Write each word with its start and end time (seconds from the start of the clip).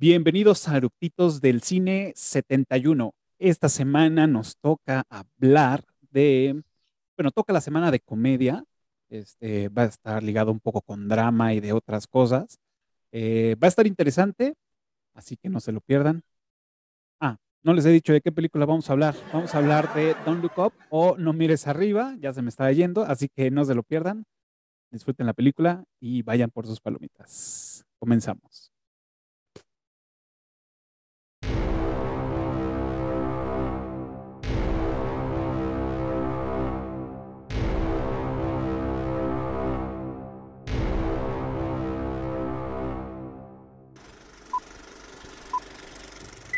Bienvenidos 0.00 0.68
a 0.68 0.76
Eructitos 0.76 1.40
del 1.40 1.60
Cine 1.60 2.12
71. 2.14 3.16
Esta 3.40 3.68
semana 3.68 4.28
nos 4.28 4.56
toca 4.56 5.02
hablar 5.10 5.84
de, 6.12 6.62
bueno, 7.16 7.32
toca 7.32 7.52
la 7.52 7.60
semana 7.60 7.90
de 7.90 7.98
comedia. 7.98 8.62
Este, 9.08 9.68
va 9.70 9.82
a 9.82 9.86
estar 9.86 10.22
ligado 10.22 10.52
un 10.52 10.60
poco 10.60 10.82
con 10.82 11.08
drama 11.08 11.52
y 11.52 11.58
de 11.58 11.72
otras 11.72 12.06
cosas. 12.06 12.60
Eh, 13.10 13.56
va 13.60 13.66
a 13.66 13.70
estar 13.70 13.88
interesante, 13.88 14.54
así 15.14 15.36
que 15.36 15.48
no 15.48 15.58
se 15.58 15.72
lo 15.72 15.80
pierdan. 15.80 16.22
Ah, 17.18 17.38
no 17.64 17.72
les 17.72 17.84
he 17.84 17.90
dicho 17.90 18.12
de 18.12 18.20
qué 18.20 18.30
película 18.30 18.66
vamos 18.66 18.88
a 18.88 18.92
hablar. 18.92 19.16
Vamos 19.32 19.52
a 19.52 19.58
hablar 19.58 19.92
de 19.94 20.14
Don't 20.24 20.40
Look 20.40 20.64
Up 20.64 20.74
o 20.90 21.16
No 21.18 21.32
Mires 21.32 21.66
Arriba, 21.66 22.14
ya 22.20 22.32
se 22.32 22.40
me 22.40 22.50
está 22.50 22.70
yendo, 22.70 23.02
así 23.02 23.28
que 23.28 23.50
no 23.50 23.64
se 23.64 23.74
lo 23.74 23.82
pierdan. 23.82 24.26
Disfruten 24.92 25.26
la 25.26 25.34
película 25.34 25.82
y 25.98 26.22
vayan 26.22 26.50
por 26.50 26.68
sus 26.68 26.80
palomitas. 26.80 27.84
Comenzamos. 27.98 28.77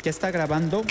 ¿Ya 0.02 0.10
está 0.10 0.30
grabando? 0.30 0.82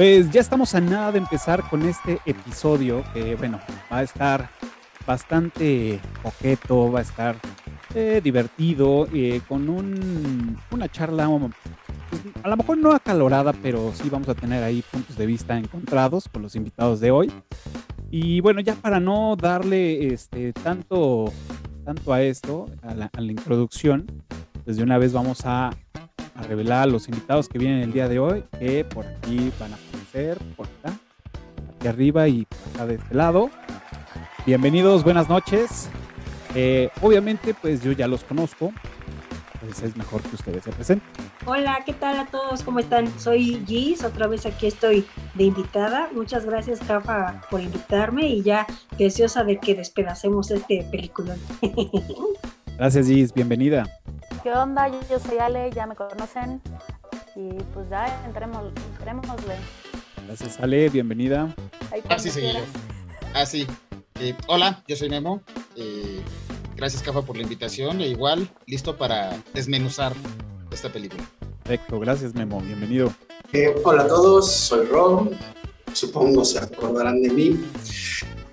Pues 0.00 0.30
ya 0.30 0.40
estamos 0.40 0.74
a 0.74 0.80
nada 0.80 1.12
de 1.12 1.18
empezar 1.18 1.68
con 1.68 1.82
este 1.82 2.20
episodio 2.24 3.04
que, 3.12 3.34
bueno, 3.34 3.60
va 3.92 3.98
a 3.98 4.02
estar 4.02 4.48
bastante 5.06 6.00
coqueto, 6.22 6.90
va 6.90 7.00
a 7.00 7.02
estar 7.02 7.36
eh, 7.94 8.22
divertido, 8.24 9.06
eh, 9.12 9.42
con 9.46 9.68
un, 9.68 10.56
una 10.70 10.88
charla, 10.88 11.28
pues, 12.08 12.22
a 12.42 12.48
lo 12.48 12.56
mejor 12.56 12.78
no 12.78 12.92
acalorada, 12.92 13.52
pero 13.52 13.92
sí 13.92 14.08
vamos 14.08 14.30
a 14.30 14.34
tener 14.34 14.64
ahí 14.64 14.82
puntos 14.90 15.18
de 15.18 15.26
vista 15.26 15.58
encontrados 15.58 16.30
con 16.32 16.40
los 16.40 16.56
invitados 16.56 17.00
de 17.00 17.10
hoy. 17.10 17.30
Y 18.10 18.40
bueno, 18.40 18.62
ya 18.62 18.76
para 18.76 19.00
no 19.00 19.36
darle 19.36 20.14
este, 20.14 20.54
tanto, 20.54 21.30
tanto 21.84 22.14
a 22.14 22.22
esto, 22.22 22.70
a 22.80 22.94
la, 22.94 23.10
a 23.14 23.20
la 23.20 23.32
introducción, 23.32 24.06
desde 24.64 24.82
una 24.82 24.96
vez 24.96 25.12
vamos 25.12 25.42
a 25.44 25.68
a 26.40 26.42
revelar 26.44 26.88
los 26.88 27.08
invitados 27.08 27.48
que 27.48 27.58
vienen 27.58 27.80
el 27.82 27.92
día 27.92 28.08
de 28.08 28.18
hoy, 28.18 28.44
que 28.58 28.84
por 28.84 29.06
aquí 29.06 29.52
van 29.58 29.72
a 29.72 29.76
aparecer, 29.76 30.38
por 30.56 30.66
acá, 30.66 30.96
aquí 31.76 31.88
arriba 31.88 32.28
y 32.28 32.46
acá 32.74 32.86
de 32.86 32.94
este 32.94 33.14
lado. 33.14 33.50
Bienvenidos, 34.46 35.04
buenas 35.04 35.28
noches. 35.28 35.90
Eh, 36.54 36.90
obviamente, 37.02 37.54
pues 37.54 37.82
yo 37.82 37.92
ya 37.92 38.08
los 38.08 38.24
conozco, 38.24 38.72
pues 39.60 39.82
es 39.82 39.96
mejor 39.96 40.22
que 40.22 40.34
ustedes 40.34 40.64
se 40.64 40.72
presenten. 40.72 41.24
Hola, 41.46 41.82
¿qué 41.84 41.92
tal 41.92 42.18
a 42.18 42.26
todos? 42.26 42.62
¿Cómo 42.62 42.78
están? 42.78 43.06
Soy 43.18 43.62
Gis, 43.66 44.02
otra 44.02 44.26
vez 44.26 44.46
aquí 44.46 44.66
estoy 44.66 45.06
de 45.34 45.44
invitada. 45.44 46.08
Muchas 46.14 46.46
gracias, 46.46 46.80
Cafa, 46.80 47.42
por 47.50 47.60
invitarme 47.60 48.28
y 48.28 48.42
ya 48.42 48.66
deseosa 48.96 49.44
de 49.44 49.58
que 49.58 49.74
despedacemos 49.74 50.50
este 50.50 50.86
película. 50.90 51.36
Gracias, 52.80 53.08
Gis, 53.08 53.34
bienvenida. 53.34 54.00
¿Qué 54.42 54.50
onda? 54.52 54.88
Yo 55.10 55.18
soy 55.18 55.36
Ale, 55.36 55.70
ya 55.70 55.86
me 55.86 55.94
conocen. 55.94 56.62
Y 57.36 57.50
pues 57.74 57.90
ya 57.90 58.24
entremos, 58.24 58.72
entrémosle. 58.96 59.56
Gracias, 60.26 60.58
Ale, 60.58 60.88
bienvenida. 60.88 61.54
Así 62.08 62.30
seguí 62.30 62.54
yo. 62.54 62.60
Así. 63.34 63.66
Eh, 64.18 64.34
hola, 64.46 64.82
yo 64.88 64.96
soy 64.96 65.10
Memo. 65.10 65.42
Eh, 65.76 66.22
gracias, 66.74 67.02
Cafa, 67.02 67.20
por 67.20 67.36
la 67.36 67.42
invitación. 67.42 68.00
E 68.00 68.08
igual, 68.08 68.48
listo 68.64 68.96
para 68.96 69.36
desmenuzar 69.52 70.14
esta 70.72 70.88
película. 70.88 71.22
Perfecto, 71.62 72.00
gracias, 72.00 72.34
Memo. 72.34 72.62
Bienvenido. 72.62 73.12
Eh, 73.52 73.74
hola 73.84 74.04
a 74.04 74.08
todos, 74.08 74.50
soy 74.50 74.86
Ron. 74.86 75.32
Supongo 75.92 76.46
se 76.46 76.58
acordarán 76.60 77.20
de 77.20 77.28
mí. 77.28 77.60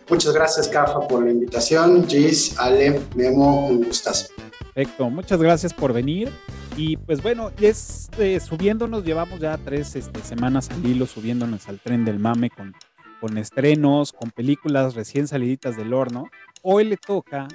Muchas 0.09 0.33
gracias, 0.33 0.67
Cafa, 0.69 1.07
por 1.07 1.23
la 1.23 1.31
invitación. 1.31 2.07
Gis, 2.07 2.57
Ale, 2.57 3.01
Memo, 3.15 3.67
un 3.67 3.83
gustazo. 3.83 4.27
Perfecto, 4.73 5.09
muchas 5.09 5.41
gracias 5.41 5.73
por 5.73 5.91
venir. 5.91 6.31
Y 6.77 6.95
pues 6.95 7.21
bueno, 7.23 7.51
es, 7.59 8.09
eh, 8.19 8.39
subiéndonos, 8.39 9.03
llevamos 9.03 9.39
ya 9.39 9.57
tres 9.57 9.95
este, 9.95 10.21
semanas 10.21 10.69
al 10.69 10.85
hilo 10.85 11.07
subiéndonos 11.07 11.67
al 11.67 11.79
tren 11.79 12.05
del 12.05 12.19
mame 12.19 12.51
con, 12.51 12.75
con 13.19 13.37
estrenos, 13.37 14.13
con 14.13 14.31
películas 14.31 14.93
recién 14.93 15.27
saliditas 15.27 15.75
del 15.75 15.93
horno. 15.93 16.29
Hoy 16.61 16.85
le 16.85 16.97
toca, 16.97 17.47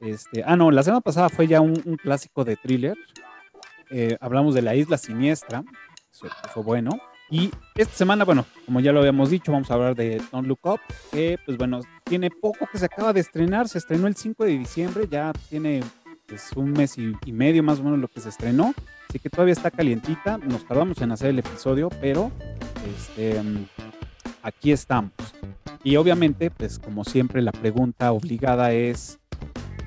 este, 0.00 0.44
ah 0.44 0.54
no, 0.54 0.70
la 0.70 0.82
semana 0.82 1.00
pasada 1.00 1.30
fue 1.30 1.46
ya 1.46 1.60
un, 1.60 1.74
clásico 1.96 2.44
de 2.44 2.56
thriller. 2.56 2.96
Eh, 3.90 4.16
hablamos 4.20 4.54
de 4.54 4.62
La 4.62 4.74
Isla 4.74 4.98
Siniestra, 4.98 5.64
eso 6.12 6.28
fue 6.52 6.62
bueno. 6.62 6.90
Y 7.30 7.50
esta 7.74 7.94
semana, 7.94 8.24
bueno, 8.24 8.46
como 8.64 8.80
ya 8.80 8.90
lo 8.92 9.00
habíamos 9.00 9.28
dicho, 9.28 9.52
vamos 9.52 9.70
a 9.70 9.74
hablar 9.74 9.94
de 9.94 10.20
Don't 10.32 10.48
Look 10.48 10.60
Up, 10.62 10.80
que 11.10 11.38
pues 11.44 11.58
bueno, 11.58 11.80
tiene 12.04 12.30
poco 12.30 12.66
que 12.70 12.78
se 12.78 12.86
acaba 12.86 13.12
de 13.12 13.20
estrenar, 13.20 13.68
se 13.68 13.78
estrenó 13.78 14.06
el 14.06 14.16
5 14.16 14.44
de 14.44 14.58
diciembre, 14.58 15.06
ya 15.10 15.32
tiene 15.50 15.82
pues, 16.26 16.50
un 16.56 16.72
mes 16.72 16.96
y, 16.96 17.32
medio 17.32 17.62
más 17.62 17.80
o 17.80 17.82
menos 17.82 17.98
lo 17.98 18.08
que 18.08 18.20
se 18.20 18.30
estrenó, 18.30 18.72
así 19.08 19.18
que 19.18 19.28
todavía 19.28 19.52
está 19.52 19.70
calientita, 19.70 20.38
nos 20.38 20.66
tardamos 20.66 21.00
en 21.02 21.12
hacer 21.12 21.28
el 21.30 21.38
episodio, 21.40 21.90
pero 22.00 22.32
este, 22.96 23.38
aquí 24.42 24.72
estamos. 24.72 25.12
Y 25.84 25.96
obviamente, 25.96 26.50
pues 26.50 26.78
como 26.78 27.04
siempre, 27.04 27.42
la 27.42 27.52
pregunta 27.52 28.10
obligada 28.12 28.72
es, 28.72 29.18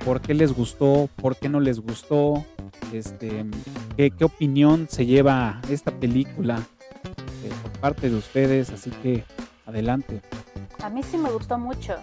¿por 0.06 0.22
qué 0.22 0.36
les 0.36 0.54
gustó? 0.54 1.10
¿Por 1.16 1.36
qué 1.38 1.50
no 1.50 1.60
les 1.60 1.80
gustó? 1.80 2.46
Este, 2.94 3.46
¿qué, 3.98 4.12
qué 4.12 4.26
opinión 4.26 4.88
se 4.90 5.08
lleva 5.08 5.60
esta 5.70 5.92
película 5.92 6.62
por 7.50 7.72
parte 7.80 8.10
de 8.10 8.16
ustedes? 8.16 8.70
Así 8.70 8.90
que 8.90 9.24
adelante. 9.66 10.22
A 10.82 10.90
mí 10.90 11.04
sí 11.04 11.18
me 11.18 11.30
gustó 11.30 11.58
mucho. 11.58 11.96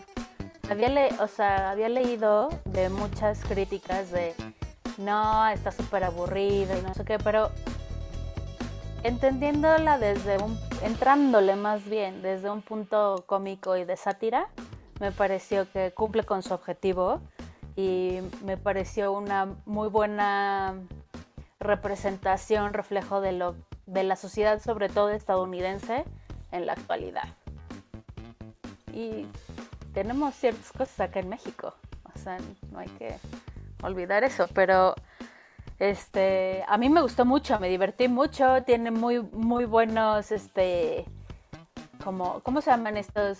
Había, 0.71 0.89
le 0.89 1.09
o 1.21 1.29
sea, 1.29 1.71
había 1.71 1.89
leído 1.89 2.49
de 2.67 2.89
muchas 2.91 3.41
críticas 3.45 4.11
de 4.11 4.35
no, 4.99 5.47
está 5.49 5.71
súper 5.71 6.05
aburrido 6.05 6.77
y 6.77 6.83
no 6.83 6.93
sé 6.93 7.05
qué, 7.05 7.19
pero 7.19 7.51
entendiéndola 9.05 9.99
desde 9.99 10.39
un, 10.39 10.59
entrándole 10.83 11.57
más 11.57 11.85
bien 11.85 12.21
desde 12.21 12.51
un 12.51 12.63
punto 12.63 13.25
cómico 13.27 13.77
y 13.77 13.85
de 13.85 13.97
sátira, 13.97 14.49
me 15.01 15.13
pareció 15.13 15.71
que 15.71 15.93
cumple 15.93 16.25
con 16.25 16.43
su 16.43 16.53
objetivo 16.53 17.21
y 17.77 18.19
me 18.45 18.57
pareció 18.57 19.13
una 19.13 19.49
muy 19.65 19.89
buena 19.89 20.75
representación, 21.61 22.73
reflejo 22.73 23.21
de, 23.21 23.33
lo, 23.33 23.55
de 23.89 24.03
la 24.03 24.17
sociedad, 24.17 24.63
sobre 24.63 24.89
todo 24.89 25.11
estadounidense, 25.11 26.05
en 26.53 26.67
la 26.67 26.73
actualidad. 26.75 27.29
Y 28.93 29.27
tenemos 29.95 30.35
ciertas 30.35 30.71
cosas 30.73 31.01
acá 31.01 31.21
en 31.21 31.29
México, 31.29 31.75
o 32.15 32.19
sea, 32.19 32.39
no 32.71 32.79
hay 32.79 32.89
que 32.89 33.17
olvidar 33.83 34.25
eso, 34.25 34.47
pero 34.53 34.95
este, 35.79 36.65
a 36.69 36.77
mí 36.77 36.89
me 36.91 37.01
gustó 37.01 37.25
mucho, 37.25 37.59
me 37.59 37.69
divertí 37.69 38.09
mucho, 38.09 38.63
tiene 38.65 38.91
muy, 38.91 39.21
muy 39.21 39.65
buenos, 39.65 40.33
este, 40.33 41.05
como, 42.05 42.41
¿cómo 42.41 42.61
se 42.61 42.71
llaman 42.71 42.97
estos, 42.97 43.39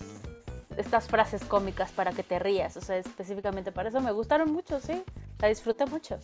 estas 0.77 1.09
frases 1.09 1.45
cómicas 1.45 1.93
para 1.93 2.13
que 2.13 2.23
te 2.23 2.39
rías? 2.39 2.77
O 2.77 2.81
sea, 2.81 2.97
específicamente 2.97 3.71
para 3.73 3.91
eso 3.91 4.01
me 4.01 4.13
gustaron 4.13 4.53
mucho, 4.53 4.81
sí, 4.81 5.03
la 5.41 5.49
disfruté 5.49 5.85
mucho. 5.87 6.19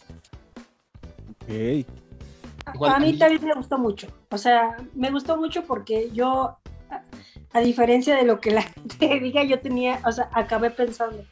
Ok. 1.42 2.03
A, 2.66 2.98
mí 2.98 3.18
también. 3.18 3.44
me 3.44 3.54
gustó 3.54 3.78
mucho, 3.78 4.08
o 4.30 4.38
sea, 4.38 4.76
me 4.94 5.10
gustó 5.10 5.36
mucho 5.36 5.64
porque 5.64 6.10
yo, 6.12 6.56
a, 7.52 7.60
diferencia 7.60 8.16
de 8.16 8.24
lo 8.24 8.40
que 8.40 8.50
la 8.50 8.62
gente 8.98 9.20
diga, 9.20 9.44
yo 9.44 9.60
tenía, 9.60 10.00
o 10.06 10.12
sea, 10.12 10.28
acabé 10.32 10.70
pensando, 10.70 11.24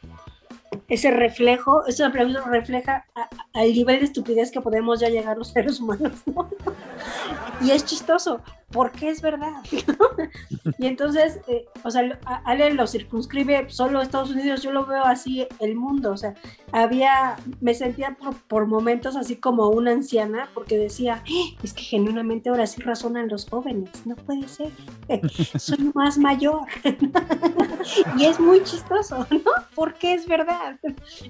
ese 0.87 1.11
reflejo, 1.11 1.85
eso 1.87 2.09
refleja 2.09 3.05
al 3.53 3.73
nivel 3.73 3.99
de 3.99 4.05
estupidez 4.05 4.51
que 4.51 4.61
podemos 4.61 4.99
ya 4.99 5.09
llegar 5.09 5.37
los 5.37 5.49
seres 5.49 5.79
humanos, 5.79 6.13
¿no? 6.25 6.49
Y 7.61 7.71
es 7.71 7.85
chistoso, 7.85 8.41
porque 8.73 9.09
es 9.09 9.21
verdad. 9.21 9.61
y 10.79 10.87
entonces, 10.87 11.39
eh, 11.47 11.65
o 11.83 11.91
sea, 11.91 12.19
Ale 12.43 12.73
lo 12.73 12.87
circunscribe 12.87 13.69
solo 13.69 14.01
Estados 14.01 14.31
Unidos, 14.31 14.63
yo 14.63 14.71
lo 14.71 14.85
veo 14.85 15.03
así 15.05 15.47
el 15.59 15.75
mundo, 15.75 16.11
o 16.11 16.17
sea, 16.17 16.33
había, 16.71 17.37
me 17.61 17.75
sentía 17.75 18.17
por, 18.47 18.65
momentos 18.65 19.15
así 19.15 19.35
como 19.35 19.69
una 19.69 19.91
anciana, 19.91 20.49
porque 20.53 20.77
decía, 20.77 21.23
¡Eh! 21.27 21.55
es 21.61 21.73
que 21.73 21.83
genuinamente 21.83 22.49
ahora 22.49 22.65
sí 22.65 22.81
razonan 22.81 23.29
los 23.29 23.47
jóvenes, 23.47 24.05
no 24.05 24.15
puede 24.15 24.47
ser, 24.47 24.71
soy 25.59 25.91
más 25.93 26.17
mayor. 26.17 26.61
y 28.17 28.25
es 28.25 28.39
muy 28.39 28.63
chistoso, 28.63 29.27
¿no? 29.29 29.51
Porque 29.75 30.13
es 30.13 30.27
verdad. 30.27 30.79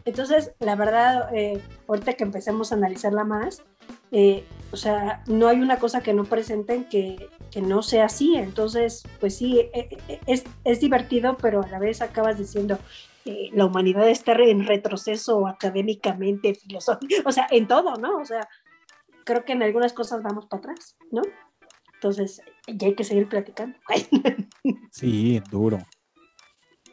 Entonces, 0.05 0.53
la 0.59 0.75
verdad, 0.75 1.29
eh, 1.33 1.61
ahorita 1.87 2.13
que 2.13 2.23
empecemos 2.23 2.71
a 2.71 2.75
analizarla 2.75 3.25
más, 3.25 3.63
eh, 4.13 4.45
o 4.71 4.77
sea, 4.77 5.23
no 5.27 5.47
hay 5.47 5.59
una 5.59 5.79
cosa 5.79 6.01
que 6.01 6.13
no 6.13 6.23
presenten 6.23 6.85
que, 6.85 7.29
no 7.61 7.83
sea 7.83 8.05
así. 8.05 8.35
Entonces, 8.35 9.03
pues 9.19 9.35
sí, 9.35 9.59
e, 9.59 9.97
e, 10.07 10.19
es, 10.27 10.43
es 10.63 10.79
divertido, 10.79 11.37
pero 11.37 11.61
a 11.61 11.67
la 11.67 11.79
vez 11.79 12.01
acabas 12.01 12.37
diciendo, 12.37 12.79
eh, 13.25 13.49
la 13.53 13.65
humanidad 13.65 14.07
está 14.09 14.33
en 14.33 14.65
retroceso 14.65 15.47
académicamente, 15.47 16.55
filosófico, 16.55 17.15
o 17.25 17.31
sea, 17.31 17.47
en 17.51 17.67
todo, 17.67 17.95
¿no? 17.95 18.17
O 18.17 18.25
sea, 18.25 18.47
creo 19.23 19.43
que 19.45 19.53
en 19.53 19.63
algunas 19.63 19.93
cosas 19.93 20.21
vamos 20.23 20.45
para 20.45 20.59
atrás, 20.59 20.95
¿no? 21.11 21.21
Entonces, 21.95 22.41
ya 22.67 22.87
hay 22.87 22.95
que 22.95 23.03
seguir 23.03 23.27
platicando. 23.27 23.77
Sí, 24.91 25.41
duro. 25.49 25.79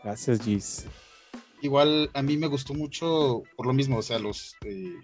Gracias, 0.03 0.41
Gis. 0.43 0.87
Igual 1.61 2.11
a 2.15 2.23
mí 2.23 2.39
me 2.39 2.47
gustó 2.47 2.73
mucho 2.73 3.43
por 3.57 3.67
lo 3.67 3.75
mismo, 3.75 3.99
o 3.99 4.03
sea, 4.03 4.19
los, 4.19 4.57
eh, 4.65 4.97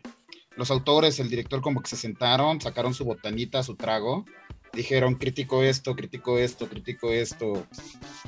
los 0.56 0.70
autores, 0.70 1.20
el 1.20 1.28
director 1.28 1.60
como 1.60 1.82
que 1.82 1.90
se 1.90 1.96
sentaron, 1.96 2.60
sacaron 2.60 2.94
su 2.94 3.04
botanita, 3.04 3.62
su 3.62 3.76
trago, 3.76 4.24
dijeron 4.72 5.14
crítico 5.14 5.62
esto, 5.62 5.94
crítico 5.94 6.38
esto, 6.38 6.68
crítico 6.68 7.10
esto. 7.10 7.66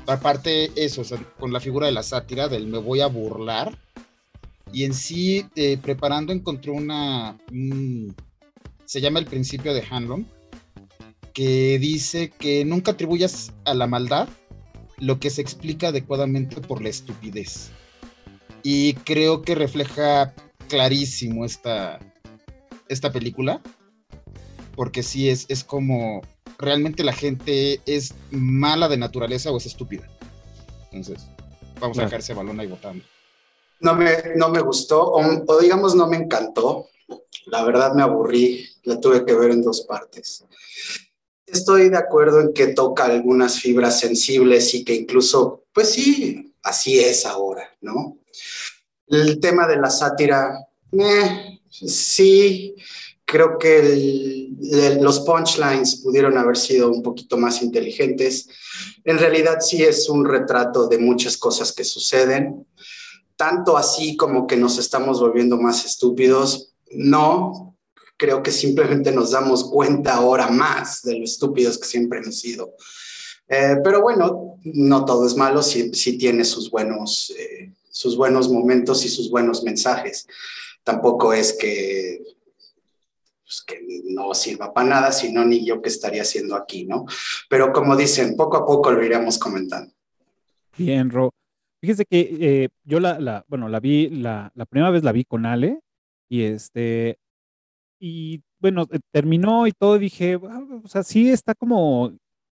Aparte 0.05 0.71
eso, 0.75 1.01
o 1.01 1.03
sea, 1.03 1.17
con 1.39 1.51
la 1.53 1.59
figura 1.59 1.87
de 1.87 1.93
la 1.93 2.03
sátira, 2.03 2.47
del 2.47 2.67
me 2.67 2.77
voy 2.77 3.01
a 3.01 3.07
burlar. 3.07 3.77
Y 4.71 4.83
en 4.83 4.93
sí, 4.93 5.45
eh, 5.55 5.77
preparando 5.77 6.31
encontré 6.31 6.71
una... 6.71 7.37
se 8.85 9.01
llama 9.01 9.19
el 9.19 9.25
principio 9.25 9.73
de 9.73 9.83
Hanlon, 9.89 10.27
que 11.33 11.79
dice 11.79 12.29
que 12.29 12.65
nunca 12.65 12.91
atribuyas 12.91 13.53
a 13.65 13.73
la 13.73 13.87
maldad 13.87 14.29
lo 14.97 15.19
que 15.19 15.29
se 15.29 15.41
explica 15.41 15.87
adecuadamente 15.87 16.61
por 16.61 16.81
la 16.81 16.89
estupidez. 16.89 17.71
Y 18.63 18.93
creo 18.93 19.41
que 19.41 19.55
refleja 19.55 20.33
clarísimo 20.67 21.45
esta, 21.45 21.99
esta 22.89 23.11
película, 23.11 23.61
porque 24.75 25.03
sí 25.03 25.29
es, 25.29 25.45
es 25.47 25.63
como 25.63 26.21
realmente 26.57 27.03
la 27.03 27.13
gente 27.13 27.81
es 27.85 28.13
mala 28.31 28.89
de 28.89 28.97
naturaleza 28.97 29.51
o 29.51 29.57
es 29.57 29.65
estúpida. 29.65 30.07
Entonces, 30.91 31.25
vamos 31.79 31.97
a 31.99 32.03
dejar 32.03 32.19
ese 32.19 32.33
balón 32.33 32.59
ahí 32.59 32.67
votando. 32.67 33.03
No 33.79 33.95
me, 33.95 34.35
no 34.35 34.49
me 34.49 34.59
gustó, 34.59 35.13
o, 35.13 35.59
digamos 35.61 35.95
no 35.95 36.07
me 36.07 36.17
encantó. 36.17 36.89
La 37.45 37.63
verdad 37.63 37.93
me 37.93 38.03
aburrí, 38.03 38.67
la 38.83 38.99
tuve 38.99 39.25
que 39.25 39.33
ver 39.33 39.51
en 39.51 39.63
dos 39.63 39.81
partes. 39.81 40.43
Estoy 41.47 41.89
de 41.89 41.97
acuerdo 41.97 42.41
en 42.41 42.53
que 42.53 42.67
toca 42.67 43.05
algunas 43.05 43.59
fibras 43.59 43.99
sensibles 43.99 44.73
y 44.75 44.83
que 44.83 44.93
incluso, 44.93 45.63
pues 45.73 45.91
sí, 45.91 46.53
así 46.61 46.99
es 46.99 47.25
ahora, 47.25 47.67
¿no? 47.81 48.17
El 49.07 49.39
tema 49.39 49.65
de 49.65 49.77
la 49.77 49.89
sátira, 49.89 50.67
eh, 50.91 51.58
Sí, 51.69 52.75
creo 53.29 53.59
que 53.59 54.49
los 54.99 55.19
punchlines 55.21 55.97
pudieron 55.97 56.37
haber 56.37 56.57
sido 56.57 56.89
un 56.89 57.03
poquito 57.03 57.37
más 57.37 57.61
inteligentes. 57.61 58.49
En 59.03 59.19
realidad 59.19 59.59
sí 59.61 59.83
es 59.83 60.09
un 60.09 60.25
retrato 60.25 60.87
de 60.87 60.97
muchas 60.97 61.37
cosas 61.37 61.71
que 61.71 61.83
suceden, 61.83 62.65
tanto 63.35 63.77
así 63.77 64.17
como 64.17 64.47
que 64.47 64.57
nos 64.57 64.79
estamos 64.79 65.19
volviendo 65.19 65.57
más 65.57 65.85
estúpidos. 65.85 66.73
No, 66.91 67.77
creo 68.17 68.41
que 68.41 68.51
simplemente 68.51 69.11
nos 69.11 69.31
damos 69.31 69.63
cuenta 69.63 70.15
ahora 70.15 70.49
más 70.49 71.03
de 71.03 71.19
lo 71.19 71.23
estúpidos 71.23 71.77
que 71.77 71.87
siempre 71.87 72.19
hemos 72.19 72.39
sido. 72.39 72.73
Eh, 73.47 73.77
pero 73.83 74.01
bueno, 74.01 74.59
no 74.63 75.05
todo 75.05 75.27
es 75.27 75.35
malo, 75.35 75.61
sí, 75.61 75.91
tiene 76.17 76.43
sus 76.45 76.69
buenos, 76.69 77.31
eh, 77.37 77.71
sus 77.91 78.17
buenos 78.17 78.49
momentos 78.49 79.05
y 79.05 79.09
sus 79.09 79.29
buenos 79.29 79.63
mensajes 79.63 80.27
tampoco 80.89 81.33
es 81.33 81.53
que, 81.53 82.23
pues, 83.43 83.63
no 84.05 84.33
sirva 84.33 84.73
para 84.73 84.89
nada, 84.89 85.11
sino 85.11 85.45
ni 85.45 85.63
yo 85.63 85.81
que 85.81 85.89
estaría 85.89 86.23
haciendo 86.23 86.55
aquí, 86.55 86.85
¿no? 86.85 87.05
Pero 87.47 87.71
como 87.71 87.95
dicen, 87.95 88.35
poco 88.35 88.57
a 88.57 88.65
poco 88.65 88.91
lo 88.91 89.03
iremos 89.03 89.37
comentando. 89.37 89.93
Bien, 90.77 91.11
Ro. 91.11 91.29
Fíjese 91.79 92.05
que 92.05 92.37
eh, 92.41 92.69
yo 92.83 92.99
la, 92.99 93.45
bueno, 93.47 93.69
la 93.69 93.79
vi, 93.79 94.09
la, 94.09 94.51
primera 94.67 94.89
vez 94.89 95.03
la 95.03 95.11
vi 95.11 95.23
con 95.25 95.45
Ale 95.45 95.79
y 96.27 96.41
este, 96.41 97.19
y 97.99 98.41
bueno, 98.59 98.87
eh, 98.91 98.99
terminó 99.11 99.67
y 99.67 99.71
todo, 99.71 99.99
dije, 99.99 100.35
o 100.37 100.87
sea, 100.87 101.03
sí 101.03 101.29
está 101.29 101.53
como, 101.53 102.11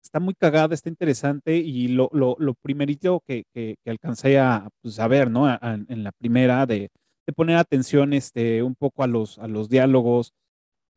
está 0.02 0.20
muy 0.20 0.36
cagada, 0.36 0.76
está 0.76 0.88
interesante 0.88 1.58
y 1.58 1.90
lo, 1.90 2.10
lo, 2.14 2.54
primerito 2.62 3.22
que, 3.28 3.44
que, 3.54 3.76
alcancé 3.88 4.40
a, 4.40 4.70
pues, 4.82 4.98
ver, 5.10 5.30
¿no? 5.32 5.50
en 5.50 6.04
la 6.04 6.12
primera 6.14 6.66
de, 6.66 6.90
de 7.30 7.34
poner 7.34 7.58
atención 7.58 8.14
este, 8.14 8.64
un 8.64 8.74
poco 8.74 9.04
a 9.04 9.08
los, 9.08 9.38
a 9.38 9.48
los 9.48 9.70
diálogos. 9.70 10.34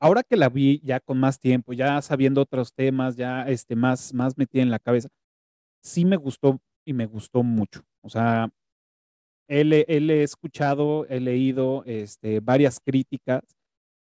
Ahora 0.01 0.23
que 0.23 0.39
la 0.39 0.49
vi 0.49 0.81
ya 0.83 0.99
con 0.99 1.21
más 1.21 1.39
tiempo, 1.39 1.75
ya 1.75 2.01
sabiendo 2.01 2.41
otros 2.41 2.73
temas, 2.73 3.17
ya 3.17 3.43
este, 3.43 3.77
más, 3.77 4.15
más 4.15 4.39
metida 4.39 4.63
en 4.63 4.71
la 4.71 4.79
cabeza, 4.79 5.11
sí 5.83 6.07
me 6.07 6.17
gustó 6.17 6.59
y 6.87 6.95
me 6.95 7.05
gustó 7.05 7.43
mucho. 7.43 7.83
O 8.01 8.09
sea, 8.09 8.49
él, 9.47 9.75
él 9.75 10.11
he 10.11 10.23
escuchado, 10.23 11.05
he 11.11 11.21
leído 11.21 11.85
este, 11.85 12.41
varias 12.41 12.81
críticas 12.81 13.43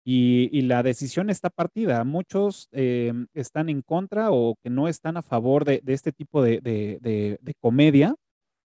y, 0.05 0.47
y, 0.57 0.61
la 0.61 0.81
decisión 0.81 1.29
está 1.29 1.49
partida. 1.49 2.05
Muchos 2.05 2.69
em, 2.71 3.27
están 3.33 3.67
en 3.67 3.81
contra 3.81 4.31
o 4.31 4.55
que 4.63 4.69
no 4.69 4.87
están 4.87 5.17
a 5.17 5.21
favor 5.23 5.65
de, 5.65 5.81
de 5.83 5.93
este 5.93 6.13
tipo 6.13 6.41
de, 6.41 6.61
de, 6.61 6.99
de, 7.41 7.53
comedia, 7.59 8.15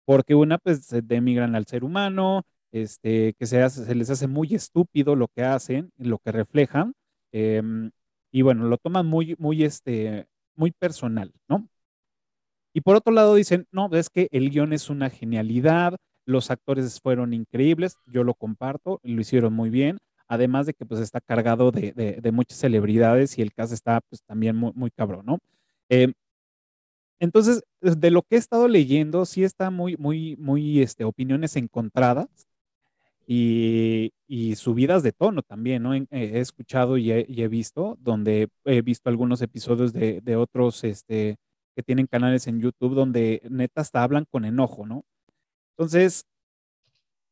porque 0.06 0.36
una, 0.36 0.58
pues, 0.58 0.90
demigran 1.08 1.56
al 1.56 1.66
ser 1.66 1.86
humano, 1.86 2.44
este, 2.72 3.34
que 3.34 3.46
se, 3.46 3.96
les 3.96 4.10
hace 4.10 4.28
muy 4.28 4.54
estúpido 4.56 5.16
lo 5.16 5.28
que 5.28 5.44
hacen, 5.44 5.92
lo 5.98 6.20
que 6.20 6.32
reflejan, 6.32 6.94
em, 7.32 7.92
y 8.32 8.42
bueno, 8.42 8.66
lo 8.66 8.78
toman 8.78 9.06
muy, 9.08 9.36
muy, 9.40 9.64
este, 9.64 10.28
muy 10.56 10.72
personal, 10.72 11.34
¿no? 11.48 11.68
Y 12.74 12.82
por 12.82 12.96
otro 12.96 13.14
lado 13.14 13.36
dicen, 13.36 13.68
no, 13.72 13.90
es 13.94 14.10
que 14.10 14.28
el 14.32 14.50
guion 14.52 14.74
es 14.74 14.90
una 14.90 15.10
genialidad, 15.10 15.96
los 16.26 16.52
actores 16.52 17.00
fueron 17.02 17.34
increíbles, 17.34 17.96
yo 18.06 18.24
lo 18.24 18.34
comparto, 18.36 19.00
lo 19.04 19.22
hicieron 19.22 19.54
muy 19.54 19.70
bien, 19.70 19.98
además 20.28 20.66
de 20.68 20.74
que 20.74 20.86
pues 20.86 21.02
está 21.02 21.22
cargado 21.22 21.72
de, 21.72 21.94
de, 21.94 22.32
muchas 22.32 22.60
celebridades 22.60 23.38
y 23.38 23.42
el 23.42 23.54
caso 23.54 23.74
está 23.74 24.02
pues 24.10 24.22
también 24.24 24.56
muy, 24.58 24.74
muy 24.76 24.92
cabrón, 24.92 25.26
¿no? 25.26 25.40
Em, 25.90 26.14
entonces, 27.20 27.64
de 27.82 28.12
lo 28.12 28.22
que 28.22 28.36
he 28.36 28.38
estado 28.40 28.68
leyendo, 28.68 29.26
sí 29.26 29.44
está 29.44 29.72
muy, 29.72 29.98
muy, 29.98 30.36
muy, 30.38 30.82
este, 30.82 31.04
opiniones 31.04 31.56
encontradas 31.56 32.28
y, 33.28 34.56
subidas 34.56 35.04
de 35.04 35.12
tono 35.12 35.42
también, 35.44 35.84
¿no? 35.84 35.94
He, 35.94 36.08
escuchado 36.40 36.98
y 36.98 37.12
he, 37.12 37.48
visto, 37.48 37.98
donde 38.00 38.50
he 38.66 38.82
visto 38.82 39.10
algunos 39.10 39.42
episodios 39.42 39.94
de, 39.94 40.36
otros 40.38 40.84
este, 40.84 41.38
que 41.76 41.84
tienen 41.84 42.08
canales 42.08 42.48
en 42.48 42.62
YouTube 42.62 42.96
donde 42.96 43.42
neta 43.50 43.82
hasta 43.82 44.04
hablan 44.04 44.26
con 44.32 44.46
enojo, 44.46 44.86
¿no? 44.86 45.04
Entonces, 45.78 46.24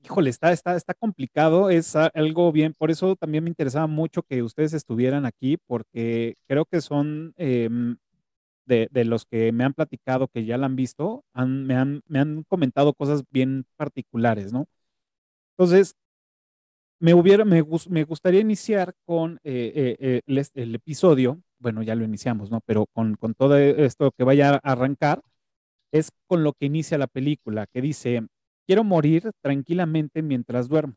híjole, 0.04 0.30
está, 0.30 0.52
está, 0.52 0.76
está 0.76 0.94
complicado, 0.94 1.70
es 1.70 1.96
algo 1.96 2.52
bien, 2.52 2.74
por 2.78 2.92
eso 2.92 3.16
también 3.16 3.44
me 3.44 3.50
interesaba 3.50 3.88
mucho 3.88 4.22
que 4.24 4.44
ustedes 4.44 4.74
estuvieran 4.74 5.26
aquí, 5.26 5.58
porque 5.66 6.36
creo 6.48 6.66
que 6.66 6.82
son 6.82 7.34
em, 7.38 7.98
de, 8.66 8.90
los 9.06 9.26
que 9.26 9.52
me 9.52 9.64
han 9.64 9.74
platicado, 9.74 10.28
que 10.28 10.46
ya 10.46 10.58
la 10.58 10.68
han 10.68 10.76
visto, 10.76 11.24
me, 11.34 11.76
han, 11.76 12.02
me 12.08 12.20
han 12.20 12.44
comentado 12.44 12.94
cosas 12.94 13.24
bien 13.32 13.66
particulares, 13.78 14.54
¿no? 14.54 14.68
Entonces, 15.58 15.96
me, 17.00 17.14
hubiera, 17.14 17.46
me, 17.46 17.64
me 17.90 18.04
gustaría 18.04 18.42
iniciar 18.42 18.94
con 19.06 19.40
eh, 19.44 19.98
eh, 20.00 20.22
eh, 20.28 20.48
el, 20.54 20.76
episodio, 20.76 21.42
bueno, 21.60 21.82
ya 21.84 21.96
lo 21.96 22.04
iniciamos, 22.04 22.52
¿no? 22.52 22.62
Pero 22.66 22.88
con, 22.94 23.16
con 23.16 23.34
todo 23.34 23.58
esto 23.58 24.12
que 24.18 24.24
vaya 24.24 24.56
a 24.56 24.72
arrancar, 24.72 25.22
es 25.92 26.12
con 26.28 26.44
lo 26.44 26.54
que 26.54 26.66
inicia 26.66 26.98
la 26.98 27.08
película, 27.08 27.68
que 27.68 27.82
dice, 27.82 28.28
quiero 28.68 28.84
morir 28.84 29.32
tranquilamente 29.42 30.22
mientras 30.22 30.68
duermo, 30.68 30.96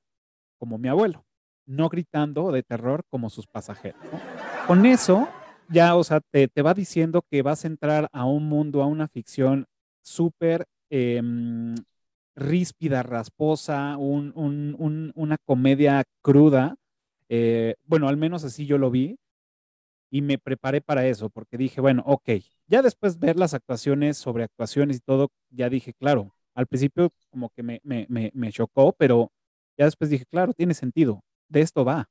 como 0.59 0.79
mi 0.79 0.89
abuelo, 0.89 1.25
no 1.67 1.89
gritando 1.89 2.51
de 2.53 2.63
terror 2.63 3.03
como 3.11 3.31
sus 3.31 3.47
pasajeros. 3.47 4.01
Con 4.67 4.87
eso, 4.87 5.29
ya, 5.69 5.95
o 5.95 6.03
sea, 6.03 6.21
te, 6.21 6.49
te, 6.49 6.63
va 6.63 6.75
diciendo 6.75 7.23
que 7.31 7.43
vas 7.43 7.65
a 7.65 7.69
entrar 7.69 8.09
a 8.13 8.25
un 8.25 8.49
mundo, 8.49 8.83
a 8.83 8.87
una 8.87 9.07
ficción 9.09 9.67
súper 10.03 10.67
em, 10.91 11.75
ríspida, 12.39 13.03
rasposa, 13.03 13.97
una 13.99 15.37
comedia 15.45 16.05
cruda. 16.23 16.77
Eh, 17.29 17.75
bueno, 17.85 18.09
al 18.09 18.17
menos 18.17 18.45
así 18.45 18.67
yo 18.67 18.79
lo 18.79 18.91
vi. 18.91 19.19
y 20.11 20.23
me 20.23 20.39
preparé 20.39 20.81
para 20.81 21.07
eso, 21.07 21.29
porque 21.31 21.59
dije, 21.59 21.83
bueno, 21.83 22.03
ok, 22.07 22.31
ya 22.67 22.81
después 22.83 23.19
ver 23.19 23.37
las 23.37 23.53
actuaciones, 23.55 24.17
sobre 24.17 24.45
actuaciones 24.45 24.97
y 24.99 25.01
todo, 25.01 25.29
ya 25.51 25.69
dije, 25.69 25.93
claro, 25.93 26.35
al 26.55 26.67
principio 26.67 27.11
como 27.31 27.51
que 27.51 27.63
me, 27.63 27.81
me, 27.85 28.07
me, 28.33 28.53
chocó, 28.53 28.93
pero 28.93 29.31
ya 29.77 29.85
después 29.85 30.11
dije, 30.11 30.25
claro, 30.27 30.55
tiene 30.55 30.75
sentido, 30.75 31.23
de 31.49 31.61
esto 31.61 31.85
va. 31.85 32.09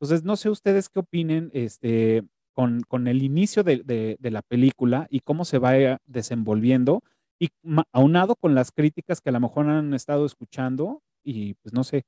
Entonces, 0.00 0.24
no 0.24 0.36
sé 0.36 0.48
ustedes 0.50 0.88
qué 0.88 1.00
opinen 1.00 1.50
este, 1.52 2.22
con, 2.54 2.80
con 2.88 3.06
el 3.06 3.22
inicio 3.22 3.62
de, 3.62 3.82
de, 3.84 4.30
la 4.30 4.42
película 4.42 5.06
y 5.10 5.20
cómo 5.20 5.44
se 5.44 5.58
va 5.58 6.00
desenvolviendo, 6.06 7.02
y 7.38 7.50
aunado 7.92 8.36
con 8.36 8.54
las 8.54 8.72
críticas 8.72 9.20
que 9.20 9.28
a 9.28 9.32
lo 9.32 9.40
mejor 9.40 9.68
han 9.68 9.92
estado 9.94 10.24
escuchando, 10.24 11.02
y 11.22 11.54
pues 11.54 11.72
no 11.74 11.84
sé, 11.84 12.04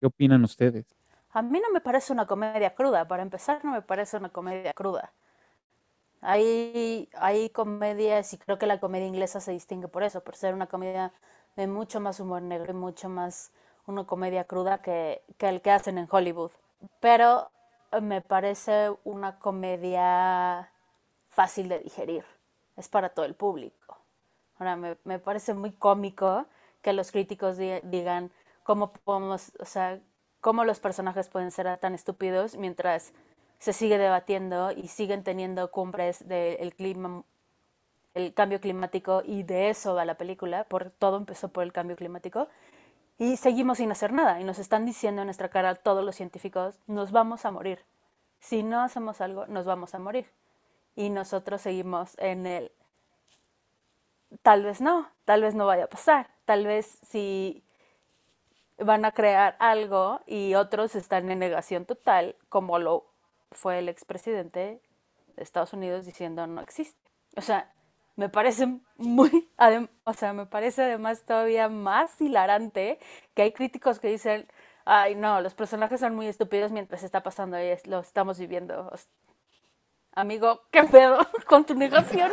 ¿qué 0.00 0.06
opinan 0.06 0.44
ustedes? 0.44 0.86
A 1.30 1.42
mí 1.42 1.60
no 1.60 1.70
me 1.72 1.80
parece 1.80 2.12
una 2.12 2.26
comedia 2.26 2.74
cruda, 2.74 3.06
para 3.06 3.22
empezar 3.22 3.64
no 3.64 3.72
me 3.72 3.82
parece 3.82 4.16
una 4.16 4.30
comedia 4.30 4.72
cruda. 4.72 5.12
Hay, 6.20 7.08
hay 7.14 7.50
comedias, 7.50 8.32
y 8.32 8.38
creo 8.38 8.58
que 8.58 8.66
la 8.66 8.80
comedia 8.80 9.06
inglesa 9.06 9.40
se 9.40 9.52
distingue 9.52 9.88
por 9.88 10.02
eso, 10.02 10.22
por 10.22 10.36
ser 10.36 10.54
una 10.54 10.66
comedia 10.66 11.12
de 11.56 11.66
mucho 11.66 12.00
más 12.00 12.20
humor 12.20 12.42
negro 12.42 12.72
y 12.72 12.76
mucho 12.76 13.08
más 13.08 13.52
una 13.86 14.04
comedia 14.04 14.44
cruda 14.44 14.82
que, 14.82 15.22
que 15.38 15.48
el 15.48 15.62
que 15.62 15.70
hacen 15.70 15.98
en 15.98 16.08
Hollywood. 16.10 16.50
Pero 17.00 17.50
me 18.02 18.20
parece 18.20 18.90
una 19.04 19.38
comedia 19.38 20.70
fácil 21.30 21.68
de 21.68 21.78
digerir. 21.80 22.24
Es 22.76 22.88
para 22.88 23.08
todo 23.08 23.24
el 23.24 23.34
público. 23.34 23.97
Ahora, 24.58 24.76
me, 24.76 24.96
me 25.04 25.18
parece 25.18 25.54
muy 25.54 25.72
cómico 25.72 26.46
que 26.82 26.92
los 26.92 27.10
críticos 27.12 27.56
digan 27.56 28.30
cómo 28.62 28.92
podemos, 28.92 29.52
o 29.58 29.64
sea, 29.64 30.00
cómo 30.40 30.64
los 30.64 30.80
personajes 30.80 31.28
pueden 31.28 31.50
ser 31.50 31.76
tan 31.78 31.94
estúpidos 31.94 32.56
mientras 32.56 33.12
se 33.58 33.72
sigue 33.72 33.98
debatiendo 33.98 34.70
y 34.70 34.88
siguen 34.88 35.24
teniendo 35.24 35.70
cumbres 35.70 36.26
del 36.28 36.74
clima, 36.74 37.24
el 38.14 38.34
cambio 38.34 38.60
climático 38.60 39.22
y 39.24 39.42
de 39.42 39.70
eso 39.70 39.94
va 39.94 40.04
la 40.04 40.16
película, 40.16 40.64
por 40.64 40.90
todo 40.90 41.16
empezó 41.16 41.48
por 41.48 41.64
el 41.64 41.72
cambio 41.72 41.96
climático 41.96 42.48
y 43.18 43.36
seguimos 43.36 43.78
sin 43.78 43.90
hacer 43.90 44.12
nada 44.12 44.40
y 44.40 44.44
nos 44.44 44.58
están 44.58 44.86
diciendo 44.86 45.22
en 45.22 45.26
nuestra 45.26 45.48
cara 45.48 45.74
todos 45.74 46.04
los 46.04 46.14
científicos, 46.14 46.78
nos 46.86 47.10
vamos 47.10 47.44
a 47.44 47.50
morir. 47.50 47.84
Si 48.38 48.62
no 48.62 48.80
hacemos 48.80 49.20
algo, 49.20 49.46
nos 49.48 49.66
vamos 49.66 49.94
a 49.94 49.98
morir. 49.98 50.30
Y 50.94 51.10
nosotros 51.10 51.60
seguimos 51.60 52.16
en 52.18 52.46
el 52.46 52.72
tal 54.48 54.62
vez 54.62 54.80
no, 54.80 55.06
tal 55.26 55.42
vez 55.42 55.54
no 55.54 55.66
vaya 55.66 55.84
a 55.84 55.88
pasar, 55.88 56.30
tal 56.46 56.64
vez 56.64 56.98
si 57.02 57.62
van 58.78 59.04
a 59.04 59.12
crear 59.12 59.56
algo 59.58 60.22
y 60.24 60.54
otros 60.54 60.94
están 60.94 61.30
en 61.30 61.38
negación 61.38 61.84
total, 61.84 62.34
como 62.48 62.78
lo 62.78 63.04
fue 63.52 63.78
el 63.78 63.90
expresidente 63.90 64.80
de 65.36 65.42
Estados 65.42 65.74
Unidos 65.74 66.06
diciendo 66.06 66.46
no 66.46 66.62
existe. 66.62 66.98
O 67.36 67.42
sea, 67.42 67.70
me 68.16 68.30
parece 68.30 68.80
muy, 68.96 69.50
o 70.04 70.14
sea, 70.14 70.32
me 70.32 70.46
parece 70.46 70.84
además 70.84 71.24
todavía 71.26 71.68
más 71.68 72.18
hilarante 72.18 72.98
que 73.34 73.42
hay 73.42 73.52
críticos 73.52 73.98
que 73.98 74.08
dicen, 74.08 74.48
ay 74.86 75.14
no, 75.14 75.42
los 75.42 75.52
personajes 75.52 76.00
son 76.00 76.14
muy 76.14 76.26
estúpidos 76.26 76.72
mientras 76.72 77.02
está 77.02 77.22
pasando 77.22 77.60
y 77.62 77.76
lo 77.84 78.00
estamos 78.00 78.38
viviendo. 78.38 78.90
Amigo, 80.12 80.62
¿qué 80.70 80.84
pedo 80.84 81.18
con 81.46 81.66
tu 81.66 81.74
negación? 81.74 82.30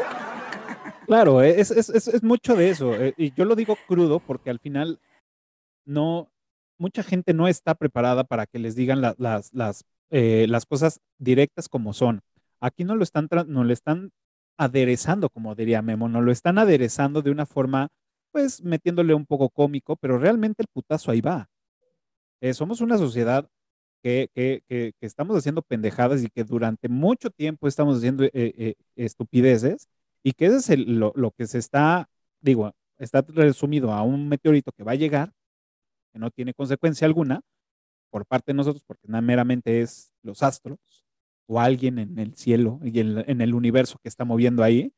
Claro, 1.05 1.41
es, 1.41 1.71
es, 1.71 1.89
es, 1.89 2.24
mucho 2.24 2.55
de 2.55 2.69
eso. 2.69 2.93
Eh, 2.95 3.13
y 3.17 3.33
yo 3.33 3.45
lo 3.45 3.55
digo 3.55 3.77
crudo 3.88 4.19
porque 4.19 4.50
al 4.50 4.59
final 4.59 5.00
no, 5.85 6.31
mucha 6.77 7.03
gente 7.03 7.33
no 7.33 7.47
está 7.47 7.75
preparada 7.75 8.24
para 8.24 8.45
que 8.45 8.59
les 8.59 8.75
digan 8.75 9.01
las, 9.01 9.53
las, 9.53 9.85
eh, 10.09 10.45
las 10.50 10.65
cosas 10.65 11.00
directas 11.17 11.69
como 11.69 11.93
son. 11.93 12.21
Aquí 12.59 12.83
no 12.83 12.95
lo 12.95 13.03
están, 13.03 13.29
no 13.47 13.63
le 13.63 13.74
están 13.74 14.12
aderezando, 14.57 15.29
como 15.29 15.55
diría 15.55 15.81
Memo, 15.81 16.09
no 16.09 16.21
lo 16.21 16.31
están 16.31 16.57
aderezando 16.57 17.21
de 17.21 17.31
una 17.31 17.45
forma, 17.45 17.89
pues 18.31 18.63
metiéndole 18.63 19.13
un 19.13 19.25
poco 19.25 19.50
cómico, 19.50 19.95
pero 19.97 20.17
realmente 20.17 20.63
el 20.63 20.67
putazo 20.74 21.12
ahí 21.12 21.21
va. 21.21 21.50
Eh, 22.41 22.53
somos 22.53 22.81
una 22.81 22.97
sociedad 22.97 23.47
que, 24.03 24.29
que, 24.33 24.93
estamos 25.01 25.35
haciendo 25.38 25.62
pendejadas 25.63 26.24
y 26.24 26.29
que 26.29 26.43
durante 26.43 26.88
mucho 26.89 27.29
tiempo 27.31 27.67
estamos 27.67 27.97
haciendo 27.97 28.24
eh, 28.33 28.75
estupideces 28.95 29.88
y 30.25 30.34
que 30.34 30.48
eso 30.48 30.58
es 30.74 30.79
lo, 30.79 31.13
lo 31.15 31.29
que 31.32 31.46
se 31.46 31.60
está, 31.60 32.10
digo, 32.41 32.74
está 32.98 33.24
resumido 33.27 33.94
a 33.94 34.01
un 34.01 34.27
meteorito 34.27 34.72
que 34.72 34.84
va 34.84 34.94
a 34.94 34.96
llegar 34.96 35.32
que 36.12 36.20
no 36.20 36.32
tiene 36.32 36.55
consecuencia 36.55 37.05
alguna 37.05 37.41
por 38.10 38.25
parte 38.25 38.53
de 38.53 38.55
nosotros, 38.55 38.84
porque 38.88 39.08
nada 39.08 39.22
meramente 39.22 39.82
es 39.82 40.13
los 40.24 40.41
astros 40.41 40.79
o 41.46 41.60
alguien 41.60 42.00
en 42.00 42.17
el 42.17 42.36
cielo 42.36 42.79
y 42.84 43.00
en, 43.01 43.41
el 43.41 43.53
universo 43.53 44.00
que 44.01 44.10
está 44.10 44.25
moviendo 44.25 44.63
ahí. 44.63 44.94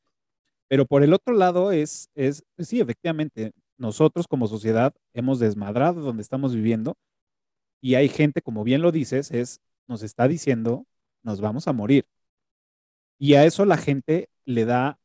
Pero 0.69 0.85
por 0.85 1.03
el 1.03 1.13
otro 1.13 1.33
lado 1.33 1.73
es, 1.73 2.09
es, 2.15 2.45
sí, 2.59 2.79
efectivamente, 2.79 3.51
nosotros 3.77 4.27
como 4.27 4.47
sociedad 4.47 4.93
hemos 5.13 5.39
desmadrado 5.39 6.01
donde 6.01 6.21
estamos 6.21 6.55
viviendo 6.55 6.95
y 7.81 7.95
hay 7.95 8.07
gente, 8.07 8.41
como 8.41 8.63
bien 8.63 8.81
lo 8.81 8.93
dices, 8.93 9.31
es, 9.31 9.59
nos 9.87 10.03
está 10.03 10.27
diciendo, 10.29 10.85
nos 11.21 11.41
vamos 11.41 11.67
a 11.67 11.73
morir. 11.73 12.05
Y 13.19 13.33
a 13.33 13.45
eso 13.45 13.65
la 13.65 13.77
gente 13.77 14.29
le 14.45 14.65
da, 14.65 14.99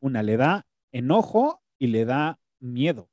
una, 0.00 0.22
le 0.22 0.36
da 0.36 0.66
enojo 0.92 1.62
y 1.78 1.88
le 1.88 2.04
da 2.04 2.38
miedo. 2.60 3.08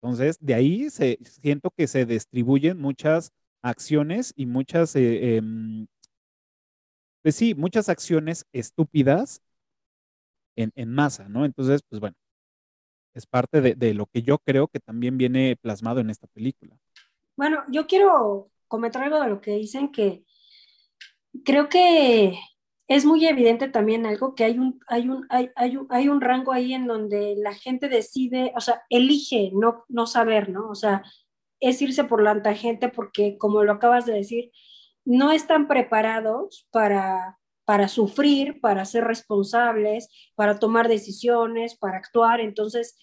Entonces, 0.00 0.36
de 0.40 0.54
ahí 0.54 0.90
se, 0.90 1.18
siento 1.22 1.70
que 1.70 1.86
se 1.86 2.04
distribuyen 2.04 2.80
muchas 2.80 3.32
acciones 3.62 4.32
y 4.36 4.46
muchas, 4.46 4.96
eh, 4.96 5.36
em, 5.36 5.86
pues 7.22 7.36
sí, 7.36 7.54
muchas 7.54 7.88
acciones 7.88 8.44
estúpidas 8.52 9.40
en, 10.56 10.72
en, 10.74 10.92
masa, 10.92 11.28
¿no? 11.28 11.44
Entonces, 11.44 11.82
pues 11.88 12.00
bueno, 12.00 12.16
es 13.14 13.26
parte 13.26 13.60
de, 13.60 13.74
de 13.74 13.94
lo 13.94 14.06
que 14.06 14.22
yo 14.22 14.38
creo 14.38 14.66
que 14.66 14.80
también 14.80 15.16
viene 15.18 15.56
plasmado 15.60 16.00
en 16.00 16.10
esta 16.10 16.26
película. 16.26 16.76
Bueno, 17.36 17.62
yo 17.68 17.86
quiero 17.86 18.50
comentar 18.66 19.04
algo 19.04 19.20
de 19.20 19.28
lo 19.28 19.40
que 19.40 19.52
dicen 19.52 19.92
que 19.92 20.24
creo 21.44 21.68
que 21.68 22.38
es 22.88 23.04
muy 23.04 23.26
evidente 23.26 23.68
también 23.68 24.06
algo 24.06 24.34
que 24.34 24.44
hay 24.44 24.58
un, 24.58 24.80
hay 24.86 25.08
un, 25.08 25.26
hay, 25.30 25.50
hay, 25.56 25.78
hay 25.88 26.08
un 26.08 26.20
rango 26.20 26.52
ahí 26.52 26.74
en 26.74 26.86
donde 26.86 27.34
la 27.36 27.54
gente 27.54 27.88
decide, 27.88 28.52
o 28.56 28.60
sea, 28.60 28.82
elige 28.90 29.50
no, 29.54 29.84
no 29.88 30.06
saber, 30.06 30.50
¿no? 30.50 30.68
O 30.68 30.74
sea, 30.74 31.02
es 31.60 31.80
irse 31.80 32.04
por 32.04 32.22
la 32.22 32.42
tangente 32.42 32.88
porque, 32.88 33.38
como 33.38 33.62
lo 33.62 33.72
acabas 33.72 34.04
de 34.04 34.14
decir, 34.14 34.50
no 35.04 35.30
están 35.32 35.68
preparados 35.68 36.68
para, 36.70 37.38
para 37.64 37.88
sufrir, 37.88 38.60
para 38.60 38.84
ser 38.84 39.04
responsables, 39.04 40.08
para 40.34 40.58
tomar 40.58 40.88
decisiones, 40.88 41.76
para 41.76 41.98
actuar. 41.98 42.40
Entonces, 42.40 42.98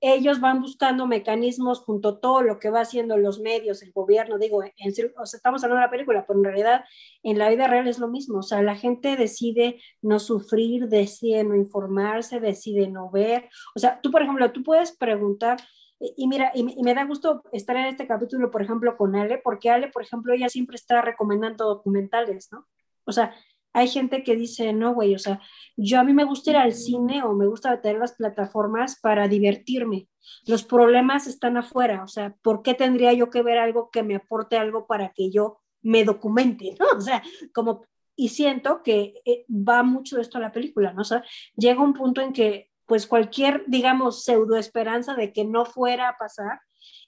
ellos 0.00 0.40
van 0.40 0.62
buscando 0.62 1.06
mecanismos 1.06 1.80
junto 1.80 2.08
a 2.08 2.20
todo 2.20 2.42
lo 2.42 2.58
que 2.58 2.70
va 2.70 2.80
haciendo 2.80 3.16
los 3.18 3.40
medios, 3.40 3.82
el 3.82 3.92
gobierno, 3.92 4.38
digo, 4.38 4.62
en, 4.62 4.72
o 5.18 5.26
sea, 5.26 5.36
estamos 5.36 5.62
hablando 5.62 5.80
de 5.80 5.84
una 5.84 5.90
película, 5.90 6.24
pero 6.26 6.38
en 6.38 6.44
realidad 6.44 6.84
en 7.22 7.38
la 7.38 7.50
vida 7.50 7.66
real 7.66 7.86
es 7.86 7.98
lo 7.98 8.08
mismo, 8.08 8.38
o 8.38 8.42
sea, 8.42 8.62
la 8.62 8.76
gente 8.76 9.16
decide 9.16 9.80
no 10.00 10.18
sufrir, 10.20 10.88
decide 10.88 11.44
no 11.44 11.54
informarse, 11.54 12.40
decide 12.40 12.88
no 12.88 13.10
ver, 13.10 13.48
o 13.74 13.78
sea, 13.78 14.00
tú, 14.00 14.10
por 14.10 14.22
ejemplo, 14.22 14.50
tú 14.52 14.62
puedes 14.62 14.96
preguntar, 14.96 15.58
y 16.00 16.28
mira, 16.28 16.52
y, 16.54 16.62
me 16.62 16.94
da 16.94 17.04
gusto 17.04 17.42
estar 17.52 17.76
en 17.76 17.86
este 17.86 18.06
capítulo, 18.06 18.50
por 18.50 18.62
ejemplo, 18.62 18.96
con 18.96 19.16
Ale, 19.16 19.38
porque 19.38 19.68
Ale, 19.68 19.88
por 19.88 20.02
ejemplo, 20.02 20.32
ella 20.32 20.48
siempre 20.48 20.76
está 20.76 21.02
recomendando 21.02 21.66
documentales, 21.66 22.48
¿no? 22.52 22.68
O 23.04 23.12
sea, 23.12 23.34
hay 23.78 23.86
gente 23.86 24.24
que 24.24 24.34
dice, 24.34 24.72
no, 24.72 24.92
güey, 24.92 25.14
o 25.14 25.18
sea, 25.20 25.40
yo 25.76 26.00
a 26.00 26.04
mí 26.04 26.12
me 26.12 26.24
gusta 26.24 26.50
ir 26.50 26.56
al 26.56 26.72
cine 26.72 27.22
o 27.22 27.32
me 27.32 27.46
gusta 27.46 27.80
tener 27.80 28.00
las 28.00 28.14
plataformas 28.14 28.98
para 29.00 29.28
divertirme. 29.28 30.08
Los 30.46 30.64
problemas 30.64 31.28
están 31.28 31.56
afuera, 31.56 32.02
o 32.02 32.08
sea, 32.08 32.34
¿por 32.42 32.62
qué 32.62 32.74
tendría 32.74 33.12
yo 33.12 33.30
que 33.30 33.42
ver 33.42 33.58
algo 33.58 33.90
que 33.90 34.02
me 34.02 34.16
aporte 34.16 34.58
algo 34.58 34.88
para 34.88 35.12
que 35.12 35.30
yo 35.30 35.60
me 35.82 36.04
documente, 36.04 36.74
¿no? 36.80 36.86
O 36.96 37.00
sea, 37.00 37.22
como, 37.54 37.84
y 38.16 38.30
siento 38.30 38.82
que 38.82 39.22
eh, 39.24 39.44
va 39.48 39.84
mucho 39.84 40.20
esto 40.20 40.38
a 40.38 40.40
la 40.40 40.50
película, 40.52 40.92
¿no? 40.92 41.02
O 41.02 41.04
sea, 41.04 41.22
llega 41.56 41.80
un 41.80 41.94
punto 41.94 42.20
en 42.20 42.32
que, 42.32 42.72
pues 42.84 43.06
cualquier, 43.06 43.62
digamos, 43.68 44.24
pseudo 44.24 44.56
esperanza 44.56 45.14
de 45.14 45.32
que 45.32 45.44
no 45.44 45.64
fuera 45.66 46.08
a 46.08 46.16
pasar, 46.16 46.58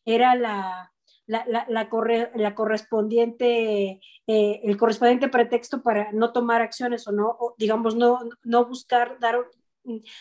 era 0.05 0.37
la, 0.37 0.93
la, 1.31 1.45
la, 1.47 1.65
la, 1.69 1.89
corre, 1.89 2.33
la 2.35 2.57
correspondiente, 2.57 4.01
eh, 4.27 4.61
el 4.65 4.77
correspondiente 4.77 5.29
pretexto 5.29 5.81
para 5.81 6.11
no 6.11 6.33
tomar 6.33 6.61
acciones 6.61 7.07
o 7.07 7.13
no, 7.13 7.39
digamos, 7.57 7.95
no, 7.95 8.19
no 8.43 8.67
buscar 8.67 9.17
dar, 9.21 9.37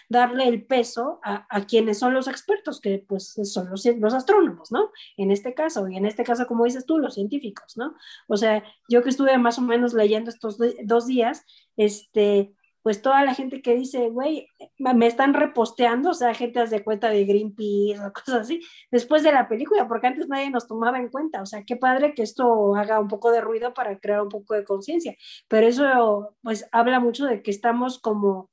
darle 0.08 0.48
el 0.48 0.68
peso 0.68 1.20
a, 1.24 1.48
a, 1.50 1.66
quienes 1.66 1.98
son 1.98 2.14
los 2.14 2.28
expertos, 2.28 2.80
que 2.80 3.04
pues 3.08 3.34
son 3.44 3.72
los, 3.72 3.84
los 3.86 4.14
astrónomos, 4.14 4.72
¿no? 4.72 4.92
En 5.18 5.32
este 5.32 5.56
caso, 5.56 5.88
y 5.90 5.98
en 5.98 6.06
este 6.06 6.24
caso, 6.24 6.46
como 6.46 6.66
dices 6.66 6.86
tú, 6.86 7.00
los 7.00 7.16
científicos, 7.16 7.76
¿no? 7.76 7.96
O 8.28 8.38
sea, 8.38 8.64
yo 8.88 9.02
que 9.02 9.10
estuve 9.10 9.36
más 9.40 9.58
o 9.58 9.64
menos 9.64 9.96
leyendo 9.96 10.30
estos 10.30 10.60
dos 10.84 11.08
días, 11.08 11.44
este, 11.76 12.54
pues 12.82 13.02
toda 13.02 13.24
la 13.24 13.34
gente 13.34 13.62
que 13.62 13.76
dice, 13.76 14.10
güey, 14.10 14.48
me 14.78 15.08
están 15.08 15.34
reposteando, 15.34 16.12
o 16.12 16.14
sea, 16.14 16.34
gente 16.34 16.60
hace 16.60 16.84
cuenta 16.84 17.10
de 17.10 17.26
Greenpeace 17.26 18.00
o 18.00 18.14
cosas 18.14 18.42
así, 18.42 18.62
después 18.92 19.24
de 19.24 19.32
la 19.32 19.48
película, 19.48 19.88
porque 19.88 20.08
antes 20.08 20.28
nadie 20.28 20.50
nos 20.50 20.68
tomaba 20.68 21.00
en 21.00 21.10
cuenta. 21.10 21.42
O 21.42 21.46
sea, 21.46 21.64
qué 21.66 21.76
padre 21.76 22.14
que 22.14 22.24
esto 22.24 22.76
haga 22.76 23.00
un 23.00 23.08
poco 23.08 23.32
de 23.32 23.42
ruido 23.42 23.74
para 23.74 24.00
crear 24.00 24.22
un 24.22 24.30
poco 24.30 24.54
de 24.54 24.64
conciencia. 24.64 25.16
Pero 25.48 25.68
eso, 25.68 26.36
pues, 26.42 26.68
habla 26.72 27.00
mucho 27.00 27.26
de 27.26 27.42
que 27.44 27.52
estamos 27.52 28.00
como, 28.00 28.50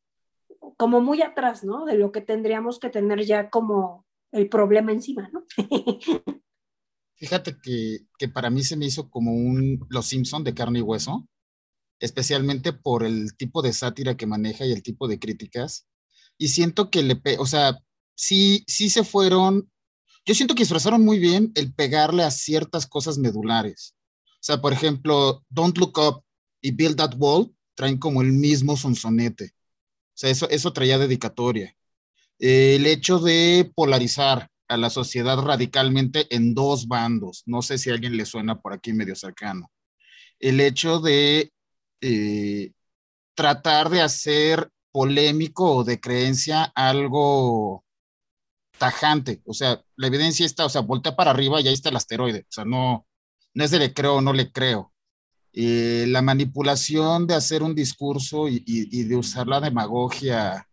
como 0.77 1.01
muy 1.01 1.23
atrás, 1.23 1.65
¿no? 1.65 1.85
De 1.85 1.97
lo 1.97 2.11
que 2.13 2.21
tendríamos 2.21 2.79
que 2.79 2.91
tener 2.91 3.25
ya 3.25 3.51
como 3.51 4.05
el 4.33 4.49
problema 4.49 4.93
encima, 4.93 5.31
¿no? 5.33 5.45
Fíjate 7.19 7.57
que, 7.63 8.01
que 8.19 8.29
para 8.29 8.51
mí 8.51 8.63
se 8.63 8.77
me 8.77 8.85
hizo 8.85 9.09
como 9.09 9.33
un 9.33 9.87
Los 9.89 10.07
Simpson 10.07 10.45
de 10.45 10.53
carne 10.53 10.81
y 10.81 10.83
hueso, 10.83 11.27
especialmente 12.01 12.73
por 12.73 13.05
el 13.05 13.37
tipo 13.37 13.63
de 13.63 13.73
sátira 13.73 14.17
que 14.17 14.27
maneja 14.27 14.67
y 14.67 14.73
el 14.73 14.83
tipo 14.83 15.09
de 15.09 15.19
críticas 15.19 15.87
y 16.39 16.49
siento 16.49 16.91
que 16.91 17.03
le, 17.03 17.21
o 17.39 17.47
sea, 17.47 17.79
sí, 18.15 18.65
sí 18.67 18.91
se 18.91 19.05
fueron, 19.05 19.71
yo 20.25 20.35
siento 20.35 20.55
que 20.55 20.63
disfrazaron 20.63 21.05
muy 21.05 21.19
bien 21.19 21.53
el 21.55 21.73
pegarle 21.73 22.25
a 22.25 22.31
ciertas 22.31 22.87
cosas 22.87 23.19
medulares. 23.19 23.95
O 24.35 24.47
sea, 24.47 24.61
por 24.61 24.73
ejemplo, 24.73 25.45
Don't 25.49 25.77
Look 25.79 25.99
Up 25.99 26.25
y 26.61 26.73
Build 26.73 26.97
That 26.97 27.15
Wall 27.17 27.55
traen 27.75 27.99
como 27.99 28.23
el 28.23 28.33
mismo 28.33 28.77
sonsonete. 28.77 29.53
O 29.55 30.19
sea, 30.19 30.31
eso, 30.31 30.49
eso 30.51 30.73
traía 30.73 30.99
dedicatoria. 30.99 31.75
el 32.39 32.87
hecho 32.87 33.19
de 33.19 33.71
polarizar 33.75 34.49
a 34.69 34.77
la 34.77 34.91
sociedad 34.91 35.39
radicalmente 35.39 36.27
en 36.35 36.55
dos 36.55 36.89
bandos, 36.89 37.43
no 37.47 37.63
sé 37.63 37.79
si 37.79 37.91
a 37.91 37.95
alguien 37.95 38.17
le 38.17 38.27
suena 38.27 38.61
por 38.61 38.73
aquí 38.73 38.93
medio 38.93 39.15
cercano. 39.17 39.71
El 40.41 40.61
hecho 40.61 41.01
de 41.01 41.53
eh, 42.01 42.73
tratar 43.35 43.91
de 43.91 44.03
hacer 44.03 44.71
polémico 44.93 45.77
o 45.77 45.85
de 45.85 46.01
creencia 46.01 46.65
algo 46.75 47.85
tajante. 48.79 49.43
O 49.45 49.55
sea, 49.55 49.83
la 49.97 50.07
evidencia 50.07 50.47
está, 50.47 50.65
o 50.67 50.69
sea, 50.69 50.83
voltea 50.83 51.17
para 51.17 51.31
arriba 51.31 51.61
y 51.61 51.69
ahí 51.69 51.75
está 51.75 51.91
el 51.91 51.97
asteroide. 51.97 52.41
O 52.41 52.53
sea, 52.53 52.65
no, 52.65 53.07
no 53.55 53.65
es 53.65 53.71
de 53.71 53.79
le 53.79 53.95
creo 53.95 54.17
o 54.17 54.21
no 54.21 54.33
le 54.33 54.53
creo. 54.53 54.93
Eh, 55.53 56.07
la 56.09 56.23
manipulación 56.23 57.27
de 57.27 57.35
hacer 57.35 57.63
un 57.63 57.75
discurso 57.75 58.47
y, 58.49 58.61
de 59.05 59.17
usar 59.17 59.47
la 59.47 59.61
demagogia, 59.61 60.69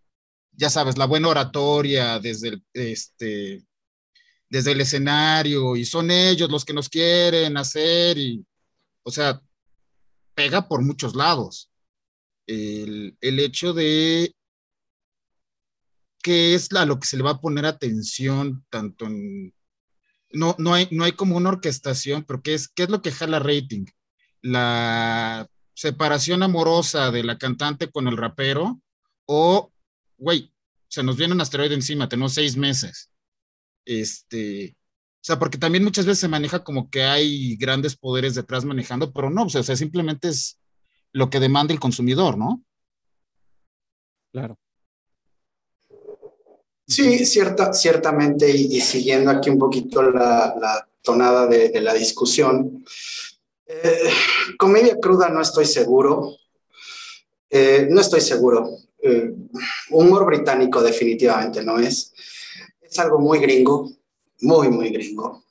ya 0.51 0.69
sabes, 0.69 0.97
la 0.97 1.05
buena 1.05 1.29
oratoria 1.29 2.19
desde 2.19 2.49
el, 2.49 2.65
este, 2.73 3.65
desde 4.49 4.71
el 4.73 4.81
escenario 4.81 5.75
y 5.75 5.85
son 5.85 6.11
ellos 6.11 6.49
los 6.51 6.65
que 6.65 6.73
nos 6.73 6.89
quieren 6.89 7.57
hacer 7.57 8.17
y, 8.17 8.45
o 9.03 9.11
sea, 9.11 9.41
pega 10.35 10.67
por 10.67 10.81
muchos 10.81 11.15
lados 11.15 11.71
el, 12.47 13.17
hecho 13.21 13.73
de 13.73 14.33
qué 16.21 16.55
es 16.55 16.71
a 16.73 16.85
lo 16.85 16.99
que 16.99 17.07
se 17.07 17.17
le 17.17 17.23
va 17.23 17.31
a 17.31 17.41
poner 17.41 17.65
atención, 17.65 18.65
tanto 18.69 19.05
en... 19.05 19.53
No, 20.31 20.55
no, 20.57 20.73
hay, 20.73 20.87
no 20.91 21.03
hay 21.03 21.11
como 21.11 21.37
una 21.37 21.49
orquestación, 21.49 22.23
pero 22.23 22.41
¿qué 22.41 22.55
es, 22.55 22.67
qué 22.67 22.83
es 22.83 22.89
lo 22.89 23.01
que 23.01 23.11
jala 23.11 23.39
rating? 23.39 23.85
La 24.41 25.47
separación 25.75 26.41
amorosa 26.41 27.11
de 27.11 27.23
la 27.23 27.37
cantante 27.37 27.91
con 27.91 28.07
el 28.07 28.17
rapero 28.17 28.81
o, 29.25 29.71
güey, 30.17 30.51
se 30.87 31.03
nos 31.03 31.17
viene 31.17 31.33
un 31.33 31.41
asteroide 31.41 31.75
encima, 31.75 32.09
tenemos 32.09 32.33
seis 32.33 32.57
meses. 32.57 33.11
Este, 33.85 34.75
o 35.23 35.25
sea, 35.25 35.39
porque 35.39 35.57
también 35.57 35.85
muchas 35.85 36.05
veces 36.05 36.19
se 36.19 36.27
maneja 36.27 36.65
como 36.65 36.89
que 36.89 37.03
hay 37.03 37.55
grandes 37.55 37.95
poderes 37.95 38.35
detrás 38.35 38.65
manejando, 38.65 39.13
pero 39.13 39.29
no, 39.29 39.43
o 39.43 39.49
sea, 39.49 39.63
simplemente 39.63 40.27
es 40.27 40.59
lo 41.13 41.29
que 41.29 41.39
demanda 41.39 41.73
el 41.73 41.79
consumidor, 41.79 42.37
¿no? 42.37 42.61
Claro. 44.33 44.59
Sí, 46.85 47.25
cierta, 47.25 47.71
ciertamente, 47.71 48.51
y, 48.51 48.81
siguiendo 48.81 49.31
aquí 49.31 49.49
un 49.49 49.59
poquito 49.59 50.01
la, 50.03 50.85
tonada 51.01 51.47
de, 51.47 51.79
la 51.79 51.93
discusión, 51.93 52.83
eh, 53.65 54.09
comedia 54.57 54.99
cruda 54.99 55.29
no 55.29 55.39
estoy 55.39 55.65
seguro, 55.65 56.35
eh, 57.49 57.87
no 57.89 58.01
estoy 58.01 58.19
seguro. 58.19 58.71
Eh, 59.01 59.33
humor 59.91 60.25
británico 60.25 60.83
definitivamente 60.83 61.63
no 61.63 61.79
es. 61.79 62.13
Es 62.81 62.99
algo 62.99 63.19
muy 63.19 63.39
gringo, 63.39 63.89
muy, 64.43 64.69
muy 64.69 64.89
gringo. 64.89 65.43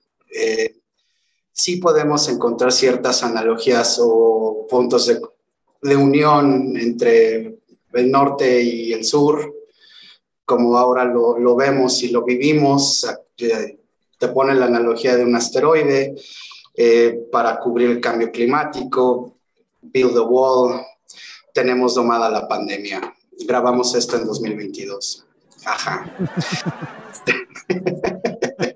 sí 1.53 1.77
podemos 1.77 2.29
encontrar 2.29 2.73
ciertas 2.73 3.23
analogías 3.23 3.99
o 4.03 4.67
puntos 4.69 5.07
de, 5.07 5.97
unión 5.97 6.77
entre 6.77 7.59
el 7.93 8.11
norte 8.11 8.63
y 8.63 8.93
el 8.93 9.05
sur, 9.05 9.55
como 10.45 10.79
ahora 10.79 11.05
lo, 11.05 11.57
vemos 11.57 12.03
y 12.03 12.09
lo 12.09 12.25
vivimos. 12.25 13.07
Te 13.37 14.29
pone 14.29 14.55
la 14.55 14.67
analogía 14.67 15.17
de 15.17 15.25
un 15.25 15.35
asteroide 15.35 16.15
eh, 16.75 17.27
para 17.31 17.59
cubrir 17.59 17.91
el 17.91 18.01
cambio 18.01 18.31
climático, 18.31 19.37
build 19.83 20.15
the 20.15 20.21
wall, 20.21 20.81
tenemos 21.53 21.95
domada 21.95 22.31
la 22.31 22.49
pandemia. 22.49 23.15
Grabamos 23.47 23.95
esto 23.95 24.17
en 24.17 24.27
2022. 24.27 25.27
Ajá. 25.65 26.17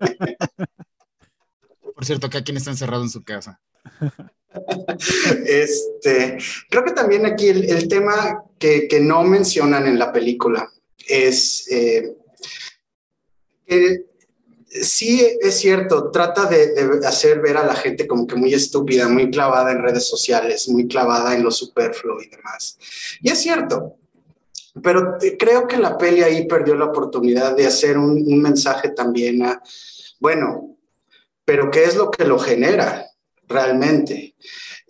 Por 1.96 2.04
cierto, 2.04 2.26
aquí 2.26 2.42
quien 2.44 2.58
está 2.58 2.70
encerrado 2.70 3.02
en 3.02 3.08
su 3.08 3.24
casa. 3.24 3.58
este, 5.46 6.36
creo 6.68 6.84
que 6.84 6.92
también 6.92 7.24
aquí 7.24 7.48
el, 7.48 7.88
tema 7.88 8.44
que, 8.58 8.86
no 9.00 9.22
mencionan 9.22 9.86
en 9.86 9.98
la 9.98 10.12
película 10.12 10.70
es 11.08 11.66
eh, 11.70 12.14
que 13.66 14.04
sí 14.68 15.26
es 15.40 15.54
cierto, 15.54 16.10
trata 16.10 16.44
de, 16.44 17.00
hacer 17.06 17.40
ver 17.40 17.56
a 17.56 17.64
la 17.64 17.74
gente 17.74 18.06
como 18.06 18.26
que 18.26 18.36
muy 18.36 18.52
estúpida, 18.52 19.08
muy 19.08 19.30
clavada 19.30 19.72
en 19.72 19.82
redes 19.82 20.06
sociales, 20.06 20.68
muy 20.68 20.86
clavada 20.86 21.34
en 21.34 21.42
lo 21.42 21.50
superfluo 21.50 22.20
y 22.20 22.28
demás. 22.28 22.76
Y 23.22 23.30
es 23.30 23.38
cierto, 23.40 23.96
pero 24.82 25.16
creo 25.38 25.66
que 25.66 25.78
la 25.78 25.96
peli 25.96 26.22
ahí 26.22 26.46
perdió 26.46 26.74
la 26.74 26.84
oportunidad 26.84 27.56
de 27.56 27.66
hacer 27.66 27.96
un, 27.96 28.10
un 28.10 28.42
mensaje 28.42 28.90
también 28.90 29.42
a, 29.46 29.62
bueno, 30.20 30.75
pero 31.46 31.70
¿qué 31.70 31.84
es 31.84 31.96
lo 31.96 32.10
que 32.10 32.26
lo 32.26 32.38
genera? 32.38 33.06
realmente. 33.48 34.34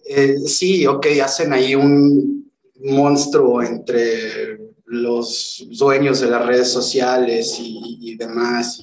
Eh, 0.09 0.39
sí, 0.47 0.87
ok, 0.87 1.07
hacen 1.23 1.53
ahí 1.53 1.75
un 1.75 2.53
monstruo 2.77 3.63
entre 3.63 4.59
los 4.85 5.67
dueños 5.71 6.21
de 6.21 6.31
las 6.31 6.47
redes 6.47 6.71
sociales 6.71 7.57
y, 7.59 8.17
demás, 8.17 8.83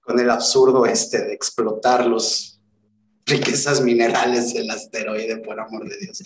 con 0.00 0.20
el 0.20 0.28
absurdo 0.28 0.84
este 0.84 1.24
de 1.24 1.32
explotar 1.32 2.06
los 2.06 2.60
riquezas 3.24 3.80
minerales 3.80 4.52
del 4.52 4.70
asteroide, 4.70 5.38
por 5.38 5.58
amor 5.58 5.88
de 5.88 5.96
Dios. 5.98 6.22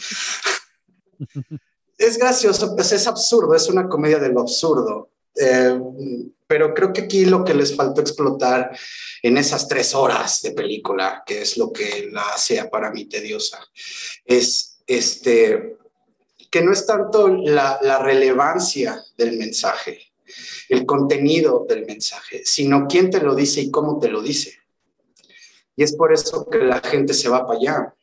es 1.98 2.18
gracioso, 2.18 2.74
pues 2.74 2.90
es 2.92 3.06
absurdo, 3.06 3.54
es 3.54 3.68
una 3.68 3.88
comedia 3.88 4.18
de 4.18 4.30
lo 4.30 4.40
absurdo. 4.40 5.10
Eh, 5.36 5.78
pero 6.46 6.74
creo 6.74 6.92
que 6.92 7.02
aquí 7.02 7.24
lo 7.24 7.42
que 7.44 7.54
les 7.54 7.74
faltó 7.74 8.00
explotar 8.00 8.76
en 9.22 9.38
esas 9.38 9.66
tres 9.66 9.94
horas 9.94 10.42
de 10.42 10.52
película, 10.52 11.22
que 11.26 11.42
es 11.42 11.56
lo 11.56 11.72
que 11.72 12.08
la 12.12 12.22
hace 12.28 12.62
para 12.66 12.90
mí 12.90 13.06
tediosa, 13.06 13.58
es 14.24 14.78
este, 14.86 15.76
que 16.50 16.62
no 16.62 16.72
es 16.72 16.86
tanto 16.86 17.28
la, 17.28 17.78
la 17.82 17.98
relevancia 17.98 19.02
del 19.16 19.36
mensaje, 19.38 20.12
el 20.68 20.84
contenido 20.84 21.64
del 21.68 21.86
mensaje, 21.86 22.42
sino 22.44 22.86
quién 22.86 23.10
te 23.10 23.20
lo 23.20 23.34
dice 23.34 23.62
y 23.62 23.70
cómo 23.70 23.98
te 23.98 24.08
lo 24.08 24.22
dice. 24.22 24.58
Y 25.76 25.82
es 25.82 25.96
por 25.96 26.12
eso 26.12 26.48
que 26.48 26.58
la 26.58 26.80
gente 26.80 27.14
se 27.14 27.28
va 27.28 27.46
para 27.46 27.58
allá. 27.58 27.94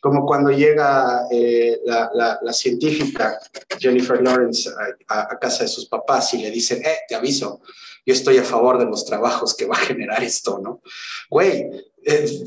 Como 0.00 0.24
cuando 0.24 0.50
llega 0.50 1.26
eh, 1.30 1.80
la, 1.84 2.52
científica 2.52 3.38
Jennifer 3.78 4.22
Lawrence 4.22 4.70
a, 5.08 5.38
casa 5.38 5.64
de 5.64 5.68
sus 5.68 5.86
papás 5.86 6.32
y 6.34 6.38
le 6.38 6.50
dicen, 6.50 6.84
eh, 6.84 7.00
te 7.08 7.14
aviso, 7.14 7.60
yo 8.04 8.14
estoy 8.14 8.38
a 8.38 8.44
favor 8.44 8.78
de 8.78 8.84
los 8.84 9.04
trabajos 9.04 9.54
que 9.54 9.66
va 9.66 9.74
a 9.74 9.80
generar 9.80 10.22
esto, 10.22 10.60
¿no? 10.62 10.80
Güey, 11.28 11.68
eh, 12.04 12.44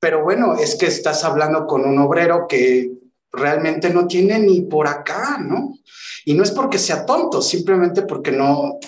pero 0.00 0.22
bueno, 0.24 0.56
es 0.56 0.74
que 0.74 0.86
estás 0.86 1.24
hablando 1.24 1.66
con 1.66 1.84
un 1.84 1.98
obrero 1.98 2.46
que 2.48 2.90
realmente 3.32 3.90
no 3.90 4.06
tiene 4.06 4.38
ni 4.38 4.62
por 4.62 4.88
acá, 4.88 5.38
¿no? 5.38 5.78
Y 6.24 6.34
no 6.34 6.42
es 6.42 6.50
porque 6.50 6.78
sea 6.78 7.06
tonto, 7.06 7.40
simplemente 7.40 8.02
porque 8.02 8.32
no, 8.32 8.78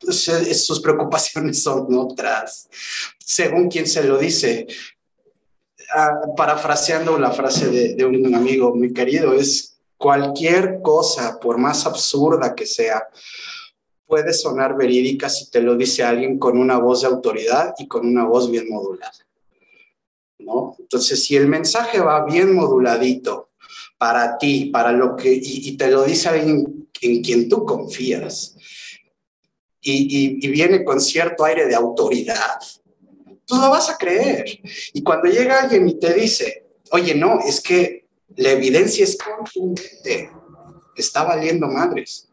sus 0.00 0.80
preocupaciones 0.80 1.62
son 1.62 1.86
otras, 1.96 2.68
según 3.18 3.68
quien 3.68 3.86
se 3.86 4.04
lo 4.04 4.18
dice. 4.18 4.66
Ah, 5.94 6.20
parafraseando 6.36 7.18
la 7.18 7.30
frase 7.30 7.94
de, 7.94 8.04
un 8.04 8.34
amigo 8.34 8.74
muy 8.74 8.92
querido, 8.92 9.32
es 9.32 9.78
cualquier 9.96 10.82
cosa, 10.82 11.40
por 11.40 11.56
más 11.56 11.86
absurda 11.86 12.54
que 12.54 12.66
sea, 12.66 13.08
puede 14.06 14.34
sonar 14.34 14.76
verídica 14.76 15.30
si 15.30 15.50
te 15.50 15.62
lo 15.62 15.76
dice 15.76 16.04
alguien 16.04 16.38
con 16.38 16.58
una 16.58 16.78
voz 16.78 17.02
de 17.02 17.08
autoridad 17.08 17.72
y 17.78 17.88
con 17.88 18.06
una 18.06 18.26
voz 18.26 18.50
bien 18.50 18.68
modulada. 18.68 19.12
¿no? 20.40 20.76
Entonces, 20.78 21.24
si 21.24 21.36
el 21.36 21.48
mensaje 21.48 22.00
va 22.00 22.24
bien 22.26 22.54
moduladito, 22.54 23.48
para 23.96 24.36
ti, 24.36 24.66
para 24.66 24.92
lo 24.92 25.16
que, 25.16 25.32
y, 25.42 25.76
te 25.76 25.90
lo 25.90 26.04
dice 26.04 26.28
alguien 26.28 26.88
en 27.00 27.22
quien 27.22 27.48
tú 27.48 27.64
confías, 27.64 28.56
y, 29.80 30.38
y, 30.46 30.48
viene 30.48 30.84
con 30.84 31.00
cierto 31.00 31.44
aire 31.44 31.66
de 31.66 31.74
autoridad, 31.74 32.60
tú 33.48 33.56
lo 33.56 33.70
vas 33.70 33.88
a 33.88 33.96
creer. 33.96 34.60
Y 34.92 35.02
cuando 35.02 35.28
llega 35.28 35.62
alguien 35.62 35.88
y 35.88 35.98
te 35.98 36.12
dice, 36.12 36.66
oye, 36.92 37.14
no, 37.14 37.40
es 37.40 37.60
que 37.60 38.06
la 38.36 38.50
evidencia 38.50 39.02
es 39.02 39.16
contundente, 39.16 40.30
está 40.94 41.24
valiendo 41.24 41.66
madres. 41.66 42.28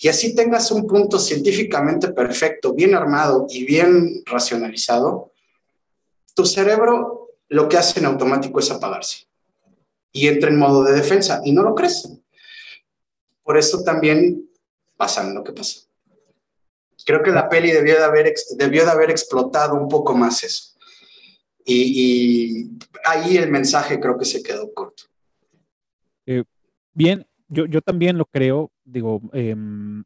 Y 0.00 0.08
así 0.08 0.34
tengas 0.34 0.70
un 0.70 0.86
punto 0.86 1.18
científicamente 1.18 2.08
perfecto, 2.08 2.74
bien 2.74 2.94
armado 2.94 3.46
y 3.48 3.64
bien 3.64 4.22
racionalizado, 4.26 5.32
tu 6.34 6.44
cerebro 6.44 7.30
lo 7.48 7.68
que 7.68 7.78
hace 7.78 7.98
en 7.98 8.06
automático 8.06 8.60
es 8.60 8.70
apagarse 8.70 9.26
y 10.12 10.28
entra 10.28 10.50
en 10.50 10.58
modo 10.58 10.84
de 10.84 10.92
defensa 10.92 11.40
y 11.44 11.52
no 11.52 11.62
lo 11.62 11.74
crees. 11.74 12.08
Por 13.42 13.56
eso 13.56 13.82
también 13.82 14.48
pasa 14.96 15.24
lo 15.24 15.42
que 15.42 15.52
pasa. 15.52 15.89
Creo 17.04 17.22
que 17.22 17.30
la 17.30 17.48
peli 17.48 17.70
debió 17.70 17.96
de 17.96 18.04
haber, 18.04 18.34
debió 18.56 18.84
de 18.84 18.90
haber 18.90 19.10
explotado 19.10 19.74
un 19.74 19.88
poco 19.88 20.14
más 20.14 20.42
eso. 20.44 20.76
Y, 21.64 22.70
ahí 23.04 23.36
el 23.36 23.50
mensaje 23.50 24.00
creo 24.00 24.18
que 24.18 24.24
se 24.24 24.42
quedó 24.42 24.72
corto. 24.72 25.04
Eh, 26.26 26.44
bien, 26.92 27.26
yo, 27.48 27.66
yo 27.66 27.80
también 27.80 28.18
lo 28.18 28.24
creo, 28.24 28.70
digo, 28.84 29.20
em, 29.32 30.02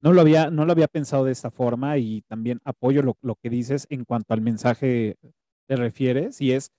no, 0.00 0.12
lo 0.12 0.20
había, 0.20 0.50
no 0.50 0.64
lo 0.64 0.72
había 0.72 0.88
pensado 0.88 1.24
de 1.24 1.32
esta 1.32 1.50
forma 1.50 1.98
y 1.98 2.22
también 2.22 2.60
apoyo 2.64 3.02
lo, 3.02 3.16
lo 3.22 3.36
que 3.36 3.50
dices 3.50 3.86
en 3.90 4.04
cuanto 4.04 4.34
al 4.34 4.40
mensaje 4.40 5.16
te 5.66 5.76
refieres 5.76 6.40
y 6.40 6.52
es, 6.52 6.70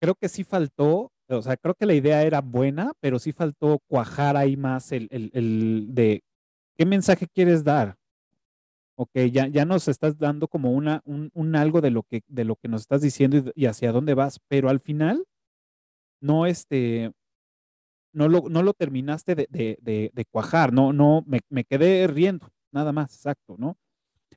creo 0.00 0.14
que 0.14 0.28
sí 0.28 0.44
faltó 0.44 1.10
o 1.28 1.42
sea, 1.42 1.56
creo 1.56 1.74
que 1.74 1.86
la 1.86 1.94
idea 1.94 2.22
era 2.22 2.40
buena, 2.40 2.92
pero 3.00 3.18
sí 3.18 3.32
faltó 3.32 3.80
cuajar 3.88 4.36
ahí 4.36 4.56
más 4.56 4.92
el, 4.92 5.08
el, 5.10 5.88
de 5.92 6.22
qué 6.76 6.86
mensaje 6.86 7.26
quieres 7.26 7.64
dar. 7.64 7.96
Ok, 8.98 9.10
ya, 9.30 9.46
ya 9.48 9.66
nos 9.66 9.88
estás 9.88 10.16
dando 10.18 10.48
como 10.48 10.72
una, 10.72 11.02
un, 11.04 11.56
algo 11.56 11.82
de 11.82 11.90
lo, 11.90 12.02
que, 12.02 12.22
de 12.28 12.44
lo 12.44 12.56
que 12.56 12.68
nos 12.68 12.80
estás 12.82 13.02
diciendo 13.02 13.52
y, 13.54 13.66
hacia 13.66 13.92
dónde 13.92 14.14
vas, 14.14 14.40
pero 14.48 14.70
al 14.70 14.80
final 14.80 15.26
no, 16.20 16.46
este, 16.46 17.12
no, 18.14 18.28
lo, 18.28 18.44
no 18.48 18.62
lo 18.62 18.72
terminaste 18.72 19.34
de, 19.34 19.46
de, 19.50 20.24
cuajar, 20.30 20.72
no, 20.72 20.94
no, 20.94 21.22
me, 21.26 21.40
me, 21.50 21.64
quedé 21.64 22.06
riendo, 22.06 22.48
nada 22.72 22.92
más, 22.92 23.14
exacto, 23.14 23.56
¿no? 23.58 23.76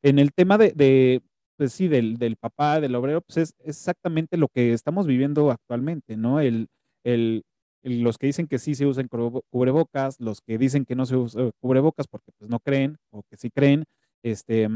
En 0.02 0.19
el 0.19 0.34
tema 0.34 0.58
de, 0.58 1.22
pues 1.56 1.72
sí, 1.72 1.88
del, 1.88 2.17
del 2.17 2.36
papá, 2.36 2.82
del 2.82 2.95
obrero, 2.95 3.22
pues 3.22 3.38
es 3.38 3.56
exactamente 3.63 4.36
lo 4.38 4.50
que 4.50 4.74
estamos 4.74 5.08
viviendo 5.08 5.52
actualmente, 5.52 6.17
¿no? 6.17 6.41
El, 6.41 6.67
el, 7.06 7.43
los 7.84 8.17
que 8.17 8.28
dicen 8.28 8.48
que 8.48 8.60
sí 8.60 8.76
se 8.76 8.86
usan 8.86 9.08
cubrebocas, 9.08 10.19
los 10.19 10.41
que 10.41 10.58
dicen 10.58 10.84
que 10.86 10.95
no 10.95 11.06
se 11.06 11.15
usan 11.15 11.52
cubrebocas 11.62 12.08
porque 12.08 12.32
pues 12.38 12.50
no 12.50 12.60
creen 12.60 12.98
o 13.10 13.24
que 13.30 13.38
sí 13.38 13.50
creen, 13.52 13.86
este, 14.23 14.67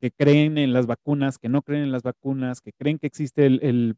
que 0.00 0.10
creen 0.10 0.58
en 0.58 0.72
las 0.72 0.86
vacunas, 0.86 1.38
que 1.38 1.48
no 1.48 1.62
creen 1.62 1.84
en 1.84 1.92
las 1.92 2.02
vacunas, 2.02 2.60
que 2.60 2.72
creen 2.72 2.98
que 2.98 3.06
existe 3.06 3.46
el, 3.46 3.60
el, 3.62 3.96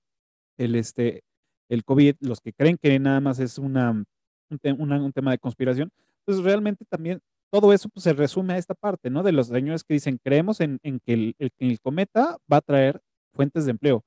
el 0.58 0.74
este, 0.74 1.22
el 1.68 1.84
COVID, 1.84 2.16
los 2.20 2.40
que 2.40 2.52
creen 2.52 2.78
que 2.80 2.98
nada 2.98 3.20
más 3.20 3.38
es 3.38 3.58
una, 3.58 4.04
un, 4.50 5.12
tema 5.12 5.30
de 5.30 5.38
conspiración, 5.38 5.90
pues 6.24 6.42
realmente 6.42 6.84
también 6.84 7.20
todo 7.50 7.72
eso 7.72 7.88
pues, 7.88 8.04
se 8.04 8.12
resume 8.12 8.54
a 8.54 8.58
esta 8.58 8.74
parte, 8.74 9.10
¿no? 9.10 9.22
De 9.22 9.32
los 9.32 9.48
señores 9.48 9.84
que 9.84 9.94
dicen, 9.94 10.18
creemos 10.22 10.60
en, 10.60 10.78
en 10.82 11.00
que 11.00 11.14
el, 11.14 11.36
el 11.58 11.80
cometa 11.80 12.36
va 12.52 12.58
a 12.58 12.62
traer 12.62 13.00
fuentes 13.32 13.64
de 13.64 13.72
empleo. 13.72 14.04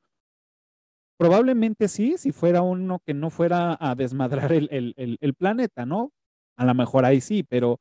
Probablemente 1.17 1.87
sí, 1.87 2.15
si 2.17 2.31
fuera 2.31 2.61
uno 2.61 2.99
que 3.03 3.15
no 3.15 3.31
fuera 3.31 3.75
a 3.79 3.95
desmadrar 3.95 4.53
el, 4.53 5.35
planeta, 5.37 5.85
¿no? 5.85 6.11
A 6.55 6.65
lo 6.65 6.75
mejor 6.75 7.05
ahí 7.05 7.21
sí, 7.21 7.43
pero 7.43 7.79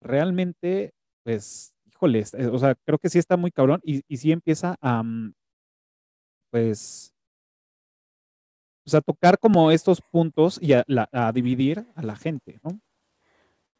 realmente, 0.00 0.92
pues, 1.22 1.74
híjole, 1.98 2.24
o 2.52 2.58
sea, 2.58 2.74
creo 2.86 2.98
que 2.98 3.08
sí 3.08 3.18
está 3.18 3.36
muy 3.36 3.50
cabrón 3.50 3.80
y, 3.82 4.02
y 4.06 4.16
sí 4.18 4.30
empieza 4.30 4.76
a, 4.80 5.02
mm, 5.02 5.34
pues, 6.50 7.12
pues, 8.84 8.94
a 8.94 9.00
tocar 9.00 9.38
como 9.38 9.70
estos 9.70 10.00
puntos 10.00 10.58
y 10.62 10.72
a, 10.72 10.84
dividir 11.32 11.84
a 11.94 12.02
la 12.02 12.16
gente, 12.16 12.60
¿no? 12.62 12.80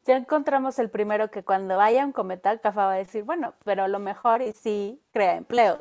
Ya 0.05 0.17
encontramos 0.17 0.79
el 0.79 0.89
primero 0.89 1.29
que 1.29 1.43
cuando 1.43 1.77
vaya 1.77 2.05
un 2.05 2.11
cometa, 2.11 2.57
Cafa 2.59 2.85
va 2.85 2.93
a 2.93 2.97
decir, 2.97 3.23
bueno, 3.23 3.53
pero 3.63 3.83
a 3.83 3.87
lo 3.87 3.99
mejor 3.99 4.41
y 4.41 4.53
sí 4.53 5.01
crea 5.11 5.35
empleos, 5.35 5.79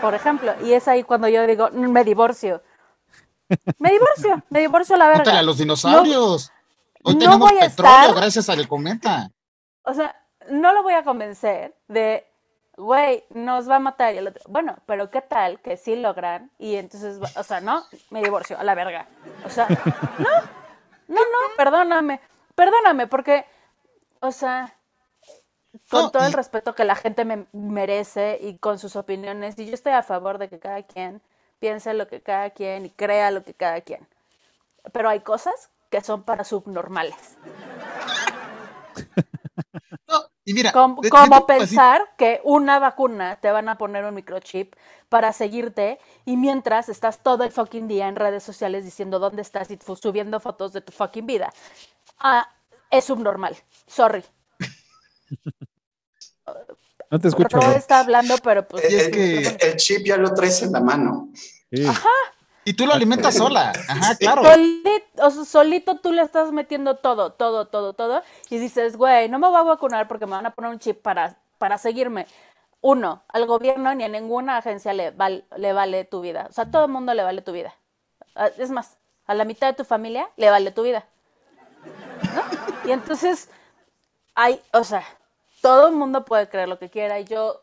por 0.00 0.14
ejemplo. 0.14 0.52
Y 0.64 0.72
es 0.72 0.88
ahí 0.88 1.02
cuando 1.02 1.28
yo 1.28 1.46
digo, 1.46 1.68
mm, 1.72 1.90
me 1.90 2.04
divorcio. 2.04 2.62
Me 3.78 3.90
divorcio, 3.90 4.42
me 4.50 4.60
divorcio 4.60 4.94
a 4.94 4.98
la 4.98 5.08
verga. 5.08 5.38
a 5.38 5.42
los 5.42 5.58
dinosaurios. 5.58 6.52
Hoy 7.02 7.18
tenemos 7.18 7.50
petróleo 7.52 8.14
gracias 8.14 8.48
al 8.48 8.68
cometa. 8.68 9.30
O 9.82 9.94
sea, 9.94 10.14
no 10.50 10.72
lo 10.72 10.82
voy 10.82 10.94
a 10.94 11.04
convencer 11.04 11.74
de, 11.88 12.26
güey, 12.76 13.24
nos 13.30 13.68
va 13.68 13.76
a 13.76 13.80
matar. 13.80 14.14
Y 14.14 14.18
el 14.18 14.28
otro, 14.28 14.42
bueno, 14.48 14.76
pero 14.86 15.10
¿qué 15.10 15.22
tal 15.22 15.60
que 15.60 15.76
sí 15.76 15.96
logran? 15.96 16.50
Y 16.58 16.76
entonces, 16.76 17.18
o 17.36 17.42
sea, 17.42 17.60
no, 17.60 17.84
me 18.10 18.22
divorcio 18.22 18.58
a 18.58 18.64
la 18.64 18.74
verga. 18.74 19.06
O 19.44 19.50
sea, 19.50 19.66
no, 20.18 20.30
no, 21.08 21.20
no, 21.20 21.56
perdóname, 21.56 22.20
perdóname, 22.54 23.06
porque, 23.06 23.46
o 24.20 24.32
sea, 24.32 24.74
con 25.88 26.10
todo 26.10 26.24
el 26.24 26.32
respeto 26.32 26.74
que 26.74 26.84
la 26.84 26.96
gente 26.96 27.24
me 27.24 27.46
merece 27.52 28.38
y 28.40 28.58
con 28.58 28.78
sus 28.78 28.96
opiniones, 28.96 29.58
y 29.58 29.66
yo 29.66 29.74
estoy 29.74 29.92
a 29.92 30.02
favor 30.02 30.38
de 30.38 30.48
que 30.48 30.58
cada 30.58 30.82
quien 30.82 31.22
piense 31.60 31.94
lo 31.94 32.08
que 32.08 32.22
cada 32.22 32.50
quien 32.50 32.86
y 32.86 32.90
crea 32.90 33.30
lo 33.30 33.44
que 33.44 33.54
cada 33.54 33.80
quien. 33.82 34.06
Pero 34.92 35.08
hay 35.08 35.20
cosas 35.20 35.70
que 35.90 36.00
son 36.00 36.22
para 36.22 36.44
subnormales. 36.44 37.36
Y 40.44 40.54
mira, 40.54 40.72
como, 40.72 41.00
pensar 41.46 42.12
que 42.16 42.40
una 42.44 42.78
vacuna 42.78 43.36
te 43.40 43.50
van 43.50 43.68
a 43.68 43.76
poner 43.76 44.04
un 44.04 44.14
microchip 44.14 44.74
para 45.08 45.32
seguirte 45.32 45.98
y 46.24 46.36
mientras 46.36 46.88
estás 46.88 47.22
todo 47.22 47.44
el 47.44 47.52
fucking 47.52 47.88
día 47.88 48.08
en 48.08 48.16
redes 48.16 48.42
sociales 48.42 48.84
diciendo 48.84 49.18
dónde 49.18 49.42
estás 49.42 49.70
y 49.70 49.78
subiendo 50.00 50.40
fotos 50.40 50.72
de 50.72 50.80
tu 50.80 50.92
fucking 50.92 51.26
vida. 51.26 51.52
Ah, 52.18 52.48
es 52.90 53.04
subnormal. 53.04 53.56
Sorry. 53.86 54.24
No 57.10 57.18
te 57.18 57.28
escucho. 57.28 57.56
No 57.56 57.72
está 57.72 58.00
hablando, 58.00 58.36
pero 58.38 58.66
pues. 58.66 58.84
Es 58.84 59.08
que 59.08 59.56
el 59.60 59.76
chip 59.76 60.06
ya 60.06 60.16
lo 60.16 60.32
traes 60.32 60.62
en 60.62 60.72
la 60.72 60.80
mano. 60.80 61.30
Ajá. 61.88 62.08
Y 62.70 62.74
tú 62.74 62.86
lo 62.86 62.92
alimentas 62.94 63.34
sola. 63.36 63.72
Ajá, 63.88 64.14
claro. 64.14 64.44
Solito, 64.44 65.44
solito 65.44 65.96
tú 65.98 66.12
le 66.12 66.22
estás 66.22 66.52
metiendo 66.52 66.94
todo, 66.94 67.32
todo, 67.32 67.66
todo, 67.66 67.94
todo. 67.94 68.22
Y 68.48 68.58
dices, 68.58 68.96
güey, 68.96 69.28
no 69.28 69.40
me 69.40 69.48
voy 69.48 69.58
a 69.58 69.64
vacunar 69.64 70.06
porque 70.06 70.24
me 70.24 70.32
van 70.32 70.46
a 70.46 70.54
poner 70.54 70.70
un 70.70 70.78
chip 70.78 71.02
para, 71.02 71.36
para 71.58 71.78
seguirme. 71.78 72.28
Uno, 72.80 73.24
al 73.26 73.46
gobierno 73.46 73.92
ni 73.96 74.04
a 74.04 74.08
ninguna 74.08 74.58
agencia 74.58 74.92
le, 74.92 75.12
le 75.56 75.72
vale 75.72 76.04
tu 76.04 76.20
vida. 76.20 76.46
O 76.48 76.52
sea, 76.52 76.62
a 76.62 76.70
todo 76.70 76.84
el 76.84 76.92
mundo 76.92 77.12
le 77.12 77.24
vale 77.24 77.42
tu 77.42 77.50
vida. 77.50 77.74
Ah, 78.36 78.50
es 78.56 78.70
más, 78.70 78.98
a 79.26 79.34
la 79.34 79.44
mitad 79.44 79.66
de 79.66 79.74
tu 79.74 79.84
familia 79.84 80.28
le 80.36 80.48
vale 80.48 80.70
tu 80.70 80.84
vida. 80.84 81.04
¿No? 82.36 82.88
Y 82.88 82.92
entonces, 82.92 83.48
hay, 84.36 84.62
o 84.72 84.84
sea, 84.84 85.02
todo 85.60 85.88
el 85.88 85.96
mundo 85.96 86.24
puede 86.24 86.48
creer 86.48 86.68
lo 86.68 86.78
que 86.78 86.88
quiera 86.88 87.18
y 87.18 87.24
yo, 87.24 87.62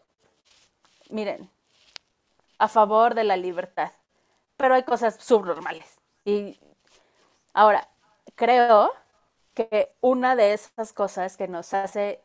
miren, 1.10 1.50
a 2.58 2.68
favor 2.68 3.16
de 3.16 3.24
la 3.24 3.38
libertad, 3.38 3.92
pero 4.58 4.76
hay 4.76 4.84
cosas 4.84 5.16
subnormales. 5.20 6.00
Y 6.26 6.60
ahora, 7.54 7.88
creo 8.36 8.92
que 9.54 9.94
una 10.02 10.36
de 10.36 10.54
esas 10.54 10.94
cosas 10.94 11.38
que 11.38 11.48
nos 11.48 11.74
hace 11.74 12.22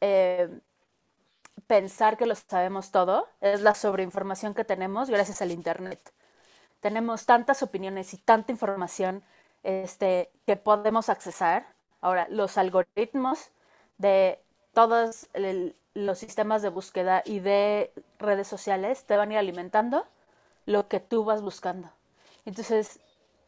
eh, 0.00 0.48
pensar 1.66 2.16
que 2.16 2.26
lo 2.26 2.34
sabemos 2.34 2.90
todo 2.90 3.28
es 3.40 3.60
la 3.60 3.74
sobreinformación 3.74 4.54
que 4.54 4.64
tenemos 4.64 5.10
gracias 5.10 5.42
al 5.42 5.52
Internet. 5.52 6.12
Tenemos 6.80 7.26
tantas 7.26 7.62
opiniones 7.62 8.12
y 8.14 8.18
tanta 8.18 8.50
información 8.50 9.22
este, 9.62 10.30
que 10.46 10.56
podemos 10.56 11.08
accesar. 11.08 11.66
Ahora, 12.00 12.26
los 12.30 12.58
algoritmos 12.58 13.50
de 13.98 14.40
todos 14.72 15.28
los 15.94 16.18
sistemas 16.18 16.62
de 16.62 16.68
búsqueda 16.70 17.22
y 17.24 17.38
de 17.38 17.92
redes 18.18 18.48
sociales 18.48 19.04
te 19.04 19.16
van 19.16 19.30
a 19.30 19.34
ir 19.34 19.38
alimentando 19.38 20.04
lo 20.72 20.88
que 20.88 21.00
tú 21.00 21.24
vas 21.24 21.42
buscando. 21.42 21.90
Entonces, 22.44 23.00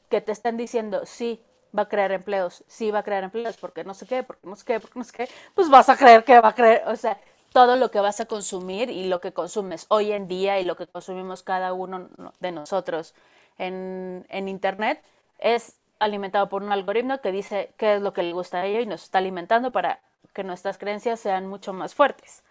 que 0.09 0.21
te 0.21 0.33
estén 0.33 0.57
diciendo, 0.57 1.07
sí, 1.07 1.43
va 1.77 1.83
a 1.83 1.89
crear 1.89 2.13
empleos, 2.13 2.65
sí 2.69 2.91
va 2.91 3.01
a 3.01 3.03
crear 3.03 3.25
empleos, 3.25 3.57
porque 3.57 3.85
no 3.85 3.95
sé 3.95 4.07
qué, 4.07 4.23
porque 4.23 4.47
no 4.47 4.57
sé 4.57 4.65
qué, 4.65 4.81
porque 4.81 4.99
no 4.99 5.05
sé 5.05 5.13
qué, 5.13 5.29
pues 5.55 5.69
vas 5.69 5.89
a 5.89 5.97
creer 5.97 6.25
que 6.25 6.41
va 6.41 6.49
a 6.49 6.55
creer, 6.55 6.83
o 6.87 6.97
sea, 6.97 7.19
todo 7.53 7.77
lo 7.77 7.91
que 7.91 8.01
vas 8.01 8.21
a 8.21 8.27
consumir 8.27 8.91
y 8.91 9.07
lo 9.07 9.21
que 9.21 9.33
consumes 9.33 9.87
hoy 9.89 10.13
en 10.13 10.29
día 10.29 10.61
y 10.61 10.65
lo 10.65 10.77
que 10.77 10.87
consumimos 10.87 11.43
cada 11.43 11.73
uno 11.73 12.09
de 12.41 12.53
nosotros 12.53 13.15
en, 13.59 14.27
en 14.29 14.49
Internet 14.49 15.03
es 15.39 15.77
alimentado 16.01 16.49
por 16.49 16.63
un 16.63 16.73
algoritmo 16.73 17.21
que 17.21 17.33
dice 17.33 17.73
qué 17.77 17.97
es 17.97 18.03
lo 18.03 18.13
que 18.13 18.23
le 18.23 18.33
gusta 18.33 18.59
a 18.59 18.67
ellos 18.67 18.83
y 18.83 18.87
nos 18.87 19.05
está 19.05 19.19
alimentando 19.19 19.71
para 19.71 20.01
que 20.33 20.45
nuestras 20.45 20.79
creencias 20.79 21.21
sean 21.21 21.47
mucho 21.47 21.73
más 21.73 21.95
fuertes. 21.95 22.43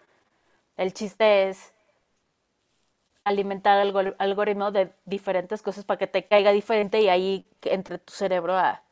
El 0.76 0.92
chiste 0.94 1.48
es 1.48 1.72
alimentar 3.24 3.84
el 3.84 4.14
algoritmo 4.18 4.70
de 4.70 4.92
diferentes 5.06 5.62
cosas 5.62 5.84
para 5.84 5.98
que 5.98 6.06
te 6.06 6.26
caiga 6.26 6.52
diferente 6.52 7.00
y 7.00 7.08
ahí 7.08 7.46
entre 7.62 7.98
tu 7.98 8.12
cerebro 8.12 8.56
a 8.56 8.82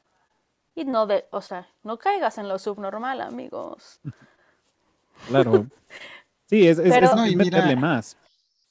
Y 0.74 0.84
no 0.86 1.06
de, 1.06 1.26
o 1.30 1.42
sea, 1.42 1.68
no 1.82 1.98
caigas 1.98 2.38
en 2.38 2.48
lo 2.48 2.58
subnormal, 2.58 3.20
amigos. 3.20 4.00
Claro. 5.28 5.66
Sí, 6.46 6.66
es, 6.66 6.78
es, 6.78 6.92
Pero- 6.92 7.06
es 7.08 7.14
No, 7.14 7.26
y 7.26 7.36
meterle 7.36 7.76
mira- 7.76 7.80
más 7.80 8.16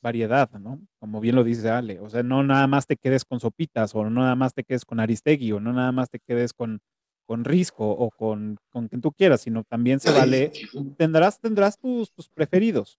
variedad, 0.02 0.50
¿no? 0.60 0.80
Como 1.00 1.20
bien 1.22 1.36
lo 1.36 1.44
dice 1.44 1.70
Ale. 1.70 2.00
O 2.00 2.10
sea, 2.10 2.24
no 2.24 2.42
nada 2.44 2.66
más 2.68 2.88
te 2.88 2.98
quedes 2.98 3.24
con 3.24 3.40
Sopitas, 3.40 3.94
o 3.96 4.04
no 4.04 4.10
nada 4.22 4.36
más 4.36 4.54
te 4.54 4.64
quedes 4.64 4.84
con 4.84 5.00
Aristegui, 5.00 5.52
o 5.52 5.60
no 5.60 5.72
nada 5.74 5.92
más 5.92 6.10
te 6.10 6.20
quedes 6.20 6.54
con, 6.54 6.82
con 7.28 7.46
Risco, 7.46 7.88
o 7.88 8.10
con, 8.10 8.58
con 8.72 8.88
quien 8.88 9.00
tú 9.00 9.12
quieras, 9.12 9.42
sino 9.42 9.64
también 9.64 10.00
se 10.00 10.12
vale 10.12 10.52
tendrás, 10.98 11.40
tendrás 11.40 11.78
tus, 11.78 12.12
tus 12.12 12.28
preferidos, 12.30 12.98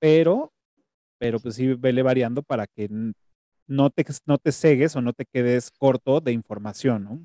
pero, 0.00 0.52
pero 1.22 1.38
pues 1.38 1.54
sí 1.54 1.68
vele 1.74 2.02
variando 2.02 2.42
para 2.42 2.66
que 2.66 2.88
no 3.68 3.90
te, 3.90 4.04
no 4.26 4.38
te 4.38 4.50
cegues 4.50 4.96
o 4.96 5.00
no 5.00 5.12
te 5.12 5.24
quedes 5.24 5.70
corto 5.70 6.20
de 6.20 6.32
información, 6.32 7.04
¿no? 7.04 7.24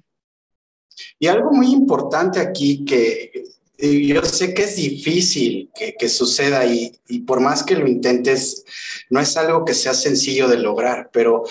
Y 1.17 1.25
algo 1.25 1.51
muy 1.51 1.71
importante 1.71 2.39
aquí 2.39 2.85
que 2.85 3.43
eh, 3.75 4.05
yo 4.05 4.21
sé 4.21 4.53
que 4.53 4.65
es 4.65 4.75
difícil 4.75 5.71
que, 5.73 5.95
que 5.95 6.09
suceda 6.09 6.63
y, 6.63 6.95
y 7.07 7.21
por 7.21 7.39
más 7.39 7.63
que 7.63 7.75
lo 7.75 7.87
intentes, 7.87 8.65
no 9.09 9.19
es 9.19 9.35
algo 9.35 9.65
que 9.65 9.73
sea 9.73 9.95
sencillo 9.95 10.47
de 10.47 10.59
lograr, 10.59 11.09
pero 11.11 11.43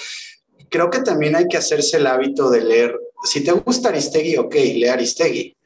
creo 0.69 0.89
que 0.89 1.01
también 1.01 1.35
hay 1.35 1.49
que 1.49 1.57
hacerse 1.57 1.97
el 1.97 2.07
hábito 2.07 2.49
de 2.49 2.61
leer. 2.61 2.97
Si 3.25 3.43
te 3.43 3.51
gusta 3.51 3.89
Aristegui, 3.89 4.37
ok, 4.37 4.55
lee 4.55 4.87
Aristegui, 4.87 5.57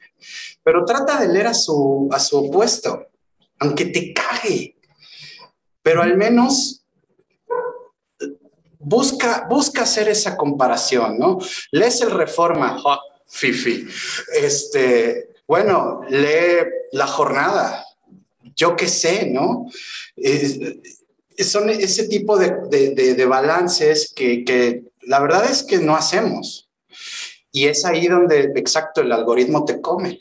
pero 0.63 0.83
trata 0.83 1.21
de 1.21 1.31
leer 1.31 1.45
a 1.45 1.53
su, 1.53 2.09
a 2.11 2.19
su 2.19 2.37
opuesto, 2.39 3.05
aunque 3.59 3.85
te 3.85 4.15
cague, 4.15 4.80
pero 5.83 6.01
al 6.01 6.17
menos 6.17 6.83
busca, 8.79 9.47
busca 9.49 9.83
hacer 9.83 10.09
esa 10.09 10.35
comparación, 10.37 11.17
¿no? 11.17 11.39
Lees 11.71 12.01
el 12.01 12.11
Reforma, 12.11 12.79
¡ja! 12.81 12.99
Fifi. 13.27 13.87
Este, 14.35 15.29
bueno, 15.47 16.01
lee 16.09 16.65
La 16.91 17.07
Jornada, 17.07 17.85
yo 18.55 18.75
qué 18.75 18.87
sé, 18.87 19.27
¿no? 19.27 19.67
Son 21.37 21.69
ese 21.69 22.07
tipo 22.09 22.37
de, 22.37 22.53
de- 22.69 22.93
de- 22.93 23.13
de 23.15 23.25
balances 23.25 24.11
que, 24.13 24.43
que 24.43 24.83
la 25.03 25.19
verdad 25.19 25.49
es 25.49 25.63
que 25.63 25.77
no 25.79 25.95
hacemos. 25.95 26.69
Y 27.53 27.67
es 27.67 27.85
ahí 27.85 28.07
donde, 28.07 28.51
exacto, 28.55 29.01
el 29.01 29.11
algoritmo 29.11 29.63
te 29.65 29.79
come. 29.81 30.19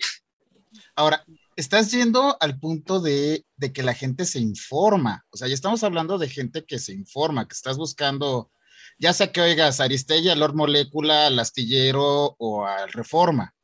Ahora, 0.96 1.25
estás 1.61 1.90
yendo 1.90 2.37
al 2.40 2.59
punto 2.59 3.01
de, 3.01 3.44
de 3.57 3.73
que 3.73 3.83
la 3.83 3.94
gente 3.94 4.25
se 4.25 4.40
informa. 4.40 5.25
O 5.31 5.37
sea, 5.37 5.46
ya 5.46 5.55
estamos 5.55 5.85
hablando 5.85 6.18
de 6.18 6.29
gente 6.29 6.64
que 6.64 6.79
se 6.79 6.92
informa, 6.92 7.46
que 7.46 7.55
estás 7.55 7.77
buscando, 7.77 8.51
ya 8.99 9.12
sea 9.12 9.31
que 9.31 9.40
oigas 9.40 9.79
a 9.79 9.85
Aristegui, 9.85 10.31
a 10.31 10.35
Lord 10.35 10.55
Molécula, 10.55 11.27
al 11.27 11.38
Astillero 11.38 12.35
o 12.38 12.64
al 12.64 12.90
Reforma. 12.92 13.55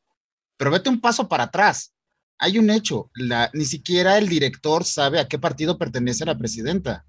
Pero 0.57 0.71
vete 0.71 0.89
un 0.89 1.01
paso 1.01 1.27
para 1.27 1.45
atrás. 1.45 1.93
Hay 2.39 2.59
un 2.59 2.69
hecho, 2.69 3.09
la, 3.15 3.49
ni 3.53 3.65
siquiera 3.65 4.17
el 4.19 4.29
director 4.29 4.83
sabe 4.83 5.19
a 5.19 5.27
qué 5.27 5.39
partido 5.39 5.79
pertenece 5.79 6.23
la 6.23 6.37
presidenta. 6.37 7.03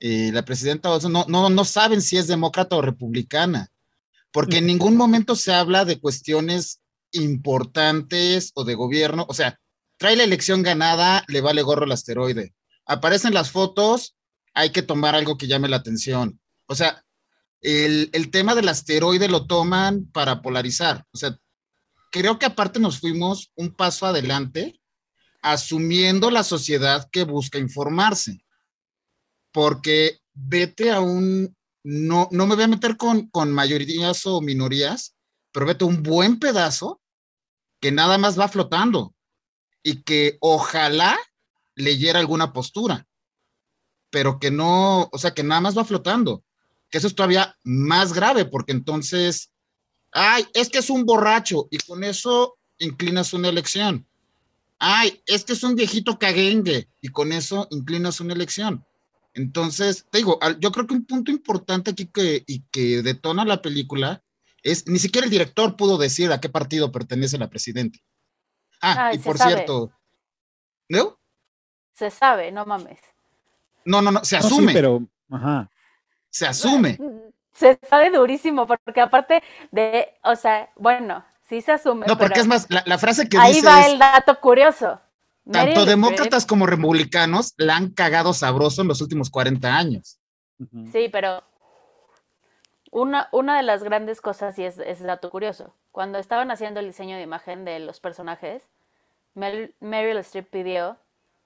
Eh, 0.00 0.30
la 0.32 0.44
presidenta 0.44 0.90
no, 1.08 1.26
no, 1.28 1.48
no 1.48 1.64
saben 1.64 2.02
si 2.02 2.16
es 2.16 2.26
demócrata 2.26 2.76
o 2.76 2.82
republicana, 2.82 3.68
porque 4.32 4.58
en 4.58 4.66
ningún 4.66 4.96
momento 4.96 5.36
se 5.36 5.52
habla 5.52 5.84
de 5.84 6.00
cuestiones 6.00 6.80
importantes 7.12 8.50
o 8.54 8.64
de 8.64 8.74
gobierno. 8.74 9.24
O 9.28 9.34
sea, 9.34 9.58
trae 9.98 10.16
la 10.16 10.24
elección 10.24 10.62
ganada, 10.62 11.24
le 11.28 11.40
vale 11.40 11.62
gorro 11.62 11.84
el 11.84 11.92
asteroide. 11.92 12.54
Aparecen 12.86 13.34
las 13.34 13.50
fotos, 13.50 14.16
hay 14.54 14.70
que 14.70 14.82
tomar 14.82 15.14
algo 15.14 15.36
que 15.36 15.46
llame 15.46 15.68
la 15.68 15.76
atención. 15.76 16.40
O 16.66 16.74
sea, 16.74 17.04
el, 17.60 18.08
el 18.12 18.30
tema 18.30 18.54
del 18.54 18.68
asteroide 18.68 19.28
lo 19.28 19.46
toman 19.46 20.06
para 20.12 20.40
polarizar. 20.40 21.04
O 21.12 21.18
sea, 21.18 21.38
creo 22.10 22.38
que 22.38 22.46
aparte 22.46 22.80
nos 22.80 23.00
fuimos 23.00 23.52
un 23.56 23.74
paso 23.74 24.06
adelante 24.06 24.80
asumiendo 25.42 26.30
la 26.30 26.44
sociedad 26.44 27.08
que 27.10 27.24
busca 27.24 27.58
informarse. 27.58 28.44
Porque 29.52 30.20
vete 30.32 30.92
a 30.92 31.00
un, 31.00 31.56
no, 31.82 32.28
no 32.30 32.46
me 32.46 32.54
voy 32.54 32.64
a 32.64 32.68
meter 32.68 32.96
con, 32.96 33.28
con 33.28 33.52
mayorías 33.52 34.24
o 34.26 34.40
minorías, 34.40 35.16
pero 35.52 35.66
vete 35.66 35.84
a 35.84 35.88
un 35.88 36.02
buen 36.02 36.38
pedazo 36.38 37.00
que 37.80 37.90
nada 37.90 38.18
más 38.18 38.38
va 38.38 38.48
flotando 38.48 39.14
y 39.82 40.02
que 40.02 40.38
ojalá 40.40 41.18
leyera 41.74 42.18
alguna 42.18 42.52
postura, 42.52 43.06
pero 44.10 44.38
que 44.38 44.50
no, 44.50 45.08
o 45.12 45.18
sea, 45.18 45.32
que 45.32 45.42
nada 45.42 45.60
más 45.60 45.76
va 45.76 45.84
flotando, 45.84 46.42
que 46.90 46.98
eso 46.98 47.06
es 47.06 47.14
todavía 47.14 47.56
más 47.62 48.12
grave, 48.12 48.44
porque 48.44 48.72
entonces, 48.72 49.50
ay, 50.12 50.46
es 50.54 50.68
que 50.68 50.78
es 50.78 50.90
un 50.90 51.04
borracho 51.04 51.68
y 51.70 51.78
con 51.78 52.04
eso 52.04 52.58
inclinas 52.78 53.32
una 53.32 53.48
elección. 53.48 54.06
Ay, 54.78 55.20
es 55.26 55.44
que 55.44 55.54
es 55.54 55.62
un 55.62 55.74
viejito 55.74 56.18
caguengue 56.18 56.88
y 57.00 57.08
con 57.08 57.32
eso 57.32 57.66
inclinas 57.70 58.20
una 58.20 58.34
elección. 58.34 58.84
Entonces, 59.34 60.06
te 60.10 60.18
digo, 60.18 60.38
yo 60.60 60.72
creo 60.72 60.86
que 60.86 60.94
un 60.94 61.04
punto 61.04 61.30
importante 61.30 61.90
aquí 61.90 62.06
que, 62.06 62.42
y 62.46 62.62
que 62.70 63.02
detona 63.02 63.44
la 63.44 63.62
película 63.62 64.22
es, 64.62 64.86
ni 64.86 64.98
siquiera 64.98 65.26
el 65.26 65.30
director 65.30 65.76
pudo 65.76 65.98
decir 65.98 66.32
a 66.32 66.40
qué 66.40 66.48
partido 66.48 66.90
pertenece 66.90 67.38
la 67.38 67.50
presidenta. 67.50 67.98
Ah, 68.80 69.08
Ay, 69.08 69.16
y 69.16 69.18
por 69.18 69.36
sabe. 69.38 69.54
cierto, 69.54 69.90
¿no? 70.88 71.18
Se 71.94 72.10
sabe, 72.10 72.52
no 72.52 72.64
mames. 72.64 73.00
No, 73.84 74.02
no, 74.02 74.10
no, 74.12 74.24
se 74.24 74.36
No, 74.36 74.42
sí, 74.42 74.48
asume, 74.48 74.72
pero, 74.72 75.02
ajá. 75.30 75.68
se 76.30 76.46
asume. 76.46 76.98
Se 77.52 77.78
sabe 77.88 78.10
durísimo, 78.10 78.66
porque 78.66 79.00
aparte 79.00 79.42
de, 79.72 80.14
o 80.22 80.36
sea, 80.36 80.70
bueno, 80.76 81.24
sí 81.48 81.60
se 81.60 81.72
asume. 81.72 82.06
No, 82.06 82.16
porque 82.16 82.34
pero 82.34 82.42
es 82.42 82.46
más, 82.46 82.66
la, 82.70 82.82
la 82.86 82.98
frase 82.98 83.28
que 83.28 83.36
ahí 83.38 83.54
dice 83.54 83.66
va 83.66 83.80
es, 83.80 83.86
el 83.92 83.98
dato 83.98 84.38
curioso. 84.40 85.00
tanto 85.50 85.80
Meryl 85.80 85.86
demócratas 85.86 86.46
como 86.46 86.66
republicanos 86.66 87.54
la 87.56 87.76
han 87.76 87.90
cagado 87.90 88.32
sabroso 88.32 88.82
en 88.82 88.88
los 88.88 89.00
últimos 89.00 89.28
40 89.30 89.76
años. 89.76 90.20
Sí, 90.92 91.08
pero 91.10 91.42
una, 92.90 93.28
una 93.32 93.56
de 93.56 93.62
las 93.64 93.82
grandes 93.82 94.20
cosas, 94.20 94.58
y 94.58 94.64
es, 94.64 94.78
es 94.78 95.02
dato 95.02 95.30
curioso, 95.30 95.74
cuando 95.98 96.20
estaban 96.20 96.52
haciendo 96.52 96.78
el 96.78 96.86
diseño 96.86 97.16
de 97.16 97.24
imagen 97.24 97.64
de 97.64 97.80
los 97.80 97.98
personajes, 97.98 98.70
Meryl, 99.34 99.74
Meryl 99.80 100.18
Streep 100.18 100.48
pidió 100.48 100.96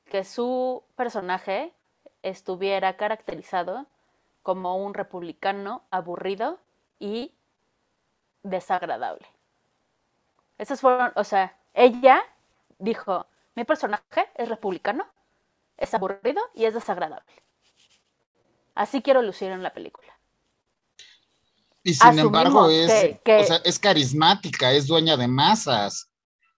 que 0.05 0.25
su 0.25 0.85
personaje 0.95 1.73
estuviera 2.21 2.99
caracterizado 2.99 3.87
como 4.43 4.77
un 4.77 4.93
republicano 4.93 5.85
aburrido 5.91 6.59
y 6.99 7.33
desagradable. 8.43 9.27
Esos 10.59 10.83
fueron, 10.83 11.12
o 11.15 11.25
sea, 11.25 11.57
ella 11.73 12.23
dijo, 12.79 13.25
mi 13.55 13.65
personaje 13.65 14.29
es 14.35 14.51
republicano, 14.51 15.07
es 15.79 15.95
aburrido 15.95 16.43
y 16.53 16.67
es 16.67 16.75
desagradable. 16.75 17.33
Así 18.75 19.01
quiero 19.01 19.23
lucir 19.23 19.51
en 19.51 19.62
la 19.62 19.73
película. 19.73 20.12
Y 21.85 21.95
sin 21.95 22.07
Asumimos 22.09 22.27
embargo 22.27 22.71
es, 22.71 22.92
que- 22.92 23.21
que- 23.25 23.37
o 23.40 23.45
sea, 23.45 23.57
es 23.64 23.79
carismática, 23.79 24.71
es 24.73 24.87
dueña 24.87 25.16
de 25.16 25.27
masas, 25.29 26.09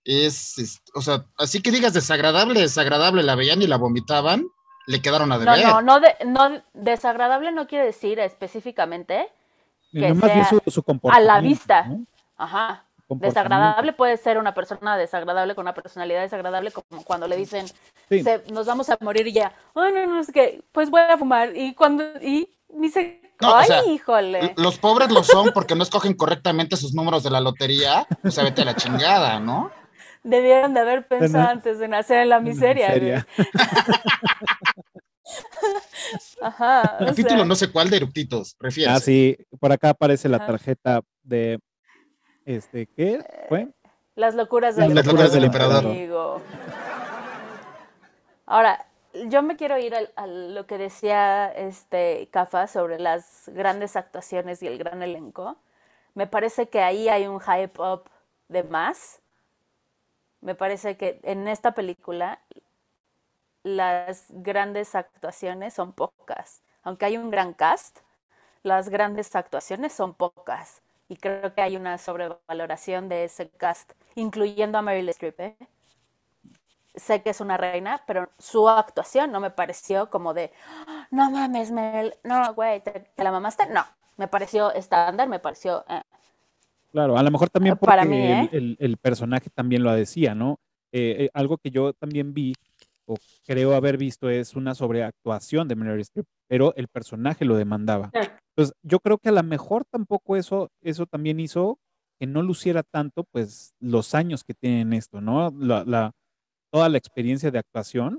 es, 0.05 0.59
es- 0.59 0.83
o 0.95 1.01
sea, 1.01 1.25
así 1.39 1.63
que 1.63 1.71
digas 1.71 1.95
desagradable, 1.95 2.61
desagradable, 2.61 3.23
la 3.23 3.35
veían 3.35 3.63
y 3.63 3.67
la 3.67 3.77
vomitaban, 3.79 4.47
le 4.87 5.01
quedaron 5.01 5.33
a 5.33 5.39
No, 5.39 5.41
deber. 5.41 5.67
no, 5.67 5.81
no, 5.83 6.01
de- 6.01 6.17
no, 6.27 6.63
desagradable 6.75 7.53
no 7.53 7.67
quiere 7.67 7.87
decir 7.87 8.19
específicamente, 8.19 9.29
que 9.93 10.15
sea 10.15 10.45
su, 10.49 10.61
su 10.71 10.83
comportamiento. 10.83 11.41
vista. 11.43 11.85
¿no? 11.87 12.05
ajá, 12.37 12.85
desagradable 13.09 13.93
puede 13.93 14.17
ser 14.17 14.39
una 14.39 14.53
persona 14.55 14.97
desagradable 14.99 15.55
con 15.55 15.63
una 15.63 15.73
personalidad 15.75 16.21
desagradable, 16.23 16.73
como 16.73 17.03
cuando 17.05 17.27
le 17.29 17.37
dicen, 17.37 17.67
Sí. 18.09 18.23
"Se- 18.23 18.43
nos 18.53 18.67
vamos 18.67 18.91
a 18.91 18.99
morir 19.01 19.27
y 19.29 19.33
ya, 19.33 19.55
ay, 19.75 19.93
no, 19.93 20.07
no, 20.07 20.21
es 20.21 20.31
que, 20.33 20.63
pues 20.73 20.91
voy 20.91 21.01
a 21.01 21.17
fumar, 21.17 21.57
y 21.57 21.75
cuando, 21.75 22.05
y 22.21 22.49
dice, 22.69 23.21
No, 23.45 23.53
o 23.53 23.57
ay, 23.57 23.67
sea, 23.67 23.85
híjole. 23.87 24.55
Los 24.57 24.79
pobres 24.79 25.11
lo 25.11 25.23
son 25.23 25.51
porque 25.53 25.75
no 25.75 25.83
escogen 25.83 26.15
correctamente 26.15 26.77
sus 26.77 26.95
números 26.95 27.23
de 27.23 27.31
la 27.31 27.41
lotería, 27.41 28.07
o 28.23 28.31
sea, 28.31 28.45
vete 28.45 28.63
a 28.63 28.67
la 28.67 28.77
chingada, 28.77 29.39
¿no? 29.41 29.71
Debieron 30.23 30.73
de 30.75 30.81
haber 30.81 31.07
pensado 31.07 31.49
antes 31.49 31.79
de 31.79 31.89
nacer 31.89 32.23
en 32.23 32.29
la 32.31 32.41
miseria. 32.41 32.89
miseria. 32.89 33.27
güey. 33.37 33.49
Ajá. 36.43 36.99
o 37.01 37.07
Capítulo 37.07 37.37
sea, 37.39 37.45
no 37.45 37.55
sé 37.55 37.71
cuál 37.71 37.91
de 37.91 37.97
eructitos, 37.97 38.57
refieres. 38.61 38.95
Ah, 38.95 39.01
sí, 39.01 39.37
por 39.61 39.73
acá 39.73 39.91
aparece 39.91 40.29
la 40.29 40.37
Ajá. 40.39 40.47
tarjeta 40.47 41.01
de, 41.23 41.59
este, 42.45 42.87
¿qué 42.87 43.25
fue? 43.49 43.69
Las 44.17 44.35
locuras 44.35 44.77
Las 44.77 44.89
del, 44.89 44.97
locuras 44.97 45.33
del 45.33 45.45
emperador. 45.45 45.87
amigo. 45.87 46.41
Ahora, 48.47 48.87
yo 49.29 49.43
me 49.43 49.57
quiero 49.57 49.79
ir 49.79 49.95
a, 50.17 50.27
lo 50.27 50.67
que 50.67 50.79
decía 50.79 51.49
este 51.53 52.29
Cafa 52.31 52.67
sobre 52.67 52.99
las 52.99 53.49
grandes 53.49 53.97
actuaciones 53.97 54.63
y 54.63 54.67
el 54.67 54.79
gran 54.79 55.03
elenco. 55.03 55.57
Me 56.15 56.27
parece 56.27 56.69
que 56.69 56.81
ahí 56.81 57.09
hay 57.09 57.27
un 57.27 57.41
hype 57.41 57.81
up 57.81 58.11
de 58.49 58.63
más. 58.65 59.21
Me 60.41 60.55
parece 60.55 60.97
que 60.97 61.21
en 61.23 61.49
esta 61.49 61.73
película 61.73 62.41
las 63.63 64.27
grandes 64.29 64.95
actuaciones 64.95 65.75
son 65.75 65.93
pocas. 65.93 66.63
Aunque 66.83 67.07
hay 67.07 67.17
un 67.17 67.31
gran 67.31 67.55
cast, 67.55 68.01
las 68.63 68.89
grandes 68.89 69.35
actuaciones 69.37 69.93
son 69.93 70.15
pocas. 70.15 70.83
y 71.09 71.17
creo 71.17 71.55
que 71.55 71.61
hay 71.63 71.77
una 71.77 71.99
sobrevaloración 71.99 73.09
de 73.11 73.25
ese 73.25 73.51
cast, 73.51 73.93
incluyendo 74.15 74.79
a 74.79 74.83
Meryl 74.83 75.09
Streep. 75.11 75.39
¿eh? 75.41 75.57
Sé 76.95 77.23
que 77.23 77.31
es 77.31 77.41
una 77.41 77.57
reina, 77.57 78.03
pero 78.07 78.31
su 78.39 78.69
actuación 78.69 79.33
no 79.33 79.41
me 79.41 79.51
pareció 79.51 80.11
como 80.11 80.33
de, 80.35 80.53
no 81.11 81.31
mames, 81.31 81.71
Meryl, 81.71 82.15
no, 82.23 82.55
güey, 82.55 82.83
¿te, 82.83 83.11
la 83.17 83.33
mamaste? 83.33 83.67
No, 83.67 83.85
me 84.17 84.29
pareció 84.29 84.73
estándar, 84.73 85.29
me 85.29 85.41
pareció... 85.41 85.85
Eh. 85.89 86.03
Claro, 86.93 87.19
a 87.19 87.23
lo 87.25 87.31
mejor 87.33 87.51
también 87.51 87.77
porque 87.77 87.91
Para 87.91 88.05
mí, 88.05 88.17
¿eh? 88.17 88.49
el, 88.53 88.97
personaje 88.99 89.51
también 89.51 89.83
lo 89.83 89.93
decía, 89.93 90.37
¿no? 90.37 90.61
Eh, 90.93 91.29
algo 91.35 91.59
que 91.59 91.73
yo 91.73 91.93
también 91.93 92.33
vi 92.33 92.55
o 93.07 93.17
creo 93.47 93.75
haber 93.75 93.99
visto 93.99 94.31
es 94.31 94.55
una 94.55 94.75
sobreactuación 94.75 95.69
de 95.69 95.77
Meryl 95.77 96.01
Streep, 96.01 96.27
pero 96.47 96.75
el 96.77 96.89
personaje 96.89 97.45
lo 97.45 97.57
demandaba. 97.57 98.11
Entonces, 98.57 98.75
yo 98.83 99.01
creo 99.01 99.19
que 99.19 99.29
a 99.29 99.33
lo 99.33 99.43
mejor 99.43 99.85
tampoco 99.85 100.37
eso, 100.37 100.71
eso 100.81 101.07
también 101.07 101.41
hizo 101.41 101.79
que 102.19 102.27
no 102.27 102.43
luciera 102.43 102.83
tanto, 102.83 103.25
pues, 103.25 103.75
los 103.81 104.15
años 104.15 104.45
que 104.45 104.55
tienen 104.55 104.93
esto, 104.93 105.21
¿no? 105.21 105.51
La, 105.59 106.13
toda 106.75 106.89
la 106.89 106.99
experiencia 106.99 107.53
de 107.53 107.61
actuación, 107.61 108.19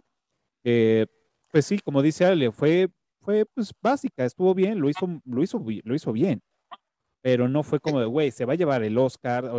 pues 0.63 1.65
sí, 1.65 1.78
como 1.80 2.02
dice 2.02 2.24
Ale, 2.24 2.54
fue, 2.54 2.88
fue 3.20 3.46
pues 3.54 3.74
básica, 3.82 4.24
estuvo 4.24 4.54
bien, 4.54 4.80
lo 4.80 4.89
hizo, 4.89 5.22
lo 5.26 5.44
hizo, 5.44 5.62
lo 5.84 5.94
hizo 5.94 6.13
bien, 6.13 6.41
pero 7.22 7.50
no 7.50 7.63
fue 7.63 7.82
como 7.82 8.00
de, 8.00 8.06
güey, 8.06 8.32
se 8.32 8.46
va 8.46 8.54
a 8.54 8.56
llevar 8.56 8.82
el 8.84 8.98
Oscar, 8.98 9.52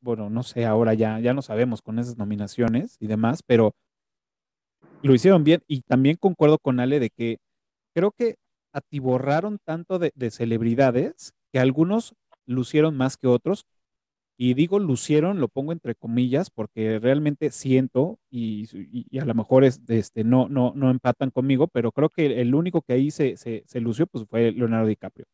bueno, 0.00 0.30
no 0.30 0.42
sé, 0.42 0.64
ahora 0.64 0.94
ya, 0.94 1.20
ya 1.20 1.34
no 1.34 1.42
sabemos 1.42 1.82
con 1.82 1.98
esas 1.98 2.16
nominaciones 2.16 2.96
y 3.00 3.06
demás, 3.06 3.42
pero 3.46 3.74
lo 5.02 5.14
hicieron 5.14 5.44
bien 5.44 5.62
y 5.66 5.82
también 5.82 6.16
concuerdo 6.16 6.56
con 6.56 6.80
Ale 6.80 7.00
de 7.00 7.10
que 7.10 7.36
creo 7.94 8.12
que 8.12 8.36
atiborraron 8.72 9.58
tanto 9.62 9.98
de, 9.98 10.30
celebridades 10.30 11.34
que 11.52 11.58
algunos 11.58 12.14
lucieron 12.46 12.96
más 12.96 13.18
que 13.18 13.26
otros. 13.26 13.66
Y 14.40 14.54
digo 14.54 14.78
lucieron, 14.78 15.40
lo 15.40 15.48
pongo 15.48 15.72
entre 15.72 15.96
comillas, 15.96 16.48
porque 16.48 17.00
realmente 17.00 17.50
siento, 17.50 18.20
y, 18.30 18.68
a 19.18 19.24
lo 19.24 19.34
mejor 19.34 19.64
es, 19.64 19.80
este, 19.88 20.22
no, 20.22 20.48
no, 20.48 20.72
no 20.76 20.90
empatan 20.90 21.32
conmigo, 21.32 21.66
pero 21.66 21.90
creo 21.90 22.08
que 22.08 22.40
el 22.40 22.54
único 22.54 22.80
que 22.82 22.92
ahí 22.92 23.10
se, 23.10 23.36
se, 23.36 23.80
lució 23.80 24.06
pues, 24.06 24.26
fue 24.28 24.52
Leonardo 24.52 24.86
DiCaprio. 24.86 25.26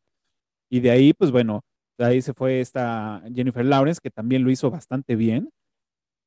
Y 0.71 0.79
de 0.79 0.89
ahí, 0.89 1.13
pues 1.13 1.29
bueno, 1.29 1.63
de 1.99 2.05
ahí 2.05 2.21
se 2.23 2.33
fue 2.33 2.61
esta 2.61 3.21
Jennifer 3.31 3.63
Lawrence, 3.63 3.99
que 4.01 4.09
también 4.09 4.43
lo 4.43 4.49
hizo 4.49 4.71
bastante 4.71 5.15
bien. 5.15 5.51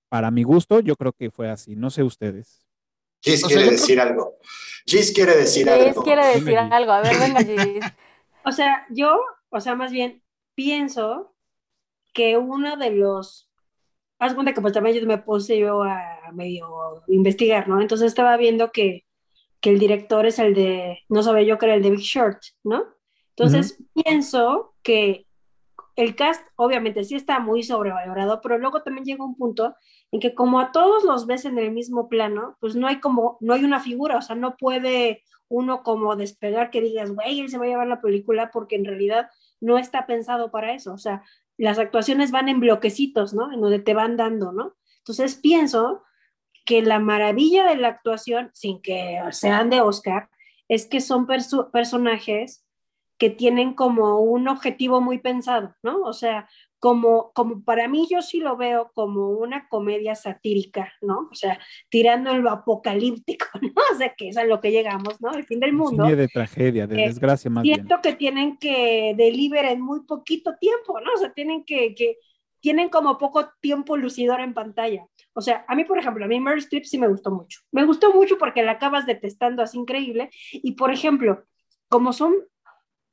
Para 0.08 0.30
mi 0.30 0.44
gusto, 0.44 0.78
yo 0.78 0.94
creo 0.94 1.12
que 1.12 1.32
fue 1.32 1.50
así. 1.50 1.74
No 1.74 1.90
sé 1.90 2.04
ustedes. 2.04 2.64
Gis 3.20 3.44
quiere 3.44 3.70
decir 3.70 4.00
algo. 4.00 4.38
Gis 4.86 5.12
quiere 5.12 5.36
decir 5.36 5.68
algo. 5.68 5.84
Gis 5.84 6.02
quiere 6.04 6.26
decir 6.26 6.56
algo. 6.56 6.92
A 6.92 7.02
ver, 7.02 7.18
venga, 7.18 7.42
Gis. 7.42 7.84
O 8.44 8.52
sea, 8.52 8.86
yo, 8.88 9.20
o 9.50 9.60
sea, 9.60 9.74
más 9.74 9.90
bien 9.92 10.22
pienso 10.54 11.34
que 12.12 12.36
uno 12.36 12.76
de 12.76 12.90
los. 12.90 13.50
Haz 14.18 14.34
cuenta 14.34 14.52
que 14.52 14.60
pues 14.60 14.72
también 14.72 14.96
yo 14.96 15.06
me 15.06 15.18
puse 15.18 15.58
yo 15.58 15.82
a 15.82 16.32
medio 16.32 17.04
investigar, 17.08 17.68
¿no? 17.68 17.80
Entonces 17.80 18.08
estaba 18.08 18.36
viendo 18.36 18.72
que, 18.72 19.06
que 19.60 19.70
el 19.70 19.78
director 19.78 20.26
es 20.26 20.38
el 20.38 20.54
de. 20.54 21.00
No 21.08 21.22
sabía 21.22 21.46
yo 21.46 21.58
que 21.58 21.66
era 21.66 21.74
el 21.76 21.82
de 21.82 21.90
Big 21.90 22.00
Short, 22.00 22.38
¿no? 22.64 22.84
Entonces 23.36 23.80
pienso 23.94 24.74
que 24.82 25.28
el 25.98 26.14
cast 26.14 26.46
obviamente 26.56 27.02
sí 27.04 27.14
está 27.14 27.40
muy 27.40 27.62
sobrevalorado, 27.62 28.40
pero 28.40 28.56
luego 28.58 28.82
también 28.82 29.04
llega 29.04 29.24
un 29.24 29.36
punto 29.36 29.74
en 30.12 30.20
que 30.20 30.34
como 30.34 30.60
a 30.60 30.70
todos 30.70 31.04
los 31.04 31.26
ves 31.26 31.44
en 31.44 31.58
el 31.58 31.72
mismo 31.72 32.08
plano, 32.08 32.56
pues 32.60 32.76
no 32.76 32.86
hay 32.86 33.00
como, 33.00 33.36
no 33.40 33.54
hay 33.54 33.64
una 33.64 33.80
figura, 33.80 34.16
o 34.16 34.22
sea, 34.22 34.36
no 34.36 34.56
puede 34.56 35.22
uno 35.48 35.82
como 35.82 36.14
despegar 36.14 36.70
que 36.70 36.80
digas, 36.80 37.10
güey, 37.10 37.40
él 37.40 37.48
se 37.48 37.58
va 37.58 37.64
a 37.64 37.68
llevar 37.68 37.88
la 37.88 38.00
película 38.00 38.50
porque 38.52 38.76
en 38.76 38.84
realidad 38.84 39.28
no 39.60 39.76
está 39.76 40.06
pensado 40.06 40.50
para 40.50 40.72
eso, 40.72 40.92
o 40.92 40.98
sea, 40.98 41.24
las 41.58 41.78
actuaciones 41.78 42.30
van 42.30 42.48
en 42.48 42.60
bloquecitos, 42.60 43.34
¿no? 43.34 43.52
En 43.52 43.60
donde 43.60 43.80
te 43.80 43.92
van 43.92 44.16
dando, 44.16 44.52
¿no? 44.52 44.76
Entonces 44.98 45.34
pienso 45.34 46.04
que 46.64 46.82
la 46.82 46.98
maravilla 46.98 47.66
de 47.68 47.76
la 47.76 47.88
actuación, 47.88 48.50
sin 48.54 48.80
que 48.80 49.20
sean 49.32 49.68
de 49.68 49.80
Oscar, 49.80 50.30
es 50.68 50.86
que 50.86 51.00
son 51.00 51.26
personajes 51.26 52.64
que 53.18 53.30
tienen 53.30 53.74
como 53.74 54.20
un 54.20 54.48
objetivo 54.48 55.00
muy 55.00 55.18
pensado, 55.18 55.74
¿no? 55.82 56.02
O 56.02 56.12
sea, 56.12 56.48
como, 56.78 57.32
como 57.32 57.62
para 57.64 57.88
mí 57.88 58.06
yo 58.10 58.22
sí 58.22 58.38
lo 58.38 58.56
veo 58.56 58.90
como 58.94 59.30
una 59.30 59.68
comedia 59.68 60.14
satírica, 60.14 60.92
¿no? 61.02 61.28
O 61.30 61.34
sea, 61.34 61.58
tirando 61.88 62.30
en 62.30 62.42
lo 62.42 62.50
apocalíptico, 62.50 63.46
¿no? 63.62 63.82
O 63.92 63.96
sea, 63.96 64.14
que 64.14 64.28
es 64.28 64.36
a 64.36 64.44
lo 64.44 64.60
que 64.60 64.70
llegamos, 64.70 65.20
¿no? 65.20 65.32
El 65.32 65.44
fin 65.44 65.60
del 65.60 65.72
mundo. 65.72 66.06
Sí, 66.06 66.14
de 66.14 66.28
tragedia, 66.28 66.86
de 66.86 67.04
eh, 67.04 67.08
desgracia 67.08 67.50
más 67.50 67.62
siento 67.62 67.96
que 68.02 68.14
tienen 68.14 68.56
que 68.58 69.14
deliver 69.16 69.64
en 69.66 69.80
muy 69.80 70.04
poquito 70.04 70.54
tiempo, 70.60 71.00
¿no? 71.00 71.12
O 71.14 71.18
sea, 71.18 71.32
tienen 71.32 71.64
que, 71.64 71.94
que, 71.94 72.18
tienen 72.60 72.88
como 72.88 73.18
poco 73.18 73.50
tiempo 73.60 73.96
lucidor 73.96 74.40
en 74.40 74.54
pantalla. 74.54 75.06
O 75.32 75.40
sea, 75.40 75.64
a 75.68 75.74
mí, 75.74 75.84
por 75.84 75.98
ejemplo, 75.98 76.24
a 76.24 76.28
mí 76.28 76.40
Meryl 76.40 76.58
Streep 76.60 76.84
sí 76.84 76.98
me 76.98 77.08
gustó 77.08 77.30
mucho. 77.30 77.60
Me 77.72 77.84
gustó 77.84 78.12
mucho 78.12 78.38
porque 78.38 78.62
la 78.62 78.72
acabas 78.72 79.06
detestando 79.06 79.62
así 79.62 79.78
increíble. 79.78 80.30
Y, 80.52 80.72
por 80.72 80.92
ejemplo, 80.92 81.44
como 81.88 82.12
son 82.12 82.34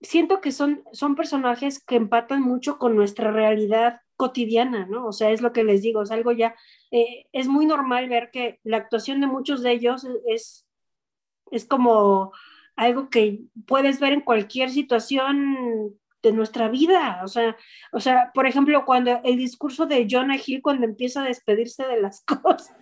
siento 0.02 0.42
que 0.42 0.52
son, 0.52 0.84
son 0.92 1.16
personajes 1.16 1.84
que 1.84 1.96
empatan 1.96 2.42
mucho 2.42 2.78
con 2.78 2.96
nuestra 2.96 3.32
realidad 3.32 4.02
cotidiana, 4.18 4.86
¿no? 4.86 5.08
O 5.08 5.12
sea, 5.12 5.32
es 5.32 5.42
lo 5.42 5.52
que 5.52 5.64
les 5.64 5.82
digo, 5.82 6.02
es 6.02 6.12
algo 6.12 6.32
ya, 6.32 6.56
eh, 6.92 7.26
es 7.34 7.48
muy 7.48 7.66
normal 7.66 8.10
ver 8.10 8.30
que 8.32 8.60
la 8.64 8.78
actuación 8.78 9.22
de 9.22 9.28
muchos 9.28 9.62
de 9.62 9.72
ellos 9.72 10.08
es, 10.28 10.66
es 11.52 11.66
como 11.66 12.32
algo 12.76 13.10
que 13.10 13.42
puedes 13.68 14.00
ver 14.00 14.14
en 14.14 14.22
cualquier 14.22 14.70
situación 14.70 15.98
de 16.22 16.32
nuestra 16.32 16.70
vida, 16.70 17.22
o 17.24 17.28
sea, 17.28 17.56
o 17.92 18.00
sea, 18.00 18.32
por 18.34 18.48
ejemplo, 18.48 18.84
cuando 18.84 19.22
el 19.24 19.38
discurso 19.38 19.86
de 19.86 20.08
Jonah 20.10 20.40
Hill 20.44 20.62
cuando 20.62 20.86
empieza 20.86 21.22
a 21.22 21.28
despedirse 21.28 21.86
de 21.86 22.02
las 22.02 22.22
cosas, 22.26 22.74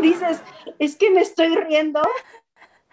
dices, 0.00 0.42
es 0.78 0.96
que 0.96 1.10
me 1.10 1.20
estoy 1.20 1.54
riendo 1.54 2.00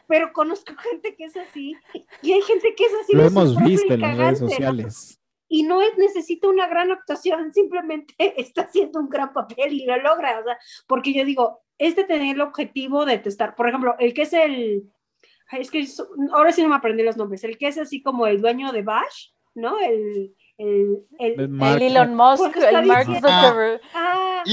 pero 0.07 0.33
conozco 0.33 0.73
gente 0.75 1.15
que 1.15 1.25
es 1.25 1.37
así 1.37 1.75
y 2.21 2.33
hay 2.33 2.41
gente 2.41 2.73
que 2.75 2.85
es 2.85 2.93
así. 3.01 3.13
Lo 3.13 3.25
hemos 3.25 3.55
visto 3.63 3.93
en 3.93 4.01
las 4.01 4.17
redes 4.17 4.39
sociales. 4.39 5.19
Y 5.47 5.63
no 5.63 5.81
es, 5.81 5.95
necesita 5.97 6.47
una 6.47 6.67
gran 6.67 6.91
actuación, 6.91 7.53
simplemente 7.53 8.15
está 8.17 8.63
haciendo 8.63 8.99
un 8.99 9.09
gran 9.09 9.31
papel 9.31 9.73
y 9.73 9.85
lo 9.85 9.97
logra, 9.97 10.39
o 10.39 10.43
sea, 10.43 10.57
porque 10.87 11.13
yo 11.13 11.23
digo, 11.23 11.61
este 11.77 12.03
tener 12.03 12.35
el 12.35 12.41
objetivo 12.41 13.05
de 13.05 13.19
testar, 13.19 13.55
por 13.55 13.69
ejemplo, 13.69 13.95
el 13.99 14.13
que 14.13 14.23
es 14.23 14.33
el, 14.33 14.89
es 15.51 15.69
que 15.69 15.85
ahora 16.33 16.51
sí 16.51 16.63
no 16.63 16.69
me 16.69 16.75
aprendí 16.75 17.03
los 17.03 17.17
nombres, 17.17 17.43
el 17.43 17.57
que 17.57 17.67
es 17.67 17.77
así 17.77 18.01
como 18.01 18.27
el 18.27 18.41
dueño 18.41 18.71
de 18.71 18.81
Bash, 18.81 19.29
¿no? 19.53 19.79
El, 19.79 20.35
el, 20.57 21.05
el, 21.19 21.81
Elon 21.81 22.15
Musk, 22.15 22.55
el 22.57 22.85
Mark 22.85 23.05
Zuckerberg. 23.05 23.81
Ah, 23.93 24.43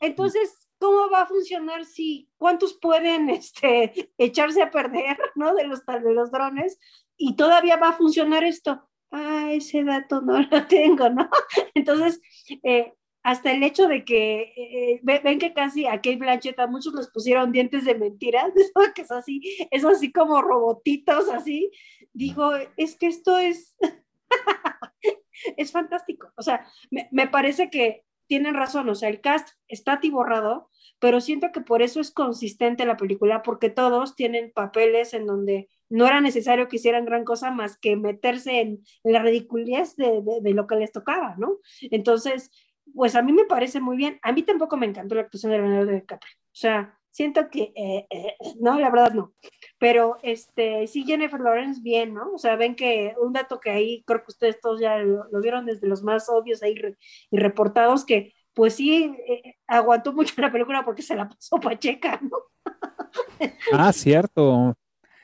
entonces, 0.00 0.65
¿cómo 0.78 1.10
va 1.10 1.22
a 1.22 1.26
funcionar 1.26 1.84
si 1.84 2.28
cuántos 2.36 2.74
pueden 2.74 3.30
este, 3.30 4.10
echarse 4.18 4.62
a 4.62 4.70
perder 4.70 5.18
¿no? 5.34 5.54
de, 5.54 5.66
los, 5.66 5.84
de 5.84 6.14
los 6.14 6.30
drones 6.30 6.78
y 7.16 7.36
todavía 7.36 7.76
va 7.76 7.90
a 7.90 7.96
funcionar 7.96 8.44
esto? 8.44 8.88
Ah, 9.10 9.48
ese 9.52 9.84
dato 9.84 10.20
no 10.20 10.40
lo 10.50 10.66
tengo, 10.66 11.08
¿no? 11.08 11.28
Entonces, 11.74 12.20
eh, 12.62 12.92
hasta 13.22 13.50
el 13.50 13.62
hecho 13.62 13.88
de 13.88 14.04
que 14.04 14.52
eh, 14.56 15.00
ven 15.02 15.40
que 15.40 15.52
casi 15.52 15.86
a 15.86 15.96
Kate 15.96 16.16
Blanchett 16.16 16.58
muchos 16.68 16.94
les 16.94 17.08
pusieron 17.08 17.50
dientes 17.50 17.84
de 17.84 17.96
mentiras, 17.96 18.52
que 18.94 19.02
es 19.02 19.10
así, 19.10 19.40
es 19.72 19.84
así 19.84 20.12
como 20.12 20.40
robotitos, 20.42 21.28
así. 21.30 21.72
Digo, 22.12 22.52
es 22.76 22.96
que 22.96 23.08
esto 23.08 23.36
es, 23.36 23.76
es 25.56 25.72
fantástico. 25.72 26.30
O 26.36 26.42
sea, 26.42 26.66
me, 26.90 27.08
me 27.10 27.26
parece 27.26 27.68
que 27.68 28.05
tienen 28.26 28.54
razón, 28.54 28.88
o 28.88 28.94
sea, 28.94 29.08
el 29.08 29.20
cast 29.20 29.50
está 29.68 29.94
atiborrado, 29.94 30.70
pero 30.98 31.20
siento 31.20 31.52
que 31.52 31.60
por 31.60 31.82
eso 31.82 32.00
es 32.00 32.10
consistente 32.10 32.86
la 32.86 32.96
película, 32.96 33.42
porque 33.42 33.70
todos 33.70 34.16
tienen 34.16 34.52
papeles 34.52 35.14
en 35.14 35.26
donde 35.26 35.68
no 35.88 36.06
era 36.06 36.20
necesario 36.20 36.68
que 36.68 36.76
hicieran 36.76 37.04
gran 37.04 37.24
cosa 37.24 37.50
más 37.50 37.78
que 37.78 37.96
meterse 37.96 38.60
en, 38.60 38.84
la 39.04 39.22
ridiculez 39.22 39.96
de, 39.96 40.22
lo 40.52 40.66
que 40.66 40.76
les 40.76 40.92
tocaba, 40.92 41.36
¿no? 41.38 41.58
Entonces, 41.90 42.50
pues 42.94 43.14
a 43.14 43.22
mí 43.22 43.32
me 43.32 43.44
parece 43.44 43.80
muy 43.80 43.96
bien. 43.96 44.18
A 44.22 44.32
mí 44.32 44.42
tampoco 44.42 44.76
me 44.76 44.86
encantó 44.86 45.14
la 45.14 45.22
actuación 45.22 45.52
de 45.52 45.58
Leonardo 45.58 45.92
DiCaprio. 45.92 46.34
O 46.36 46.58
sea, 46.58 46.98
siento 47.10 47.48
que, 47.50 47.72
eh, 47.74 48.06
eh, 48.10 48.36
no, 48.60 48.78
la 48.78 48.90
verdad 48.90 49.12
no. 49.12 49.34
Pero 49.78 50.16
este, 50.22 50.86
sí, 50.86 51.04
Jennifer 51.04 51.40
Lawrence, 51.40 51.80
bien, 51.82 52.14
¿no? 52.14 52.32
O 52.32 52.38
sea, 52.38 52.56
ven 52.56 52.74
que 52.74 53.14
un 53.20 53.32
dato 53.32 53.60
que 53.60 53.70
ahí 53.70 54.02
creo 54.06 54.20
que 54.20 54.30
ustedes 54.30 54.60
todos 54.60 54.80
ya 54.80 54.98
lo, 54.98 55.26
vieron 55.42 55.66
desde 55.66 55.86
los 55.86 56.02
más 56.02 56.28
obvios 56.30 56.62
ahí 56.62 56.74
y 57.30 57.36
reportados, 57.36 58.04
que 58.04 58.32
pues 58.54 58.74
sí, 58.74 59.14
eh, 59.28 59.56
aguantó 59.66 60.14
mucho 60.14 60.34
la 60.40 60.50
película 60.50 60.82
porque 60.82 61.02
se 61.02 61.14
la 61.14 61.28
pasó 61.28 61.60
Pacheca, 61.60 62.18
¿no? 62.22 62.38
ah, 63.72 63.92
cierto. 63.92 64.74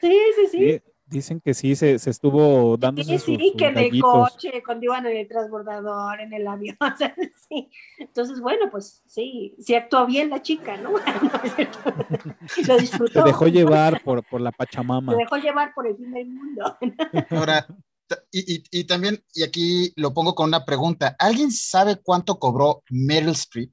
Sí, 0.03 0.21
sí, 0.37 0.47
sí. 0.51 0.83
Dicen 1.13 1.41
que 1.41 1.55
sí, 1.55 1.77
se, 1.77 1.99
se 1.99 2.11
estuvo 2.11 2.77
dando 2.77 3.05
Sí, 3.05 3.19
sí, 3.19 3.55
que 3.57 3.67
en 3.67 3.79
el 3.79 4.01
coche, 4.01 4.63
cuando 4.65 4.87
iban 4.87 5.07
en 5.07 5.17
el 5.17 5.29
transbordador, 5.29 6.21
en 6.21 6.33
el 6.33 6.47
avión, 6.47 6.77
o 6.81 6.97
sea, 6.97 7.15
sí. 7.49 7.71
Entonces, 7.99 8.41
bueno, 8.41 8.71
pues 8.71 9.03
sí, 9.07 9.55
sí 9.59 9.75
actuó 9.75 10.07
bien 10.07 10.31
la 10.31 10.43
chica, 10.43 10.77
¿no? 10.79 10.93
Lo 12.67 12.77
disfrutó. 12.79 13.21
Se 13.21 13.27
dejó 13.27 13.47
llevar 13.47 14.03
por, 14.05 14.25
por 14.25 14.41
la 14.41 14.51
Pachamama. 14.51 15.13
Se 15.13 15.19
dejó 15.19 15.37
llevar 15.37 15.73
por 15.75 15.87
el 15.87 15.97
fin 15.97 16.13
del 16.13 16.29
mundo. 16.29 16.77
Ahora, 17.31 17.67
y, 18.31 18.85
también, 18.85 19.25
y 19.33 19.43
aquí 19.43 19.93
lo 19.97 20.13
pongo 20.13 20.35
con 20.35 20.49
una 20.49 20.65
pregunta, 20.65 21.17
¿alguien 21.19 21.51
sabe 21.51 21.97
cuánto 21.97 22.39
cobró 22.39 22.83
Meryl 22.91 23.31
Streep? 23.31 23.73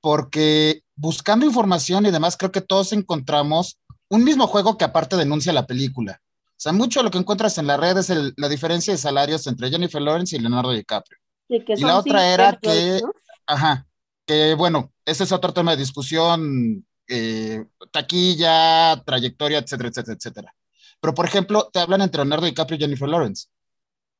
Porque 0.00 0.82
buscando 0.94 1.46
información 1.46 2.06
y 2.06 2.10
demás, 2.10 2.36
creo 2.36 2.52
que 2.52 2.60
todos 2.60 2.92
encontramos 2.92 3.78
un 4.08 4.24
mismo 4.24 4.46
juego 4.46 4.76
que 4.78 4.84
aparte 4.84 5.16
denuncia 5.16 5.52
la 5.52 5.66
película. 5.66 6.20
O 6.56 6.58
sea, 6.58 6.72
mucho 6.72 7.00
de 7.00 7.04
lo 7.04 7.10
que 7.10 7.18
encuentras 7.18 7.58
en 7.58 7.66
la 7.66 7.76
red 7.76 7.98
es 7.98 8.10
la 8.36 8.48
diferencia 8.48 8.92
de 8.92 8.98
salarios 8.98 9.46
entre 9.46 9.70
Jennifer 9.70 10.00
Lawrence 10.00 10.36
y 10.36 10.38
Leonardo 10.38 10.72
DiCaprio. 10.72 11.18
y 11.48 11.84
la 11.84 11.98
otra 11.98 12.32
era 12.32 12.58
que, 12.60 13.00
ajá, 13.46 13.86
que 14.24 14.54
bueno, 14.54 14.92
ese 15.04 15.24
es 15.24 15.32
otro 15.32 15.52
tema 15.52 15.72
de 15.72 15.76
discusión, 15.76 16.86
eh, 17.08 17.64
taquilla, 17.92 19.02
trayectoria, 19.04 19.58
etcétera, 19.58 19.90
etcétera, 19.90 20.16
etcétera. 20.16 20.54
Pero, 21.00 21.14
por 21.14 21.26
ejemplo, 21.26 21.68
te 21.72 21.78
hablan 21.78 22.00
entre 22.00 22.22
Leonardo 22.22 22.46
DiCaprio 22.46 22.78
y 22.78 22.80
Jennifer 22.80 23.08
Lawrence. 23.08 23.48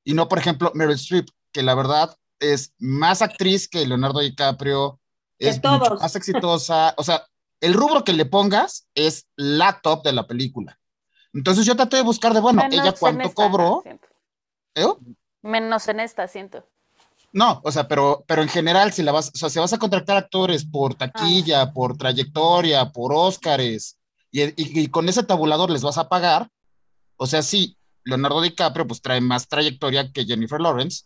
Y 0.05 0.14
no, 0.14 0.28
por 0.28 0.39
ejemplo, 0.39 0.70
Meryl 0.74 0.95
Streep, 0.97 1.28
que 1.53 1.62
la 1.62 1.74
verdad 1.74 2.14
es 2.39 2.74
más 2.78 3.22
actriz 3.22 3.66
que 3.66 3.87
Leonardo 3.87 4.20
DiCaprio, 4.20 5.01
es 5.39 5.61
más 5.62 6.16
exitosa. 6.16 6.95
O 6.97 7.03
sea, 7.03 7.26
el 7.61 7.74
rubro 7.74 8.04
que 8.04 8.12
le 8.12 8.26
pongas 8.26 8.86
es 8.94 9.26
la 9.36 9.80
top 9.80 10.04
de 10.04 10.12
la 10.12 10.26
película. 10.26 10.78
Entonces 11.32 11.66
yo 11.66 11.76
traté 11.76 11.96
de 11.96 12.02
buscar 12.02 12.32
de, 12.32 12.40
bueno, 12.40 12.62
ella 12.70 12.92
cuánto 12.92 13.32
cobró. 13.34 13.82
¿Eh? 14.74 14.86
Menos 15.42 15.88
en 15.88 16.00
esta, 16.00 16.28
siento. 16.28 16.66
No, 17.32 17.61
o 17.64 17.70
sea, 17.70 17.86
pero, 17.86 18.24
pero 18.26 18.42
en 18.42 18.48
general, 18.48 18.92
si 18.92 19.02
la 19.02 19.12
vas, 19.12 19.30
o 19.34 19.36
sea, 19.36 19.50
si 19.50 19.59
vas 19.59 19.72
a 19.72 19.78
contratar 19.78 20.16
actores 20.16 20.64
por 20.64 20.94
taquilla, 20.94 21.62
ah. 21.62 21.72
por 21.72 21.96
trayectoria, 21.98 22.90
por 22.92 23.12
Óscares, 23.12 23.98
y, 24.30 24.88
con 24.88 25.09
ese 25.09 25.22
tabulador 25.22 25.70
les 25.70 25.82
vas 25.82 25.98
a 25.98 26.09
pagar, 26.09 26.48
o 27.16 27.26
sea, 27.26 27.42
sí, 27.42 27.76
Leonardo 28.04 28.40
DiCaprio 28.40 28.86
pues 28.86 29.00
trae 29.00 29.20
más 29.20 29.48
trayectoria 29.48 30.11
que 30.12 30.24
Jennifer 30.24 30.61
Lawrence, 30.61 31.04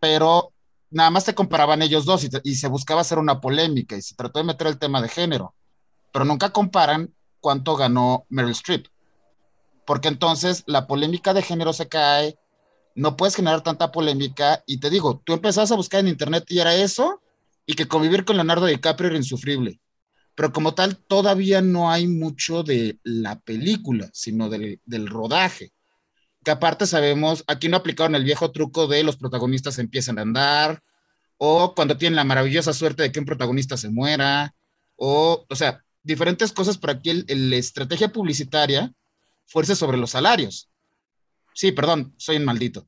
pero 0.00 0.52
nada 0.90 1.10
más 1.10 1.24
te 1.24 1.34
comparaban 1.34 1.82
ellos 1.82 2.04
dos 2.04 2.26
y, 2.42 2.54
se 2.54 2.68
buscaba 2.68 3.00
hacer 3.00 3.18
una 3.18 3.40
polémica 3.40 3.96
y 3.96 4.02
se 4.02 4.14
trató 4.14 4.38
de 4.38 4.44
meter 4.44 4.66
el 4.66 4.78
tema 4.78 5.00
de 5.00 5.08
género, 5.08 5.54
pero 6.12 6.24
nunca 6.24 6.50
comparan 6.50 7.14
cuánto 7.40 7.76
ganó 7.76 8.26
Meryl 8.28 8.52
Streep, 8.52 8.86
porque 9.86 10.08
entonces 10.08 10.64
la 10.66 10.86
polémica 10.86 11.34
de 11.34 11.42
género 11.42 11.72
se 11.72 11.88
cae, 11.88 12.38
no 12.94 13.16
puedes 13.16 13.36
generar 13.36 13.62
tanta 13.62 13.92
polémica 13.92 14.62
y 14.66 14.80
te 14.80 14.90
digo, 14.90 15.22
tú 15.24 15.32
empezabas 15.32 15.72
a 15.72 15.76
buscar 15.76 16.00
en 16.00 16.08
internet 16.08 16.44
y 16.48 16.58
era 16.58 16.74
eso 16.74 17.20
y 17.64 17.74
que 17.74 17.88
convivir 17.88 18.24
con 18.24 18.36
Leonardo 18.36 18.66
DiCaprio 18.66 19.08
era 19.08 19.16
insufrible 19.16 19.80
pero 20.38 20.52
como 20.52 20.72
tal 20.72 20.96
todavía 20.96 21.60
no 21.62 21.90
hay 21.90 22.06
mucho 22.06 22.62
de 22.62 23.00
la 23.02 23.40
película, 23.40 24.08
sino 24.12 24.48
del, 24.48 24.78
rodaje. 25.08 25.72
Que 26.44 26.52
aparte 26.52 26.86
sabemos, 26.86 27.42
aquí 27.48 27.68
no 27.68 27.76
aplicaron 27.76 28.14
el 28.14 28.22
viejo 28.22 28.52
truco 28.52 28.86
de 28.86 29.02
los 29.02 29.16
protagonistas 29.16 29.80
empiezan 29.80 30.16
a 30.16 30.22
andar, 30.22 30.80
o 31.38 31.74
cuando 31.74 31.98
tienen 31.98 32.14
la 32.14 32.22
maravillosa 32.22 32.72
suerte 32.72 33.02
de 33.02 33.10
que 33.10 33.18
un 33.18 33.26
protagonista 33.26 33.76
se 33.76 33.90
muera, 33.90 34.54
o, 34.94 35.44
o 35.48 35.56
sea, 35.56 35.84
diferentes 36.02 36.52
cosas 36.52 36.78
para 36.78 36.98
que 37.00 37.24
la 37.26 37.56
estrategia 37.56 38.08
publicitaria 38.08 38.92
fuerce 39.46 39.74
sobre 39.74 39.96
los 39.96 40.10
salarios. 40.10 40.70
Sí, 41.54 41.72
perdón, 41.72 42.14
soy 42.16 42.36
un 42.36 42.44
maldito. 42.44 42.86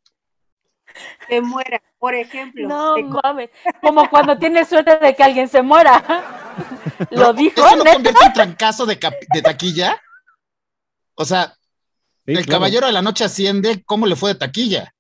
Se 1.29 1.41
muera, 1.41 1.83
por 1.99 2.15
ejemplo. 2.15 2.69
No 2.69 2.97
mames, 2.99 3.51
como 3.81 4.09
cuando 4.11 4.39
tienes 4.39 4.69
suerte 4.69 4.99
de 4.99 5.15
que 5.15 5.23
alguien 5.23 5.49
se 5.49 5.63
muera. 5.63 6.03
Lo 7.11 7.33
dijo. 7.33 7.65
¿Eso 7.65 7.77
no 7.77 7.85
convierte 7.85 8.25
en 8.25 8.33
trancazo 8.33 8.87
de, 8.87 8.99
de 9.33 9.43
taquilla? 9.43 10.01
O 11.15 11.25
sea, 11.25 11.55
el 12.27 12.47
caballero 12.47 12.87
de 12.87 12.93
la 12.93 13.03
noche 13.03 13.25
asciende, 13.25 13.83
¿cómo 13.85 14.07
le 14.07 14.17
fue 14.17 14.33
de 14.33 14.39
taquilla? 14.39 14.95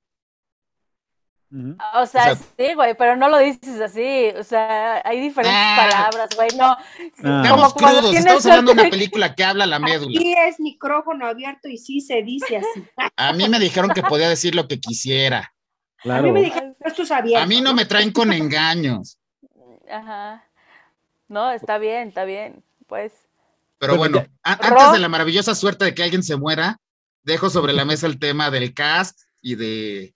O 1.95 2.07
sea, 2.07 2.37
sí, 2.37 2.75
güey, 2.75 2.95
pero 2.97 3.17
no 3.17 3.29
lo 3.29 3.39
dices 3.39 3.81
así. 3.81 4.29
O 4.39 4.45
sea, 4.45 5.03
hay 5.05 5.21
diferentes 5.21 5.61
ah. 5.61 5.77
palabras, 5.77 6.31
güey. 6.37 6.49
No. 6.57 6.77
Ah. 7.25 7.47
Como 7.51 7.71
crudos, 7.73 8.15
estamos 8.15 8.47
hablando 8.47 8.75
de 8.75 8.81
una 8.83 8.91
película 8.91 9.35
que 9.35 9.45
habla 9.45 9.67
la 9.67 9.81
médula. 9.81 10.19
Aquí 10.19 10.33
es 10.33 10.61
micrófono 10.61 11.27
abierto 11.27 11.69
y 11.69 11.77
sí 11.77 12.01
se 12.01 12.23
dice 12.23 12.59
así. 12.59 12.85
A 13.17 13.33
mí 13.33 13.49
me 13.49 13.59
dijeron 13.59 13.91
que 13.91 14.03
podía 14.03 14.29
decir 14.29 14.55
lo 14.55 14.69
que 14.69 14.81
quisiera. 14.81 15.53
A 16.05 16.23
mí 16.23 16.31
me 16.31 16.43
dijeron 16.43 16.77
esto 16.81 17.03
es 17.03 17.11
abierto. 17.11 17.43
A 17.43 17.47
mí 17.47 17.61
no 17.61 17.75
me 17.75 17.85
traen 17.85 18.13
con 18.13 18.33
engaños. 18.33 19.19
Ajá. 19.91 20.45
No, 21.29 21.51
está 21.53 21.79
bien, 21.79 22.09
está 22.09 22.25
bien, 22.25 22.65
pues. 22.87 23.13
Pero 23.79 23.97
bueno, 23.97 24.25
antes 24.43 24.93
de 24.93 24.99
la 24.99 25.09
maravillosa 25.09 25.55
suerte 25.55 25.85
de 25.85 25.95
que 25.95 26.03
alguien 26.03 26.23
se 26.23 26.37
muera, 26.37 26.79
dejo 27.23 27.51
sobre 27.51 27.73
la 27.73 27.85
mesa 27.85 28.07
el 28.07 28.19
tema 28.19 28.51
del 28.51 28.75
cast 28.75 29.21
y 29.41 29.55
de 29.55 30.15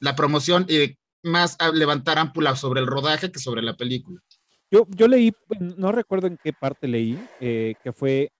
la 0.00 0.16
promoción 0.16 0.66
y 0.68 0.76
de 0.76 0.98
más 1.22 1.56
levantar 1.72 2.18
ámpula 2.18 2.54
sobre 2.56 2.80
el 2.80 2.86
rodaje 2.86 3.32
que 3.32 3.38
sobre 3.38 3.62
la 3.62 3.76
película. 3.76 4.20
Yo, 4.70 4.86
yo 4.90 5.08
leí, 5.08 5.32
no 5.76 5.92
recuerdo 5.92 6.26
en 6.26 6.38
qué 6.42 6.52
parte 6.52 6.88
leí, 6.88 7.18
eh, 7.40 7.74
que 7.82 7.92
fue 7.92 8.30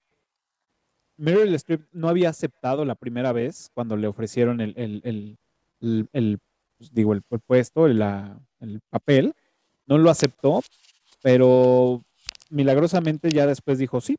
Meryl 1.17 1.55
Streep 1.55 1.83
no 1.93 2.09
había 2.09 2.29
aceptado 2.29 2.85
la 2.85 2.95
primera 2.95 3.33
vez 3.33 3.71
cuando 3.75 3.97
le 3.97 4.07
ofrecieron 4.07 4.61
el, 4.61 4.75
el, 4.77 5.39
el, 6.13 6.39
pues, 6.77 6.93
digo, 6.93 7.13
el, 7.13 7.23
puesto, 7.23 7.87
el 7.87 8.81
papel, 8.91 9.35
no 9.87 9.99
lo 9.99 10.11
aceptó 10.11 10.63
pero 11.27 12.05
milagrosamente 12.51 13.31
ya 13.31 13.49
después 13.49 13.79
dijo 13.79 14.01
sí. 14.01 14.17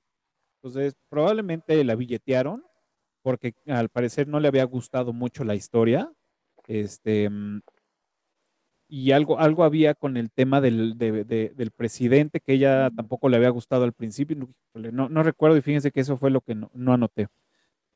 Entonces, 0.55 0.93
probablemente 1.07 1.81
la 1.85 1.95
billetearon 1.95 2.65
porque 3.21 3.53
al 3.65 3.87
parecer 3.87 4.27
no 4.27 4.41
le 4.41 4.49
había 4.49 4.65
gustado 4.65 5.13
mucho 5.13 5.45
la 5.45 5.55
historia. 5.55 6.11
Este, 6.67 7.29
y 8.89 9.11
algo, 9.11 9.39
algo 9.39 9.63
había 9.63 9.95
con 9.95 10.17
el 10.17 10.31
tema 10.31 10.61
del, 10.61 10.97
del 10.97 11.71
presidente 11.71 12.39
que 12.39 12.53
ella 12.53 12.89
tampoco 12.95 13.29
le 13.29 13.37
había 13.37 13.49
gustado 13.49 13.83
al 13.83 13.93
principio. 13.93 14.37
No, 14.73 15.09
no, 15.09 15.23
recuerdo 15.23 15.57
y 15.57 15.61
fíjense 15.61 15.91
que 15.91 16.01
eso 16.01 16.17
fue 16.17 16.31
lo 16.31 16.41
que 16.41 16.55
no, 16.55 16.69
no 16.73 16.93
anoté. 16.93 17.27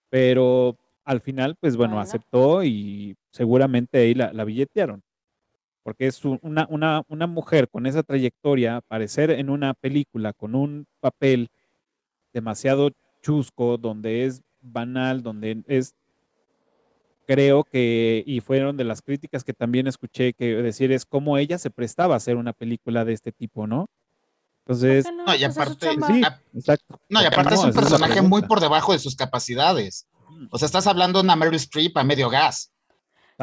Pero 0.09 0.77
al 1.05 1.21
final, 1.21 1.55
pues 1.59 1.77
bueno, 1.77 1.99
aceptó 1.99 2.63
y 2.63 3.15
seguramente 3.31 3.99
ahí 3.99 4.13
la, 4.13 4.33
la 4.33 4.43
billetearon 4.43 5.03
porque 5.83 6.07
es 6.07 6.23
una, 6.25 6.67
una, 6.69 7.03
una, 7.07 7.27
mujer 7.27 7.67
con 7.69 7.85
esa 7.85 8.03
trayectoria, 8.03 8.77
aparecer 8.77 9.31
en 9.31 9.49
una 9.49 9.73
película 9.73 10.33
con 10.33 10.55
un 10.55 10.85
papel 10.99 11.49
demasiado 12.33 12.91
chusco, 13.21 13.77
donde 13.77 14.25
es 14.25 14.43
banal, 14.61 15.23
donde 15.23 15.63
es, 15.67 15.95
creo 17.27 17.63
que, 17.63 18.23
y 18.25 18.41
fueron 18.41 18.77
de 18.77 18.83
las 18.83 19.01
críticas 19.01 19.43
que 19.43 19.53
también 19.53 19.87
escuché, 19.87 20.33
que 20.33 20.55
decir 20.55 20.91
es 20.91 21.05
cómo 21.05 21.37
ella 21.37 21.57
se 21.57 21.69
prestaba 21.69 22.13
a 22.15 22.17
hacer 22.17 22.35
una 22.37 22.53
película 22.53 23.05
de 23.05 23.13
este 23.13 23.31
tipo, 23.31 23.67
¿no? 23.67 23.89
Entonces, 24.65 25.05
no, 25.25 25.35
y 25.35 25.43
aparte, 25.43 25.89
sí, 26.07 26.21
exacto. 26.53 26.99
No, 27.09 27.21
y 27.21 27.25
aparte 27.25 27.55
es 27.55 27.63
un 27.63 27.73
personaje 27.73 28.21
muy 28.21 28.43
por 28.43 28.59
debajo 28.59 28.93
de 28.93 28.99
sus 28.99 29.15
capacidades. 29.15 30.07
O 30.51 30.57
sea, 30.57 30.65
estás 30.67 30.87
hablando 30.87 31.19
de 31.19 31.25
una 31.25 31.35
Mary 31.35 31.55
Streep 31.57 31.97
a 31.97 32.03
medio 32.03 32.29
gas. 32.29 32.71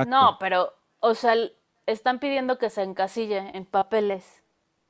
No, 0.06 0.36
pero, 0.38 0.72
o 1.00 1.14
sea, 1.14 1.34
están 1.86 2.20
pidiendo 2.20 2.58
que 2.58 2.70
se 2.70 2.82
encasille 2.82 3.50
en 3.54 3.64
papeles. 3.66 4.37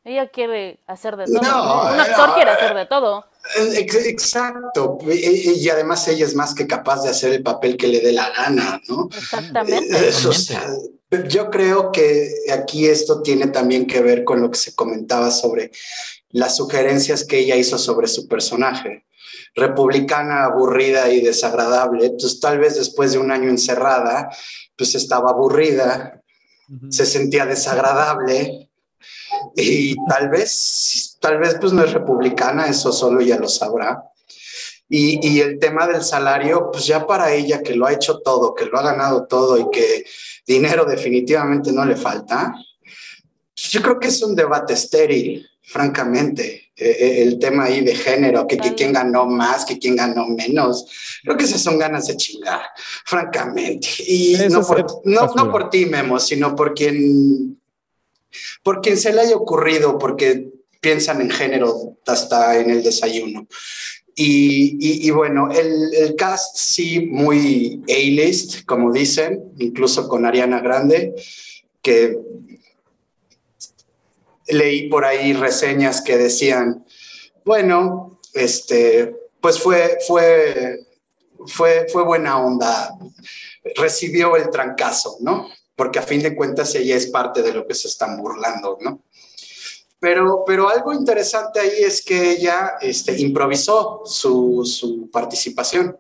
Ella 0.09 0.27
quiere 0.29 0.81
hacer 0.87 1.17
de 1.17 1.27
todo. 1.27 1.93
un 1.93 2.01
actor 2.01 2.35
quiere 2.35 2.51
hacer 2.51 2.75
de 2.75 2.87
todo. 2.87 3.27
Exacto. 3.57 4.99
Y, 5.07 5.69
además 5.69 6.09
ella 6.09 6.25
es 6.25 6.35
más 6.35 6.55
que 6.55 6.67
capaz 6.67 7.03
de 7.03 7.11
hacer 7.11 7.35
el 7.35 7.43
papel 7.43 7.77
que 7.77 7.89
le 7.89 8.01
dé 8.01 8.13
la 8.13 8.31
gana, 8.31 8.81
¿no? 8.89 9.11
Exactamente. 9.15 10.11
yo 11.29 11.51
creo 11.51 11.93
que 11.93 12.31
aquí 12.51 12.87
esto 12.87 13.21
tiene 13.21 13.49
también 13.49 13.87
que 13.87 14.01
ver 14.01 14.25
con 14.25 14.41
lo 14.41 14.51
que 14.51 14.59
se 14.59 14.75
comentaba 14.75 15.31
sobre 15.31 15.73
las 16.31 16.57
sugerencias 16.57 17.25
que 17.25 17.41
ella 17.41 17.57
hizo 17.57 17.77
sobre 17.77 18.09
su 18.09 18.27
personaje. 18.29 19.05
Republicana, 19.55 20.45
aburrida 20.45 21.11
y 21.11 21.21
desagradable. 21.21 22.07
Entonces, 22.07 22.41
tal 22.41 22.59
vez 22.59 22.77
después 22.77 23.13
de 23.13 23.19
un 23.19 23.31
año 23.31 23.51
encerrada, 23.51 24.31
pues 24.75 24.95
estaba 24.95 25.31
aburrida 25.31 26.19
se 26.91 27.07
sentía 27.07 27.47
desagradable 27.47 28.68
y 29.57 29.95
tal 30.09 30.29
vez, 30.29 31.17
tal 31.21 31.39
vez 31.39 31.57
pues 31.61 31.73
no 31.73 31.85
es 31.85 31.93
republicana, 31.93 32.67
eso 32.67 32.93
solo 32.93 33.21
ya 33.21 33.39
lo 33.39 33.49
sabrá. 33.49 34.03
Y, 34.91 35.27
y, 35.29 35.41
el 35.41 35.59
tema 35.59 35.87
del 35.87 36.03
salario, 36.03 36.71
pues 36.73 36.87
ya 36.87 37.07
para 37.07 37.31
ella 37.35 37.63
que 37.63 37.75
lo 37.75 37.85
ha 37.85 37.93
hecho 37.93 38.21
todo, 38.21 38.55
que 38.55 38.65
lo 38.65 38.79
ha 38.79 38.83
ganado 38.83 39.27
todo 39.27 39.59
y 39.59 39.69
que 39.71 40.07
dinero 40.47 40.87
definitivamente 40.87 41.73
no 41.73 41.85
le 41.85 41.95
falta, 41.95 42.55
yo 43.55 43.83
creo 43.83 44.01
que 44.01 44.09
es 44.09 44.23
un 44.23 44.35
debate 44.35 44.73
estéril, 44.73 45.47
francamente, 45.61 46.73
e, 46.75 46.91
e, 46.91 47.23
el 47.23 47.39
tema 47.39 47.65
ahí 47.65 47.83
de 47.83 47.95
género, 47.95 48.47
que, 48.47 48.57
que, 48.57 48.75
quién 48.75 48.93
ganó 48.93 49.27
más, 49.27 49.65
que 49.65 49.79
quién 49.79 49.97
ganó 49.97 50.27
menos, 50.29 50.87
creo 51.23 51.37
que 51.37 51.45
esas 51.45 51.61
son 51.61 51.79
ganas 51.79 52.07
de 52.07 52.17
chingar, 52.17 52.63
francamente. 53.05 53.89
Y 54.07 54.37
no 54.49 54.63
por, 54.63 55.03
no, 55.05 55.35
no 55.35 55.51
por, 55.51 55.69
ti, 55.69 55.87
Memo, 55.87 56.19
sino 56.19 56.55
por 56.55 56.73
quien, 56.73 57.58
por 58.63 58.81
quien 58.81 58.97
se 58.97 59.13
le 59.13 59.23
haya 59.23 59.37
ocurrido, 59.37 59.99
porque 59.99 60.49
piensan 60.81 61.21
en 61.21 61.31
género 61.31 61.99
hasta 62.07 62.59
en 62.59 62.71
el 62.71 62.83
desayuno. 62.83 63.47
Y, 64.15 65.07
y, 65.07 65.11
bueno, 65.11 65.49
el, 65.53 65.95
el, 65.95 66.17
cast 66.17 66.57
sí 66.57 67.07
muy 67.07 67.85
A-list, 67.89 68.65
como 68.65 68.93
dicen, 68.93 69.53
incluso 69.59 70.09
con 70.09 70.27
Ariana 70.27 70.59
Grande, 70.59 71.15
que 71.81 72.19
leí 74.49 74.89
por 74.89 75.05
ahí 75.05 75.35
reseñas 75.35 76.01
que 76.01 76.19
decían, 76.19 76.85
bueno, 77.45 78.19
este, 78.35 79.15
pues 79.41 79.61
fue, 79.61 79.99
fue, 80.07 80.81
fue, 81.47 81.87
fue 81.93 82.05
buena 82.05 82.45
onda, 82.45 82.99
recibió 83.77 84.37
el 84.37 84.51
trancazo, 84.51 85.19
¿no? 85.21 85.49
Porque 85.79 86.01
a 86.01 86.03
fin 86.03 86.21
de 86.21 86.35
cuentas 86.35 86.75
ella 86.75 86.97
es 86.97 87.07
parte 87.07 87.41
de 87.41 87.53
lo 87.53 87.65
que 87.65 87.75
se 87.75 87.87
están 87.87 88.17
burlando, 88.21 88.79
¿no? 88.81 89.05
Pero, 90.01 90.43
pero 90.45 90.69
algo 90.69 90.93
interesante 90.93 91.61
ahí 91.61 91.85
es 91.85 92.03
que 92.03 92.33
ella 92.33 92.73
este, 92.81 93.17
improvisó 93.21 94.03
su, 94.05 94.65
su 94.65 95.09
participación. 95.09 95.97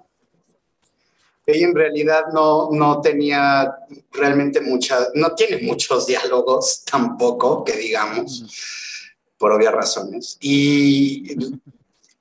Ella 1.46 1.66
en 1.66 1.74
realidad 1.76 2.24
no, 2.32 2.70
no 2.72 3.00
tenía 3.00 3.72
realmente 4.10 4.60
mucha, 4.60 5.06
no 5.14 5.36
tiene 5.36 5.62
muchos 5.62 6.08
diálogos 6.08 6.82
tampoco, 6.84 7.62
que 7.62 7.76
digamos, 7.76 9.04
por 9.38 9.52
obvias 9.52 9.72
razones. 9.72 10.38
Y, 10.40 11.36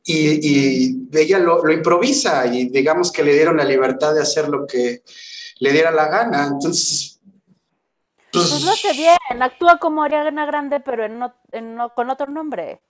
y, 0.06 0.14
y 0.14 1.10
ella 1.12 1.40
lo, 1.40 1.66
lo, 1.66 1.74
improvisa 1.74 2.46
y 2.46 2.70
digamos 2.70 3.12
que 3.12 3.24
le 3.24 3.34
dieron 3.34 3.58
la 3.58 3.66
libertad 3.66 4.14
de 4.14 4.22
hacer 4.22 4.48
lo 4.48 4.68
que 4.68 5.02
le 5.58 5.72
diera 5.72 5.90
la 5.90 6.08
gana. 6.08 6.46
Entonces... 6.54 7.17
Pues, 8.32 8.50
pues 8.50 8.64
lo 8.64 8.72
hace 8.72 8.94
bien, 8.94 9.42
actúa 9.42 9.78
como 9.80 10.04
Ariana 10.04 10.46
Grande, 10.46 10.80
pero 10.80 11.06
en 11.06 11.22
en 11.52 11.78
con 11.96 12.10
otro 12.10 12.28
nombre. 12.28 12.82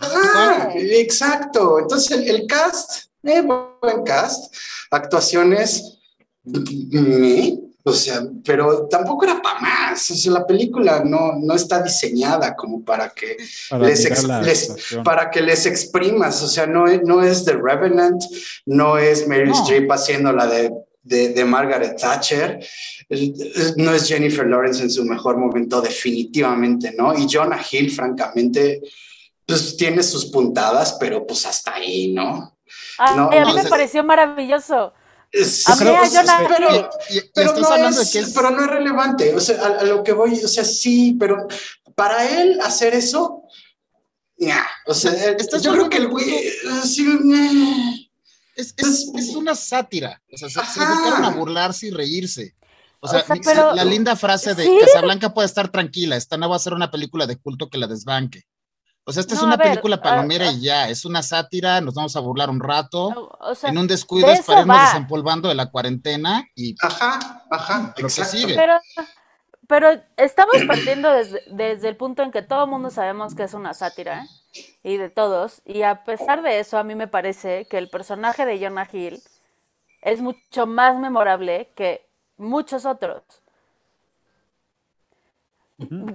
Ah, 0.00 0.70
exacto. 0.74 1.78
Entonces 1.78 2.10
el, 2.10 2.28
el 2.28 2.46
cast 2.46 3.08
eh, 3.22 3.42
buen 3.42 4.04
cast, 4.04 4.54
actuaciones, 4.90 5.98
o 7.82 7.92
sea, 7.92 8.22
pero 8.44 8.86
tampoco 8.86 9.24
era 9.24 9.42
para 9.42 9.60
más, 9.60 10.10
o 10.10 10.14
sea, 10.14 10.32
la 10.32 10.46
película 10.46 11.02
no, 11.04 11.32
no 11.38 11.54
está 11.54 11.82
diseñada 11.82 12.54
como 12.54 12.84
para 12.84 13.10
que, 13.10 13.36
les, 13.80 14.76
para 15.04 15.30
que 15.30 15.42
les 15.42 15.66
exprimas, 15.66 16.42
o 16.42 16.48
sea, 16.48 16.66
no, 16.66 16.86
no 16.86 17.22
es 17.22 17.44
The 17.44 17.54
Revenant, 17.54 18.22
no 18.66 18.98
es 18.98 19.26
Mary 19.26 19.50
Streep 19.50 19.90
haciendo 19.90 20.32
la 20.32 20.46
de, 20.46 20.70
de, 21.02 21.30
de 21.30 21.44
Margaret 21.44 21.98
Thatcher, 21.98 22.60
no 23.76 23.94
es 23.94 24.06
Jennifer 24.06 24.46
Lawrence 24.46 24.82
en 24.82 24.90
su 24.90 25.04
mejor 25.04 25.38
momento, 25.38 25.80
definitivamente, 25.80 26.94
¿no? 26.96 27.16
Y 27.16 27.26
Jonah 27.30 27.64
Hill, 27.70 27.90
francamente, 27.90 28.82
pues 29.46 29.76
tiene 29.76 30.02
sus 30.02 30.26
puntadas, 30.26 30.96
pero 31.00 31.26
pues 31.26 31.46
hasta 31.46 31.74
ahí, 31.74 32.12
¿no? 32.12 32.58
a 32.98 33.44
mí 33.44 33.54
me 33.54 33.64
pareció 33.64 34.04
maravilloso. 34.04 34.92
a 34.92 35.76
mí 35.76 35.80
pero, 35.80 36.90
pero, 37.34 37.56
no 37.78 37.88
es, 37.88 38.32
pero 38.34 38.50
no 38.50 38.64
es 38.64 38.70
relevante, 38.70 39.34
o 39.34 39.40
sea, 39.40 39.78
a, 39.80 39.84
lo 39.84 40.02
que 40.02 40.12
voy, 40.12 40.34
o 40.44 40.48
sea, 40.48 40.64
sí, 40.64 41.16
pero 41.18 41.46
para 41.94 42.42
él 42.42 42.60
hacer 42.60 42.94
eso, 42.94 43.44
ya, 44.36 44.66
o 44.86 44.94
sea, 44.94 45.12
yo 45.60 45.72
creo 45.72 45.88
que 45.88 45.98
el 45.98 46.08
güey, 46.08 46.46
es, 48.58 48.74
es, 48.76 49.10
es, 49.14 49.34
una 49.34 49.54
sátira, 49.54 50.20
o 50.30 50.36
sea, 50.36 50.48
se, 50.48 50.80
dedicaron 50.80 51.24
a 51.24 51.30
burlarse 51.30 51.86
y 51.86 51.90
reírse. 51.90 52.54
O 53.00 53.08
sea, 53.08 53.24
la 53.74 53.84
linda 53.84 54.16
frase 54.16 54.54
de 54.54 54.68
Casablanca 54.80 55.32
puede 55.32 55.46
estar 55.46 55.68
tranquila, 55.68 56.16
esta 56.16 56.36
no 56.36 56.48
va 56.48 56.56
a 56.56 56.60
ser 56.60 56.72
una 56.72 56.90
película 56.90 57.26
de 57.26 57.36
culto 57.36 57.68
que 57.68 57.78
la 57.78 57.86
desbanque. 57.86 58.44
O 59.04 59.12
sea, 59.12 59.22
esta 59.22 59.34
es 59.34 59.42
una 59.42 59.56
película 59.56 60.02
palomera 60.02 60.52
y 60.52 60.60
ya, 60.60 60.90
es 60.90 61.06
una 61.06 61.22
sátira, 61.22 61.80
nos 61.80 61.94
vamos 61.94 62.14
a 62.14 62.20
burlar 62.20 62.50
un 62.50 62.60
rato. 62.60 63.38
en 63.62 63.78
un 63.78 63.86
descuido 63.86 64.28
estaremos 64.30 64.78
desempolvando 64.82 65.48
de 65.48 65.54
la 65.54 65.70
cuarentena 65.70 66.46
y. 66.54 66.74
Ajá, 66.82 67.46
ajá, 67.50 67.94
lo 67.96 68.08
que 68.08 68.24
sigue. 68.24 68.54
Pero, 68.54 68.74
pero 69.66 70.02
estamos 70.18 70.56
partiendo 70.66 71.10
desde, 71.10 71.42
desde, 71.50 71.88
el 71.88 71.96
punto 71.96 72.22
en 72.22 72.30
que 72.30 72.42
todo 72.42 72.64
el 72.64 72.70
mundo 72.70 72.90
sabemos 72.90 73.34
que 73.34 73.44
es 73.44 73.54
una 73.54 73.72
sátira 73.72 74.26
y 74.82 74.98
de 74.98 75.08
todos. 75.08 75.62
Y 75.64 75.84
a 75.84 76.04
pesar 76.04 76.42
de 76.42 76.58
eso, 76.58 76.76
a 76.76 76.84
mí 76.84 76.94
me 76.94 77.08
parece 77.08 77.66
que 77.70 77.78
el 77.78 77.88
personaje 77.88 78.44
de 78.44 78.60
Jonah 78.60 78.88
Hill 78.92 79.22
es 80.02 80.20
mucho 80.20 80.66
más 80.66 80.98
memorable 80.98 81.72
que 81.74 82.07
muchos 82.38 82.86
otros. 82.86 83.22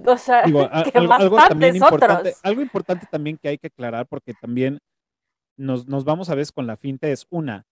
O 0.05 0.17
sea, 0.17 0.43
que 0.91 0.97
algo, 0.97 1.37
también 1.37 1.75
importante, 1.75 2.35
algo 2.43 2.61
importante 2.61 3.07
también 3.09 3.37
que 3.37 3.47
hay 3.49 3.57
que 3.57 3.67
aclarar, 3.67 4.07
porque 4.07 4.33
también 4.33 4.79
nos, 5.55 5.87
nos 5.87 6.03
vamos 6.03 6.29
a 6.29 6.35
ver 6.35 6.45
con 6.53 6.67
la 6.67 6.75
finta, 6.75 7.07
es 7.07 7.25
una, 7.29 7.65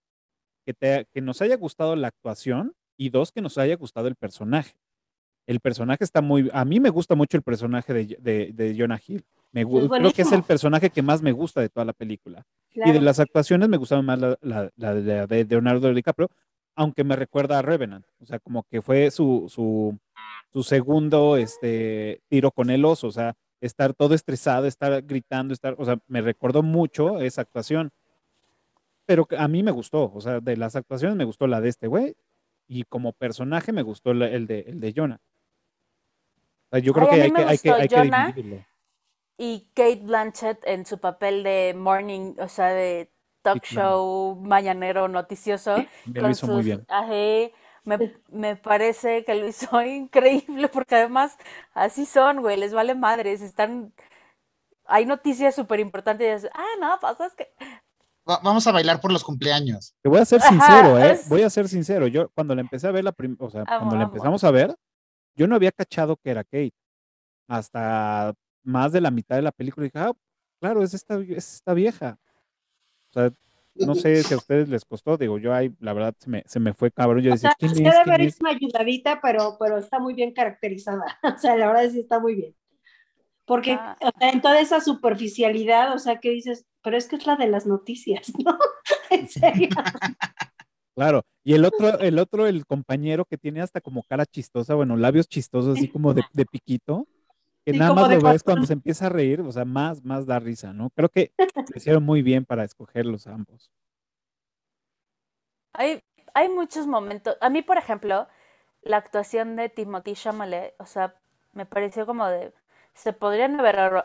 que, 0.66 0.74
te, 0.74 1.08
que 1.14 1.22
nos 1.22 1.41
haya 1.41 1.58
gustado 1.58 1.95
la 1.95 2.08
actuación 2.08 2.74
y 2.97 3.10
dos, 3.10 3.32
que 3.32 3.41
nos 3.41 3.58
haya 3.58 3.76
gustado 3.76 4.08
el 4.08 4.16
personaje. 4.16 4.76
El 5.47 5.60
personaje 5.60 6.04
está 6.04 6.22
muy, 6.22 6.49
a 6.54 6.64
mí 6.64 6.80
me 6.80 6.89
gusta 6.89 7.16
mucho 7.16 7.36
el 7.36 7.43
personaje 7.43 7.93
de, 7.93 8.18
de, 8.20 8.52
de 8.54 8.76
Jonah 8.78 9.02
Hill. 9.06 9.26
Me, 9.52 9.66
creo 9.66 10.14
que 10.14 10.22
es 10.22 10.32
el 10.32 10.43
personaje 10.43 10.89
que 10.91 11.02
más 11.02 11.22
me 11.22 11.34
gusta 11.34 11.60
de 11.60 11.68
toda 11.68 11.84
la 11.84 11.91
película. 11.91 12.45
Y 12.74 12.89
de 12.89 13.02
las 13.02 13.20
actuaciones 13.20 13.68
me 13.68 13.76
gustaba 13.76 14.02
más 14.02 14.20
la, 14.20 14.38
la, 14.41 14.72
la 14.78 14.93
de, 14.93 15.28
de 15.28 15.45
Leonardo 15.45 15.93
DiCaprio, 15.93 16.30
aunque 16.82 17.03
me 17.03 17.15
recuerda 17.15 17.59
a 17.59 17.61
Revenant. 17.61 18.05
O 18.19 18.25
sea, 18.25 18.39
como 18.39 18.63
que 18.63 18.82
fue 18.82 19.11
su, 19.11 19.45
su, 19.49 19.97
su 20.51 20.63
segundo 20.63 21.38
este, 21.38 22.21
tiro 22.27 22.51
con 22.51 22.71
el 22.71 22.84
oso, 22.86 23.07
o 23.07 23.11
sea, 23.11 23.36
estar 23.61 23.93
todo 23.93 24.15
estresado, 24.15 24.65
estar 24.65 25.03
gritando, 25.03 25.53
estar, 25.53 25.75
o 25.77 25.86
sea, 25.86 25.99
me 26.07 26.21
recordó 26.21 26.63
mucho 26.63 27.21
esa 27.21 27.43
actuación. 27.43 27.91
Pero 29.05 29.27
a 29.38 29.47
mí 29.47 29.61
me 29.61 29.71
gustó, 29.71 30.11
o 30.11 30.21
sea, 30.21 30.39
de 30.39 30.57
las 30.57 30.75
actuaciones 30.75 31.15
me 31.15 31.25
gustó 31.25 31.45
la 31.45 31.61
de 31.61 31.69
este 31.69 31.86
güey 31.86 32.15
y 32.67 32.84
como 32.84 33.13
personaje 33.13 33.71
me 33.71 33.84
gustó 33.84 34.11
el 34.11 34.47
de, 34.47 34.61
el 34.61 34.79
de 34.79 34.93
Jonah. 34.95 35.21
O 36.65 36.69
sea, 36.71 36.79
yo 36.79 36.93
creo 36.93 37.09
que 37.09 37.21
hay, 37.21 37.32
que, 37.32 37.43
hay 37.43 37.57
que, 37.59 37.71
hay 37.71 37.88
que 37.88 38.01
dividirlo. 38.01 38.65
Y 39.38 39.67
Kate 39.75 40.01
Blanchett 40.03 40.65
en 40.65 40.86
su 40.86 40.99
papel 40.99 41.43
de 41.43 41.75
morning, 41.75 42.36
o 42.39 42.47
sea, 42.47 42.69
de 42.69 43.11
talk 43.42 43.64
show 43.64 44.36
mañanero 44.36 45.08
noticioso. 45.08 45.78
Me 46.06 46.22
lo 46.22 46.30
hizo 46.30 46.48
muy 46.48 46.64
bien. 46.64 46.86
Me, 47.84 48.14
me, 48.30 48.56
parece 48.56 49.26
que 49.26 49.34
lo 49.34 49.48
hizo 49.48 49.82
increíble 49.86 50.68
porque 50.68 50.96
además 50.96 51.38
así 51.74 52.06
son, 52.06 52.42
güey, 52.42 52.58
les 52.58 52.74
vale 52.74 52.94
madres, 52.96 53.42
están... 53.42 53.94
Hay 54.86 55.06
noticias 55.06 55.56
súper 55.56 55.80
importantes. 55.80 56.48
Ah, 56.54 56.76
no, 56.80 57.00
pasa 57.00 57.26
es 57.26 57.34
que... 57.34 57.48
vamos 58.26 58.68
a 58.68 58.72
bailar 58.72 59.00
por 59.00 59.12
los 59.12 59.24
cumpleaños. 59.24 59.96
Te 60.02 60.10
voy 60.10 60.20
a 60.20 60.26
ser 60.26 60.42
sincero, 60.42 61.00
¿eh? 61.00 61.20
Voy 61.28 61.42
a 61.44 61.50
ser 61.50 61.68
sincero. 61.68 62.08
Yo 62.08 62.30
cuando 62.30 62.54
la 62.54 62.62
empecé 62.62 62.88
a 62.88 62.92
ver 62.92 63.04
la 63.04 63.16
o 63.39 63.50
sea, 63.50 63.66
cuando 63.66 63.96
la 63.96 64.04
empezamos 64.04 64.44
a 64.44 64.52
ver, 64.52 64.76
yo 65.36 65.48
no 65.48 65.56
había 65.56 65.72
cachado 65.72 66.18
que 66.18 66.30
era 66.30 66.44
Kate. 66.44 66.74
Hasta 67.48 68.34
más 68.64 68.92
de 68.92 69.02
la 69.02 69.12
mitad 69.12 69.38
de 69.38 69.42
la 69.42 69.52
película 69.52 69.86
dije, 69.86 69.98
ah, 70.00 70.14
claro, 70.60 70.84
es 70.84 70.94
esta, 70.94 71.16
es 71.16 71.56
esta 71.56 71.74
vieja. 71.74 72.18
O 73.12 73.14
sea, 73.14 73.32
no 73.76 73.95
sé 73.95 74.24
si 74.24 74.34
a 74.34 74.38
ustedes 74.38 74.70
les 74.70 74.86
costó, 74.86 75.18
digo, 75.18 75.38
yo 75.38 75.53
ahí, 75.53 75.72
la 75.80 75.93
verdad, 75.93 76.16
se 76.18 76.30
me, 76.30 76.43
se 76.45 76.59
me 76.59 76.74
fue 76.74 76.91
cabrón. 76.91 77.24
Yo 77.24 77.32
decía, 77.32 77.53
¿quién 77.57 77.72
es? 77.72 77.78
Debe 77.78 78.26
es? 78.26 78.39
una 78.39 78.51
ayudadita, 78.51 79.20
pero, 79.22 79.57
pero 79.59 79.78
está 79.78 79.99
muy 79.99 80.14
bien 80.14 80.34
caracterizada. 80.34 81.03
O 81.36 81.38
sea, 81.38 81.55
la 81.55 81.68
verdad 81.68 81.89
sí 81.89 81.99
está 81.99 82.20
muy 82.20 82.36
bien. 82.36 82.55
Porque 83.45 83.74
ah. 83.74 83.97
en 84.22 84.41
toda 84.41 84.62
esa 84.62 84.80
superficialidad, 84.82 85.93
o 85.93 85.99
sea, 85.99 86.20
que 86.20 86.30
dices, 86.30 86.66
pero 86.84 86.97
es 86.97 87.07
que 87.07 87.16
es 87.16 87.26
la 87.26 87.36
de 87.36 87.47
las 87.47 87.66
noticias, 87.66 88.32
¿no? 88.45 88.57
en 89.09 89.28
serio. 89.28 89.70
Claro, 90.95 91.24
y 91.43 91.53
el 91.53 91.66
otro, 91.66 91.99
el 91.99 92.20
otro, 92.20 92.47
el 92.47 92.66
compañero 92.66 93.26
que 93.26 93.38
tiene 93.38 93.62
hasta 93.62 93.82
como 93.82 94.03
cara 94.03 94.26
chistosa, 94.26 94.76
bueno, 94.76 94.97
labios 94.97 95.28
chistosos, 95.28 95.78
así 95.78 95.88
como 95.88 96.14
de, 96.14 96.24
de 96.34 96.45
piquito, 96.45 97.07
que 97.66 97.74
nada 97.74 97.93
más 97.93 98.09
lo 98.09 98.22
ves 98.22 98.43
cuando 98.43 98.66
se 98.68 98.74
empieza 98.74 99.05
a 99.05 99.09
reír, 99.09 99.41
o 99.41 99.51
sea, 99.51 99.66
más, 99.66 100.03
más 100.03 100.26
da 100.26 100.39
risa, 100.39 100.74
¿no? 100.74 100.89
Creo 100.91 101.09
que 101.09 101.32
lo 101.38 101.76
hicieron 101.76 102.03
muy 102.03 102.22
bien 102.22 102.45
para 102.45 102.64
escogerlos 102.64 103.28
ambos. 103.28 103.72
Hay, 105.74 106.03
hay 106.34 106.49
muchos 106.49 106.88
momentos. 106.88 107.38
A 107.39 107.49
mí, 107.49 107.62
por 107.62 107.78
ejemplo, 107.78 108.28
la 108.82 108.97
actuación 108.97 109.55
de 109.55 109.70
Timothy 109.70 110.14
Chalamet, 110.14 110.74
o 110.80 110.86
sea, 110.86 111.16
me 111.53 111.66
pareció 111.66 112.05
como 112.05 112.28
de. 112.28 112.53
Se 112.93 113.14
podrían 113.14 113.57
haber 113.59 114.03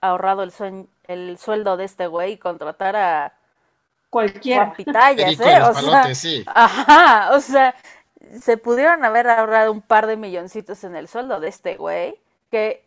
ahorrado 0.00 0.42
el, 0.42 0.88
el 1.04 1.38
sueldo 1.38 1.76
de 1.76 1.84
este 1.84 2.06
güey 2.06 2.32
y 2.32 2.38
contratar 2.38 2.96
a. 2.96 3.38
Cualquiera. 4.10 4.72
Pitallas, 4.72 5.38
¿eh? 5.40 5.60
O 5.62 5.74
sea, 5.74 6.14
sí. 6.14 6.42
Ajá, 6.46 7.34
o 7.34 7.40
sea, 7.40 7.74
se 8.40 8.56
pudieron 8.56 9.04
haber 9.04 9.28
ahorrado 9.28 9.70
un 9.70 9.82
par 9.82 10.06
de 10.06 10.16
milloncitos 10.16 10.82
en 10.84 10.96
el 10.96 11.06
sueldo 11.08 11.38
de 11.38 11.48
este 11.48 11.76
güey 11.76 12.18
que 12.56 12.86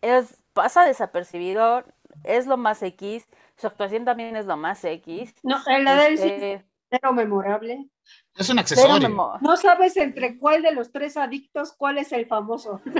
es, 0.00 0.42
pasa 0.54 0.86
desapercibido, 0.86 1.84
es 2.24 2.46
lo 2.46 2.56
más 2.56 2.82
X, 2.82 3.28
su 3.56 3.66
actuación 3.66 4.06
también 4.06 4.34
es 4.36 4.46
lo 4.46 4.56
más 4.56 4.82
X. 4.84 5.34
No, 5.42 5.60
la 5.66 5.96
de 5.96 6.06
él 6.06 6.14
este, 6.14 6.64
cero 6.90 7.12
memorable. 7.12 7.90
Es 8.36 8.48
un 8.48 8.58
accesorio. 8.58 9.08
No 9.40 9.56
sabes 9.58 9.98
entre 9.98 10.38
cuál 10.38 10.62
de 10.62 10.72
los 10.72 10.90
tres 10.90 11.18
adictos 11.18 11.74
cuál 11.76 11.98
es 11.98 12.10
el 12.12 12.24
famoso. 12.26 12.80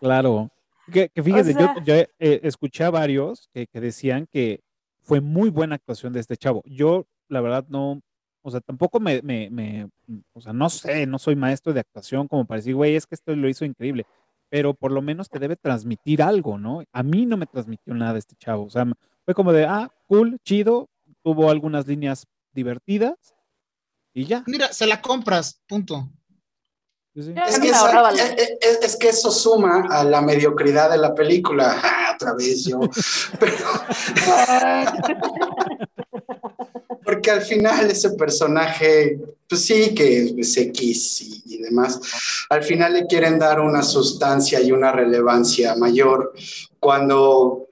claro. 0.00 0.50
Que, 0.90 1.10
que 1.10 1.22
fíjese, 1.22 1.50
O 1.50 1.58
sea- 1.58 1.74
yo, 1.74 1.82
yo, 1.82 1.94
eh, 1.94 2.40
escuché 2.42 2.84
a 2.84 2.90
varios 2.90 3.50
que, 3.52 3.66
que 3.66 3.80
decían 3.80 4.26
que 4.32 4.62
fue 5.02 5.20
muy 5.20 5.50
buena 5.50 5.74
actuación 5.74 6.14
de 6.14 6.20
este 6.20 6.38
chavo. 6.38 6.62
Yo, 6.64 7.06
la 7.28 7.42
verdad, 7.42 7.66
no, 7.68 8.00
o 8.42 8.50
sea, 8.50 8.60
tampoco 8.60 9.00
me, 9.00 9.20
me, 9.22 9.50
me- 9.50 9.88
o 10.32 10.40
sea, 10.40 10.52
no 10.52 10.70
sé, 10.70 11.06
no 11.06 11.18
soy 11.18 11.36
maestro 11.36 11.72
de 11.72 11.80
actuación 11.80 12.26
como 12.28 12.44
para 12.46 12.58
decir, 12.58 12.74
güey, 12.74 12.96
es 12.96 13.06
que 13.06 13.14
esto 13.14 13.34
lo 13.36 13.48
hizo 13.48 13.64
increíble, 13.64 14.06
pero 14.48 14.74
por 14.74 14.92
lo 14.92 15.02
menos 15.02 15.28
te 15.28 15.38
debe 15.38 15.56
transmitir 15.56 16.22
algo, 16.22 16.58
¿no? 16.58 16.82
A 16.92 17.02
mí 17.02 17.26
no 17.26 17.36
me 17.36 17.46
transmitió 17.46 17.94
nada 17.94 18.18
este 18.18 18.34
chavo, 18.36 18.64
o 18.64 18.70
sea, 18.70 18.84
fue 19.24 19.34
como 19.34 19.52
de, 19.52 19.64
ah, 19.64 19.90
cool, 20.08 20.38
chido, 20.44 20.88
tuvo 21.22 21.50
algunas 21.50 21.86
líneas 21.86 22.26
divertidas 22.52 23.14
y 24.14 24.24
ya. 24.24 24.42
Mira, 24.46 24.72
se 24.72 24.86
la 24.86 25.00
compras, 25.00 25.60
punto. 25.68 26.08
Sí, 27.12 27.34
Es 27.46 27.58
que, 27.58 27.68
eh, 27.68 28.58
es 28.82 28.96
que 28.96 29.08
eso 29.08 29.32
suma 29.32 29.84
a 29.90 30.04
la 30.04 30.22
mediocridad 30.22 30.90
de 30.90 30.98
la 30.98 31.14
película. 31.14 31.76
Ah, 32.00 32.12
otra 32.14 32.34
vez 32.34 32.64
yo. 32.66 32.80
Pero, 33.40 33.56
porque 37.10 37.32
al 37.32 37.42
final 37.42 37.90
ese 37.90 38.10
personaje, 38.10 39.18
pues 39.48 39.64
sí, 39.64 39.92
que 39.96 40.32
es 40.38 40.56
X 40.56 41.22
y, 41.22 41.42
y 41.56 41.58
demás, 41.58 42.00
al 42.48 42.62
final 42.62 42.92
le 42.92 43.06
quieren 43.06 43.36
dar 43.36 43.58
una 43.58 43.82
sustancia 43.82 44.60
y 44.60 44.70
una 44.70 44.92
relevancia 44.92 45.74
mayor 45.74 46.32
cuando 46.78 47.66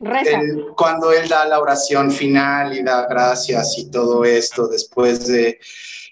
Reza. 0.00 0.38
él, 0.38 0.66
cuando 0.76 1.10
él 1.12 1.30
da 1.30 1.46
la 1.46 1.60
oración 1.60 2.10
final 2.10 2.76
y 2.76 2.82
da 2.82 3.06
gracias 3.06 3.78
y 3.78 3.90
todo 3.90 4.22
esto 4.26 4.68
después 4.68 5.26
de 5.26 5.58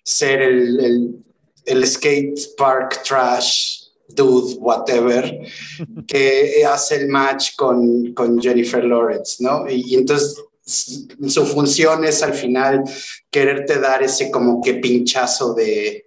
ser 0.02 0.40
el, 0.40 0.80
el, 0.80 1.24
el 1.66 1.86
skate 1.86 2.56
park 2.56 3.02
trash 3.06 3.82
dude, 4.08 4.54
whatever, 4.60 5.30
que 6.06 6.64
hace 6.64 6.96
el 7.02 7.08
match 7.08 7.54
con, 7.54 8.14
con 8.14 8.40
Jennifer 8.40 8.82
Lawrence, 8.82 9.44
¿no? 9.44 9.68
Y, 9.68 9.82
y 9.88 9.94
entonces 9.96 10.42
su 10.66 11.46
función 11.46 12.04
es 12.04 12.22
al 12.22 12.34
final 12.34 12.82
quererte 13.30 13.78
dar 13.78 14.02
ese 14.02 14.30
como 14.30 14.60
que 14.60 14.74
pinchazo 14.74 15.54
de, 15.54 16.06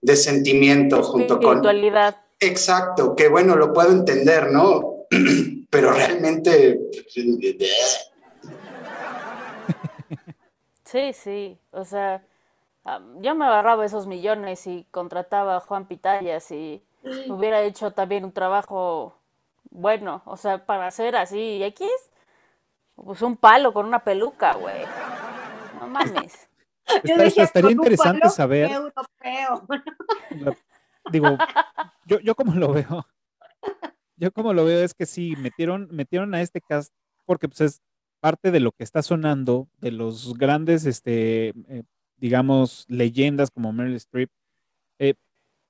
de 0.00 0.16
sentimiento 0.16 1.02
junto 1.02 1.38
con... 1.38 1.56
Espiritualidad. 1.56 2.16
Exacto, 2.40 3.16
que 3.16 3.28
bueno, 3.28 3.56
lo 3.56 3.72
puedo 3.72 3.90
entender, 3.90 4.50
¿no? 4.52 5.06
Pero 5.70 5.92
realmente... 5.92 6.80
Sí, 10.84 11.12
sí. 11.12 11.58
O 11.70 11.84
sea, 11.84 12.22
yo 13.20 13.34
me 13.34 13.44
agarraba 13.44 13.84
esos 13.84 14.06
millones 14.06 14.66
y 14.66 14.86
contrataba 14.90 15.56
a 15.56 15.60
Juan 15.60 15.86
Pitayas 15.86 16.50
y 16.50 16.82
hubiera 17.28 17.62
hecho 17.62 17.90
también 17.90 18.24
un 18.24 18.32
trabajo 18.32 19.18
bueno. 19.70 20.22
O 20.24 20.36
sea, 20.36 20.64
para 20.64 20.86
hacer 20.86 21.16
así 21.16 21.62
X, 21.62 21.90
pues 23.04 23.22
un 23.22 23.36
palo 23.36 23.72
con 23.72 23.86
una 23.86 24.02
peluca, 24.02 24.54
güey. 24.54 24.84
No 25.80 25.88
mames. 25.88 26.48
Yo 27.04 27.14
estaría 27.16 27.70
interesante 27.70 28.20
palo 28.20 28.30
saber. 28.32 28.70
Europeo. 28.70 29.66
La- 30.30 30.56
digo, 31.10 31.36
yo, 32.06 32.18
yo 32.20 32.34
como 32.34 32.54
lo 32.54 32.72
veo, 32.72 33.06
yo 34.16 34.32
como 34.32 34.52
lo 34.52 34.64
veo 34.64 34.82
es 34.84 34.94
que 34.94 35.06
sí, 35.06 35.36
metieron, 35.36 35.88
metieron 35.90 36.34
a 36.34 36.40
este 36.42 36.60
cast 36.60 36.92
porque 37.24 37.48
pues 37.48 37.60
es 37.60 37.82
parte 38.20 38.50
de 38.50 38.60
lo 38.60 38.72
que 38.72 38.84
está 38.84 39.02
sonando, 39.02 39.68
de 39.78 39.92
los 39.92 40.34
grandes, 40.36 40.86
este, 40.86 41.48
eh, 41.68 41.82
digamos, 42.16 42.84
leyendas 42.88 43.50
como 43.50 43.72
Meryl 43.72 43.94
Streep. 43.96 44.30
Eh, 44.98 45.14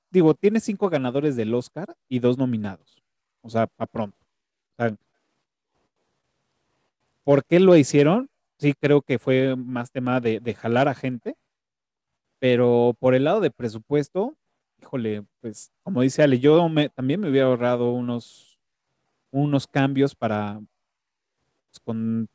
digo, 0.09 0.33
tiene 0.33 0.59
cinco 0.59 0.89
ganadores 0.89 1.35
del 1.35 1.53
Oscar 1.53 1.95
y 2.07 2.19
dos 2.19 2.37
nominados. 2.37 3.03
O 3.41 3.49
sea, 3.49 3.67
para 3.67 3.87
pronto. 3.91 4.17
O 4.77 4.83
sea, 4.83 4.95
¿por 7.29 7.45
qué 7.45 7.59
lo 7.59 7.75
hicieron? 7.75 8.27
Sí, 8.57 8.73
creo 8.73 9.03
que 9.03 9.19
fue 9.19 9.55
más 9.55 9.91
tema 9.91 10.19
de, 10.19 10.39
de 10.39 10.55
jalar 10.55 10.87
a 10.87 10.95
gente. 10.95 11.35
Pero 12.39 12.95
por 12.99 13.13
el 13.13 13.25
lado 13.25 13.39
de 13.39 13.51
presupuesto, 13.51 14.35
híjole, 14.81 15.23
pues 15.39 15.71
como 15.83 16.01
dice 16.01 16.23
Ale, 16.23 16.39
yo 16.39 16.67
me- 16.69 16.89
también 16.89 17.19
me 17.19 17.29
hubiera 17.29 17.45
ahorrado 17.45 17.91
unos, 17.91 18.59
unos 19.29 19.67
cambios 19.67 20.15
para 20.15 20.59
pues, 21.69 21.79
con, 21.85 22.27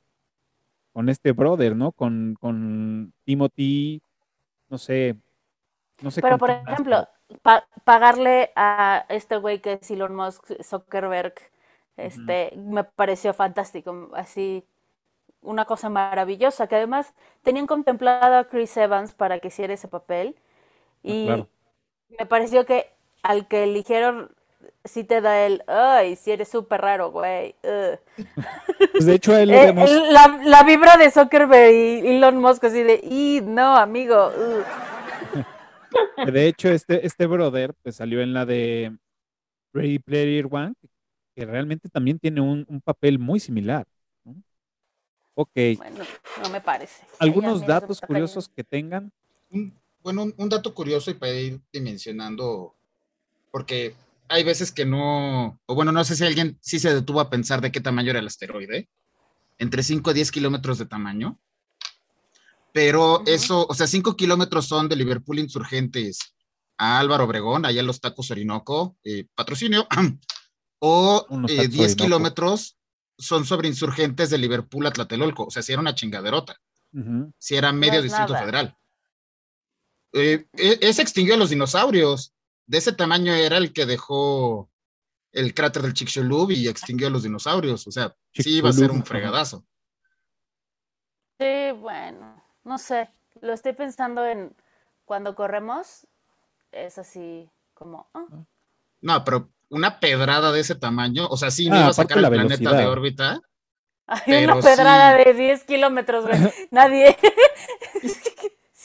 con 0.93 1.09
este 1.09 1.33
brother, 1.33 1.75
¿no? 1.75 1.91
Con, 1.91 2.37
con 2.39 3.13
Timothy, 3.25 4.01
no 4.69 4.79
sé, 4.79 5.17
no 6.03 6.13
sé. 6.13 6.21
Pero 6.23 6.39
por 6.39 6.51
ejemplo, 6.51 7.09
pa- 7.43 7.67
pagarle 7.83 8.53
a 8.55 9.07
este 9.09 9.39
güey 9.39 9.61
que 9.61 9.73
es 9.83 9.91
Elon 9.91 10.15
Musk, 10.15 10.53
Zuckerberg, 10.63 11.35
este, 11.97 12.53
me 12.57 12.85
pareció 12.85 13.35
fantástico, 13.35 14.13
así 14.15 14.65
una 15.45 15.65
cosa 15.67 15.89
maravillosa, 15.91 16.67
que 16.69 16.77
además 16.77 17.15
tenían 17.43 17.67
contemplado 17.67 18.37
a 18.37 18.45
Chris 18.49 18.77
Evans 18.77 19.15
para 19.15 19.39
que 19.41 19.49
hiciera 19.49 19.75
ese 19.75 19.89
papel 19.89 20.37
y 21.03 21.27
claro. 21.27 21.49
me 22.19 22.27
pareció 22.27 22.67
que 22.67 22.91
al 23.23 23.49
que 23.49 23.65
eligieron 23.65 24.31
sí 24.85 25.05
te 25.05 25.21
da 25.21 25.47
el, 25.47 25.63
ay, 25.69 26.17
si 26.17 26.33
eres 26.33 26.49
súper 26.49 26.81
raro, 26.83 27.11
güey. 27.13 27.57
ugh". 27.65 27.99
Pues 28.97 29.07
de 29.07 29.15
hecho, 29.15 29.37
él 29.37 29.51
lo 29.51 29.61
Eh, 29.63 29.67
vemos. 29.67 29.91
la, 30.11 30.41
la 30.45 30.63
vibra 30.65 30.97
de 30.97 31.11
Zuckerberg 31.11 31.73
y 31.73 32.09
Elon 32.17 32.39
Musk 32.39 32.65
así 32.65 32.83
de, 32.83 33.01
y 33.03 33.41
no, 33.45 33.77
amigo. 33.77 34.29
ugh". 34.37 34.65
que 36.25 36.31
De 36.33 36.47
hecho, 36.47 36.69
este, 36.71 37.07
este 37.07 37.27
brother 37.27 37.75
pues 37.83 37.97
salió 37.97 38.21
en 38.23 38.33
la 38.35 38.47
de 38.47 38.97
Ready 39.75 40.01
Player 40.01 40.47
One, 40.51 40.75
que 41.37 41.47
realmente 41.47 41.89
también 41.91 42.19
tiene 42.21 42.43
un, 42.43 42.67
un 42.69 42.81
papel 42.83 43.19
muy 43.19 43.41
similar. 43.41 43.87
Ok, 45.35 45.51
Bueno, 45.77 46.05
no 46.43 46.49
me 46.51 46.61
parece. 46.61 47.05
algunos 47.19 47.61
se 47.61 47.67
datos 47.67 48.01
curiosos 48.01 48.49
que 48.49 48.63
tengan. 48.65 49.13
Un- 49.51 49.77
bueno, 50.03 50.23
un, 50.23 50.35
un 50.37 50.49
dato 50.49 50.75
curioso 50.75 51.11
y 51.11 51.15
para 51.15 51.33
ir 51.33 51.61
dimensionando, 51.73 52.77
porque 53.51 53.95
hay 54.29 54.45
veces 54.45 54.71
que 54.71 54.85
no, 54.85 55.59
o 55.67 55.75
bueno, 55.75 55.93
no 55.93 56.05
sé 56.05 56.15
si 56.15 56.25
alguien 56.25 56.59
sí 56.61 56.79
se 56.79 56.95
detuvo 56.95 57.21
a 57.21 57.31
pensar 57.31 57.61
de 57.61 57.73
qué 57.73 57.81
tamaño 57.81 58.11
era 58.11 58.21
el 58.21 58.27
asteroide, 58.27 58.89
entre 59.59 59.83
5 59.83 60.11
a 60.11 60.13
10 60.13 60.31
kilómetros 60.31 60.79
de 60.79 60.87
tamaño, 60.87 61.39
pero 62.73 63.23
eso, 63.27 63.67
o 63.69 63.75
sea, 63.75 63.87
5 63.87 64.17
kilómetros 64.17 64.67
son 64.67 64.89
de 64.89 64.97
Liverpool 64.97 65.39
Insurgentes 65.39 66.19
a 66.77 66.99
Álvaro 66.99 67.25
Obregón, 67.25 67.65
allá 67.65 67.81
en 67.81 67.87
los 67.87 68.01
Tacos 68.01 68.31
Orinoco, 68.31 68.97
eh, 69.05 69.27
patrocinio, 69.35 69.87
o 70.81 71.27
eh, 71.49 71.57
tacos 71.57 71.71
10 71.71 71.73
Orinoco. 71.73 71.97
kilómetros 72.05 72.77
son 73.17 73.45
sobre 73.45 73.69
insurgentes 73.69 74.31
de 74.31 74.39
Liverpool 74.39 74.87
a 74.87 74.93
Tlatelolco, 74.93 75.47
o 75.47 75.51
sea, 75.51 75.63
si 75.63 75.73
era 75.73 75.81
una 75.81 75.95
chingaderota 75.95 76.61
si 77.39 77.57
era 77.57 77.73
medio 77.73 78.03
distrito 78.03 78.33
nada. 78.33 78.41
federal. 78.41 78.77
Eh, 80.13 80.47
e- 80.53 80.79
ese 80.81 81.03
extinguió 81.03 81.35
a 81.35 81.39
los 81.39 81.51
dinosaurios. 81.51 82.35
De 82.67 82.79
ese 82.79 82.93
tamaño 82.93 83.33
era 83.35 83.57
el 83.59 83.73
que 83.73 83.85
dejó 83.85 84.71
el 85.33 85.53
cráter 85.55 85.83
del 85.83 85.93
Chicxulub 85.93 86.53
y 86.53 86.69
extinguió 86.69 87.09
a 87.09 87.11
los 87.11 87.25
dinosaurios. 87.25 87.87
O 87.87 87.91
sea, 87.91 88.15
sí 88.33 88.59
iba 88.59 88.71
a 88.71 88.73
ser 88.73 88.91
un 88.91 89.05
fregadazo. 89.05 89.65
Sí, 91.39 91.73
bueno, 91.77 92.43
no 92.63 92.79
sé. 92.79 93.11
Lo 93.41 93.53
estoy 93.53 93.73
pensando 93.73 94.25
en 94.25 94.55
cuando 95.05 95.35
corremos, 95.35 96.07
es 96.71 96.97
así 96.99 97.51
como, 97.75 98.09
ah, 98.15 98.27
No, 99.01 99.25
pero 99.25 99.51
una 99.75 100.01
pedrada 100.01 100.53
de 100.53 100.61
ese 100.61 100.75
tamaño, 100.75 101.27
o 101.29 101.37
sea, 101.37 101.51
sí 101.51 101.69
no 101.69 101.77
Ah, 101.77 101.81
iba 101.81 101.89
a 101.89 101.93
sacar 101.93 102.19
el 102.19 102.23
la 102.23 102.31
planeta 102.31 102.73
de 102.75 102.87
órbita. 102.87 103.41
hay 104.07 104.45
una 104.45 104.61
pedrada 104.61 105.19
sí. 105.19 105.25
de 105.25 105.35
10 105.35 105.65
kilómetros, 105.65 106.27
güey. 106.27 106.39
Nadie. 106.71 107.17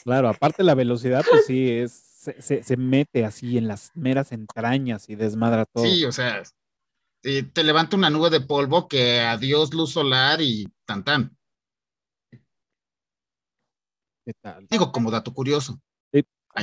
Claro, 0.04 0.30
aparte 0.30 0.64
la 0.64 0.76
velocidad, 0.76 1.24
pues 1.30 1.46
sí, 1.46 1.70
es, 1.72 1.92
se, 1.92 2.42
se- 2.42 2.64
se 2.64 2.78
mete 2.78 3.26
así 3.26 3.58
en 3.58 3.68
las 3.68 3.92
meras 3.96 4.32
entrañas 4.32 5.10
y 5.10 5.16
desmadra 5.16 5.66
todo. 5.66 5.84
Sí, 5.86 6.06
o 6.06 6.12
sea, 6.12 6.42
te 7.22 7.64
levanta 7.64 7.98
una 7.98 8.10
nube 8.10 8.30
de 8.30 8.40
polvo 8.42 8.88
que 8.88 9.20
adiós 9.22 9.74
luz 9.74 9.92
solar 9.92 10.42
y 10.42 10.68
tan 10.86 11.04
tan. 11.04 11.38
¿Qué 14.26 14.34
tal? 14.42 14.68
Digo, 14.68 14.92
como 14.92 15.12
dato 15.12 15.34
curioso. 15.34 15.80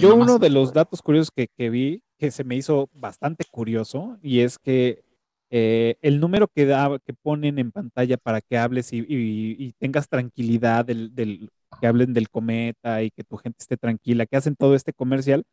Yo 0.01 0.14
uno 0.14 0.39
de 0.39 0.51
los 0.51 0.72
datos 0.72 1.01
curiosos 1.01 1.31
que, 1.35 1.47
que 1.57 1.70
vi, 1.70 2.03
que 2.18 2.30
se 2.30 2.44
me 2.44 2.56
hizo 2.56 2.88
bastante 2.94 3.44
curioso, 3.50 4.18
y 4.22 4.40
es 4.40 4.58
que 4.58 5.02
eh, 5.50 5.96
el 6.02 6.18
número 6.20 6.48
que, 6.48 6.66
da, 6.66 6.98
que 7.04 7.12
ponen 7.14 7.58
en 7.58 7.70
pantalla 7.70 8.16
para 8.16 8.40
que 8.40 8.58
hables 8.58 8.92
y, 8.92 8.98
y- 8.98 9.56
y 9.58 9.72
tengas 9.78 10.08
tranquilidad 10.08 10.84
del, 10.84 11.14
del- 11.14 11.50
que 11.80 11.86
hablen 11.86 12.14
del 12.14 12.28
cometa 12.30 13.02
y 13.02 13.10
que 13.10 13.22
tu 13.22 13.36
gente 13.36 13.58
esté 13.60 13.76
tranquila, 13.76 14.26
que 14.26 14.36
hacen 14.36 14.56
todo 14.56 14.74
este 14.74 14.92
comercial, 14.92 15.44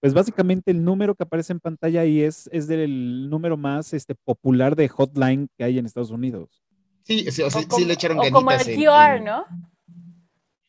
pues 0.00 0.12
básicamente 0.14 0.70
el 0.72 0.84
número 0.84 1.14
que 1.14 1.22
aparece 1.22 1.52
en 1.52 1.60
pantalla 1.60 2.00
ahí 2.00 2.20
es, 2.22 2.48
es 2.52 2.66
del 2.66 3.30
número 3.30 3.56
más 3.56 3.92
este, 3.94 4.14
popular 4.16 4.74
de 4.76 4.88
hotline 4.88 5.48
que 5.56 5.64
hay 5.64 5.78
en 5.78 5.86
Estados 5.86 6.10
Unidos. 6.10 6.62
Sí, 7.04 7.30
sí, 7.30 7.42
o 7.42 7.50
sea, 7.50 7.60
O 7.60 7.62
sí 7.62 7.68
como, 7.68 7.86
le 7.86 7.92
echaron 7.94 8.18
o 8.18 8.22
como 8.30 8.50
el 8.50 8.58
ganitas 8.58 8.68
en- 8.68 8.80
QR, 8.84 9.16
en- 9.18 9.24
¿no? 9.24 9.44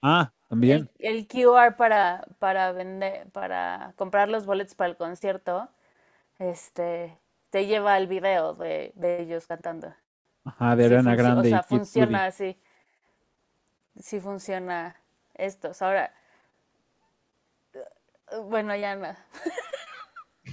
Ah, 0.02 0.32
también. 0.54 0.90
El, 1.00 1.18
el 1.18 1.28
QR 1.28 1.76
para, 1.76 2.26
para 2.40 2.72
vender, 2.72 3.28
para 3.32 3.94
comprar 3.96 4.30
los 4.30 4.46
boletos 4.46 4.76
para 4.76 4.92
el 4.92 4.98
concierto, 4.98 5.70
este, 6.38 7.18
te 7.50 7.66
lleva 7.66 7.96
al 7.96 8.08
video 8.08 8.54
de, 8.54 8.92
de 8.96 9.22
ellos 9.22 9.48
cantando. 9.48 9.94
Ajá, 10.46 10.76
de 10.76 10.86
Ariana 10.86 11.16
Grande 11.16 11.48
O 11.48 11.50
sea, 11.50 11.66
y 11.68 11.76
funciona 11.76 12.26
así. 12.26 12.60
Sí 14.00 14.20
funciona 14.20 14.96
estos. 15.34 15.82
Ahora, 15.82 16.14
eh, 17.74 17.80
bueno, 18.44 18.76
ya 18.76 18.96
no. 18.96 19.08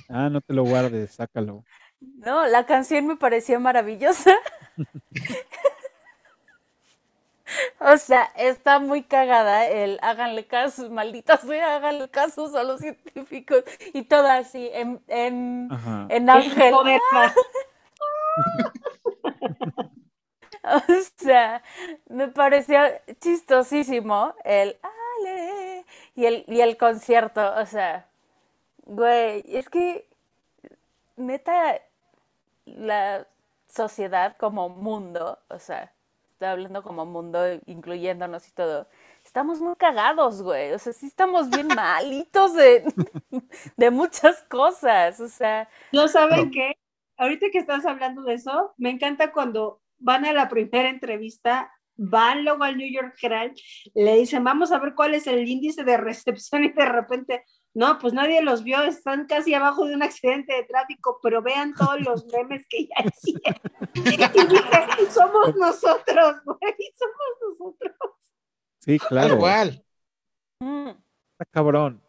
Ah, 0.09 0.29
no 0.31 0.41
te 0.41 0.55
lo 0.55 0.63
guardes, 0.65 1.11
sácalo. 1.11 1.65
No, 2.01 2.47
la 2.47 2.65
canción 2.65 3.09
me 3.09 3.17
pareció 3.17 3.59
maravillosa. 3.59 4.37
O 7.81 7.97
sea, 7.97 8.25
está 8.37 8.79
muy 8.79 9.03
cagada 9.03 9.67
el 9.67 9.99
háganle 10.03 10.47
caso, 10.47 10.91
maldita 10.91 11.39
sea, 11.39 11.77
háganle 11.77 12.09
caso 12.11 12.57
a 12.57 12.63
los 12.63 12.81
científicos 12.81 13.65
y 13.93 14.03
todo 14.03 14.29
así 14.29 14.71
en, 14.73 15.03
en, 15.09 15.69
en 16.09 16.31
ángel. 16.31 16.75
O 20.63 20.81
sea, 21.17 21.63
me 22.09 22.29
pareció 22.29 22.81
chistosísimo 23.21 24.35
el 24.45 24.79
ale 24.83 25.85
y 26.15 26.27
el, 26.27 26.45
y 26.49 26.61
el 26.61 26.77
concierto. 26.77 27.55
O 27.57 27.67
sea, 27.67 28.07
güey, 28.85 29.43
es 29.47 29.69
que 29.71 30.07
neta, 31.17 31.81
la 32.67 33.27
sociedad 33.69 34.37
como 34.39 34.69
mundo, 34.69 35.39
o 35.49 35.59
sea, 35.59 35.93
estoy 36.41 36.49
hablando 36.49 36.83
como 36.83 37.05
mundo, 37.05 37.39
incluyéndonos 37.67 38.49
y 38.49 38.53
todo, 38.53 38.89
estamos 39.23 39.61
muy 39.61 39.77
cagados, 39.77 40.43
güey. 40.43 40.73
O 40.73 40.79
sea, 40.79 40.95
sí 40.95 41.07
estamos 41.07 41.51
bien 41.51 41.69
malitos 41.77 42.55
de, 42.55 42.83
de 43.77 43.91
muchas 43.91 44.43
cosas. 44.45 45.21
O 45.21 45.29
sea, 45.29 45.69
¿No 45.93 46.09
saben 46.09 46.51
qué? 46.51 46.73
Ahorita 47.19 47.49
que 47.53 47.59
estás 47.59 47.85
hablando 47.85 48.23
de 48.23 48.35
eso, 48.35 48.73
me 48.79 48.89
encanta 48.89 49.33
cuando 49.33 49.83
van 49.99 50.25
a 50.25 50.33
la 50.33 50.49
primera 50.49 50.89
entrevista, 50.89 51.71
van 51.95 52.43
luego 52.43 52.65
al 52.65 52.79
New 52.79 52.91
York 52.91 53.19
Herald, 53.21 53.55
le 53.95 54.17
dicen, 54.17 54.43
vamos 54.43 54.73
a 54.73 54.79
ver 54.79 54.95
cuál 54.95 55.15
es 55.15 55.27
el 55.27 55.47
índice 55.47 55.85
de 55.85 55.99
recepción 55.99 56.65
y 56.65 56.73
de 56.73 56.87
repente, 56.87 57.45
no, 57.75 57.99
pues 57.99 58.13
nadie 58.13 58.43
los 58.43 58.65
vio, 58.65 58.83
están 58.83 59.27
casi 59.27 59.55
abajo 59.55 59.87
de 59.87 59.95
un 59.95 60.03
accidente 60.03 60.53
de 60.55 60.65
tráfico, 60.65 61.21
pero 61.23 61.41
vean 61.43 61.73
todos 61.75 62.01
los 62.01 62.27
memes 62.27 62.67
que 62.69 62.87
ya 62.87 63.05
hicieron. 63.05 63.61
Y 63.95 64.01
dije, 64.01 65.11
somos 65.13 65.55
nosotros, 65.57 66.37
güey, 66.45 66.93
somos 66.99 67.59
nosotros. 67.59 67.95
Sí, 68.81 68.99
claro. 68.99 69.39
cual. 69.39 69.85
mm, 70.61 70.89
Está 71.33 71.45
cabrón. 71.51 72.03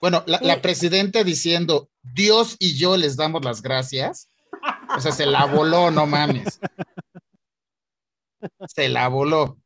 Bueno, 0.00 0.22
la, 0.26 0.38
la 0.42 0.60
presidenta 0.62 1.24
diciendo, 1.24 1.90
Dios 2.02 2.56
y 2.58 2.78
yo 2.78 2.96
les 2.96 3.16
damos 3.16 3.44
las 3.44 3.62
gracias. 3.62 4.30
O 4.96 5.00
sea, 5.00 5.12
se 5.12 5.26
la 5.26 5.46
voló, 5.46 5.90
no 5.90 6.06
mames. 6.06 6.58
Se 8.66 8.88
la 8.88 9.08
voló. 9.08 9.58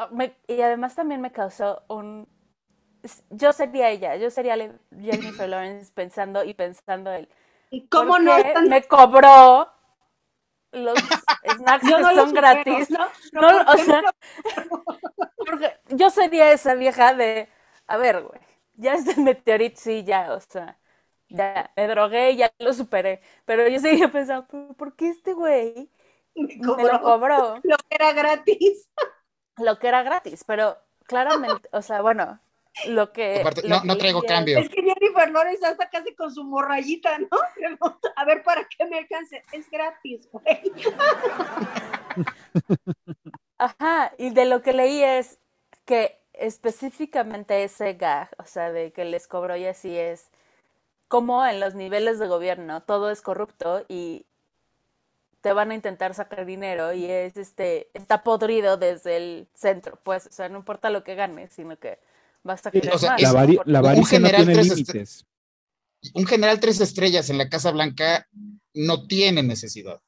Ah, 0.00 0.08
me- 0.12 0.36
y 0.48 0.60
además 0.62 0.94
también 0.94 1.20
me 1.20 1.32
causó 1.32 1.82
un... 1.88 2.26
Yo 3.30 3.52
sería 3.52 3.88
ella, 3.90 4.16
yo 4.16 4.30
sería 4.30 4.56
Jennifer 5.00 5.48
Lawrence 5.48 5.90
pensando 5.94 6.44
y 6.44 6.54
pensando 6.54 7.10
el... 7.12 7.28
¿Y 7.70 7.88
cómo 7.88 8.18
¿por 8.20 8.20
no 8.20 8.36
están 8.38 8.68
me 8.68 8.82
cobró 8.86 9.68
los 10.72 11.00
snacks 11.56 11.86
Yo 11.88 11.96
que 11.96 12.02
no 12.02 12.12
son 12.14 12.32
gratis? 12.34 12.90
¿no? 12.90 13.06
No, 13.32 13.48
¿por 13.48 13.66
o 13.66 13.78
sea, 13.78 14.04
porque 15.44 15.76
yo 15.90 16.10
sería 16.10 16.52
esa 16.52 16.74
vieja 16.74 17.14
de, 17.14 17.48
a 17.86 17.96
ver, 17.96 18.22
güey, 18.22 18.40
ya 18.74 18.94
este 18.94 19.16
meteorito, 19.20 19.80
sí, 19.80 20.04
ya, 20.04 20.32
o 20.34 20.40
sea, 20.40 20.78
ya 21.28 21.72
me 21.76 21.86
drogué, 21.88 22.36
ya 22.36 22.52
lo 22.58 22.72
superé, 22.72 23.20
pero 23.44 23.68
yo 23.68 23.78
seguía 23.80 24.10
pensando, 24.10 24.46
"¿Pero 24.50 24.74
¿por 24.74 24.96
qué 24.96 25.08
este 25.08 25.32
güey 25.34 25.90
Me 26.34 26.60
me 26.74 26.84
lo 26.84 27.00
cobró? 27.02 27.62
lo 27.62 27.76
que 27.78 27.94
era 27.96 28.12
gratis. 28.12 28.88
Lo 29.60 29.78
que 29.78 29.88
era 29.88 30.02
gratis, 30.02 30.44
pero 30.44 30.76
claramente, 31.06 31.68
o 31.72 31.82
sea, 31.82 32.02
bueno, 32.02 32.40
lo 32.86 33.12
que... 33.12 33.40
Aparte, 33.40 33.62
lo 33.62 33.68
no, 33.68 33.84
no 33.84 33.98
traigo 33.98 34.22
cambio. 34.22 34.58
Es 34.58 34.68
que 34.68 34.82
Jennifer 34.82 35.30
Lawrence 35.30 35.66
hasta 35.66 35.90
casi 35.90 36.14
con 36.14 36.32
su 36.32 36.44
morrayita, 36.44 37.18
¿no? 37.18 37.28
A 38.16 38.24
ver, 38.24 38.42
¿para 38.42 38.66
qué 38.68 38.84
me 38.86 38.98
alcance? 38.98 39.42
Es 39.52 39.70
gratis, 39.70 40.28
güey. 40.30 40.72
Ajá, 43.58 44.12
y 44.16 44.30
de 44.30 44.46
lo 44.46 44.62
que 44.62 44.72
leí 44.72 45.02
es 45.02 45.38
que 45.84 46.18
específicamente 46.32 47.64
ese 47.64 47.94
gag, 47.94 48.30
o 48.38 48.44
sea, 48.44 48.72
de 48.72 48.92
que 48.92 49.04
les 49.04 49.28
cobró 49.28 49.56
y 49.56 49.66
así 49.66 49.98
es, 49.98 50.30
como 51.08 51.44
en 51.44 51.60
los 51.60 51.74
niveles 51.74 52.18
de 52.18 52.28
gobierno 52.28 52.82
todo 52.82 53.10
es 53.10 53.20
corrupto 53.20 53.84
y 53.88 54.24
te 55.40 55.52
van 55.52 55.70
a 55.70 55.74
intentar 55.74 56.14
sacar 56.14 56.44
dinero 56.46 56.92
y 56.92 57.06
es 57.06 57.36
este, 57.36 57.88
está 57.94 58.22
podrido 58.22 58.76
desde 58.76 59.16
el 59.16 59.48
centro, 59.54 59.98
pues, 60.02 60.26
o 60.26 60.32
sea, 60.32 60.48
no 60.48 60.58
importa 60.58 60.90
lo 60.90 61.04
que 61.04 61.14
ganes, 61.14 61.52
sino 61.52 61.78
que 61.78 61.98
vas 62.42 62.66
a 62.66 62.70
Sí, 62.72 62.80
querer 62.80 62.94
o 62.94 62.98
sea, 62.98 63.10
más. 63.12 63.22
La, 63.22 63.32
vari- 63.32 63.62
la 63.64 63.80
un 63.80 63.86
avaricia 63.86 64.18
no 64.20 64.28
tiene 64.28 64.54
límites. 64.56 65.26
Un 66.14 66.26
general 66.26 66.60
tres 66.60 66.80
estrellas 66.80 67.30
en 67.30 67.38
la 67.38 67.48
Casa 67.48 67.70
Blanca 67.72 68.28
no 68.74 69.06
tiene 69.06 69.42
necesidad. 69.42 70.00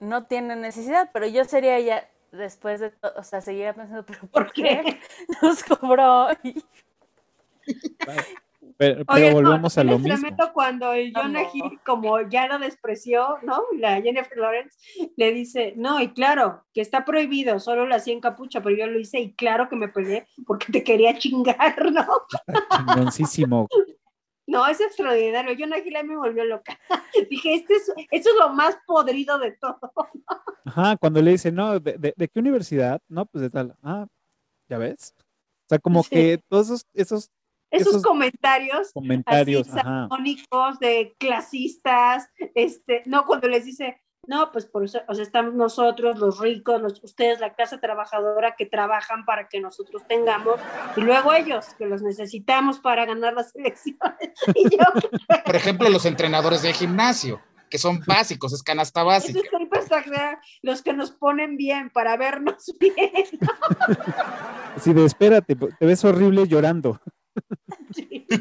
no 0.00 0.26
tiene 0.26 0.56
necesidad, 0.56 1.10
pero 1.12 1.26
yo 1.26 1.44
sería 1.44 1.78
ya 1.80 2.10
después 2.32 2.80
de 2.80 2.90
todo, 2.90 3.12
o 3.16 3.22
sea, 3.24 3.40
seguiría 3.40 3.74
pensando, 3.74 4.04
pero 4.06 4.20
¿por, 4.28 4.46
¿Por 4.46 4.52
qué 4.52 4.82
qué? 4.84 5.00
nos 5.42 5.62
cobró? 5.64 6.28
Y- 6.42 6.62
Pero, 8.78 9.04
pero 9.04 9.16
Oye, 9.18 9.28
no, 9.28 9.34
volvemos 9.34 9.76
a 9.78 9.82
yo 9.82 9.90
lo 9.92 9.98
mismo. 9.98 10.18
prometo 10.20 10.52
cuando 10.52 10.92
el 10.92 11.12
Jonah 11.14 11.42
No. 11.42 11.48
Hill, 11.52 11.80
como 11.84 12.20
ya 12.28 12.46
lo 12.48 12.58
despreció, 12.58 13.38
¿no? 13.42 13.62
La 13.78 14.00
Jennifer 14.02 14.36
Lawrence 14.38 14.76
le 15.16 15.32
dice, 15.32 15.74
no, 15.76 16.00
y 16.00 16.12
claro, 16.12 16.64
que 16.74 16.80
está 16.80 17.04
prohibido, 17.04 17.58
solo 17.60 17.86
lo 17.86 17.94
hacía 17.94 18.12
en 18.14 18.20
capucha, 18.20 18.62
pero 18.62 18.76
yo 18.76 18.86
lo 18.86 18.98
hice 18.98 19.20
y 19.20 19.34
claro 19.34 19.68
que 19.68 19.76
me 19.76 19.88
peleé 19.88 20.26
porque 20.46 20.72
te 20.72 20.82
quería 20.84 21.16
chingar, 21.18 21.56
¿no? 21.92 22.06
Chingoncísimo. 22.76 23.68
No, 24.46 24.66
es 24.66 24.80
extraordinario. 24.80 25.54
Jonah 25.58 25.78
Hill 25.78 25.96
me 26.04 26.16
volvió 26.16 26.44
loca. 26.44 26.78
Dije, 27.30 27.54
este 27.54 27.74
es, 27.74 27.92
esto 28.10 28.30
es 28.30 28.36
lo 28.38 28.50
más 28.50 28.76
podrido 28.86 29.38
de 29.38 29.52
todo. 29.52 29.78
Ajá, 30.64 30.96
cuando 30.96 31.22
le 31.22 31.32
dice, 31.32 31.50
no, 31.52 31.78
¿de, 31.80 31.92
de- 31.98 32.14
de 32.16 32.28
qué 32.28 32.40
universidad? 32.40 33.00
No, 33.08 33.26
pues 33.26 33.42
de 33.42 33.50
tal. 33.50 33.76
Ah, 33.82 34.06
¿ya 34.68 34.78
ves? 34.78 35.14
O 35.18 35.68
sea, 35.68 35.78
como 35.78 36.02
Sí. 36.02 36.10
que 36.10 36.40
todos 36.48 36.66
esos, 36.66 36.86
esos 36.92 37.30
Esos, 37.72 37.88
Esos 37.94 38.02
comentarios 38.02 38.92
comentarios, 38.92 39.66
así 39.68 39.78
ajá. 39.80 39.82
salomónicos 40.08 40.78
de 40.78 41.16
clasistas, 41.18 42.28
este, 42.54 43.02
no, 43.06 43.24
cuando 43.26 43.48
les 43.48 43.64
dice, 43.64 44.00
no, 44.28 44.52
pues 44.52 44.66
por 44.66 44.84
eso, 44.84 45.00
o 45.08 45.14
sea, 45.14 45.24
estamos 45.24 45.54
nosotros, 45.54 46.18
los 46.18 46.38
ricos, 46.38 46.80
los- 46.80 47.02
ustedes, 47.02 47.40
la 47.40 47.54
clase 47.54 47.78
trabajadora 47.78 48.54
que 48.56 48.66
trabajan 48.66 49.24
para 49.24 49.48
que 49.48 49.58
nosotros 49.60 50.02
tengamos, 50.06 50.60
y 50.96 51.00
luego 51.00 51.32
ellos, 51.32 51.66
que 51.78 51.86
los 51.86 52.02
necesitamos 52.02 52.78
para 52.78 53.04
ganar 53.04 53.32
las 53.34 53.52
elecciones. 53.56 53.98
Y 54.54 54.68
yo, 54.76 54.84
Por 55.44 55.56
ejemplo, 55.56 55.88
los 55.88 56.04
entrenadores 56.06 56.62
de 56.62 56.72
gimnasio, 56.72 57.40
que 57.68 57.78
son 57.78 58.00
básicos, 58.06 58.52
es 58.52 58.62
canasta 58.62 59.00
eso 59.00 59.06
básica. 59.08 59.40
es 59.40 59.60
hipersagrado, 59.60 60.36
los 60.60 60.82
que 60.82 60.92
nos 60.92 61.10
ponen 61.10 61.56
bien 61.56 61.90
para 61.90 62.16
vernos 62.16 62.66
bien. 62.78 62.94
Así 64.76 64.92
de, 64.92 65.04
espérate, 65.04 65.56
te 65.56 65.86
ves 65.86 66.04
horrible 66.04 66.46
llorando. 66.46 67.00
Sí. 67.94 68.26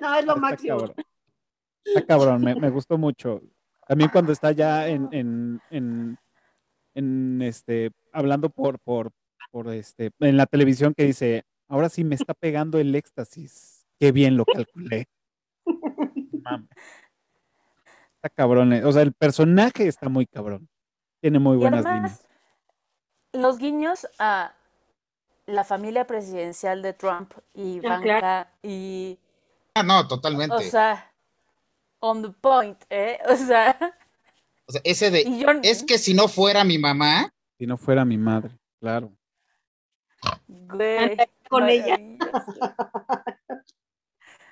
No, 0.00 0.14
es 0.16 0.24
lo 0.26 0.32
Está 0.34 0.40
máximo. 0.40 0.76
cabrón. 0.78 0.94
Está 1.84 2.06
cabrón, 2.06 2.40
me, 2.42 2.54
me 2.56 2.68
gustó 2.70 2.98
mucho. 2.98 3.40
También 3.86 4.10
cuando 4.10 4.32
está 4.32 4.50
ya 4.52 4.88
en, 4.88 5.08
en, 5.12 5.60
en, 5.70 6.18
en, 6.94 7.42
este, 7.42 7.92
hablando 8.12 8.50
por, 8.50 8.80
por, 8.80 9.12
por 9.52 9.68
este, 9.72 10.10
en 10.18 10.36
la 10.36 10.46
televisión 10.46 10.94
que 10.96 11.04
dice, 11.04 11.44
ahora 11.68 11.88
sí 11.88 12.02
me 12.02 12.16
está 12.16 12.34
pegando 12.34 12.78
el 12.80 12.92
éxtasis. 12.94 13.86
Qué 14.00 14.10
bien 14.10 14.36
lo 14.36 14.44
calculé. 14.44 15.06
Está 18.16 18.30
cabrón. 18.34 18.72
eh. 18.72 18.84
O 18.84 18.90
sea, 18.90 19.02
el 19.02 19.12
personaje 19.12 19.86
está 19.86 20.08
muy 20.08 20.26
cabrón. 20.26 20.68
Tiene 21.20 21.38
muy 21.38 21.56
buenas 21.56 21.86
además, 21.86 22.24
líneas. 23.32 23.44
los 23.44 23.58
guiños 23.58 24.08
a 24.18 24.54
la 25.48 25.64
familia 25.64 26.06
presidencial 26.06 26.82
de 26.82 26.92
Trump 26.92 27.32
y 27.54 27.62
Ah, 27.62 27.76
Ivanka 27.76 28.02
claro. 28.20 28.50
y, 28.62 29.18
Ah, 29.74 29.82
no, 29.82 30.06
totalmente. 30.06 30.54
o 30.54 30.60
sea, 30.60 31.12
on 32.00 32.22
the 32.22 32.30
point, 32.30 32.78
¿eh? 32.90 33.18
O 33.28 33.36
sea, 33.36 33.76
O 34.66 34.72
sea, 34.72 34.80
ese 34.84 35.10
de, 35.10 35.24
yo, 35.38 35.48
es 35.62 35.82
que 35.82 35.98
si 35.98 36.12
no 36.14 36.28
fuera 36.28 36.64
mi 36.64 36.78
mamá, 36.78 37.32
Si 37.58 37.66
no 37.66 37.76
fuera 37.76 38.04
mi 38.04 38.16
madre, 38.18 38.56
claro. 38.80 39.10
güey, 40.46 41.16
con 41.48 41.68
ella. 41.68 41.98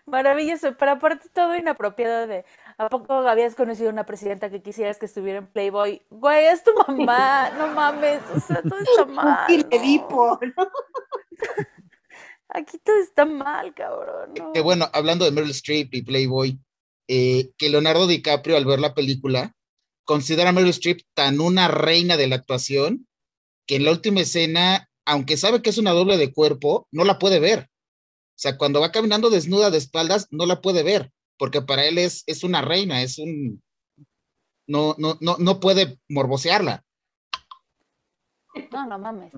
Maravilloso. 0.07 0.77
Pero 0.77 0.93
aparte 0.93 1.29
todo 1.33 1.57
inapropiado 1.57 2.27
de, 2.27 2.45
¿a 2.79 2.89
poco 2.89 3.15
habías 3.15 3.55
conocido 3.55 3.91
una 3.91 4.07
presidenta 4.07 4.51
que 4.51 4.63
quisieras 4.63 4.99
que 4.99 5.07
estuviera 5.07 5.39
en 5.39 5.47
Playboy? 5.47 6.03
Güey, 6.11 6.47
es 6.47 6.63
tu 6.63 6.71
mamá, 6.87 7.51
no 7.51 7.69
mames, 7.69 8.21
o 8.35 8.41
sea, 8.41 8.63
todo 8.63 8.79
está 8.79 9.05
mal. 9.07 9.51
Y 9.51 9.99
¿no? 9.99 10.71
Aquí 12.49 12.79
todo 12.79 12.97
está 13.01 13.25
mal, 13.25 13.75
cabrón. 13.75 14.33
no. 14.39 14.53
Que 14.53 14.61
bueno, 14.61 14.89
hablando 14.93 15.25
de 15.25 15.33
Meryl 15.33 15.51
Streep 15.51 15.93
y 15.93 16.03
Playboy, 16.03 16.59
eh, 17.09 17.51
que 17.59 17.69
Leonardo 17.69 18.07
DiCaprio 18.07 18.57
al 18.57 18.65
ver 18.65 18.81
la 18.81 18.95
película 18.95 19.55
considera 20.05 20.51
a 20.51 20.53
Meryl 20.53 20.71
Streep 20.71 21.01
tan 21.15 21.41
una 21.41 21.69
reina 21.69 22.17
de 22.17 22.29
la 22.29 22.37
actuación 22.37 23.07
que 23.67 23.77
en 23.77 23.85
la 23.85 23.91
última 23.91 24.21
escena, 24.21 24.89
aunque 25.05 25.37
sabe 25.37 25.61
que 25.61 25.71
es 25.71 25.79
una 25.79 25.91
doble 25.91 26.17
de 26.17 26.33
cuerpo, 26.33 26.89
no 26.93 27.05
la 27.05 27.19
puede 27.19 27.41
ver. 27.41 27.69
O 28.37 28.39
sea, 28.39 28.59
cuando 28.59 28.81
va 28.83 28.93
caminando 28.93 29.31
desnuda 29.31 29.71
de 29.71 29.79
espaldas, 29.79 30.29
no 30.31 30.45
la 30.45 30.61
puede 30.61 30.83
ver, 30.83 31.11
porque 31.39 31.63
para 31.63 31.87
él 31.87 31.97
es, 31.97 32.23
es 32.27 32.45
una 32.45 32.61
reina, 32.61 33.01
es 33.03 33.19
un... 33.19 33.63
No, 34.67 34.95
no, 34.99 35.17
no, 35.23 35.37
no 35.39 35.59
puede 35.59 35.99
morbosearla. 36.11 36.85
No, 38.73 38.87
no 38.87 38.99
mames. 38.99 39.33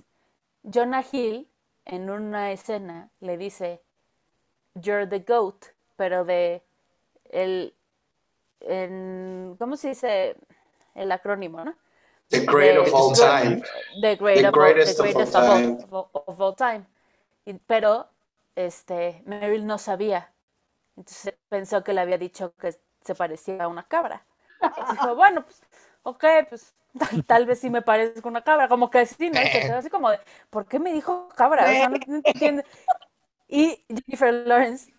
Jonah 0.65 1.05
Hill 1.13 1.49
en 1.85 2.11
una 2.11 2.51
escena 2.53 3.11
le 3.21 3.37
dice 3.37 3.83
You're 4.75 5.07
the 5.07 5.21
goat, 5.21 5.67
pero 5.97 6.25
de 6.25 6.63
el 7.31 7.75
en, 8.61 9.55
¿cómo 9.59 9.77
se 9.77 9.89
dice 9.91 10.37
el 10.95 11.13
acrónimo, 11.13 11.65
no? 11.65 11.75
The 12.31 12.41
great 12.47 12.75
De- 12.75 12.79
of 12.81 12.95
all 12.95 13.13
time. 13.15 13.63
The, 14.03 14.17
great 14.17 14.41
The 14.41 14.49
of 14.49 14.55
all- 14.55 14.65
the 14.67 14.73
greatest 14.75 14.99
of 15.01 15.07
all 15.07 15.13
greatest 15.13 15.33
time. 15.33 15.79
of 15.85 15.93
all- 15.95 16.11
of 16.27 16.41
all 16.41 16.55
time. 16.57 16.85
Y- 17.47 17.55
pero 17.67 18.09
este 18.67 19.23
Meryl 19.25 19.67
no 19.67 19.79
sabía. 19.79 20.33
Entonces 20.97 21.35
pensó 21.49 21.85
que 21.85 21.93
le 21.93 22.01
había 22.01 22.19
dicho 22.19 22.55
que 22.57 22.75
se 23.05 23.15
parecía 23.15 23.65
a 23.65 23.69
una 23.69 23.87
cabra. 23.87 24.27
Dijo, 24.91 25.15
bueno, 25.15 25.45
pues, 25.45 25.63
ok, 26.03 26.25
pues 26.49 26.75
tal, 27.27 27.47
vez 27.47 27.61
sí 27.61 27.71
me 27.71 27.83
parezco 27.83 28.29
una 28.29 28.43
cabra, 28.43 28.69
como 28.69 28.91
que 28.91 29.07
sí, 29.07 29.31
¿no? 29.31 29.41
Así 29.77 29.91
como 29.91 30.11
de, 30.11 30.19
¿por 30.51 30.67
qué 30.67 30.79
me 30.79 30.93
dijo 30.93 31.29
cabra? 31.37 31.67
Y 33.49 33.85
Jennifer 33.89 34.35
Lawrence 34.35 34.93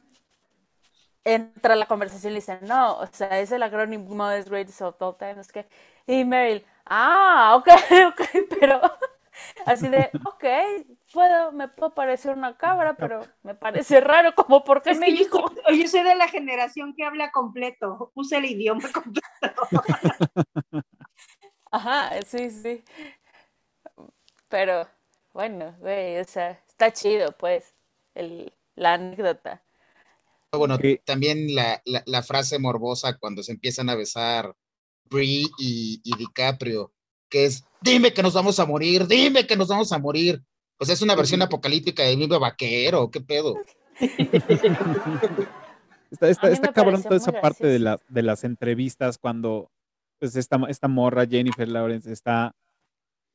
entra 1.24 1.74
a 1.74 1.78
la 1.78 1.86
conversación 1.86 2.34
y 2.34 2.38
dice, 2.38 2.60
no, 2.62 2.98
o 2.98 3.08
sea, 3.08 3.40
es 3.40 3.52
el 3.52 3.62
acrónimo 3.62 4.28
de 4.28 4.44
Greatest 4.44 4.82
of 4.82 5.02
All 5.02 5.18
Time, 5.18 5.42
es 5.42 5.52
que, 5.52 5.68
y 6.08 6.24
Meryl, 6.24 6.66
ah, 6.86 7.56
ok, 7.58 7.68
ok, 8.08 8.22
pero 8.60 8.82
así 9.66 9.88
de, 9.90 10.10
ok, 10.26 10.44
puedo, 11.12 11.52
me 11.52 11.68
puedo 11.68 11.94
parecer 11.94 12.36
una 12.36 12.58
cabra, 12.58 12.96
pero 12.98 13.22
me 13.44 13.56
parece 13.56 14.00
raro, 14.02 14.34
como, 14.36 14.64
¿por 14.64 14.82
qué 14.82 14.92
Es 14.92 15.00
me 15.00 15.08
que 15.08 15.14
yo, 15.18 15.24
dijo? 15.24 15.46
soy- 15.66 15.82
yo 15.82 15.88
soy 15.88 16.04
de 16.04 16.16
la 16.16 16.28
generación 16.28 16.94
que 16.96 17.04
habla 17.04 17.32
completo, 17.32 18.12
usa 18.16 18.38
el 18.40 18.46
idioma 18.46 18.84
completo. 18.94 19.68
Ajá, 21.72 22.22
sí, 22.24 22.50
sí. 22.50 22.84
Pero, 24.50 24.88
bueno, 25.34 25.76
güey, 25.80 26.20
o 26.20 26.24
sea, 26.26 26.52
está 26.68 26.92
chido, 26.92 27.32
pues, 27.38 27.76
el, 28.16 28.52
la 28.76 28.94
anécdota. 28.94 29.62
Bueno, 30.52 30.76
Ok. 30.76 31.02
también 31.06 31.54
la, 31.54 31.82
la, 31.86 32.04
la 32.06 32.24
frase 32.24 32.58
morbosa 32.60 33.18
cuando 33.18 33.44
se 33.44 33.52
empiezan 33.52 33.90
a 33.90 33.96
besar 33.96 34.56
Brie 35.06 35.46
y, 35.60 36.02
y 36.04 36.18
DiCaprio, 36.18 36.92
que 37.30 37.46
es, 37.46 37.64
dime 37.82 38.14
que 38.14 38.24
nos 38.24 38.34
vamos 38.34 38.60
a 38.60 38.66
morir, 38.66 39.06
dime 39.08 39.46
que 39.46 39.56
nos 39.56 39.68
vamos 39.68 39.92
a 39.92 40.00
morir. 40.00 40.42
O 40.80 40.86
sea, 40.86 40.94
es 40.94 41.02
una 41.02 41.16
versión 41.16 41.42
apocalíptica 41.42 42.04
de 42.04 42.16
Vive 42.16 42.38
Vaquero, 42.40 43.12
¿qué 43.12 43.22
pedo? 43.22 43.56
Está, 46.22 46.74
cabrón 46.74 47.04
toda 47.04 47.18
esa 47.18 47.32
parte 47.40 47.68
de, 47.68 47.78
gracioso. 47.80 48.04
la, 48.08 48.14
de 48.14 48.24
las 48.24 48.44
entrevistas 48.44 49.18
cuando 49.20 49.70
pues 50.18 50.36
esta, 50.36 50.58
esta 50.68 50.88
morra 50.88 51.26
Jennifer 51.28 51.68
Lawrence 51.68 52.12
está 52.12 52.56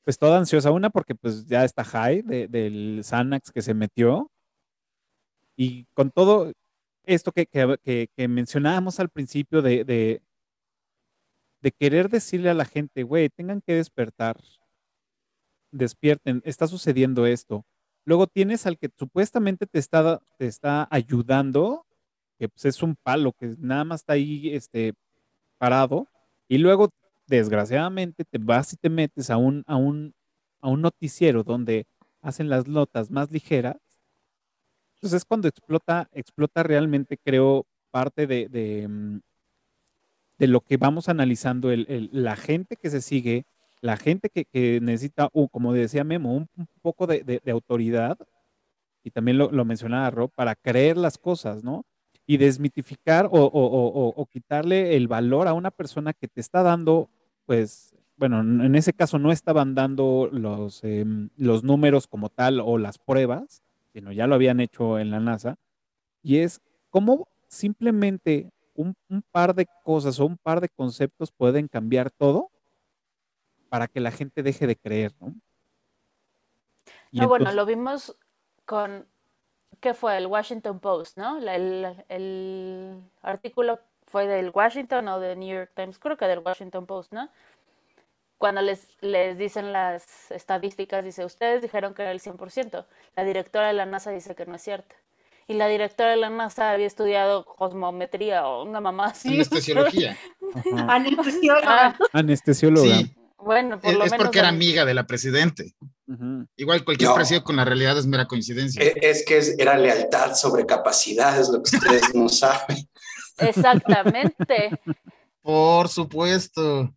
pues 0.03 0.19
toda 0.19 0.39
ansiosa. 0.39 0.71
Una 0.73 0.91
porque 0.91 1.15
pues 1.15 1.47
ya 1.47 1.65
está 1.65 1.85
high 1.85 2.23
de- 2.23 2.49
del 2.49 3.03
Xanax 3.05 3.53
que 3.53 3.63
se 3.63 3.75
metió 3.75 4.31
y 5.57 5.85
con 5.95 6.11
todo 6.11 6.53
esto 7.05 7.31
que, 7.31 7.47
que, 7.47 7.77
que- 7.85 8.09
que 8.17 8.29
mencionábamos 8.29 8.99
al 8.99 9.09
principio 9.09 9.63
de, 9.63 9.85
de, 9.85 10.21
de 11.63 11.71
querer 11.73 12.09
decirle 12.09 12.51
a 12.51 12.55
la 12.55 12.65
gente, 12.65 13.03
güey, 13.05 13.29
tengan 13.29 13.61
que 13.61 13.75
despertar, 13.75 14.37
despierten, 15.75 16.43
está 16.45 16.67
sucediendo 16.67 17.27
esto. 17.27 17.65
Luego 18.07 18.27
tienes 18.27 18.67
al 18.67 18.79
que 18.79 18.91
supuestamente 18.99 19.67
te 19.67 19.79
está, 19.79 20.21
te 20.39 20.47
está 20.47 20.89
ayudando 20.91 21.87
que 22.39 22.49
pues, 22.49 22.65
es 22.67 22.83
un 22.83 22.97
palo 23.03 23.33
que 23.33 23.55
nada 23.59 23.85
más 23.85 24.01
está 24.03 24.15
ahí 24.15 24.51
este, 24.55 24.95
parado 25.59 26.09
y 26.49 26.59
luego 26.59 26.91
desgraciadamente 27.27 28.25
te 28.25 28.39
vas 28.39 28.73
y 28.73 28.77
te 28.77 28.91
metes 28.91 29.31
a 29.31 29.37
un, 29.39 29.65
a 29.67 29.77
un, 29.77 30.15
a 30.63 30.69
un 30.71 30.83
noticiero 30.83 31.45
donde 31.45 31.87
hacen 32.23 32.49
las 32.51 32.69
notas 32.69 33.11
más 33.11 33.31
ligeras. 33.31 33.77
Entonces 34.97 35.19
es 35.19 35.25
cuando 35.25 35.49
explota, 35.49 36.09
explota 36.13 36.63
realmente, 36.63 37.19
creo, 37.19 37.67
parte 37.91 38.27
de, 38.27 38.49
de, 38.49 38.89
mm, 38.89 39.21
de 40.39 40.47
lo 40.49 40.61
que 40.61 40.77
vamos 40.77 41.09
analizando, 41.09 41.71
el- 41.71 41.87
la 42.13 42.37
gente 42.37 42.77
que 42.77 42.91
se 42.91 43.01
sigue, 43.01 43.47
la 43.85 43.97
gente 43.99 44.31
que, 44.31 44.47
que 44.47 44.81
necesita, 44.83 45.29
uh, 45.35 45.49
como 45.49 45.73
decía 45.75 46.05
Memo, 46.05 46.35
un, 46.35 46.49
poco 46.83 47.07
de, 47.07 47.23
de- 47.23 47.51
autoridad, 47.53 48.17
y 49.03 49.11
también 49.11 49.39
lo, 49.39 49.51
lo 49.51 49.65
mencionaba 49.65 50.11
Rob, 50.11 50.31
para 50.35 50.55
creer 50.55 50.97
las 50.97 51.19
cosas, 51.19 51.63
¿no? 51.65 51.85
y 52.27 52.39
desmitificar 52.39 53.27
o, 53.27 53.31
o- 53.33 54.09
o- 54.17 54.27
quitarle 54.27 54.97
el 54.97 55.09
valor 55.09 55.47
a 55.49 55.53
una 55.53 55.71
persona 55.71 56.15
que 56.15 56.27
te 56.29 56.41
está 56.41 56.63
dando, 56.63 57.11
pues, 57.45 57.95
bueno, 58.17 58.41
en 58.41 58.75
ese 58.77 58.95
caso 58.95 59.19
no 59.19 59.31
estaban 59.31 59.75
dando 59.75 60.31
los, 60.33 60.83
em, 60.85 61.29
los 61.37 61.65
números 61.65 62.07
como 62.07 62.31
tal 62.31 62.61
o 62.61 62.79
las 62.79 62.97
pruebas, 62.99 63.63
sino 63.93 64.11
ya 64.13 64.27
lo 64.27 64.37
habían 64.37 64.61
hecho 64.61 64.99
en 64.99 65.11
la 65.11 65.21
NASA, 65.21 65.57
y 66.23 66.39
es 66.39 66.61
cómo 66.91 67.29
simplemente 67.49 68.51
un 68.75 68.95
par 69.33 69.55
de 69.55 69.67
cosas 69.85 70.19
o 70.21 70.27
un 70.27 70.39
par 70.39 70.61
de 70.61 70.69
conceptos 70.71 71.31
pueden 71.33 71.69
cambiar 71.69 72.11
todo 72.11 72.51
para 73.75 73.89
que 73.89 73.99
la 73.99 74.13
gente 74.13 74.45
deje 74.45 74.69
de 74.69 74.77
creer, 74.77 75.13
¿no? 75.19 75.35
Y 77.11 77.19
No, 77.19 77.27
bueno, 77.27 77.51
lo 77.51 77.67
vimos 77.67 78.15
con, 78.67 79.05
¿qué 79.81 79.95
fue? 79.95 80.17
El 80.17 80.29
Washington 80.29 80.79
Post, 80.79 81.19
¿no? 81.19 81.41
La- 81.41 81.57
El, 81.57 82.05
el 82.09 83.01
artículo 83.23 83.81
fue 84.05 84.29
del 84.29 84.51
Washington 84.55 85.09
o 85.09 85.19
del 85.19 85.41
New 85.41 85.53
York 85.53 85.73
Times, 85.75 85.99
creo 85.99 86.17
que 86.17 86.27
del 86.27 86.39
Washington 86.39 86.87
Post, 86.87 87.13
¿no? 87.13 87.29
Cuando 88.39 88.63
les, 88.63 88.87
les 89.01 89.39
dicen 89.39 89.73
las 89.73 90.31
estadísticas, 90.31 91.05
dice, 91.05 91.25
ustedes 91.25 91.61
dijeron 91.61 91.95
que 91.95 92.03
era 92.03 92.13
el 92.13 92.21
100%. 92.21 92.87
La 93.17 93.25
directora 93.25 93.67
de 93.67 93.73
la 93.75 93.87
NASA 93.87 94.13
dice 94.13 94.37
que 94.37 94.47
no 94.47 94.55
es 94.55 94.63
cierto. 94.63 94.95
Y 95.49 95.55
la 95.55 95.67
directora 95.67 96.11
de 96.11 96.17
la 96.19 96.31
NASA 96.31 96.71
había 96.71 96.87
estudiado 96.87 97.45
cosmometría 97.45 98.47
o 98.47 98.63
una 98.63 98.81
mamá 98.81 99.07
así. 99.07 99.35
Anestesiología. 99.35 100.17
Anestesióloga. 100.89 101.87
Ah, 101.89 101.99
Anestesióloga. 102.13 102.99
Sí, 102.99 103.15
bueno, 103.45 103.79
por 103.81 103.91
es, 103.91 103.97
lo 103.99 104.05
es 104.05 104.11
menos 104.11 104.25
porque 104.27 104.39
era 104.41 104.49
amiga 104.49 104.85
de 104.85 104.95
la 104.95 105.07
presidente. 105.07 105.75
Igual 106.57 106.85
cualquier 106.85 107.09
No. 107.11 107.15
parecido 107.15 107.43
con 107.45 107.57
la 107.57 107.65
realidad 107.65 107.97
es 107.99 108.07
mera 108.07 108.27
coincidencia. 108.27 108.83
Eh, 108.83 108.95
Es 109.01 109.25
que 109.25 109.39
es- 109.39 109.59
era 109.59 109.77
lealtad 109.77 110.35
sobre 110.35 110.67
capacidad, 110.67 111.39
es 111.41 111.49
lo 111.49 111.63
que 111.63 111.77
ustedes 111.77 112.15
no 112.15 112.29
saben. 112.29 112.89
Exactamente. 113.39 114.71
Por 115.43 115.89
supuesto. 115.89 116.93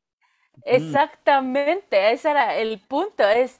Exactamente, 0.63 2.11
ese 2.11 2.29
era 2.31 2.55
el 2.57 2.79
punto, 2.81 3.23
es, 3.23 3.59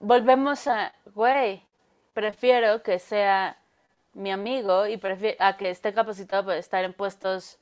volvemos 0.00 0.66
a, 0.66 0.92
güey, 1.14 1.62
prefiero 2.12 2.82
que 2.82 2.98
sea 2.98 3.58
mi 4.12 4.30
amigo 4.30 4.86
y 4.86 4.96
prefiero 4.98 5.36
a 5.40 5.56
que 5.56 5.70
esté 5.70 5.92
capacitado 5.94 6.44
para 6.46 6.58
estar 6.58 6.84
en 6.84 6.92
puestos, 6.92 7.58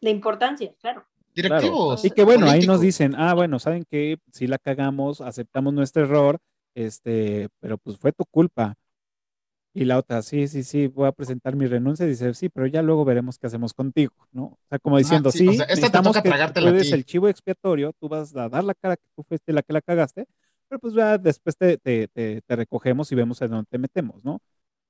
De 0.00 0.10
importancia, 0.10 0.72
claro. 0.80 1.04
Directivos. 1.34 2.04
Y 2.04 2.10
que 2.10 2.24
bueno, 2.24 2.46
ahí 2.46 2.66
nos 2.66 2.80
dicen, 2.80 3.14
ah, 3.16 3.34
bueno, 3.34 3.58
¿saben 3.58 3.84
qué? 3.90 4.18
Si 4.32 4.46
la 4.46 4.58
cagamos, 4.58 5.20
aceptamos 5.20 5.72
nuestro 5.72 6.02
error, 6.02 6.38
este, 6.74 7.48
pero 7.60 7.78
pues 7.78 7.98
fue 7.98 8.12
tu 8.12 8.24
culpa. 8.26 8.74
Y 9.74 9.86
la 9.86 9.96
otra, 9.98 10.20
sí, 10.20 10.48
sí, 10.48 10.64
sí, 10.64 10.86
voy 10.86 11.08
a 11.08 11.12
presentar 11.12 11.56
mi 11.56 11.66
renuncia. 11.66 12.04
Dice, 12.04 12.34
sí, 12.34 12.50
pero 12.50 12.66
ya 12.66 12.82
luego 12.82 13.06
veremos 13.06 13.38
qué 13.38 13.46
hacemos 13.46 13.72
contigo, 13.72 14.14
¿no? 14.30 14.44
O 14.44 14.58
sea, 14.68 14.78
como 14.78 14.98
diciendo, 14.98 15.30
sí, 15.30 15.38
sí, 15.38 15.48
o 15.48 15.52
sea, 15.54 15.64
esta 15.64 15.90
te 15.90 15.98
toca 16.00 16.22
que 16.22 16.30
tú 16.60 16.68
eres 16.68 16.82
ti". 16.88 16.92
el 16.92 17.04
chivo 17.06 17.28
expiatorio, 17.28 17.92
tú 17.98 18.08
vas 18.08 18.36
a 18.36 18.48
dar 18.50 18.64
la 18.64 18.74
cara 18.74 18.96
que 18.96 19.04
tú 19.16 19.22
fuiste 19.22 19.52
la 19.52 19.62
que 19.62 19.72
la 19.72 19.80
cagaste, 19.80 20.26
pero 20.68 20.78
pues 20.78 20.92
ya 20.92 21.16
después 21.16 21.56
te, 21.56 21.78
te, 21.78 22.08
te, 22.08 22.42
te 22.42 22.56
recogemos 22.56 23.10
y 23.12 23.14
vemos 23.14 23.40
a 23.40 23.48
dónde 23.48 23.66
te 23.70 23.78
metemos, 23.78 24.22
¿no? 24.24 24.40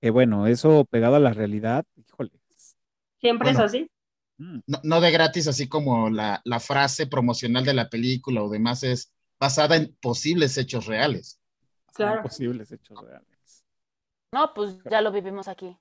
Que 0.00 0.10
bueno, 0.10 0.48
eso 0.48 0.84
pegado 0.86 1.14
a 1.14 1.20
la 1.20 1.32
realidad, 1.32 1.84
híjole. 1.96 2.32
Siempre 3.20 3.52
Bueno. 3.52 3.60
es 3.60 3.64
así. 3.64 3.88
Mm, 4.42 4.60
No, 4.66 4.80
no 4.82 5.00
de 5.00 5.10
gratis, 5.10 5.46
así 5.48 5.68
como 5.68 6.10
la, 6.10 6.40
la 6.44 6.60
frase 6.60 7.06
promocional 7.06 7.64
de 7.64 7.74
la 7.74 7.88
película 7.88 8.42
o 8.42 8.48
demás 8.50 8.82
es 8.82 9.12
basada 9.40 9.76
en 9.76 9.94
posibles 10.00 10.56
hechos 10.58 10.86
reales. 10.86 11.40
son 11.96 12.06
Claro. 12.06 12.22
posibles 12.22 12.70
hechos 12.72 12.98
reales. 13.00 13.64
no, 14.32 14.54
pues 14.54 14.78
ya 14.90 15.00
lo 15.00 15.12
vivimos 15.12 15.48
aquí, 15.48 15.76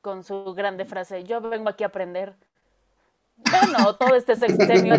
con 0.00 0.22
su 0.24 0.52
grande 0.54 0.84
frase, 0.84 1.24
yo 1.24 1.40
vengo 1.40 1.68
aquí 1.68 1.84
a 1.84 1.88
aprender. 1.88 2.36
Bueno, 3.36 3.96
todo 3.96 4.14
este 4.14 4.36
sexenio, 4.36 4.96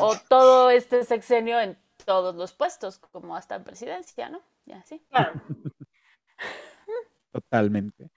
o 0.00 0.16
todo 0.28 0.70
este 0.70 1.04
sexenio 1.04 1.58
en 1.60 1.76
todos 2.04 2.34
los 2.36 2.52
puestos, 2.52 2.98
como 2.98 3.34
hasta 3.34 3.56
en 3.56 3.64
presidencia, 3.64 4.28
¿no? 4.28 4.40
Y 4.66 4.72
así. 4.72 5.00
Claro. 5.10 5.40
Totalmente. 7.32 8.10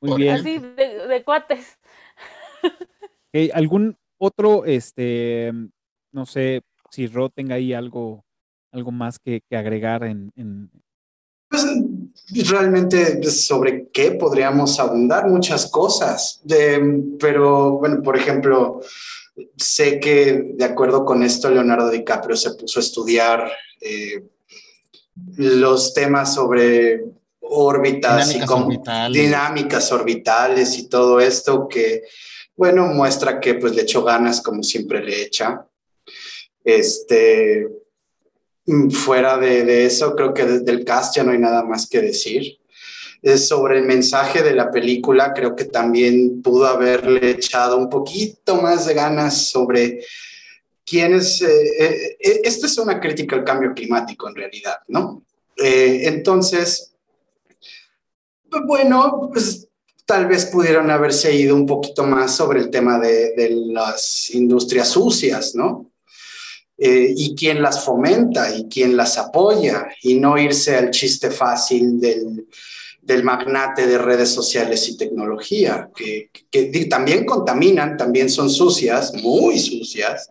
Muy 0.00 0.22
bien. 0.22 0.34
Así 0.36 0.58
de, 0.58 1.22
cuates. 1.24 1.77
¿Algún 3.54 3.96
otro, 4.18 4.64
este, 4.64 5.52
no 6.12 6.26
sé, 6.26 6.62
si 6.90 7.06
Ro 7.06 7.30
tenga 7.30 7.56
ahí 7.56 7.72
algo, 7.72 8.24
algo 8.72 8.90
más 8.90 9.18
que, 9.18 9.42
agregar 9.50 10.04
en, 10.04 10.70
Pues 11.48 11.64
realmente 12.48 13.22
sobre 13.30 13.88
qué 13.88 14.12
podríamos 14.12 14.78
abundar 14.80 15.28
muchas 15.28 15.70
cosas, 15.70 16.42
pero 17.18 17.72
bueno, 17.78 18.02
por 18.02 18.16
ejemplo, 18.16 18.80
sé 19.56 20.00
que 20.00 20.52
de 20.54 20.64
acuerdo 20.64 21.04
con 21.04 21.22
esto 21.22 21.50
Leonardo 21.50 21.90
DiCaprio 21.90 22.36
se 22.36 22.54
puso 22.54 22.80
a 22.80 22.82
estudiar 22.82 23.52
eh, 23.80 24.24
los 25.36 25.94
temas 25.94 26.34
sobre 26.34 27.04
órbitas 27.40 28.34
y 28.34 28.40
dinámicas 29.12 29.90
orbitales 29.92 30.78
y 30.78 30.88
todo 30.88 31.20
esto 31.20 31.68
que, 31.68 32.02
bueno, 32.58 32.88
muestra 32.88 33.38
que 33.38 33.54
pues 33.54 33.76
le 33.76 33.82
echó 33.82 34.02
ganas 34.02 34.42
como 34.42 34.64
siempre 34.64 35.00
le 35.00 35.22
echa. 35.22 35.64
Este, 36.64 37.68
fuera 38.90 39.38
de, 39.38 39.86
eso, 39.86 40.16
creo 40.16 40.34
que 40.34 40.44
desde 40.44 40.72
el 40.72 40.84
cast 40.84 41.14
ya 41.14 41.22
no 41.22 41.30
hay 41.30 41.38
nada 41.38 41.62
más 41.62 41.88
que 41.88 42.00
decir. 42.00 42.58
Es 43.22 43.46
sobre 43.46 43.78
el 43.78 43.84
mensaje 43.84 44.42
de 44.42 44.56
la 44.56 44.72
película, 44.72 45.32
creo 45.32 45.54
que 45.54 45.66
también 45.66 46.42
pudo 46.42 46.66
haberle 46.66 47.30
echado 47.30 47.78
un 47.78 47.88
poquito 47.88 48.60
más 48.60 48.86
de 48.86 48.94
ganas 48.94 49.48
sobre 49.48 50.04
quién 50.84 51.14
es... 51.14 51.40
Eh, 51.40 52.16
eh, 52.18 52.40
esto 52.42 52.66
es 52.66 52.76
una 52.76 52.98
crítica 52.98 53.36
al 53.36 53.44
cambio 53.44 53.72
climático 53.72 54.28
en 54.28 54.34
realidad, 54.34 54.78
¿no? 54.88 55.22
Eh, 55.56 56.00
entonces, 56.06 56.92
bueno, 58.66 59.30
pues 59.32 59.67
tal 60.08 60.26
vez 60.26 60.46
pudieron 60.46 60.90
haberse 60.90 61.34
ido 61.36 61.54
un 61.54 61.66
poquito 61.66 62.02
más 62.06 62.34
sobre 62.34 62.60
el 62.60 62.70
tema 62.70 62.98
de, 62.98 63.34
las 63.66 64.30
industrias 64.30 64.88
sucias, 64.88 65.54
¿no? 65.54 65.92
Eh, 66.78 67.12
y 67.14 67.34
quién 67.34 67.60
las 67.60 67.84
fomenta 67.84 68.56
y 68.56 68.68
quién 68.68 68.96
las 68.96 69.18
apoya, 69.18 69.86
y 70.02 70.14
no 70.14 70.38
irse 70.38 70.76
al 70.76 70.90
chiste 70.92 71.30
fácil 71.30 72.00
del, 72.00 73.22
magnate 73.22 73.86
de 73.86 73.98
redes 73.98 74.30
sociales 74.30 74.88
y 74.88 74.96
tecnología, 74.96 75.90
que, 75.94 76.30
también 76.88 77.26
contaminan, 77.26 77.98
también 77.98 78.30
son 78.30 78.48
sucias, 78.48 79.12
muy 79.12 79.58
sucias, 79.58 80.30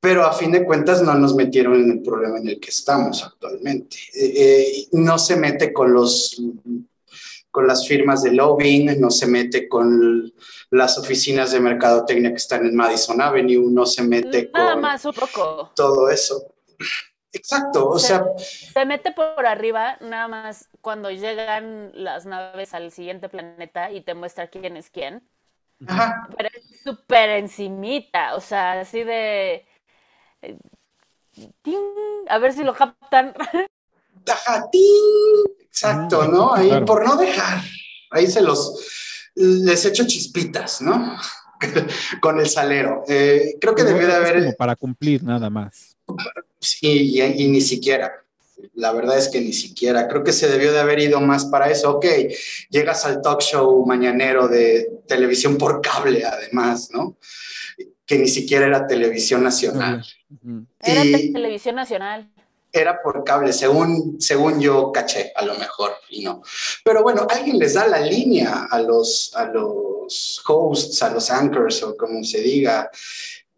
pero 0.00 0.24
a 0.24 0.32
fin 0.32 0.50
de 0.50 0.64
cuentas 0.64 1.00
no 1.00 1.14
nos 1.14 1.36
metieron 1.36 1.80
en 1.80 1.92
el 1.92 2.02
problema 2.02 2.38
en 2.38 2.48
el 2.48 2.58
que 2.58 2.70
estamos 2.70 3.22
actualmente. 3.22 3.98
Eh, 4.12 4.32
eh, 4.34 4.88
no 4.92 5.16
se 5.16 5.36
mete 5.36 5.72
con, 5.72 5.92
los, 5.92 6.42
con 7.52 7.68
las 7.68 7.86
firmas 7.86 8.22
de 8.22 8.32
lobbying, 8.32 9.00
no 9.00 9.10
se 9.10 9.26
mete 9.26 9.68
con 9.68 10.32
las 10.70 10.98
oficinas 10.98 11.52
de 11.52 11.60
mercadotecnia 11.60 12.30
que 12.30 12.36
están 12.36 12.66
en 12.66 12.74
Madison 12.74 13.20
Avenue, 13.20 13.70
no 13.70 13.86
se 13.86 14.02
mete 14.02 14.50
Nada 14.52 14.72
con 14.72 14.82
más 14.82 15.04
un 15.04 15.12
poco. 15.12 15.70
todo 15.76 16.10
eso. 16.10 16.54
Exacto, 17.32 17.88
o 17.88 17.98
sea... 17.98 18.24
Se 18.36 18.84
mete 18.84 19.12
por 19.12 19.46
arriba 19.46 19.96
nada 20.00 20.26
más 20.28 20.68
cuando 20.80 21.10
llegan 21.10 21.92
las 21.94 22.26
naves 22.26 22.74
al 22.74 22.90
siguiente 22.90 23.28
planeta 23.28 23.92
y 23.92 24.00
te 24.00 24.14
muestra 24.14 24.48
quién 24.48 24.76
es 24.76 24.90
quién. 24.90 25.22
Ajá. 25.86 26.28
Pero 26.36 26.48
es 26.52 26.80
súper 26.82 27.30
encimita, 27.30 28.34
o 28.34 28.40
sea, 28.40 28.80
así 28.80 29.04
de 29.04 29.64
a 32.28 32.38
ver 32.38 32.52
si 32.52 32.64
lo 32.64 32.74
captan. 32.74 33.34
Exacto, 35.60 36.28
¿no? 36.28 36.54
Ahí 36.54 36.70
por 36.84 37.06
no 37.06 37.16
dejar, 37.16 37.62
ahí 38.10 38.26
se 38.26 38.42
los, 38.42 38.78
les 39.34 39.84
echo 39.84 40.06
chispitas, 40.06 40.82
¿no? 40.82 41.16
Con 42.20 42.40
el 42.40 42.48
salero. 42.48 43.04
Eh, 43.08 43.56
creo 43.60 43.74
que 43.74 43.84
debió 43.84 44.06
de 44.06 44.14
haber... 44.14 44.38
Como 44.40 44.54
para 44.54 44.76
cumplir 44.76 45.22
nada 45.22 45.48
más. 45.48 45.96
Sí, 46.60 47.18
y, 47.20 47.48
ni 47.48 47.60
siquiera. 47.60 48.12
La 48.74 48.92
verdad 48.92 49.18
es 49.18 49.28
que 49.28 49.40
ni 49.40 49.52
siquiera. 49.52 50.08
Creo 50.08 50.22
que 50.22 50.32
se 50.32 50.48
debió 50.48 50.72
de 50.72 50.80
haber 50.80 51.00
ido 51.00 51.20
más 51.20 51.46
para 51.46 51.70
eso. 51.70 51.96
Ok, 51.96 52.06
llegas 52.70 53.04
al 53.04 53.20
talk 53.22 53.40
show 53.40 53.84
mañanero 53.86 54.48
de 54.48 55.02
televisión 55.06 55.56
por 55.56 55.80
cable, 55.80 56.24
además, 56.24 56.90
¿no? 56.92 57.16
Que 58.06 58.18
ni 58.18 58.28
siquiera 58.28 58.66
era 58.66 58.86
televisión 58.86 59.42
nacional. 59.42 60.04
Era 60.80 61.02
televisión 61.32 61.74
nacional. 61.74 62.31
Era 62.72 63.02
por 63.02 63.22
cable, 63.22 63.52
según, 63.52 64.16
según 64.18 64.58
yo 64.58 64.90
caché, 64.90 65.32
a 65.34 65.44
lo 65.44 65.54
mejor, 65.56 65.92
y 66.08 66.24
no. 66.24 66.42
Pero 66.82 67.02
bueno, 67.02 67.26
alguien 67.28 67.58
les 67.58 67.74
da 67.74 67.86
la 67.86 68.00
línea 68.00 68.66
a 68.70 68.80
los, 68.80 69.32
a 69.34 69.44
los 69.44 70.42
hosts, 70.46 71.02
a 71.02 71.10
los 71.10 71.30
anchors, 71.30 71.82
o 71.82 71.96
como 71.96 72.24
se 72.24 72.40
diga. 72.40 72.90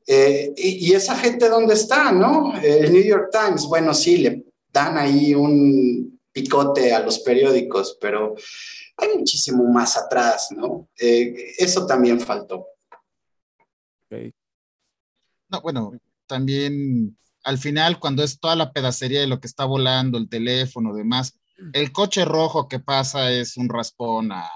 Eh, 0.06 0.52
y, 0.56 0.92
esa 0.92 1.16
gente, 1.16 1.48
¿dónde 1.48 1.74
está, 1.74 2.12
no? 2.12 2.54
El 2.60 2.92
New 2.92 3.02
York 3.02 3.30
Times, 3.30 3.66
bueno, 3.66 3.94
sí, 3.94 4.18
le 4.18 4.44
dan 4.72 4.98
ahí 4.98 5.34
un 5.34 6.20
picote 6.32 6.92
a 6.92 6.98
los 6.98 7.20
periódicos, 7.20 7.96
pero 8.00 8.34
hay 8.96 9.16
muchísimo 9.16 9.64
más 9.64 9.96
atrás, 9.96 10.48
¿no? 10.50 10.88
Eh, 10.98 11.54
eso 11.58 11.86
también 11.86 12.20
faltó. 12.20 12.66
No, 15.48 15.60
bueno, 15.62 15.92
también 16.26 17.16
al 17.44 17.58
final, 17.58 17.98
cuando 18.00 18.22
es 18.24 18.40
toda 18.40 18.56
la 18.56 18.72
pedacería 18.72 19.20
de 19.20 19.26
lo 19.26 19.38
que 19.38 19.46
está 19.46 19.64
volando, 19.64 20.18
el 20.18 20.28
teléfono, 20.28 20.94
demás, 20.94 21.38
el 21.72 21.92
coche 21.92 22.24
rojo 22.24 22.68
que 22.68 22.80
pasa 22.80 23.30
es 23.30 23.56
un 23.56 23.68
raspón 23.68 24.32
a, 24.32 24.50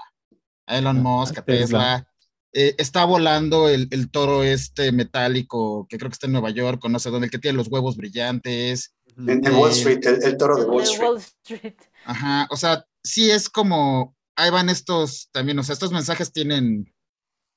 Elon 0.67 0.97
ah, 0.97 1.01
Musk, 1.01 1.37
a 1.37 1.45
Tesla. 1.45 2.05
Eh, 2.51 2.75
está 2.79 3.05
volando 3.05 3.69
el, 3.69 3.89
toro 4.09 4.43
este 4.43 4.91
metálico 4.91 5.85
que 5.87 5.97
creo 5.97 6.09
que 6.09 6.13
está 6.13 6.25
en 6.25 6.33
Nueva 6.33 6.49
York, 6.49 6.83
o 6.83 6.89
no 6.89 6.99
sé 6.99 7.11
dónde, 7.11 7.25
el 7.25 7.31
que 7.31 7.37
tiene 7.37 7.57
los 7.57 7.67
huevos 7.67 7.95
brillantes. 7.95 8.95
En, 9.17 9.41
Wall 9.53 9.71
Street, 9.71 9.99
el, 10.23 10.37
toro 10.37 10.57
de 10.57 10.65
Wall 10.65 11.17
Street. 11.17 11.75
Ajá, 12.05 12.47
o 12.49 12.57
sea, 12.57 12.85
sí 13.03 13.29
es 13.29 13.49
como, 13.49 14.15
ahí 14.35 14.49
van 14.49 14.69
estos 14.69 15.29
también, 15.31 15.59
o 15.59 15.63
sea, 15.63 15.73
estos 15.73 15.91
mensajes 15.91 16.31
tienen, 16.31 16.91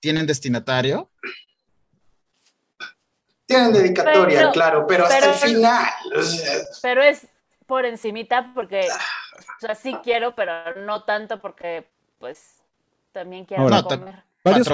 tienen 0.01 0.27
destinatario 0.27 1.11
tienen 3.53 3.73
dedicatoria, 3.73 4.51
claro, 4.51 4.87
pero, 4.87 5.05
hasta 5.05 5.31
el 5.31 5.35
final. 5.35 5.89
Pero 6.83 7.03
es 7.03 7.27
por 7.67 7.85
encimita 7.87 8.53
porque, 8.55 8.81
o 8.81 9.61
sea, 9.61 9.75
sí 9.75 9.97
quiero, 10.03 10.35
pero 10.35 10.53
no 10.85 11.05
tanto 11.05 11.41
porque, 11.41 11.89
pues, 12.19 12.63
también 13.13 13.45
quiero 13.45 13.65
comer. 13.85 14.25
Varios, 14.45 14.69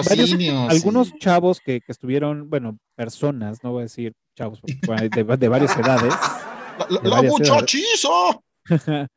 algunos 0.71 1.15
chavos 1.19 1.61
que, 1.61 1.83
estuvieron, 1.87 2.49
bueno, 2.49 2.79
personas, 2.95 3.63
no 3.63 3.73
voy 3.73 3.81
a 3.81 3.83
decir 3.83 4.15
chavos, 4.35 4.63
de, 4.63 5.25
de 5.37 5.49
varias 5.49 5.77
edades. 5.77 6.15
¡La, 7.03 7.23
muchachizo! 7.23 8.43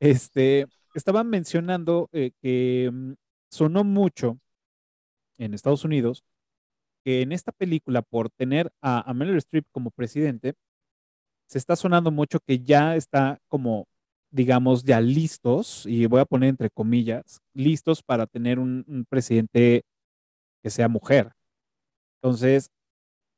este, 0.00 0.66
estaban 0.94 1.28
mencionando 1.28 2.08
eh, 2.12 2.30
que 2.40 2.90
mm, 2.90 3.12
sonó 3.50 3.84
mucho 3.84 4.38
en 5.38 5.54
Estados 5.54 5.84
Unidos 5.84 6.24
que 7.04 7.22
en 7.22 7.32
esta 7.32 7.52
película, 7.52 8.02
por 8.02 8.30
tener 8.30 8.72
a, 8.82 9.08
a 9.08 9.14
Meryl 9.14 9.42
como 9.72 9.90
presidente, 9.90 10.54
se 11.50 11.58
está 11.58 11.74
sonando 11.74 12.12
mucho 12.12 12.38
que 12.40 12.60
ya 12.60 12.94
está 12.94 13.40
como, 13.48 13.88
digamos, 14.30 14.84
ya 14.84 15.00
listos, 15.00 15.84
y 15.86 16.06
voy 16.06 16.20
a 16.20 16.24
poner 16.24 16.50
entre 16.50 16.70
comillas, 16.70 17.40
listos 17.54 18.02
para 18.04 18.26
tener 18.26 18.60
un, 18.60 19.04
presidente 19.08 19.82
que 20.62 20.70
sea 20.70 20.88
mujer. 20.88 21.32
Entonces, 22.22 22.70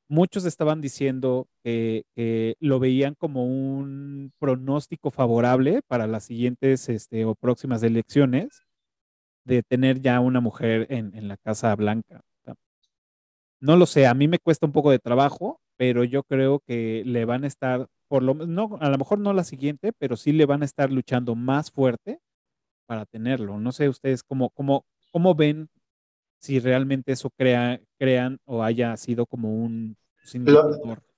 muchos 0.08 0.44
estaban 0.44 0.80
diciendo 0.82 1.48
que, 1.64 2.04
lo 2.60 2.78
veían 2.80 3.14
como 3.14 3.46
un 3.46 4.32
pronóstico 4.38 5.10
favorable 5.10 5.80
para 5.88 6.06
las 6.06 6.24
siguientes 6.24 6.88
este, 6.90 7.24
o 7.24 7.34
próximas 7.34 7.82
elecciones 7.82 8.62
de 9.44 9.62
tener 9.62 10.00
ya 10.02 10.20
una 10.20 10.40
mujer 10.40 10.86
en, 10.90 11.14
en 11.16 11.28
la 11.28 11.38
Casa 11.38 11.74
Blanca. 11.76 12.20
No 13.62 13.76
lo 13.76 13.86
sé, 13.86 14.08
a 14.08 14.14
mí 14.14 14.26
me 14.26 14.40
cuesta 14.40 14.66
un 14.66 14.72
poco 14.72 14.90
de 14.90 14.98
trabajo, 14.98 15.60
pero 15.76 16.02
yo 16.02 16.24
creo 16.24 16.58
que 16.66 17.04
le 17.06 17.24
van 17.24 17.44
a 17.44 17.46
estar, 17.46 17.86
por 18.08 18.24
lo 18.24 18.34
no, 18.34 18.76
a 18.80 18.90
lo 18.90 18.98
mejor 18.98 19.20
no 19.20 19.32
la 19.32 19.44
siguiente, 19.44 19.92
pero 19.96 20.16
sí 20.16 20.32
le 20.32 20.46
van 20.46 20.62
a 20.62 20.64
estar 20.64 20.90
luchando 20.90 21.36
más 21.36 21.70
fuerte 21.70 22.18
para 22.86 23.06
tenerlo. 23.06 23.60
No 23.60 23.70
sé 23.70 23.88
ustedes 23.88 24.24
cómo, 24.24 24.50
cómo, 24.50 24.84
cómo 25.12 25.36
ven 25.36 25.68
si 26.40 26.58
realmente 26.58 27.12
eso 27.12 27.30
crea, 27.30 27.80
crean 28.00 28.40
o 28.46 28.64
haya 28.64 28.96
sido 28.96 29.26
como 29.26 29.54
un 29.54 29.96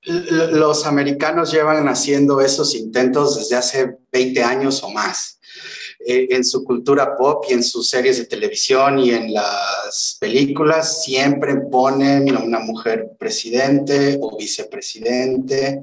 los 0.05 0.87
americanos 0.87 1.51
llevan 1.51 1.89
haciendo 1.89 2.41
esos 2.41 2.75
intentos 2.75 3.37
desde 3.37 3.57
hace 3.57 3.97
20 4.13 4.43
años 4.43 4.83
o 4.83 4.91
más. 4.91 5.39
Eh, 6.07 6.29
en 6.31 6.45
su 6.45 6.63
cultura 6.65 7.17
pop 7.17 7.47
y 7.49 7.55
en 7.55 7.63
sus 7.63 7.89
series 7.89 8.19
de 8.19 8.27
televisión 8.27 8.99
y 8.99 9.11
en 9.11 9.33
las 9.33 10.19
películas 10.21 11.03
siempre 11.03 11.57
ponen 11.57 12.29
a 12.37 12.41
una 12.41 12.59
mujer 12.59 13.13
presidente 13.19 14.19
o 14.21 14.37
vicepresidente, 14.37 15.81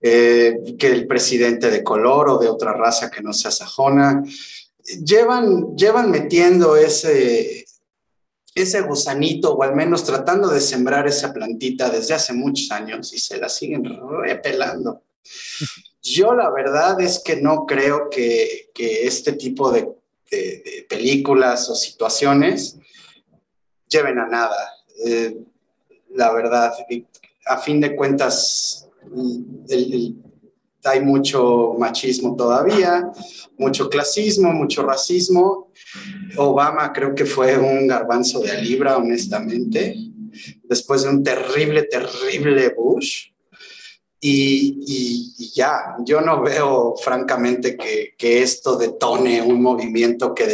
eh, 0.00 0.56
que 0.78 0.86
el 0.86 1.06
presidente 1.06 1.70
de 1.70 1.82
color 1.82 2.30
o 2.30 2.38
de 2.38 2.48
otra 2.48 2.72
raza 2.72 3.10
que 3.10 3.20
no 3.20 3.34
sea 3.34 3.50
sajona. 3.50 4.22
llevan, 5.04 5.76
llevan 5.76 6.10
metiendo 6.10 6.74
ese, 6.74 7.66
ese 8.54 8.80
gusanito 8.82 9.54
o 9.54 9.62
al 9.62 9.74
menos 9.74 10.04
tratando 10.04 10.48
de 10.48 10.60
sembrar 10.60 11.06
esa 11.06 11.32
plantita 11.32 11.88
desde 11.88 12.14
hace 12.14 12.32
muchos 12.32 12.70
años 12.70 13.12
y 13.12 13.18
se 13.18 13.38
la 13.38 13.48
siguen 13.48 13.84
repelando. 14.22 15.02
Yo 16.02 16.34
la 16.34 16.50
verdad 16.50 17.00
es 17.00 17.18
que 17.22 17.36
no 17.36 17.66
creo 17.66 18.08
que, 18.08 18.70
este 18.74 19.32
tipo 19.32 19.70
de, 19.70 19.96
películas 20.88 21.68
o 21.68 21.74
situaciones 21.74 22.78
lleven 23.88 24.18
a 24.18 24.26
nada. 24.28 24.74
Eh, 25.04 25.36
la 26.14 26.32
verdad, 26.32 26.72
a 27.46 27.58
fin 27.58 27.80
de 27.80 27.96
cuentas, 27.96 28.88
hay 30.84 31.00
mucho 31.00 31.74
machismo 31.78 32.36
todavía, 32.36 33.10
mucho 33.58 33.88
clasismo, 33.88 34.52
mucho 34.52 34.82
racismo. 34.82 35.70
Obama 36.36 36.92
creo 36.92 37.14
que 37.14 37.26
fue 37.26 37.58
un 37.58 37.86
garbanzo 37.86 38.40
de 38.40 38.60
libra, 38.62 38.96
honestamente, 38.96 39.96
después 40.64 41.02
de 41.02 41.10
un 41.10 41.22
terrible, 41.22 41.82
terrible 41.84 42.74
Bush. 42.76 43.28
Y, 44.22 45.52
ya, 45.54 45.96
yo 46.04 46.20
no 46.20 46.42
veo 46.42 46.94
francamente 47.02 47.76
que, 47.76 48.42
esto 48.42 48.76
detone 48.76 49.40
un 49.40 49.62
movimiento 49.62 50.34
que 50.34 50.46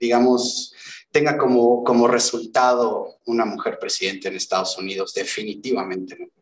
digamos, 0.00 0.74
tenga 1.10 1.36
como, 1.36 1.82
como 1.84 2.08
resultado 2.08 3.18
una 3.26 3.44
mujer 3.44 3.78
presidente 3.78 4.28
en 4.28 4.36
Estados 4.36 4.78
Unidos, 4.78 5.12
definitivamente 5.14 6.16
no. 6.18 6.37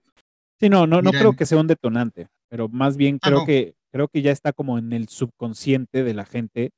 Sí, 0.59 0.69
no, 0.69 0.87
no, 0.87 1.03
no 1.03 1.11
creo 1.11 1.35
que 1.35 1.47
sea 1.47 1.59
un 1.59 1.67
detonante, 1.67 2.29
pero 2.49 2.69
más 2.69 2.97
bien 2.97 3.19
ah, 3.23 3.29
creo 3.29 3.45
que 3.45 3.75
creo 3.93 4.09
que 4.09 4.23
ya 4.23 4.33
está 4.33 4.53
como 4.53 4.79
en 4.79 4.93
el 4.93 5.09
subconsciente 5.09 6.05
de 6.05 6.15
la 6.15 6.25
gente 6.25 6.71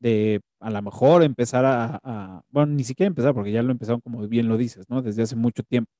de 0.00 0.40
a 0.60 0.70
lo 0.70 0.82
mejor 0.82 1.22
empezar 1.22 1.64
a, 1.66 2.42
bueno, 2.50 2.74
ni 2.74 2.84
siquiera 2.84 3.08
empezar 3.08 3.34
porque 3.34 3.52
ya 3.52 3.62
lo 3.62 3.72
empezaron 3.72 4.00
como 4.00 4.26
bien 4.28 4.48
lo 4.48 4.56
dices, 4.56 4.88
¿no? 4.88 5.02
Desde 5.02 5.22
hace 5.22 5.36
mucho 5.36 5.62
tiempo 5.62 5.90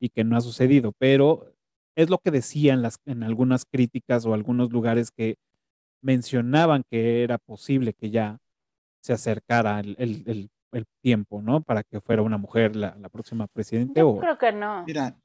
y 0.00 0.08
que 0.10 0.24
no 0.24 0.36
ha 0.36 0.40
sucedido, 0.40 0.92
pero 0.98 1.52
es 1.96 2.10
lo 2.10 2.18
que 2.18 2.30
decían 2.30 2.82
las, 2.82 2.98
en 3.06 3.22
algunas 3.22 3.64
críticas 3.64 4.26
o 4.26 4.34
algunos 4.34 4.72
lugares 4.72 5.10
que 5.10 5.36
mencionaban 6.02 6.84
que 6.90 7.22
era 7.22 7.38
posible 7.38 7.92
que 7.92 8.10
ya 8.10 8.38
se 9.00 9.12
acercara 9.12 9.80
el, 9.80 9.96
el, 9.98 10.50
el, 10.72 10.86
tiempo, 11.02 11.40
¿no? 11.40 11.60
Para 11.62 11.82
que 11.82 12.00
fuera 12.00 12.22
una 12.22 12.38
mujer 12.38 12.74
la, 12.74 12.96
la 12.98 13.08
próxima 13.08 13.46
presidente. 13.46 14.00
Yo 14.00 14.18
creo 14.18 14.38
que 14.38 14.52
no. 14.52 14.84
Mira, 14.86 15.16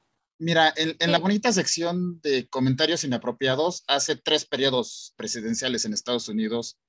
Mira, 0.42 0.74
en, 0.78 1.12
la 1.12 1.20
bonita 1.20 1.52
sección 1.52 2.22
de 2.22 2.48
comentarios 2.48 3.04
inapropiados, 3.04 3.84
hace 3.88 4.16
tres 4.16 4.46
periodos 4.46 5.14
presidenciales 5.18 5.84
en 5.84 5.92
Estados 5.92 6.30
Unidos, 6.30 6.80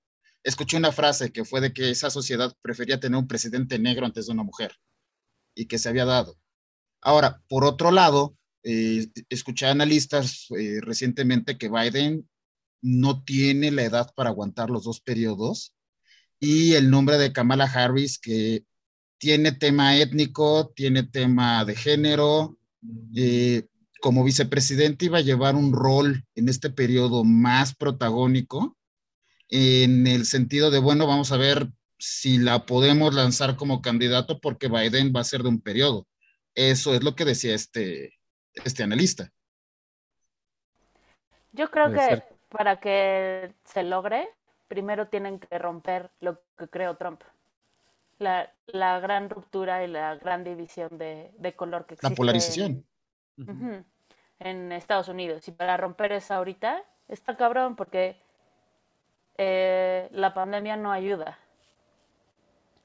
escuché 0.45 0.77
una 0.77 0.93
frase 0.93 1.33
que 1.33 1.45
fue 1.45 1.61
de 1.61 1.73
que 1.73 1.91
esa 1.91 2.11
sociedad 2.11 2.57
prefería 2.63 3.01
tener 3.01 3.19
un 3.19 3.27
presidente 3.27 3.81
negro 3.81 4.07
antes 4.07 4.27
de 4.27 4.33
una 4.33 4.45
mujer 4.45 4.77
y 5.53 5.67
que 5.67 5.79
se 5.79 5.89
había 5.89 6.05
dado. 6.05 6.39
Ahora, 7.01 7.43
por 7.49 7.65
otro 7.65 7.91
lado, 7.91 8.37
eh, 8.63 9.09
escuché 9.29 9.67
analistas 9.67 10.47
eh, 10.57 10.79
recientemente 10.81 11.59
que 11.59 11.69
Biden 11.69 12.29
no 12.83 13.25
tiene 13.25 13.73
la 13.73 13.83
edad 13.83 14.13
para 14.15 14.31
aguantar 14.31 14.71
los 14.71 14.85
dos 14.85 15.01
periodos 15.01 15.75
y 16.39 16.75
el 16.75 16.89
nombre 16.89 17.19
de 17.19 17.33
Kamala 17.33 17.65
Harris 17.65 18.21
que 18.21 18.65
tiene 19.19 19.51
tema 19.51 19.97
étnico, 19.97 20.73
tiene 20.77 21.03
tema 21.03 21.65
de 21.65 21.75
género, 21.75 22.60
eh, 23.15 23.67
como 24.01 24.25
vicepresidente 24.25 25.07
iba 25.07 25.19
a 25.19 25.23
llevar 25.23 25.55
un 25.55 25.73
rol 25.73 26.25
en 26.35 26.49
este 26.49 26.71
periodo 26.71 27.25
más 27.25 27.75
protagónico, 27.75 28.77
en 29.49 30.07
el 30.07 30.27
sentido 30.27 30.71
de, 30.71 30.79
bueno, 30.79 31.07
vamos 31.07 31.33
a 31.33 31.37
ver 31.37 31.69
si 31.99 32.39
la 32.39 32.65
podemos 32.65 33.15
lanzar 33.15 33.57
como 33.57 33.83
candidato 33.83 34.41
porque 34.41 34.69
Biden 34.69 35.13
va 35.15 35.21
a 35.21 35.25
ser 35.25 35.43
de 35.43 35.49
un 35.51 35.61
periodo. 35.61 36.07
Eso 36.55 36.95
es 36.95 37.03
lo 37.03 37.15
que 37.15 37.25
decía 37.25 37.55
este, 37.55 38.19
este 38.65 38.83
analista. 38.83 39.31
Yo 41.53 41.71
creo 41.71 41.93
que 41.93 42.23
para 42.49 42.81
que 42.81 43.55
se 43.65 43.83
logre, 43.83 44.29
primero 44.69 45.09
tienen 45.09 45.41
que 45.41 45.59
romper 45.59 46.11
lo 46.21 46.41
que 46.57 46.69
creó 46.69 46.97
Trump 46.97 47.23
la, 48.21 48.53
la 48.67 49.01
gran 49.01 49.31
ruptura 49.31 49.83
y 49.83 49.89
la 49.89 50.15
gran 50.17 50.45
división 50.45 50.97
de, 50.99 51.33
de 51.39 51.57
color 51.57 51.87
que 51.87 51.95
existe. 51.95 52.11
La 52.11 52.17
polarización. 52.17 52.85
En, 54.39 54.73
Estados 54.73 55.09
Unidos. 55.09 55.47
Y 55.49 55.53
para 55.53 55.77
romper 55.77 56.13
eso 56.13 56.35
ahorita, 56.35 56.83
está 57.09 57.37
cabrón 57.37 57.77
porque 57.77 58.17
eh, 59.37 60.09
la 60.13 60.33
pandemia 60.35 60.77
no 60.77 60.93
ayuda. 60.93 61.39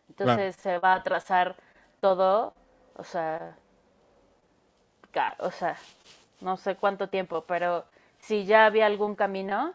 Entonces 0.09 0.55
se 0.55 0.79
va 0.79 0.93
a 0.93 0.97
atrasar 0.97 1.55
todo, 1.99 2.53
o 2.95 3.03
sea, 3.03 3.57
o 5.39 5.51
sea, 5.51 5.77
no 6.41 6.57
sé 6.57 6.75
cuánto 6.75 7.09
tiempo, 7.09 7.45
pero 7.47 7.85
si 8.19 8.45
ya 8.45 8.65
había 8.65 8.85
algún 8.85 9.15
camino, 9.15 9.73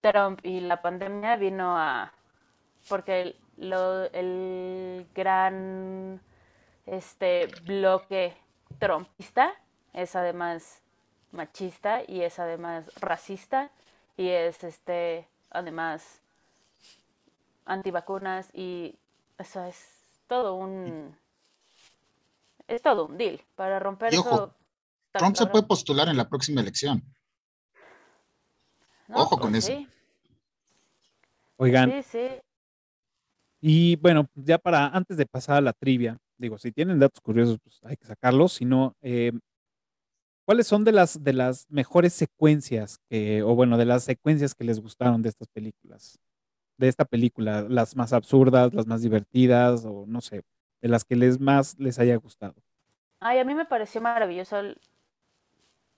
Trump 0.00 0.40
y 0.44 0.60
la 0.60 0.82
pandemia 0.82 1.36
vino 1.36 1.76
a, 1.76 2.12
porque 2.88 3.36
lo, 3.56 4.04
el 4.12 5.06
gran 5.14 6.20
este 6.86 7.48
bloque 7.64 8.36
trompista 8.78 9.52
es 9.92 10.14
además 10.14 10.82
machista 11.32 12.02
y 12.06 12.22
es 12.22 12.38
además 12.38 12.90
racista 13.00 13.70
y 14.16 14.28
es 14.28 14.62
este 14.64 15.26
además 15.50 16.20
antivacunas 17.64 18.50
y 18.54 18.94
eso 19.38 19.64
es 19.64 20.22
todo 20.28 20.54
un 20.54 21.16
es 22.68 22.82
todo 22.82 23.06
un 23.06 23.16
deal 23.16 23.40
para 23.54 23.78
romper 23.78 24.14
eso. 24.14 24.54
Trump 25.12 25.36
se 25.36 25.46
puede 25.46 25.66
postular 25.66 26.08
en 26.08 26.16
la 26.16 26.28
próxima 26.28 26.60
elección. 26.60 27.02
ojo 29.12 29.38
con 29.38 29.52
pues 29.52 29.68
eso. 29.68 29.86
Oigan, 31.56 31.90
sí, 31.90 32.02
sí. 32.02 32.28
Y 33.60 33.96
bueno, 33.96 34.28
ya 34.34 34.58
para 34.58 34.88
antes 34.88 35.16
de 35.16 35.26
pasar 35.26 35.56
a 35.56 35.60
la 35.60 35.72
trivia, 35.72 36.18
digo, 36.38 36.58
si 36.58 36.72
tienen 36.72 36.98
datos 36.98 37.20
curiosos, 37.20 37.58
pues 37.62 37.80
hay 37.84 37.96
que 37.96 38.06
sacarlos. 38.06 38.52
Si 38.52 38.64
no, 38.64 38.94
eh, 39.02 39.32
¿cuáles 40.44 40.66
son 40.66 40.84
de 40.84 40.92
las, 40.92 41.22
de 41.22 41.32
las 41.32 41.66
mejores 41.70 42.12
secuencias 42.12 42.98
que, 43.08 43.42
o 43.42 43.54
bueno, 43.54 43.78
de 43.78 43.86
las 43.86 44.04
secuencias 44.04 44.54
que 44.54 44.64
les 44.64 44.80
gustaron 44.80 45.22
de 45.22 45.30
estas 45.30 45.48
películas? 45.48 46.18
De 46.78 46.88
esta 46.88 47.06
película, 47.06 47.62
las 47.62 47.96
más 47.96 48.12
absurdas, 48.12 48.74
las 48.74 48.86
más 48.86 49.00
divertidas, 49.00 49.84
o 49.86 50.04
no 50.06 50.20
sé, 50.20 50.42
de 50.82 50.88
las 50.88 51.04
que 51.04 51.16
les 51.16 51.40
más 51.40 51.78
les 51.78 51.98
haya 51.98 52.16
gustado. 52.16 52.54
Ay, 53.18 53.38
a 53.38 53.44
mí 53.44 53.54
me 53.54 53.64
pareció 53.64 54.00
maravilloso 54.02 54.56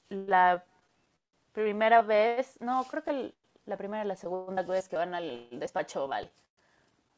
la 0.08 0.64
primera 1.52 2.02
vez, 2.02 2.56
no, 2.60 2.84
creo 2.84 3.02
que 3.02 3.34
la 3.66 3.76
primera 3.76 4.04
y 4.04 4.08
la 4.08 4.16
segunda 4.16 4.62
vez 4.62 4.88
que 4.88 4.96
van 4.96 5.14
al 5.14 5.48
despacho 5.52 6.04
oval. 6.04 6.30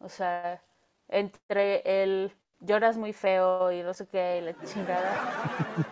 O 0.00 0.08
sea, 0.08 0.60
entre 1.08 1.82
el 1.84 2.32
lloras 2.60 2.96
muy 2.96 3.12
feo 3.12 3.72
y 3.72 3.82
no 3.82 3.94
sé 3.94 4.06
qué, 4.08 4.38
y 4.38 4.40
la 4.40 4.64
chingada. 4.64 5.86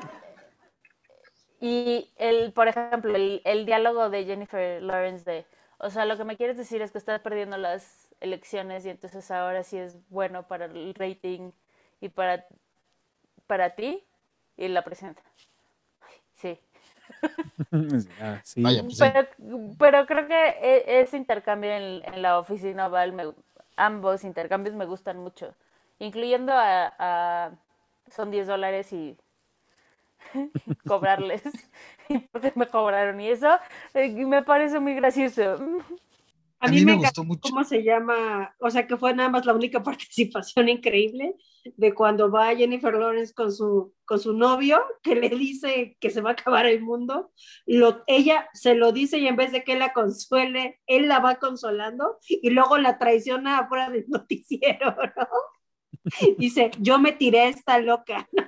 Y 1.60 2.12
el, 2.16 2.52
por 2.52 2.68
ejemplo, 2.68 3.14
el, 3.16 3.42
el, 3.44 3.66
diálogo 3.66 4.10
de 4.10 4.24
Jennifer 4.24 4.80
Lawrence 4.80 5.28
de, 5.28 5.44
o 5.78 5.90
sea, 5.90 6.04
lo 6.04 6.16
que 6.16 6.24
me 6.24 6.36
quieres 6.36 6.56
decir 6.56 6.82
es 6.82 6.92
que 6.92 6.98
estás 6.98 7.20
perdiendo 7.20 7.56
las 7.56 8.08
elecciones 8.20 8.86
y 8.86 8.90
entonces 8.90 9.28
ahora 9.30 9.64
sí 9.64 9.76
es 9.76 9.98
bueno 10.08 10.46
para 10.46 10.66
el 10.66 10.94
rating 10.94 11.50
y 12.00 12.10
para, 12.10 12.46
para 13.46 13.74
ti 13.74 14.04
y 14.56 14.68
la 14.68 14.84
presidenta. 14.84 15.22
Sí. 16.34 16.58
Ah, 18.20 18.42
pues 18.44 18.98
pero, 18.98 19.28
pero, 19.78 20.06
creo 20.06 20.28
que 20.28 20.48
e, 20.60 21.00
ese 21.00 21.16
intercambio 21.16 21.72
en, 21.72 22.02
en 22.04 22.22
la 22.22 22.38
oficina 22.38 22.86
oval 22.86 23.12
me, 23.12 23.32
ambos 23.78 24.24
intercambios 24.24 24.74
me 24.74 24.84
gustan 24.86 25.18
mucho, 25.18 25.54
incluyendo 25.98 26.52
a, 26.54 27.52
son 28.10 28.30
10 28.30 28.46
dólares 28.46 28.92
y 28.92 29.16
cobrarles 30.86 31.42
y 32.08 32.18
porque 32.18 32.52
me 32.56 32.68
cobraron 32.68 33.20
y 33.20 33.30
eso 33.30 33.58
eh, 33.94 34.08
me 34.26 34.42
parece 34.42 34.80
muy 34.80 34.94
gracioso. 34.94 35.58
A, 36.60 36.68
mí, 36.68 36.84
me, 36.84 36.94
gustó 36.96 37.22
mucho. 37.22 37.40
¿Cómo 37.42 37.62
se 37.62 37.84
llama? 37.84 38.54
O 38.58 38.68
sea, 38.70 38.86
que 38.86 38.96
fue 38.96 39.14
nada 39.14 39.28
más 39.28 39.46
la 39.46 39.54
única 39.54 39.82
participación 39.84 40.68
increíble 40.68 41.36
de 41.76 41.94
cuando 41.94 42.30
va 42.30 42.54
Jennifer 42.56 42.94
Lawrence 42.94 43.34
con 43.34 43.52
su, 43.52 43.94
con 44.04 44.18
su 44.18 44.32
novio, 44.32 44.80
que 45.02 45.14
le 45.14 45.28
dice 45.28 45.96
que 46.00 46.10
se 46.10 46.20
va 46.20 46.30
a 46.30 46.32
acabar 46.32 46.66
el 46.66 46.80
mundo. 46.80 47.32
Lo, 47.66 48.02
ella 48.06 48.48
se 48.54 48.74
lo 48.74 48.92
dice 48.92 49.18
y 49.18 49.28
en 49.28 49.36
vez 49.36 49.52
de 49.52 49.62
que 49.64 49.78
la 49.78 49.92
consuele, 49.92 50.80
él 50.86 51.08
la 51.08 51.20
va 51.20 51.36
consolando 51.36 52.18
y 52.28 52.50
luego 52.50 52.78
la 52.78 52.98
traiciona 52.98 53.58
afuera 53.58 53.90
del 53.90 54.06
noticiero, 54.08 54.96
¿no? 55.16 55.28
Dice, 56.38 56.70
yo 56.80 56.98
me 56.98 57.12
tiré 57.12 57.48
esta 57.48 57.78
loca, 57.78 58.28
¿no? 58.32 58.44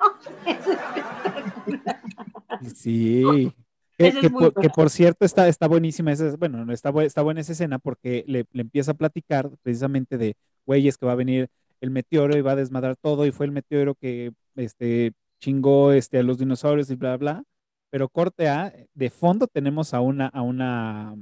Sí. 2.75 3.53
Que, 4.01 4.71
por, 4.71 4.91
cierto 4.91 5.25
está, 5.25 5.47
está 5.49 5.69
buenísima, 5.69 6.13
esa, 6.13 6.35
bueno, 6.37 6.73
está, 6.73 6.91
está 7.03 7.23
buena 7.23 7.41
esa 7.41 7.53
escena 7.53 7.79
porque 7.79 8.25
le, 8.27 8.47
le 8.53 8.63
empieza 8.63 8.93
a 8.93 8.95
platicar 8.95 9.51
precisamente 9.63 10.17
de, 10.17 10.37
güeyes, 10.67 10.97
que 10.97 11.07
va 11.07 11.13
a 11.13 11.17
venir 11.17 11.49
el 11.81 11.91
meteoro 11.91 12.37
y 12.37 12.43
va 12.43 12.53
a 12.53 12.57
desmadrar 12.57 12.97
todo 12.97 13.27
y 13.27 13.33
fue 13.33 13.47
el 13.47 13.53
meteoro 13.53 13.95
que 13.95 14.33
este, 14.57 15.13
chingó 15.41 15.93
este, 15.93 16.19
a 16.19 16.23
los 16.23 16.39
dinosaurios 16.39 16.91
y 16.91 16.95
bla, 16.95 17.17
bla. 17.17 17.43
Pero 17.91 18.09
corte 18.09 18.49
A, 18.49 18.73
de 18.95 19.11
fondo 19.11 19.47
tenemos 19.49 19.95
a 19.95 20.01
una, 20.01 20.27
a 20.29 20.43
una, 20.43 21.17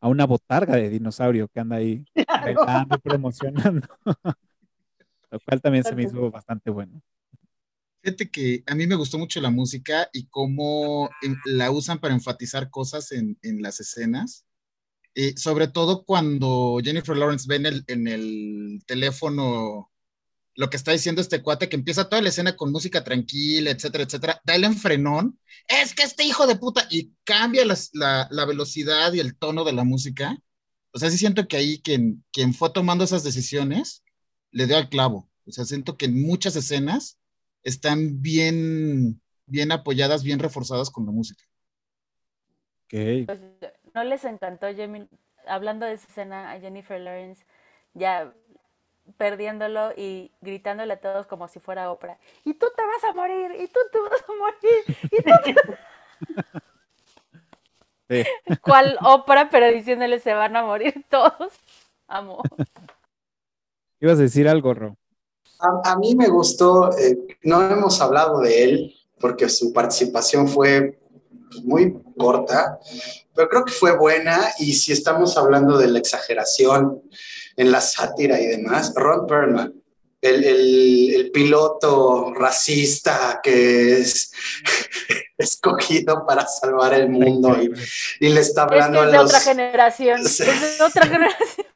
a 0.00 0.08
una 0.08 0.26
botarga 0.26 0.76
de 0.76 0.90
dinosaurio 0.90 1.48
que 1.48 1.60
anda 1.60 1.76
ahí 1.76 2.04
promocionando. 3.02 3.88
Lo 5.30 5.40
cual 5.40 5.60
también 5.60 5.84
se 5.84 5.94
me 5.94 6.02
hizo 6.02 6.30
bastante 6.30 6.70
bueno. 6.70 7.00
Fíjate 8.04 8.30
que 8.30 8.62
a 8.66 8.74
mí 8.74 8.86
me 8.86 8.96
gustó 8.96 9.16
mucho 9.16 9.40
la 9.40 9.48
música 9.48 10.10
y 10.12 10.26
cómo 10.26 11.08
la 11.46 11.70
usan 11.70 11.98
para 12.00 12.12
enfatizar 12.12 12.68
cosas 12.70 13.10
en, 13.12 13.38
en 13.40 13.62
las 13.62 13.80
escenas. 13.80 14.44
Eh, 15.14 15.34
sobre 15.38 15.68
todo 15.68 16.04
cuando 16.04 16.78
Jennifer 16.84 17.16
Lawrence 17.16 17.46
ve 17.48 17.56
en 17.56 17.66
el, 17.66 17.84
en 17.86 18.06
el 18.08 18.82
teléfono 18.86 19.90
lo 20.54 20.68
que 20.68 20.76
está 20.76 20.92
diciendo 20.92 21.22
este 21.22 21.42
cuate, 21.42 21.70
que 21.70 21.76
empieza 21.76 22.08
toda 22.08 22.20
la 22.20 22.28
escena 22.28 22.56
con 22.56 22.72
música 22.72 23.02
tranquila, 23.02 23.70
etcétera, 23.70 24.04
etcétera, 24.04 24.42
dale 24.44 24.66
en 24.66 24.76
frenón, 24.76 25.40
es 25.66 25.94
que 25.94 26.02
este 26.02 26.24
hijo 26.24 26.46
de 26.46 26.56
puta, 26.56 26.86
y 26.90 27.14
cambia 27.24 27.64
la, 27.64 28.28
la, 28.30 28.44
velocidad 28.44 29.14
y 29.14 29.20
el 29.20 29.36
tono 29.36 29.64
de 29.64 29.72
la 29.72 29.84
música. 29.84 30.36
O 30.92 30.98
sea, 30.98 31.10
sí 31.10 31.16
siento 31.16 31.48
que 31.48 31.56
ahí 31.56 31.80
quien, 31.80 32.22
quien 32.32 32.52
fue 32.52 32.70
tomando 32.70 33.04
esas 33.04 33.24
decisiones 33.24 34.04
le 34.50 34.66
dio 34.66 34.76
al 34.76 34.90
clavo. 34.90 35.30
O 35.46 35.52
sea, 35.52 35.64
siento 35.64 35.96
que 35.96 36.04
en 36.04 36.22
muchas 36.22 36.54
escenas 36.54 37.18
están 37.64 38.22
bien, 38.22 39.20
bien 39.46 39.72
apoyadas, 39.72 40.22
bien 40.22 40.38
reforzadas 40.38 40.90
con 40.90 41.06
la 41.06 41.12
música. 41.12 41.42
Okay. 42.86 43.24
Pues, 43.24 43.40
¿No 43.94 44.04
les 44.04 44.24
encantó, 44.24 44.66
Jamie, 44.76 45.08
hablando 45.46 45.86
de 45.86 45.94
esa 45.94 46.06
escena 46.06 46.52
a 46.52 46.60
Jennifer 46.60 47.00
Lawrence, 47.00 47.44
ya 47.94 48.32
perdiéndolo 49.16 49.92
y 49.96 50.32
gritándole 50.40 50.94
a 50.94 51.00
todos 51.00 51.26
como 51.26 51.48
si 51.48 51.58
fuera 51.60 51.90
ópera. 51.90 52.18
Y 52.44 52.54
tú 52.54 52.66
te 52.76 52.82
vas 52.82 53.04
a 53.04 53.14
morir, 53.14 53.52
y 53.60 53.66
tú 53.66 53.80
te 53.90 53.98
vas 53.98 54.22
a 54.22 54.32
morir, 54.38 54.98
y 55.10 55.22
tú 55.22 55.32
te... 55.44 56.64
¿Cuál 58.62 58.98
ópera? 59.02 59.48
Pero 59.50 59.70
diciéndole 59.70 60.18
se 60.18 60.34
van 60.34 60.56
a 60.56 60.62
morir 60.62 61.04
todos. 61.08 61.52
Amo. 62.06 62.42
Ibas 64.00 64.18
a 64.18 64.22
decir 64.22 64.48
algo, 64.48 64.74
Ro. 64.74 64.96
A, 65.58 65.96
mí 65.96 66.14
me 66.14 66.28
gustó, 66.28 66.90
eh, 66.98 67.16
no 67.42 67.62
hemos 67.62 68.00
hablado 68.00 68.40
de 68.40 68.64
él 68.64 68.94
porque 69.18 69.48
su 69.48 69.72
participación 69.72 70.48
fue 70.48 70.98
muy 71.62 71.96
corta, 72.18 72.78
pero 73.34 73.48
creo 73.48 73.64
que 73.64 73.72
fue 73.72 73.96
buena 73.96 74.52
y 74.58 74.74
si 74.74 74.92
estamos 74.92 75.36
hablando 75.38 75.78
de 75.78 75.88
la 75.88 75.98
exageración 75.98 77.02
en 77.56 77.72
la 77.72 77.80
sátira 77.80 78.40
y 78.40 78.46
demás, 78.46 78.92
Ron 78.94 79.26
Perlman, 79.26 79.74
el, 80.20 81.30
piloto 81.32 82.32
racista 82.34 83.40
que 83.42 83.98
es 83.98 84.30
escogido 85.38 86.24
para 86.26 86.46
salvar 86.46 86.94
el 86.94 87.08
mundo 87.08 87.56
y, 88.20 88.28
le 88.28 88.40
está 88.40 88.62
hablando 88.62 89.04
es 89.04 89.12
de 89.12 89.18
otra 89.18 89.40
generación, 89.40 90.20
es 90.20 90.38
de 90.38 90.84
otra 90.84 91.06
generación. 91.06 91.66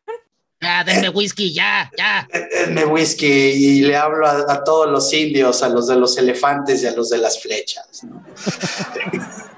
Ya, 0.61 0.83
denme 0.83 1.09
whisky, 1.11 1.53
ya, 1.53 1.91
ya. 1.97 2.29
Denme 2.67 2.85
whisky 2.87 3.27
y 3.27 3.81
le 3.83 3.97
hablo 3.97 4.27
a, 4.27 4.65
todos 4.65 4.91
los 4.91 5.13
indios, 5.13 5.63
a 5.63 5.69
los 5.69 5.87
de 5.87 5.97
los 5.97 6.19
elefantes 6.19 6.83
y 6.83 6.87
a 6.87 6.93
los 6.93 7.11
de 7.11 7.19
las 7.19 7.41
flechas. 7.41 8.03
¿no? 8.03 8.25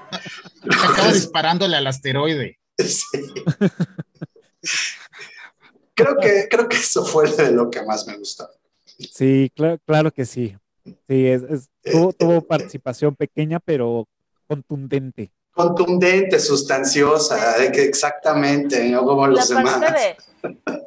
Acaba 0.69 1.11
disparándole 1.11 1.75
al 1.75 1.87
asteroide. 1.87 2.59
creo, 5.95 6.17
que, 6.17 6.47
creo 6.49 6.69
que 6.69 6.77
eso 6.77 7.03
fue 7.03 7.31
de 7.31 7.51
lo 7.51 7.71
que 7.71 7.81
más 7.83 8.05
me 8.05 8.17
gustó. 8.17 8.47
Sí, 9.11 9.51
claro, 9.55 9.79
claro 9.85 10.11
que 10.11 10.25
sí. 10.25 10.55
Sí, 10.85 11.27
es, 11.27 11.69
tuvo, 11.83 12.13
tuvo, 12.13 12.41
participación 12.41 13.15
pequeña, 13.15 13.59
pero 13.59 14.07
contundente. 14.47 15.31
Contundente, 15.51 16.39
sustanciosa, 16.39 17.57
exactamente, 17.65 18.87
no 18.89 19.03
como 19.03 19.27
los 19.27 19.49
la 19.49 19.57
demás. 19.57 19.79
Parte 19.79 19.99
de, 19.99 20.17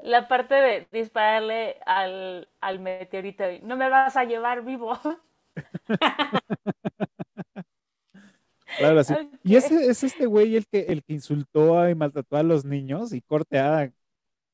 la 0.03 0.29
parte 0.29 0.55
de 0.55 0.89
dispararle 0.93 1.77
al, 1.87 2.49
al 2.61 2.81
meteorito, 2.81 3.45
no 3.63 3.77
me 3.77 3.89
vas 3.89 4.17
a 4.17 4.25
llevar 4.25 4.65
vivo. 4.65 4.99
Claro, 8.77 9.05
sí. 9.05 9.15
Y 9.45 9.57
ese 9.57 9.89
es 9.89 10.03
este 10.03 10.27
güey 10.27 10.57
el 10.57 10.67
que, 10.67 10.81
el 10.81 11.03
que 11.05 11.13
insultó 11.13 11.89
y 11.89 11.95
maltrató 11.95 12.37
a 12.37 12.43
los 12.43 12.65
niños 12.65 13.13
y 13.13 13.21
corte 13.21 13.59
a 13.59 13.93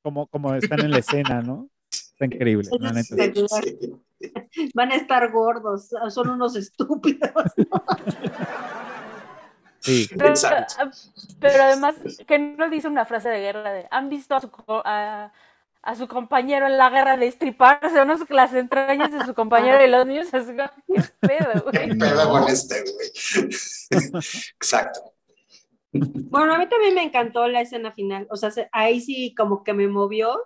como, 0.03 0.27
como 0.27 0.55
están 0.55 0.81
en 0.81 0.91
la 0.91 0.99
escena, 0.99 1.43
¿no? 1.43 1.69
Está 1.91 2.27
increíble. 2.27 2.69
Van 4.75 4.93
a 4.93 4.97
estar 4.97 5.31
gordos, 5.33 5.91
son 6.11 6.31
unos 6.31 6.57
estúpidos. 6.57 7.31
Sí. 9.81 10.09
Pero, 10.19 10.35
pero, 11.41 11.63
además, 11.63 11.97
que 12.27 12.39
no 12.39 12.69
dice 12.69 12.87
una 12.87 13.07
frase 13.07 13.31
de 13.31 13.41
guerra 13.41 13.73
de 13.73 13.87
¿han 13.91 14.11
visto 14.11 14.35
a 14.35 14.41
su, 14.41 14.51
a, 14.69 15.33
a 15.83 15.95
su 15.95 16.07
compañero 16.07 16.67
en 16.67 16.77
la 16.77 16.91
guerra 16.91 17.17
de 17.17 17.27
estriparse, 17.27 18.05
¿no? 18.05 18.15
Las 18.29 18.53
entrañas 18.55 19.11
de 19.11 19.25
su 19.25 19.35
compañero 19.35 19.83
y 19.83 19.89
los 19.89 20.07
niños 20.07 20.33
así, 20.35 20.53
¿qué 20.55 21.03
pedo, 21.21 21.63
güey? 21.73 21.89
¿Qué 21.89 21.95
pedo 21.95 22.31
con 22.31 22.49
este, 22.49 22.83
güey? 22.83 23.49
Exacto. 24.61 25.01
Bueno, 25.93 26.55
a 26.55 26.59
mí 26.59 26.69
también 26.69 26.95
me 26.95 27.03
encantó 27.03 27.49
la 27.49 27.63
escena 27.63 27.91
final, 27.93 28.27
o 28.31 28.37
sea, 28.37 28.51
ahí 28.73 29.01
sí 29.01 29.35
como 29.35 29.65
que 29.65 29.73
me 29.73 29.89
movió, 29.89 30.39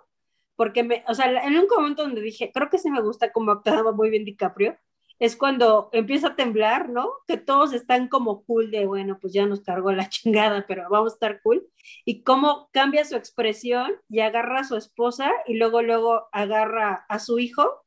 porque 0.55 0.83
me, 0.83 1.03
o 1.07 1.13
sea, 1.13 1.29
en 1.45 1.57
un 1.57 1.67
momento 1.67 2.03
donde 2.03 2.21
dije, 2.21 2.51
creo 2.53 2.69
que 2.69 2.79
sí 2.79 2.89
me 2.89 3.01
gusta 3.01 3.31
como 3.31 3.51
actuaba 3.51 3.91
muy 3.91 4.09
bien 4.09 4.25
DiCaprio, 4.25 4.77
es 5.19 5.35
cuando 5.35 5.89
empieza 5.93 6.29
a 6.29 6.35
temblar, 6.35 6.89
¿no? 6.89 7.09
Que 7.27 7.37
todos 7.37 7.73
están 7.73 8.07
como 8.07 8.43
cool 8.43 8.69
de, 8.71 8.85
bueno, 8.85 9.17
pues 9.19 9.33
ya 9.33 9.45
nos 9.45 9.61
cargó 9.61 9.91
la 9.91 10.09
chingada, 10.09 10.65
pero 10.67 10.89
vamos 10.89 11.13
a 11.13 11.15
estar 11.15 11.41
cool. 11.41 11.65
Y 12.03 12.23
cómo 12.23 12.69
cambia 12.71 13.05
su 13.05 13.15
expresión 13.15 13.93
y 14.09 14.19
agarra 14.19 14.61
a 14.61 14.63
su 14.65 14.75
esposa 14.75 15.31
y 15.47 15.55
luego, 15.55 15.81
luego 15.81 16.27
agarra 16.31 17.05
a 17.07 17.19
su 17.19 17.39
hijo 17.39 17.85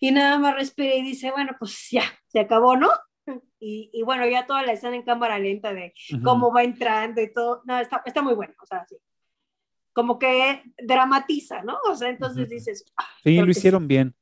y 0.00 0.12
nada 0.12 0.38
más 0.38 0.54
respira 0.54 0.94
y 0.94 1.02
dice, 1.02 1.30
bueno, 1.32 1.56
pues 1.58 1.88
ya, 1.90 2.04
se 2.28 2.40
acabó, 2.40 2.76
¿no? 2.76 2.90
Y, 3.58 3.88
y 3.92 4.02
bueno, 4.02 4.28
ya 4.28 4.46
toda 4.46 4.62
la 4.62 4.72
escena 4.72 4.96
en 4.96 5.02
cámara 5.02 5.38
lenta 5.38 5.72
de 5.72 5.94
cómo 6.22 6.52
va 6.52 6.62
entrando 6.62 7.22
y 7.22 7.32
todo, 7.32 7.62
no, 7.64 7.80
está, 7.80 8.02
está 8.04 8.20
muy 8.20 8.34
bueno, 8.34 8.52
o 8.62 8.66
sea, 8.66 8.84
sí. 8.86 8.96
Como 9.94 10.18
que 10.18 10.62
dramatiza, 10.76 11.62
¿no? 11.62 11.78
O 11.88 11.96
sea, 11.96 12.10
entonces 12.10 12.50
dices... 12.50 12.84
Ah, 12.98 13.08
sí, 13.24 13.34
lo 13.34 13.50
hicieron 13.50 13.88
bien. 13.88 14.14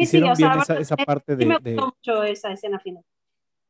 Sí, 0.00 0.06
sí, 0.06 0.22
o 0.22 0.34
sea, 0.34 0.78
esa, 0.80 0.96
parte 0.96 1.36
de, 1.36 1.44
me 1.44 1.58
gustó 1.58 1.94
mucho 1.96 2.22
esa 2.22 2.52
escena 2.52 2.80
final. 2.80 3.04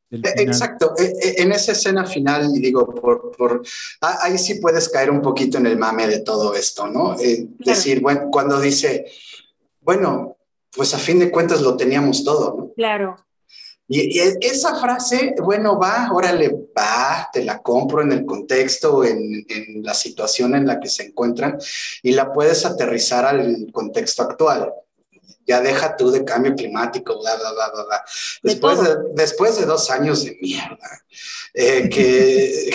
Eh, 0.09 0.21
exacto, 0.37 0.93
eh, 0.97 1.11
eh, 1.21 1.35
en 1.39 1.51
esa 1.51 1.73
escena 1.73 2.05
final, 2.05 2.49
y 2.55 2.59
digo, 2.59 2.85
por, 2.93 3.35
por, 3.35 3.63
ahí 3.99 4.37
sí 4.37 4.55
puedes 4.55 4.87
caer 4.87 5.09
un 5.09 5.21
poquito 5.21 5.57
en 5.57 5.65
el 5.65 5.77
mame 5.77 6.07
de 6.07 6.19
todo 6.19 6.55
esto, 6.55 6.87
¿no? 6.87 7.15
Decir, 7.57 7.99
bueno, 7.99 8.29
cuando 8.31 8.61
dice, 8.61 9.05
bueno, 9.81 10.37
pues 10.71 10.93
a 10.93 10.99
fin 10.99 11.19
de 11.19 11.29
cuentas 11.31 11.61
lo 11.61 11.75
teníamos 11.75 12.23
todo, 12.23 12.55
¿no? 12.57 12.73
Claro. 12.73 13.17
Y, 13.87 14.17
esa 14.19 14.75
frase, 14.75 15.35
bueno, 15.41 15.77
va, 15.77 16.09
órale, 16.13 16.55
va, 16.77 17.27
te 17.33 17.43
la 17.43 17.61
compro 17.61 18.01
en 18.01 18.13
el 18.13 18.25
contexto, 18.25 19.03
en, 19.03 19.45
en 19.49 19.83
la 19.83 19.93
situación 19.93 20.55
en 20.55 20.67
la 20.67 20.79
que 20.79 20.87
se 20.87 21.07
encuentran, 21.07 21.57
y 22.01 22.11
la 22.11 22.31
puedes 22.31 22.65
aterrizar 22.65 23.25
al 23.25 23.67
contexto 23.73 24.23
actual 24.23 24.71
ya 25.45 25.61
deja 25.61 25.95
tú 25.95 26.11
de 26.11 26.23
cambio 26.23 26.55
climático, 26.55 27.19
bla, 27.19 27.35
bla, 27.35 27.51
bla, 27.51 27.69
bla, 27.71 27.83
bla. 27.83 28.03
Después 28.41 28.81
de, 28.81 28.95
después 29.13 29.57
de 29.57 29.65
dos 29.65 29.89
años 29.89 30.23
de 30.23 30.37
mierda, 30.41 31.03
eh, 31.53 31.89
que, 31.89 32.71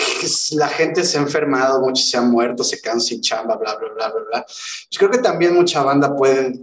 la 0.51 0.67
gente 0.67 1.03
se 1.03 1.17
ha 1.17 1.21
enfermado, 1.21 1.81
muchos 1.81 2.09
se 2.09 2.17
han 2.17 2.29
muerto, 2.29 2.63
se 2.63 2.81
quedan 2.81 3.01
sin 3.01 3.21
chamba, 3.21 3.55
bla, 3.55 3.75
bla, 3.75 3.89
bla, 3.93 4.09
bla, 4.09 4.23
bla. 4.29 4.45
Yo 4.89 4.97
creo 4.99 5.11
que 5.11 5.17
también 5.19 5.53
mucha 5.53 5.83
banda 5.83 6.15
puede 6.15 6.59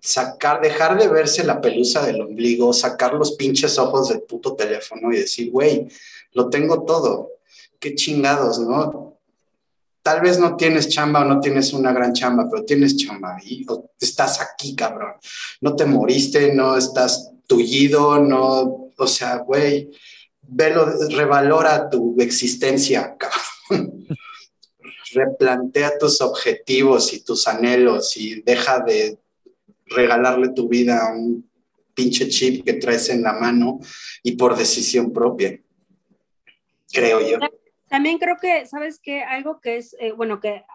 sacar, 0.00 0.60
dejar 0.60 0.98
de 0.98 1.08
verse 1.08 1.44
la 1.44 1.60
pelusa 1.60 2.04
del 2.04 2.20
ombligo, 2.20 2.72
sacar 2.72 3.14
los 3.14 3.32
pinches 3.32 3.78
ojos 3.78 4.08
del 4.08 4.22
puto 4.22 4.54
teléfono 4.54 5.12
y 5.12 5.18
decir, 5.18 5.50
güey, 5.50 5.88
lo 6.32 6.48
tengo 6.48 6.84
todo. 6.84 7.32
Qué 7.78 7.94
chingados, 7.94 8.58
¿no? 8.58 9.15
Tal 10.06 10.20
vez 10.20 10.38
no 10.38 10.54
tienes 10.54 10.88
chamba 10.88 11.22
o 11.22 11.24
no 11.24 11.40
tienes 11.40 11.72
una 11.72 11.92
gran 11.92 12.12
chamba, 12.12 12.46
pero 12.48 12.64
tienes 12.64 12.96
chamba 12.96 13.38
y 13.44 13.66
estás 14.00 14.40
aquí, 14.40 14.76
cabrón. 14.76 15.14
No 15.60 15.74
te 15.74 15.84
moriste, 15.84 16.54
no 16.54 16.76
estás 16.76 17.32
tullido, 17.48 18.20
no, 18.20 18.92
o 18.96 19.06
sea, 19.08 19.38
güey, 19.38 19.90
velo, 20.42 20.86
revalora 21.08 21.90
tu 21.90 22.14
existencia, 22.20 23.16
cabrón. 23.68 24.06
Replantea 25.12 25.98
tus 25.98 26.20
objetivos 26.20 27.12
y 27.12 27.24
tus 27.24 27.48
anhelos 27.48 28.16
y 28.16 28.42
deja 28.42 28.78
de 28.78 29.18
regalarle 29.86 30.50
tu 30.50 30.68
vida 30.68 31.04
a 31.04 31.16
un 31.16 31.50
pinche 31.94 32.28
chip 32.28 32.64
que 32.64 32.74
traes 32.74 33.08
en 33.08 33.24
la 33.24 33.32
mano 33.32 33.80
y 34.22 34.36
por 34.36 34.56
decisión 34.56 35.12
propia, 35.12 35.60
creo 36.92 37.28
yo. 37.28 37.38
También 37.96 38.18
creo 38.18 38.36
que, 38.36 38.66
¿sabes 38.66 39.00
qué? 39.02 39.22
Algo 39.22 39.58
que 39.58 39.78
es, 39.78 39.96
eh, 39.98 40.12
bueno, 40.12 40.38
que 40.38 40.66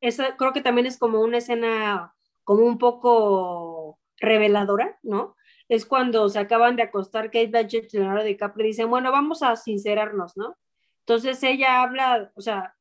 eso 0.00 0.22
creo 0.36 0.52
que 0.52 0.60
también 0.60 0.86
es 0.86 0.96
como 0.96 1.20
una 1.20 1.38
escena 1.38 2.14
como 2.44 2.64
un 2.64 2.78
poco 2.78 3.98
reveladora, 4.18 4.96
¿no? 5.02 5.34
Es 5.68 5.84
cuando 5.86 6.28
se 6.28 6.38
acaban 6.38 6.76
de 6.76 6.84
acostar 6.84 7.32
Kate 7.32 7.48
Blanchett 7.48 7.92
y 7.92 7.98
Leonardo 7.98 8.22
DiCaprio 8.22 8.64
y 8.64 8.68
dicen, 8.68 8.88
bueno, 8.88 9.10
vamos 9.10 9.42
a 9.42 9.56
sincerarnos, 9.56 10.36
¿no? 10.36 10.56
Entonces 11.00 11.42
ella 11.42 11.82
habla, 11.82 12.30
o 12.36 12.40
sea, 12.40 12.76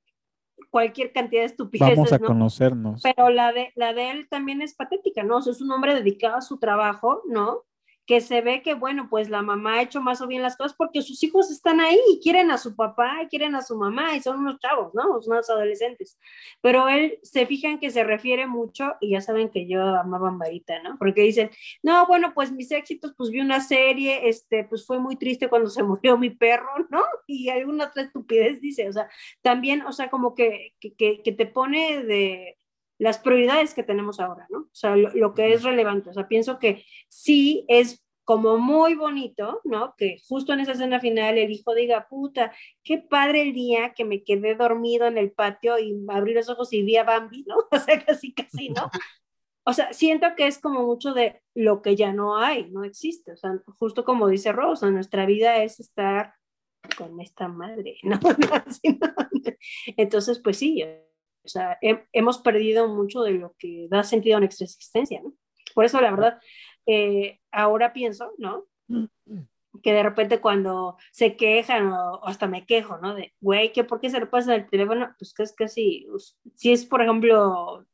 cualquier 0.70 1.12
cantidad 1.12 1.42
de 1.42 1.48
estupideces. 1.48 1.96
Vamos 1.96 2.14
a 2.14 2.20
¿no? 2.20 2.28
conocernos. 2.28 3.02
Pero 3.02 3.32
la 3.32 3.52
de, 3.52 3.72
la 3.74 3.94
de 3.94 4.12
él 4.12 4.28
también 4.30 4.62
es 4.62 4.76
patética, 4.76 5.24
¿no? 5.24 5.38
O 5.38 5.42
sea, 5.42 5.54
es 5.54 5.62
un 5.62 5.72
hombre 5.72 5.96
dedicado 5.96 6.36
a 6.36 6.42
su 6.42 6.60
trabajo, 6.60 7.24
¿no? 7.26 7.64
Que 8.08 8.22
se 8.22 8.40
ve 8.40 8.62
que, 8.62 8.74
bueno, 8.74 9.10
pues 9.10 9.30
la 9.30 9.42
mamá 9.42 9.76
ha 9.76 9.82
hecho 9.82 10.00
más 10.00 10.22
o 10.22 10.28
bien 10.28 10.42
las 10.42 10.56
cosas 10.56 10.74
porque 10.78 11.02
sus 11.02 11.22
hijos 11.24 11.52
están 11.52 11.82
ahí 11.82 12.00
y 12.10 12.22
quieren 12.22 12.50
a 12.52 12.58
su 12.58 12.74
papá 12.74 13.22
y 13.22 13.28
quieren 13.28 13.54
a 13.54 13.62
su 13.62 13.78
mamá 13.78 14.16
y 14.16 14.22
son 14.22 14.40
unos 14.40 14.60
chavos, 14.60 14.94
¿no? 14.96 15.22
Son 15.22 15.34
unos 15.34 15.50
adolescentes. 15.50 16.18
Pero 16.62 16.88
él 16.88 17.20
se 17.22 17.46
fijan 17.46 17.80
que 17.80 17.92
se 17.92 18.06
refiere 18.06 18.48
mucho 18.48 18.96
y 19.02 19.12
ya 19.12 19.20
saben 19.20 19.50
que 19.50 19.68
yo 19.68 19.84
amaba 19.84 20.32
Marita, 20.32 20.82
¿no? 20.82 20.98
Porque 20.98 21.22
dicen, 21.22 21.52
no, 21.84 22.08
bueno, 22.08 22.32
pues 22.34 22.50
mis 22.50 22.72
éxitos, 22.72 23.14
pues 23.18 23.30
vi 23.30 23.42
una 23.42 23.60
serie, 23.60 24.30
este, 24.30 24.64
pues 24.64 24.86
fue 24.86 25.00
muy 25.00 25.18
triste 25.18 25.50
cuando 25.50 25.70
se 25.70 25.84
murió 25.84 26.18
mi 26.18 26.30
perro, 26.30 26.70
¿no? 26.90 27.04
Y 27.28 27.50
alguna 27.50 27.88
otra 27.88 28.04
estupidez 28.04 28.62
dice, 28.62 28.88
o 28.88 28.94
sea, 28.94 29.10
también, 29.42 29.82
o 29.82 29.92
sea, 29.92 30.10
como 30.10 30.34
que, 30.34 30.76
que, 30.80 31.22
que 31.22 31.32
te 31.34 31.46
pone 31.46 32.04
de 32.06 32.58
las 32.98 33.20
prioridades 33.20 33.74
que 33.74 33.84
tenemos 33.84 34.20
ahora, 34.20 34.48
¿no? 34.50 34.60
O 34.60 34.70
sea, 34.76 34.96
lo, 34.96 35.34
que 35.34 35.54
es 35.54 35.64
relevante. 35.64 36.10
O 36.10 36.14
sea, 36.14 36.28
pienso 36.28 36.60
que 36.60 36.84
sí 37.10 37.66
es 37.68 38.04
como 38.24 38.58
muy 38.58 38.96
bonito, 38.96 39.62
¿no? 39.64 39.96
Que 39.98 40.18
justo 40.28 40.54
en 40.54 40.60
esa 40.60 40.74
escena 40.74 41.00
final 41.00 41.38
el 41.38 41.52
hijo 41.52 41.74
diga, 41.74 42.08
puta, 42.10 42.52
qué 42.84 42.98
padre 42.98 43.44
el 43.44 43.54
día 43.54 43.94
que 43.94 44.04
me 44.04 44.24
quedé 44.24 44.56
dormido 44.56 45.08
en 45.08 45.18
el 45.18 45.32
patio 45.32 45.80
y 45.80 45.96
abrí 46.10 46.34
los 46.34 46.50
ojos 46.50 46.74
y 46.74 46.82
vi 46.82 46.98
a 46.98 47.04
Bambi, 47.04 47.46
¿no? 47.48 47.56
O 47.72 47.80
sea, 47.80 48.04
casi, 48.04 48.34
casi, 48.34 48.70
¿no? 48.70 48.90
O 49.70 49.74
sea, 49.74 49.92
siento 49.92 50.28
que 50.38 50.48
es 50.48 50.60
como 50.60 50.84
mucho 50.84 51.14
de 51.14 51.42
lo 51.54 51.82
que 51.82 51.98
ya 51.98 52.14
no 52.14 52.38
hay, 52.38 52.70
no 52.72 52.86
existe. 52.86 53.34
O 53.34 53.36
sea, 53.36 53.52
justo 53.78 54.06
como 54.06 54.30
dice 54.30 54.54
Rosa, 54.54 54.90
nuestra 54.90 55.26
vida 55.26 55.62
es 55.62 55.82
estar 55.82 56.36
con 56.98 57.20
esta 57.20 57.50
madre, 57.50 57.98
¿no? 58.04 58.18
Entonces, 59.98 60.40
pues 60.40 60.58
sí, 60.58 60.84
o 61.48 61.50
sea, 61.50 61.80
hemos 62.12 62.40
perdido 62.40 62.90
mucho 62.90 63.24
de 63.24 63.32
lo 63.32 63.56
que 63.58 63.88
da 63.90 64.04
sentido 64.04 64.36
a 64.36 64.42
nuestra 64.42 64.66
existencia, 64.66 65.22
¿no? 65.24 65.34
Por 65.74 65.86
eso, 65.86 66.02
la 66.02 66.12
verdad, 66.12 66.42
eh, 66.86 67.40
ahora 67.52 67.94
pienso, 67.94 68.34
¿no? 68.38 68.66
Que 69.82 69.94
de 69.94 70.04
repente 70.04 70.42
cuando 70.42 70.98
se 71.12 71.38
quejan 71.38 71.94
o, 71.94 72.26
hasta 72.26 72.48
me 72.48 72.66
quejo, 72.66 72.98
¿no? 72.98 73.16
De, 73.16 73.34
güey, 73.40 73.72
¿qué, 73.72 73.86
¿por 73.86 74.02
qué 74.02 74.10
se 74.10 74.20
le 74.20 74.26
pasa 74.26 74.56
el 74.56 74.70
teléfono? 74.70 75.16
Pues 75.18 75.34
que 75.34 75.44
es 75.44 75.56
que 75.56 75.70
si, 75.70 76.06
si 76.56 76.74
es, 76.74 76.86
por 76.86 77.02
ejemplo, 77.02 77.86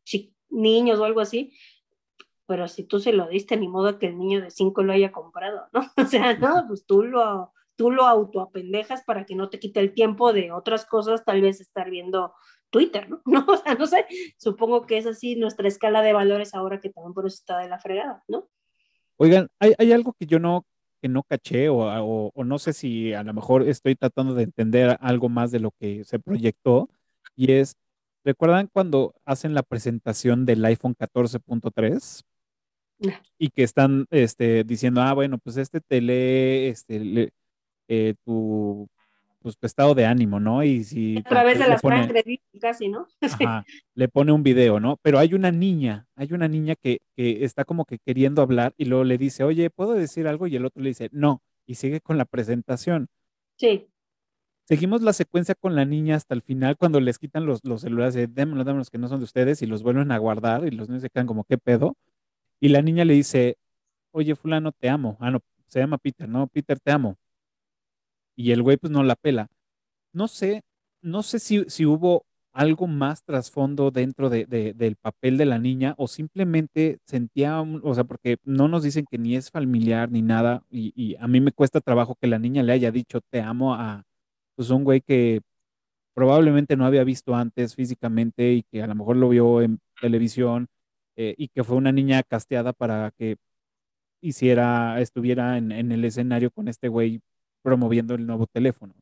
niños 0.50 1.00
o 1.00 1.06
algo 1.06 1.20
así, 1.20 1.54
pero 2.48 2.68
si 2.68 2.84
tú 2.86 3.00
se 3.00 3.14
lo 3.14 3.28
diste, 3.28 3.56
ni 3.56 3.68
modo 3.68 4.00
que 4.00 4.08
el 4.08 4.18
niño 4.18 4.42
de 4.42 4.50
cinco 4.50 4.82
lo 4.82 4.94
haya 4.94 5.12
comprado, 5.12 5.68
¿no? 5.74 5.82
O 5.98 6.06
sea, 6.08 6.36
no, 6.38 6.66
pues 6.68 6.88
tú 6.88 7.04
lo, 7.04 7.54
tú 7.76 7.92
lo 7.92 8.06
autoapendejas 8.06 9.04
para 9.04 9.26
que 9.26 9.36
no 9.36 9.50
te 9.50 9.60
quite 9.60 9.80
el 9.80 9.94
tiempo 9.94 10.34
de 10.34 10.52
otras 10.52 10.86
cosas, 10.86 11.24
tal 11.26 11.42
vez 11.42 11.62
estar 11.62 11.90
viendo 11.90 12.34
Twitter, 12.74 13.08
¿no? 13.08 13.22
¿no? 13.26 13.46
O 13.48 13.58
sea, 13.58 13.76
no 13.76 13.86
sé, 13.86 14.06
supongo 14.38 14.86
que 14.86 14.98
es 14.98 15.06
así 15.06 15.36
nuestra 15.38 15.68
escala 15.68 16.02
de 16.02 16.12
valores 16.12 16.54
ahora 16.54 16.82
que 16.82 16.90
también 16.90 17.14
por 17.14 17.26
eso 17.26 17.36
está 17.36 17.60
de 17.60 17.70
la 17.70 17.80
fregada, 17.80 18.24
¿no? 18.28 18.50
Oigan, 19.18 19.48
hay, 19.60 19.74
hay 19.78 19.92
algo 19.94 20.14
que 20.20 20.26
yo 20.26 20.40
no, 20.40 20.66
que 21.00 21.08
no 21.08 21.22
caché 21.24 21.70
o, 21.70 21.78
o, 21.78 22.32
o, 22.34 22.44
no 22.44 22.58
sé 22.58 22.74
si 22.74 23.14
a 23.14 23.24
lo 23.24 23.34
mejor 23.34 23.68
estoy 23.70 23.96
tratando 23.96 24.34
de 24.34 24.44
entender 24.44 24.98
algo 25.00 25.30
más 25.30 25.52
de 25.52 25.60
lo 25.60 25.72
que 25.80 26.04
se 26.04 26.18
proyectó 26.18 26.90
y 27.36 27.52
es, 27.52 27.78
¿recuerdan 28.26 28.68
cuando 28.74 29.14
hacen 29.24 29.54
la 29.54 29.62
presentación 29.62 30.46
del 30.46 30.66
iPhone 30.66 30.96
14.3? 30.96 32.24
Y 33.38 33.50
que 33.50 33.64
están 33.64 34.06
este, 34.12 34.64
diciendo, 34.64 35.02
ah, 35.02 35.14
bueno, 35.14 35.38
pues 35.38 35.58
este 35.58 35.82
te 35.82 36.00
lee 36.00 36.70
este, 36.70 37.34
eh, 37.90 38.16
tu 38.24 38.88
pues, 39.44 39.58
estado 39.62 39.94
de 39.94 40.06
ánimo, 40.06 40.40
¿no? 40.40 40.64
Y 40.64 40.84
si... 40.84 41.18
A 41.18 41.24
través 41.24 41.60
de 41.60 41.68
las 41.68 41.82
pone, 41.82 42.10
casi, 42.60 42.88
¿no? 42.88 43.08
Ajá, 43.22 43.66
le 43.94 44.08
pone 44.08 44.32
un 44.32 44.42
video, 44.42 44.80
¿no? 44.80 44.98
Pero 45.02 45.20
hay 45.20 45.34
una 45.34 45.52
niña, 45.52 46.08
hay 46.16 46.34
una 46.34 46.48
niña 46.48 46.76
que, 46.76 47.02
que 47.16 47.44
está 47.44 47.66
como 47.66 47.86
que 47.86 48.00
queriendo 48.00 48.42
hablar 48.42 48.74
y 48.78 48.86
luego 48.86 49.04
le 49.04 49.18
dice, 49.18 49.44
oye, 49.44 49.70
¿puedo 49.70 49.94
decir 49.94 50.28
algo? 50.28 50.48
Y 50.48 50.56
el 50.56 50.66
otro 50.66 50.82
le 50.82 50.90
dice, 50.90 51.10
no, 51.12 51.44
y 51.68 51.76
sigue 51.76 52.02
con 52.02 52.18
la 52.18 52.26
presentación. 52.26 53.10
Sí. 53.58 53.88
Seguimos 54.66 55.02
la 55.02 55.12
secuencia 55.12 55.56
con 55.56 55.76
la 55.76 55.84
niña 55.84 56.16
hasta 56.16 56.34
el 56.34 56.42
final 56.42 56.78
cuando 56.78 57.02
les 57.02 57.20
quitan 57.20 57.46
los, 57.46 57.64
los 57.66 57.82
celulares 57.82 58.14
de 58.14 58.28
démonos, 58.28 58.66
démonos 58.66 58.90
que 58.90 58.98
no 58.98 59.10
son 59.10 59.20
de 59.20 59.26
ustedes 59.26 59.62
y 59.62 59.66
los 59.66 59.84
vuelven 59.84 60.12
a 60.12 60.18
guardar 60.18 60.66
y 60.66 60.72
los 60.72 60.88
niños 60.88 61.02
se 61.02 61.10
quedan 61.10 61.28
como, 61.28 61.44
¿qué 61.44 61.58
pedo? 61.58 61.98
Y 62.62 62.70
la 62.70 62.82
niña 62.82 63.04
le 63.04 63.14
dice, 63.14 63.58
oye, 64.12 64.36
fulano, 64.36 64.72
te 64.72 64.90
amo. 64.90 65.18
Ah, 65.20 65.30
no, 65.32 65.42
se 65.68 65.80
llama 65.80 65.98
Peter, 65.98 66.30
¿no? 66.30 66.48
Peter, 66.48 66.80
te 66.80 66.92
amo 66.92 67.18
y 68.36 68.52
el 68.52 68.62
güey 68.64 68.78
pues 68.78 68.92
no 68.92 69.04
la 69.04 69.16
pela. 69.16 69.50
No 70.14 70.28
sé, 70.28 70.64
no 71.02 71.24
sé 71.24 71.40
si, 71.40 71.66
si 71.70 71.86
hubo 71.86 72.26
algo 72.54 72.88
más 72.88 73.24
trasfondo 73.24 73.92
dentro 73.92 74.30
de, 74.30 74.46
del 74.46 74.96
papel 74.96 75.38
de 75.38 75.46
la 75.46 75.60
niña 75.60 75.96
o 75.98 76.08
simplemente 76.08 77.00
sentía, 77.06 77.62
o 77.62 77.96
sea, 77.96 78.04
porque 78.06 78.38
no 78.44 78.68
nos 78.68 78.84
dicen 78.84 79.06
que 79.10 79.18
ni 79.18 79.36
es 79.36 79.50
familiar 79.52 80.12
ni 80.12 80.22
nada 80.22 80.64
y, 80.70 81.16
a 81.20 81.28
mí 81.28 81.42
me 81.42 81.52
cuesta 81.52 81.82
trabajo 81.82 82.16
que 82.16 82.28
la 82.28 82.40
niña 82.40 82.64
le 82.64 82.74
haya 82.74 82.92
dicho 82.92 83.22
te 83.22 83.42
amo 83.42 83.74
a 83.76 84.04
pues 84.56 84.70
un 84.70 84.84
güey 84.84 85.02
que 85.02 85.42
probablemente 86.14 86.78
no 86.78 86.86
había 86.86 87.04
visto 87.04 87.36
antes 87.36 87.76
físicamente 87.76 88.54
y 88.54 88.64
que 88.64 88.84
a 88.84 88.88
lo 88.88 88.96
mejor 88.96 89.18
lo 89.18 89.30
vio 89.30 89.62
en 89.62 89.80
televisión 90.02 90.68
eh, 91.16 91.36
y 91.38 91.50
que 91.50 91.64
fue 91.64 91.78
una 91.78 91.92
niña 91.92 92.24
casteada 92.24 92.74
para 92.74 93.12
que 93.18 93.38
hiciera, 94.22 95.02
estuviera 95.02 95.58
en, 95.58 95.72
en 95.72 95.92
el 95.92 96.06
escenario 96.06 96.52
con 96.52 96.68
este 96.68 96.88
güey 96.90 97.22
promoviendo 97.64 98.14
el 98.14 98.28
nuevo 98.28 98.46
teléfono. 98.46 98.94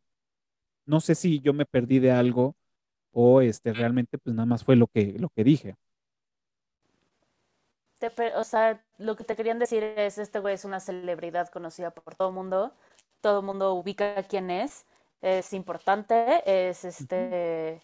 No 0.85 1.01
sé 1.01 1.15
si 1.15 1.41
yo 1.41 1.53
me 1.53 1.65
perdí 1.65 1.99
de 1.99 2.11
algo 2.11 2.55
o 3.11 3.41
este 3.41 3.73
realmente 3.73 4.17
pues 4.17 4.33
nada 4.35 4.45
más 4.45 4.63
fue 4.63 4.77
lo 4.77 4.87
que 4.87 5.15
lo 5.19 5.29
que 5.29 5.43
dije. 5.43 5.75
o 8.35 8.43
sea, 8.43 8.81
lo 8.97 9.15
que 9.15 9.23
te 9.23 9.35
querían 9.35 9.59
decir 9.59 9.83
es 9.83 10.17
este 10.17 10.39
güey 10.39 10.53
es 10.53 10.63
una 10.63 10.79
celebridad 10.79 11.49
conocida 11.49 11.91
por 11.91 12.15
todo 12.15 12.29
el 12.29 12.35
mundo, 12.35 12.73
todo 13.19 13.39
el 13.39 13.45
mundo 13.45 13.73
ubica 13.73 14.23
quién 14.23 14.49
es, 14.49 14.85
es 15.21 15.53
importante, 15.53 16.41
es 16.45 16.85
este 16.85 17.81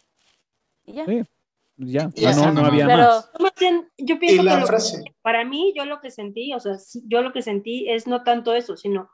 y 0.86 0.94
ya. 0.94 1.06
Sí, 1.06 1.24
ya, 1.78 2.10
ya 2.16 2.34
no, 2.34 2.52
no, 2.54 2.66
había 2.66 2.88
más. 2.88 3.32
Yo 3.98 4.18
pienso 4.18 4.44
que 4.44 5.16
para 5.22 5.46
mí 5.46 5.74
yo 5.76 5.86
lo 5.86 6.00
que 6.00 6.10
sentí, 6.10 6.54
o 6.54 6.60
sea, 6.60 6.74
yo 7.06 7.22
lo 7.22 7.32
que 7.34 7.44
sentí 7.44 7.90
es 7.90 8.08
no 8.08 8.24
tanto 8.24 8.56
eso, 8.56 8.76
sino 8.76 9.12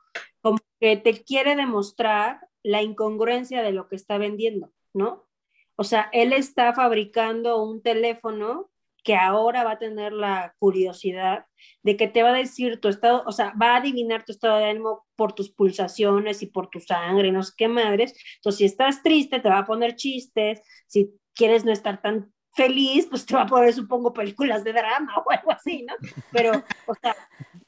que 0.83 0.97
te 0.97 1.23
quiere 1.23 1.55
demostrar 1.55 2.45
la 2.61 2.81
incongruencia 2.81 3.63
de 3.63 3.71
lo 3.71 3.87
que 3.87 3.95
está 3.95 4.17
vendiendo, 4.17 4.73
¿no? 4.93 5.29
O 5.77 5.85
sea, 5.85 6.09
él 6.11 6.33
está 6.33 6.73
fabricando 6.73 7.63
un 7.63 7.81
teléfono 7.81 8.69
que 9.01 9.15
ahora 9.15 9.63
va 9.63 9.71
a 9.71 9.79
tener 9.79 10.11
la 10.11 10.53
curiosidad 10.59 11.45
de 11.83 11.95
que 11.95 12.09
te 12.09 12.21
va 12.21 12.31
a 12.31 12.37
decir 12.37 12.81
tu 12.81 12.89
estado, 12.89 13.23
o 13.25 13.31
sea, 13.31 13.53
va 13.53 13.75
a 13.75 13.77
adivinar 13.77 14.25
tu 14.25 14.33
estado 14.33 14.57
de 14.57 14.65
ánimo 14.65 15.05
por 15.15 15.31
tus 15.31 15.53
pulsaciones 15.53 16.41
y 16.41 16.47
por 16.47 16.69
tu 16.69 16.81
sangre, 16.81 17.31
no 17.31 17.43
sé 17.43 17.53
qué 17.55 17.69
madres. 17.69 18.13
Entonces, 18.35 18.57
si 18.57 18.65
estás 18.65 19.01
triste, 19.01 19.39
te 19.39 19.47
va 19.47 19.59
a 19.59 19.65
poner 19.65 19.95
chistes, 19.95 20.63
si 20.87 21.13
quieres 21.33 21.63
no 21.63 21.71
estar 21.71 22.01
tan 22.01 22.33
feliz, 22.57 23.07
pues 23.09 23.25
te 23.25 23.35
va 23.35 23.43
a 23.43 23.47
poner, 23.47 23.73
supongo, 23.73 24.11
películas 24.11 24.65
de 24.65 24.73
drama 24.73 25.13
o 25.25 25.31
algo 25.31 25.49
así, 25.53 25.83
¿no? 25.83 25.93
Pero, 26.33 26.61
o 26.87 26.93
sea, 26.95 27.15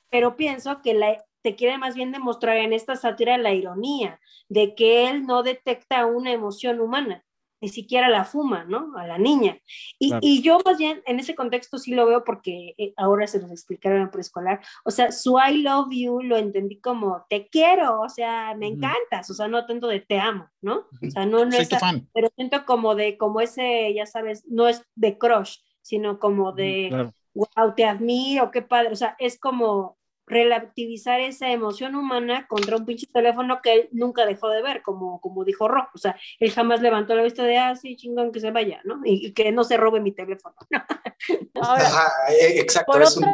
pero 0.10 0.36
pienso 0.36 0.82
que 0.82 0.94
la, 0.94 1.24
te 1.46 1.56
quiere 1.56 1.78
más 1.78 1.94
bien 1.94 2.12
demostrar 2.12 2.58
en 2.58 2.74
esta 2.74 2.96
sátira 2.96 3.38
la 3.38 3.54
ironía 3.54 4.20
de 4.50 4.74
que 4.74 5.08
él 5.08 5.28
no 5.28 5.44
detecta 5.44 6.08
una 6.08 6.32
emoción 6.32 6.80
humana, 6.80 7.24
ni 7.62 7.70
siquiera 7.70 8.10
la 8.10 8.26
fuma, 8.26 8.64
¿no? 8.64 8.98
A 8.98 9.06
la 9.06 9.20
niña. 9.20 9.60
Y, 10.00 10.42
yo 10.42 10.58
más 10.66 10.80
bien 10.80 11.04
en 11.06 11.20
ese 11.20 11.36
contexto 11.36 11.78
sí 11.78 11.94
lo 11.94 12.08
veo 12.08 12.24
porque 12.24 12.74
eh, 12.80 12.94
ahora 12.98 13.28
se 13.28 13.40
los 13.40 13.52
explicaron 13.52 14.02
en 14.02 14.10
preescolar. 14.10 14.60
O 14.84 14.90
sea, 14.90 15.12
su 15.12 15.38
I 15.38 15.62
love 15.62 15.90
you 15.92 16.20
lo 16.24 16.36
entendí 16.36 16.80
como 16.80 17.24
te 17.30 17.48
quiero, 17.48 18.02
o 18.02 18.10
sea, 18.10 18.56
me 18.56 18.66
encantas, 18.66 19.30
o 19.30 19.36
sea, 19.36 19.48
no 19.48 19.68
tanto 19.68 19.88
de 19.88 20.00
te 20.00 20.18
amo, 20.18 20.50
¿no? 20.62 20.88
O 21.00 21.12
sea, 21.12 21.28
no, 21.28 21.44
es, 21.44 21.70
pero 22.12 22.30
siento 22.36 22.66
como 22.66 22.96
de, 22.96 23.20
como 23.20 23.40
ese, 23.40 23.94
ya 23.94 24.08
sabes, 24.08 24.48
no 24.48 24.68
es 24.68 24.82
de 24.96 25.20
crush, 25.20 25.58
sino 25.84 26.18
como 26.18 26.54
de, 26.54 27.12
wow, 27.36 27.76
te 27.76 27.86
admiro, 27.86 28.50
qué 28.50 28.64
padre, 28.64 28.94
o 28.94 28.96
sea, 28.96 29.16
es 29.20 29.40
como 29.40 30.00
relativizar 30.28 31.20
esa 31.20 31.52
emoción 31.52 31.96
humana 31.96 32.48
contra 32.48 32.78
un 32.78 32.86
pinche 32.86 33.08
teléfono 33.08 33.60
que 33.62 33.74
él 33.74 33.90
nunca 33.92 34.26
dejó 34.26 34.50
de 34.50 34.62
ver, 34.62 34.82
como, 34.82 35.22
como 35.22 35.44
dijo 35.44 35.68
Rock. 35.68 35.90
O 35.94 35.98
sea, 35.98 36.16
él 36.40 36.52
jamás 36.52 36.82
levantó 36.82 37.16
la 37.16 37.24
vista 37.24 37.44
de, 37.44 37.58
ah, 37.58 37.76
sí, 37.76 37.96
chingón, 37.96 38.32
que 38.32 38.40
se 38.40 38.52
vaya, 38.52 38.82
¿no? 38.84 39.02
Y, 39.04 39.34
que 39.34 39.52
no 39.52 39.64
se 39.64 39.78
robe 39.78 40.00
mi 40.00 40.12
teléfono. 40.12 40.56
Ajá, 41.62 42.12
eh, 42.30 42.60
exacto. 42.60 43.00
Es, 43.00 43.18
un... 43.18 43.26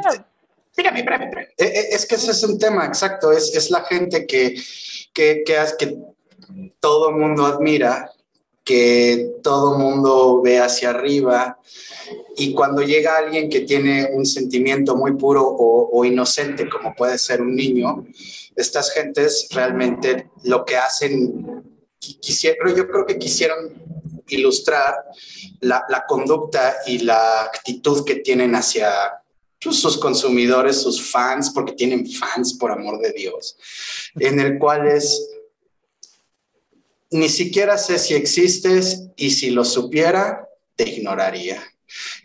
Es 1.57 2.05
que 2.05 2.15
ese 2.15 2.31
es 2.31 2.43
un 2.43 2.57
tema, 2.57 2.85
exacto. 2.85 3.31
Es, 3.31 3.55
es 3.55 3.71
la 3.71 3.83
gente 3.83 4.25
que, 4.25 4.55
que, 5.13 5.43
que, 5.45 5.55
que 5.77 5.97
todo 6.79 7.11
mundo 7.11 7.45
admira 7.45 8.09
que 8.63 9.33
todo 9.43 9.77
mundo 9.77 10.41
ve 10.41 10.59
hacia 10.59 10.91
arriba 10.91 11.59
y 12.37 12.53
cuando 12.53 12.81
llega 12.81 13.17
alguien 13.17 13.49
que 13.49 13.61
tiene 13.61 14.09
un 14.13 14.25
sentimiento 14.25 14.95
muy 14.95 15.13
puro 15.13 15.43
o, 15.45 16.05
inocente, 16.05 16.69
como 16.69 16.95
puede 16.95 17.17
ser 17.17 17.41
un 17.41 17.55
niño, 17.55 18.05
estas 18.55 18.91
gentes 18.93 19.47
realmente 19.51 20.29
lo 20.43 20.65
que 20.65 20.77
hacen, 20.77 21.63
quisieron, 21.99 22.75
yo 22.75 22.87
creo 22.87 23.05
que 23.05 23.17
quisieron 23.17 23.81
ilustrar 24.27 24.95
la, 25.59 26.05
conducta 26.07 26.77
y 26.87 26.99
la 26.99 27.43
actitud 27.43 28.05
que 28.05 28.15
tienen 28.15 28.55
hacia 28.55 28.89
pues, 29.61 29.75
sus 29.75 29.97
consumidores, 29.97 30.81
sus 30.81 31.11
fans, 31.11 31.51
porque 31.51 31.73
tienen 31.73 32.09
fans, 32.09 32.53
por 32.53 32.71
amor 32.71 32.99
de 32.99 33.11
Dios, 33.11 33.57
en 34.15 34.39
el 34.39 34.57
cual 34.57 34.87
es 34.87 35.21
ni 37.11 37.27
siquiera 37.27 37.77
sé 37.77 37.99
si 37.99 38.13
existes 38.13 39.03
y 39.17 39.31
si 39.31 39.49
lo 39.49 39.65
supiera, 39.65 40.47
te 40.75 40.89
ignoraría. 40.89 41.61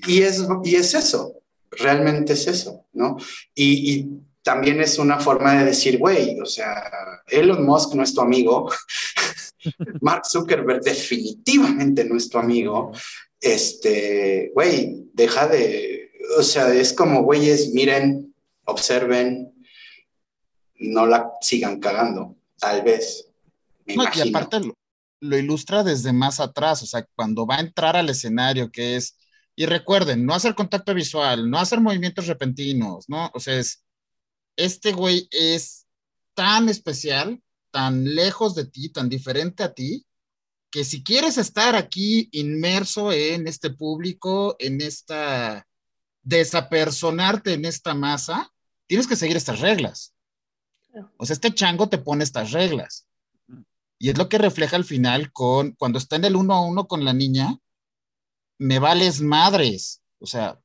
Y 0.06 0.22
es, 0.22 0.46
y 0.64 0.76
es 0.76 0.94
eso, 0.94 1.40
realmente 1.70 2.34
es 2.34 2.46
eso, 2.46 2.84
¿no? 2.92 3.16
Y, 3.54 4.08
también 4.42 4.80
es 4.80 5.00
una 5.00 5.18
forma 5.18 5.58
de 5.58 5.64
decir, 5.64 5.98
güey, 5.98 6.38
o 6.38 6.46
sea, 6.46 6.88
Elon 7.26 7.66
Musk 7.66 7.94
no 7.94 8.04
es 8.04 8.14
tu 8.14 8.20
amigo, 8.20 8.70
Mark 10.00 10.24
Zuckerberg 10.24 10.82
definitivamente 10.82 12.04
no 12.04 12.16
es 12.16 12.30
tu 12.30 12.38
amigo, 12.38 12.92
este, 13.40 14.52
güey, 14.54 15.10
deja 15.14 15.48
de, 15.48 16.12
o 16.38 16.44
sea, 16.44 16.72
es 16.72 16.92
como, 16.92 17.24
güeyes, 17.24 17.72
miren, 17.72 18.32
observen, 18.66 19.52
no 20.78 21.06
la 21.06 21.32
sigan 21.40 21.80
cagando, 21.80 22.36
tal 22.60 22.82
vez 22.82 23.26
y 23.86 24.28
aparte 24.28 24.60
lo, 25.20 25.38
ilustra 25.38 25.82
desde 25.84 26.12
más 26.12 26.40
atrás, 26.40 26.82
o 26.82 26.86
sea, 26.86 27.06
cuando 27.14 27.46
va 27.46 27.56
a 27.56 27.60
entrar 27.60 27.96
al 27.96 28.10
escenario, 28.10 28.70
que 28.70 28.96
es, 28.96 29.16
y 29.56 29.64
recuerden, 29.64 30.26
no 30.26 30.34
hacer 30.34 30.54
contacto 30.54 30.92
visual, 30.92 31.50
no 31.50 31.58
hacer 31.58 31.80
movimientos 31.80 32.26
repentinos, 32.26 33.08
¿no? 33.08 33.30
O 33.34 33.40
sea, 33.40 33.58
es, 33.58 33.82
este 34.54 34.92
güey 34.92 35.26
es 35.30 35.86
tan 36.34 36.68
especial, 36.68 37.42
tan 37.70 38.14
lejos 38.14 38.54
de 38.54 38.66
ti, 38.66 38.90
tan 38.90 39.08
diferente 39.08 39.62
a 39.62 39.72
ti, 39.72 40.06
que 40.70 40.84
si 40.84 41.02
quieres 41.02 41.38
estar 41.38 41.74
aquí 41.74 42.28
inmerso 42.32 43.12
en 43.12 43.48
este 43.48 43.70
público, 43.70 44.56
en 44.58 44.82
esta, 44.82 45.66
desapersonarte 46.22 47.54
en 47.54 47.64
esta 47.64 47.94
masa, 47.94 48.52
tienes 48.86 49.06
que 49.06 49.16
seguir 49.16 49.38
estas 49.38 49.60
reglas. 49.60 50.12
O 51.16 51.24
sea, 51.24 51.34
este 51.34 51.54
chango 51.54 51.88
te 51.88 51.98
pone 51.98 52.24
estas 52.24 52.52
reglas. 52.52 53.06
Y 53.98 54.10
es 54.10 54.18
lo 54.18 54.28
que 54.28 54.36
refleja 54.36 54.76
al 54.76 54.84
final 54.84 55.32
con 55.32 55.72
cuando 55.72 55.98
está 55.98 56.16
en 56.16 56.26
el 56.26 56.36
uno 56.36 56.52
a 56.54 56.66
uno 56.66 56.86
con 56.86 57.04
la 57.04 57.14
niña, 57.14 57.58
me 58.58 58.78
vales 58.78 59.20
madres. 59.20 60.02
O 60.18 60.26
sea, 60.26 60.58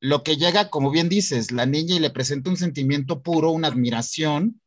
lo 0.00 0.22
que 0.22 0.36
llega, 0.36 0.70
como 0.70 0.90
bien 0.90 1.08
dices, 1.08 1.50
la 1.50 1.66
niña 1.66 1.96
y 1.96 2.00
le 2.00 2.10
presenta 2.10 2.50
un 2.50 2.56
sentimiento 2.56 3.22
puro, 3.22 3.50
una 3.50 3.68
admiración, 3.68 4.60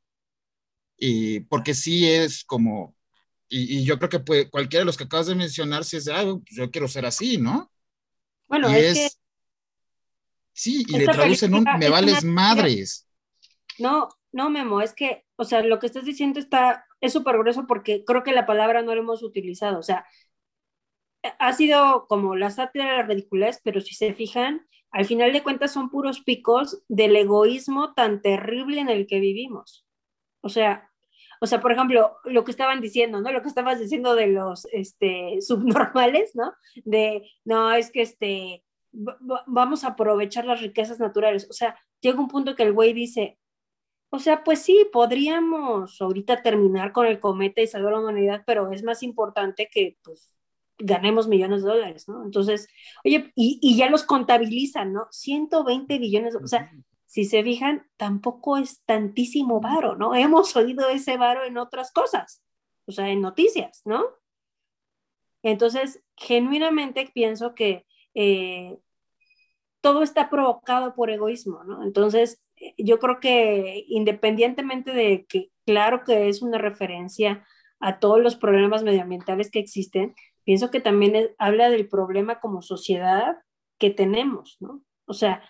y 0.98 1.42
porque 1.42 1.76
sí 1.76 2.08
es 2.10 2.44
como, 2.44 2.96
y, 3.48 3.84
yo 3.84 3.98
creo 3.98 4.10
que 4.10 4.20
puede, 4.20 4.50
cualquiera 4.50 4.82
de 4.82 4.88
los 4.88 4.98
que 4.98 5.04
acabas 5.04 5.28
de 5.28 5.36
mencionar, 5.36 5.86
si 5.86 5.98
es 5.98 6.06
de, 6.06 6.14
pues 6.14 6.56
yo 6.56 6.72
quiero 6.72 6.88
ser 6.88 7.06
así, 7.06 7.38
¿no? 7.38 7.72
Bueno, 8.48 8.70
es, 8.70 8.94
que... 8.94 9.10
Sí, 10.54 10.84
y 10.88 10.98
le 10.98 11.06
traducen 11.06 11.54
un, 11.54 11.66
me 11.78 11.90
vales 11.90 12.24
madres. 12.24 13.08
No, 13.78 14.10
no, 14.32 14.50
Memo, 14.50 14.82
es 14.82 14.94
que, 14.94 15.26
o 15.36 15.44
sea, 15.44 15.62
lo 15.62 15.78
que 15.78 15.86
estás 15.86 16.04
diciendo 16.04 16.40
está 16.40 16.86
es 17.00 17.14
súper 17.14 17.38
grueso 17.38 17.68
porque 17.68 18.04
creo 18.06 18.24
que 18.24 18.32
la 18.32 18.48
palabra 18.48 18.82
no 18.82 18.96
la 18.96 19.02
hemos 19.02 19.22
utilizado. 19.22 19.78
O 19.78 19.84
sea, 19.84 20.06
ha 21.40 21.54
sido 21.54 22.08
como 22.08 22.36
la 22.36 22.52
sátira 22.52 22.86
de 22.86 22.98
la 22.98 23.04
ridiculez, 23.04 23.60
pero 23.64 23.82
si 23.82 23.96
se 23.96 24.14
fijan, 24.14 24.66
al 24.92 25.06
final 25.06 25.34
de 25.34 25.44
cuentas 25.44 25.72
son 25.72 25.90
puros 25.90 26.22
picos 26.22 26.84
del 26.88 27.16
egoísmo 27.16 27.94
tan 27.94 28.22
terrible 28.22 28.82
en 28.82 28.90
el 28.90 29.08
que 29.08 29.20
vivimos. 29.20 29.86
O 30.42 30.50
sea, 30.50 30.90
o 31.40 31.46
sea, 31.46 31.62
por 31.62 31.72
ejemplo, 31.72 32.18
lo 32.26 32.44
que 32.44 32.52
estaban 32.52 32.82
diciendo, 32.82 33.22
¿no? 33.22 33.32
Lo 33.32 33.42
que 33.42 33.48
estabas 33.48 33.80
diciendo 33.80 34.16
de 34.16 34.28
los 34.28 34.66
este, 34.72 35.38
subnormales, 35.42 36.36
¿no? 36.36 36.54
De, 36.84 37.30
no, 37.46 37.72
es 37.72 37.92
que 37.92 38.02
este, 38.02 38.64
vamos 38.92 39.84
a 39.84 39.90
aprovechar 39.90 40.46
las 40.46 40.62
riquezas 40.62 41.00
naturales. 41.00 41.48
O 41.50 41.54
sea, 41.54 41.78
llega 42.02 42.20
un 42.20 42.28
punto 42.28 42.56
que 42.56 42.64
el 42.64 42.74
güey 42.74 42.94
dice, 42.94 43.38
o 44.10 44.20
sea, 44.20 44.44
pues 44.44 44.60
sí, 44.62 44.88
podríamos 44.92 46.02
ahorita 46.02 46.42
terminar 46.42 46.92
con 46.94 47.06
el 47.06 47.20
cometa 47.20 47.62
y 47.62 47.68
salvar 47.68 47.94
a 47.94 47.98
la 47.98 48.04
humanidad, 48.04 48.44
pero 48.48 48.72
es 48.72 48.84
más 48.84 49.04
importante 49.04 49.70
que 49.72 49.98
pues 50.04 50.37
ganemos 50.80 51.28
millones 51.28 51.64
de 51.64 51.70
dólares, 51.70 52.08
¿no? 52.08 52.24
Entonces, 52.24 52.68
oye, 53.04 53.32
y, 53.36 53.76
ya 53.76 53.90
los 53.90 54.04
contabilizan, 54.04 54.94
¿no? 54.94 55.08
120 55.12 55.98
billones, 55.98 56.36
o 56.36 56.48
sea, 56.48 56.72
si 57.06 57.26
se 57.26 57.44
fijan, 57.44 57.88
tampoco 57.98 58.58
es 58.58 58.84
tantísimo 58.86 59.60
varo, 59.60 59.96
¿no? 59.96 60.14
Hemos 60.16 60.56
oído 60.56 60.90
ese 60.90 61.18
varo 61.18 61.44
en 61.46 61.58
otras 61.58 61.92
cosas, 61.92 62.44
o 62.86 62.92
sea, 62.92 63.10
en 63.10 63.22
noticias, 63.22 63.82
¿no? 63.86 64.04
Entonces, 65.44 66.04
genuinamente 66.16 67.10
pienso 67.14 67.56
que 67.56 67.86
eh, 68.14 68.78
todo 69.82 70.04
está 70.04 70.30
provocado 70.30 70.94
por 70.96 71.10
egoísmo, 71.10 71.64
¿no? 71.64 71.84
Entonces, 71.84 72.42
yo 72.78 73.00
creo 73.00 73.20
que 73.20 73.86
independientemente 73.88 74.92
de 74.92 75.26
que, 75.28 75.52
claro 75.66 76.04
que 76.04 76.30
es 76.30 76.42
una 76.42 76.58
referencia 76.58 77.46
a 77.80 78.00
todos 78.00 78.20
los 78.20 78.36
problemas 78.36 78.84
medioambientales 78.84 79.52
que 79.52 79.60
existen, 79.60 80.16
pienso 80.48 80.72
que 80.72 80.80
también 80.80 81.36
habla 81.38 81.70
del 81.70 81.90
problema 81.90 82.40
como 82.40 82.62
sociedad 82.62 83.36
que 83.78 83.90
tenemos, 83.90 84.56
¿no? 84.62 84.82
O 85.06 85.14
sea, 85.14 85.44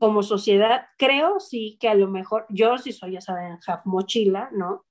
como 0.00 0.24
sociedad, 0.24 0.86
creo 0.98 1.38
sí 1.38 1.78
que 1.80 1.88
a 1.88 1.94
lo 1.94 2.08
mejor, 2.08 2.44
yo 2.48 2.78
sí 2.78 2.90
soy, 2.90 3.12
ya 3.12 3.20
saben, 3.20 3.60
mochila, 3.84 4.50
¿no? 4.52 4.84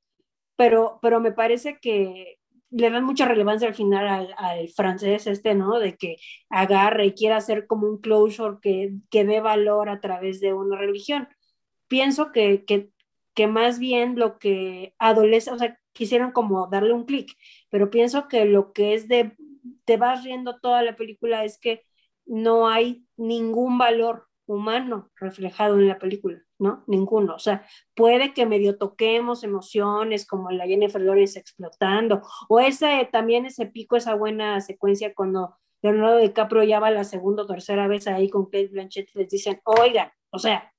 Pero, 0.56 1.00
pero 1.02 1.20
me 1.20 1.34
parece 1.34 1.78
que 1.82 2.38
le 2.70 2.90
dan 2.90 3.04
mucha 3.04 3.26
relevancia 3.26 3.68
al 3.68 3.76
final 3.76 4.08
al, 4.08 4.34
al, 4.38 4.70
francés 4.70 5.28
este, 5.28 5.56
¿no? 5.56 5.78
De 5.78 5.98
que 5.98 6.16
agarre 6.50 7.08
y 7.08 7.14
quiera 7.14 7.36
hacer 7.36 7.68
como 7.68 7.86
un 7.86 8.00
closure 8.00 8.60
que, 8.62 8.94
que 9.10 9.26
dé 9.26 9.42
valor 9.42 9.90
a 9.90 10.00
través 10.00 10.40
de 10.40 10.54
una 10.54 10.78
religión. 10.78 11.28
Pienso 11.90 12.32
que, 12.32 12.64
que, 12.64 12.92
que 13.38 13.46
más 13.46 13.78
bien 13.78 14.18
lo 14.18 14.40
que 14.40 14.96
adolece, 14.98 15.52
o 15.52 15.60
sea, 15.60 15.80
quisieron 15.94 16.32
como 16.32 16.66
darle 16.72 16.94
un 16.94 17.06
clic, 17.06 17.38
pero 17.70 17.92
pienso 17.92 18.28
que 18.28 18.46
lo 18.46 18.74
que 18.74 18.96
es 18.96 19.08
de, 19.08 19.38
te 19.86 19.98
vas 19.98 20.24
riendo 20.24 20.60
toda 20.60 20.82
la 20.82 20.96
película 20.96 21.46
es 21.46 21.60
que 21.60 21.84
no 22.26 22.68
hay 22.68 23.06
ningún 23.16 23.78
valor 23.78 24.28
humano 24.48 25.12
reflejado 25.18 25.76
en 25.76 25.88
la 25.88 26.00
película. 26.00 26.42
¿no? 26.58 26.84
Ninguno. 26.88 27.36
O 27.36 27.40
sea, 27.40 27.64
puede 27.94 28.34
que 28.34 28.48
medio 28.48 28.80
toquemos 28.80 29.44
emociones 29.44 30.26
como 30.26 30.50
la 30.50 30.66
Jennifer 30.66 31.00
Lawrence 31.00 31.38
explotando, 31.38 32.24
o 32.50 32.60
ese, 32.60 33.08
también 33.12 33.46
ese 33.46 33.68
pico, 33.68 33.98
esa 33.98 34.16
buena 34.16 34.60
secuencia 34.62 35.14
cuando 35.14 35.56
Leonardo 35.84 36.18
DiCaprio 36.18 36.64
ya 36.64 36.80
va 36.80 36.90
la 36.90 37.04
segunda 37.04 37.44
o 37.44 37.46
tercera 37.46 37.88
vez 37.88 38.08
ahí 38.08 38.32
con 38.32 38.46
Kate 38.46 38.70
Blanchett 38.70 39.12
y 39.14 39.20
les 39.20 39.30
dicen, 39.30 39.62
oigan, 39.64 40.10
o 40.32 40.40
sea, 40.40 40.74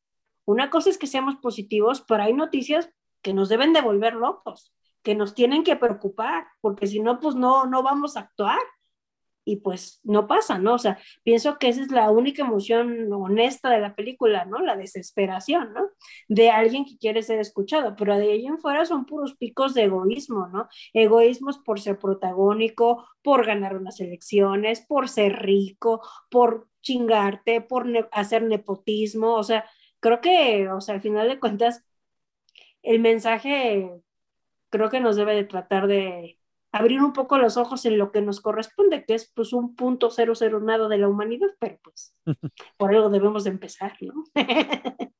una 0.48 0.70
cosa 0.70 0.88
es 0.88 0.96
que 0.96 1.06
seamos 1.06 1.36
positivos, 1.36 2.02
pero 2.08 2.22
hay 2.22 2.32
noticias 2.32 2.88
que 3.20 3.34
nos 3.34 3.50
deben 3.50 3.74
de 3.74 3.82
volver 3.82 4.14
locos, 4.14 4.72
que 5.02 5.14
nos 5.14 5.34
tienen 5.34 5.62
que 5.62 5.76
preocupar, 5.76 6.46
porque 6.62 6.86
si 6.86 7.00
no, 7.00 7.20
pues 7.20 7.34
no, 7.34 7.66
no 7.66 7.82
vamos 7.82 8.16
a 8.16 8.20
actuar 8.20 8.58
y 9.44 9.56
pues 9.56 10.00
no 10.04 10.26
pasa, 10.26 10.58
¿no? 10.58 10.74
O 10.74 10.78
sea, 10.78 10.98
pienso 11.22 11.58
que 11.58 11.68
esa 11.68 11.82
es 11.82 11.90
la 11.90 12.10
única 12.10 12.44
emoción 12.44 13.12
honesta 13.12 13.68
de 13.68 13.80
la 13.80 13.94
película, 13.94 14.46
¿no? 14.46 14.60
La 14.60 14.74
desesperación, 14.74 15.74
¿no? 15.74 15.90
De 16.28 16.50
alguien 16.50 16.86
que 16.86 16.96
quiere 16.96 17.22
ser 17.22 17.40
escuchado, 17.40 17.94
pero 17.94 18.16
de 18.16 18.32
ahí 18.32 18.46
en 18.46 18.58
fuera 18.58 18.86
son 18.86 19.04
puros 19.04 19.36
picos 19.36 19.74
de 19.74 19.84
egoísmo, 19.84 20.48
¿no? 20.48 20.66
Egoísmos 20.94 21.58
por 21.58 21.78
ser 21.78 21.98
protagónico, 21.98 23.06
por 23.22 23.44
ganar 23.44 23.76
unas 23.76 24.00
elecciones, 24.00 24.80
por 24.80 25.10
ser 25.10 25.42
rico, 25.42 26.00
por 26.30 26.68
chingarte, 26.80 27.60
por 27.60 27.86
hacer 28.12 28.44
nepotismo, 28.44 29.34
o 29.34 29.42
sea, 29.42 29.66
creo 30.00 30.20
que, 30.20 30.68
o 30.70 30.80
sea, 30.80 30.94
al 30.94 31.00
final 31.00 31.28
de 31.28 31.40
cuentas, 31.40 31.84
el 32.82 33.00
mensaje 33.00 33.90
creo 34.70 34.90
que 34.90 35.00
nos 35.00 35.16
debe 35.16 35.34
de 35.34 35.44
tratar 35.44 35.86
de 35.86 36.38
abrir 36.72 37.02
un 37.02 37.12
poco 37.12 37.38
los 37.38 37.56
ojos 37.56 37.84
en 37.86 37.98
lo 37.98 38.12
que 38.12 38.20
nos 38.20 38.40
corresponde, 38.40 39.04
que 39.04 39.14
es 39.14 39.30
pues 39.34 39.52
un 39.52 39.74
punto 39.74 40.10
cero 40.10 40.34
cero 40.34 40.60
nada 40.60 40.88
de 40.88 40.98
la 40.98 41.08
humanidad, 41.08 41.48
pero 41.58 41.78
pues 41.82 42.14
por 42.76 42.94
algo 42.94 43.08
debemos 43.08 43.44
de 43.44 43.50
empezar, 43.50 43.96
¿no? 44.00 44.24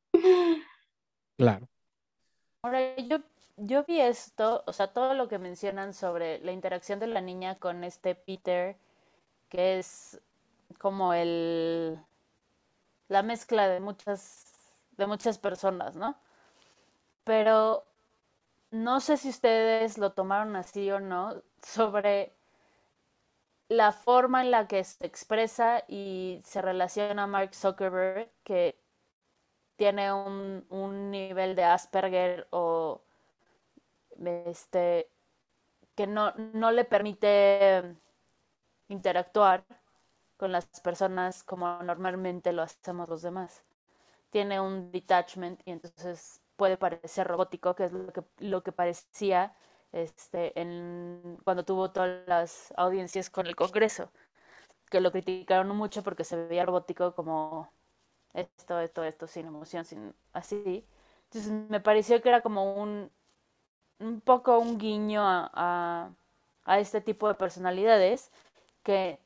claro. 1.38 1.68
Ahora, 2.62 2.96
yo, 2.96 3.18
yo 3.56 3.84
vi 3.84 4.00
esto, 4.00 4.64
o 4.66 4.72
sea, 4.72 4.88
todo 4.88 5.14
lo 5.14 5.28
que 5.28 5.38
mencionan 5.38 5.94
sobre 5.94 6.40
la 6.40 6.52
interacción 6.52 6.98
de 6.98 7.06
la 7.06 7.20
niña 7.20 7.58
con 7.58 7.84
este 7.84 8.14
Peter, 8.14 8.76
que 9.48 9.78
es 9.78 10.20
como 10.78 11.14
el 11.14 11.98
la 13.08 13.22
mezcla 13.22 13.68
de 13.68 13.80
muchas 13.80 14.57
de 14.98 15.06
muchas 15.06 15.38
personas, 15.38 15.96
¿no? 15.96 16.16
Pero 17.24 17.84
no 18.70 19.00
sé 19.00 19.16
si 19.18 19.30
ustedes 19.30 19.98
lo 19.98 20.12
tomaron 20.12 20.56
así 20.56 20.90
o 20.90 21.00
no, 21.00 21.42
sobre 21.62 22.34
la 23.68 23.92
forma 23.92 24.42
en 24.42 24.50
la 24.50 24.66
que 24.66 24.82
se 24.84 25.06
expresa 25.06 25.84
y 25.88 26.40
se 26.44 26.62
relaciona 26.62 27.24
a 27.24 27.26
Mark 27.26 27.54
Zuckerberg, 27.54 28.30
que 28.44 28.78
tiene 29.76 30.12
un, 30.12 30.66
un 30.70 31.10
nivel 31.10 31.54
de 31.56 31.64
Asperger 31.64 32.46
o 32.50 33.02
este 34.46 35.10
que 35.94 36.06
no, 36.06 36.32
no 36.36 36.70
le 36.70 36.84
permite 36.84 37.96
interactuar 38.88 39.64
con 40.36 40.52
las 40.52 40.66
personas 40.80 41.44
como 41.44 41.82
normalmente 41.82 42.52
lo 42.52 42.62
hacemos 42.62 43.08
los 43.08 43.22
demás. 43.22 43.64
Tiene 44.30 44.60
un 44.60 44.90
detachment 44.92 45.60
y 45.64 45.72
entonces 45.72 46.40
puede 46.56 46.76
parecer 46.76 47.26
robótico, 47.26 47.74
que 47.74 47.84
es 47.84 47.92
lo 47.92 48.12
que, 48.12 48.22
lo 48.38 48.62
que 48.62 48.72
parecía 48.72 49.54
este, 49.92 50.58
en, 50.60 51.38
cuando 51.44 51.64
tuvo 51.64 51.90
todas 51.90 52.26
las 52.26 52.74
audiencias 52.76 53.30
con 53.30 53.46
el 53.46 53.56
Congreso, 53.56 54.10
que 54.90 55.00
lo 55.00 55.12
criticaron 55.12 55.68
mucho 55.76 56.02
porque 56.02 56.24
se 56.24 56.36
veía 56.36 56.66
robótico 56.66 57.14
como 57.14 57.70
esto, 58.34 58.80
esto, 58.80 59.04
esto, 59.04 59.26
sin 59.26 59.46
emoción, 59.46 59.84
sin 59.84 60.14
así. 60.32 60.84
Entonces 61.24 61.52
me 61.70 61.80
pareció 61.80 62.20
que 62.22 62.28
era 62.28 62.40
como 62.40 62.74
un, 62.74 63.10
un 64.00 64.20
poco 64.20 64.58
un 64.58 64.78
guiño 64.78 65.22
a, 65.22 66.10
a, 66.64 66.78
este 66.78 67.00
tipo 67.00 67.28
de 67.28 67.34
personalidades 67.34 68.30
que 68.82 69.18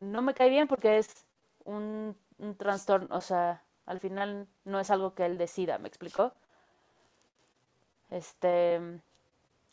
no 0.00 0.22
me 0.22 0.34
cae 0.34 0.50
bien 0.50 0.68
porque 0.68 0.98
es 0.98 1.26
un, 1.64 2.16
un, 2.38 2.56
trastorno, 2.56 3.14
o 3.16 3.20
sea, 3.20 3.62
al 3.86 4.00
final 4.00 4.46
no 4.64 4.80
es 4.80 4.90
algo 4.90 5.14
que 5.14 5.24
él 5.26 5.38
decida, 5.38 5.78
¿me 5.78 5.88
explicó? 5.88 6.32
Este, 8.10 8.80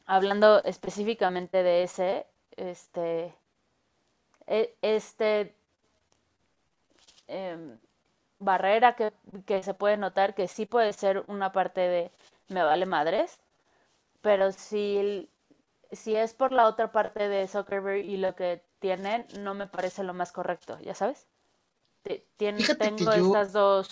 hablando 0.05 0.63
específicamente 0.63 1.63
de 1.63 1.83
ese, 1.83 2.25
este, 2.57 3.33
e, 4.47 4.75
este 4.81 5.55
em, 7.27 7.77
barrera 8.39 8.95
que, 8.95 9.13
que, 9.45 9.63
se 9.63 9.73
puede 9.73 9.97
notar 9.97 10.35
que 10.35 10.47
sí 10.47 10.65
puede 10.65 10.93
ser 10.93 11.23
una 11.27 11.51
parte 11.51 11.81
de 11.81 12.11
me 12.49 12.63
vale 12.63 12.85
madres, 12.85 13.39
pero 14.21 14.51
si, 14.51 15.29
si 15.91 16.15
es 16.15 16.33
por 16.33 16.51
la 16.53 16.67
otra 16.67 16.91
parte 16.91 17.29
de 17.29 17.47
Zuckerberg 17.47 18.05
y 18.05 18.17
lo 18.17 18.35
que 18.35 18.63
tienen, 18.79 19.25
no 19.39 19.53
me 19.53 19.67
parece 19.67 20.03
lo 20.03 20.13
más 20.13 20.31
correcto, 20.31 20.79
¿ya 20.81 20.95
sabes? 20.95 21.27
Tengo 22.77 23.11
estas 23.11 23.53
dos. 23.53 23.87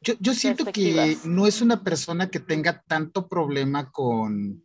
Yo, 0.00 0.14
yo 0.20 0.34
siento 0.34 0.64
que 0.66 1.18
no 1.24 1.46
es 1.46 1.60
una 1.60 1.82
persona 1.82 2.30
que 2.30 2.38
tenga 2.38 2.82
tanto 2.86 3.28
problema 3.28 3.90
con, 3.90 4.64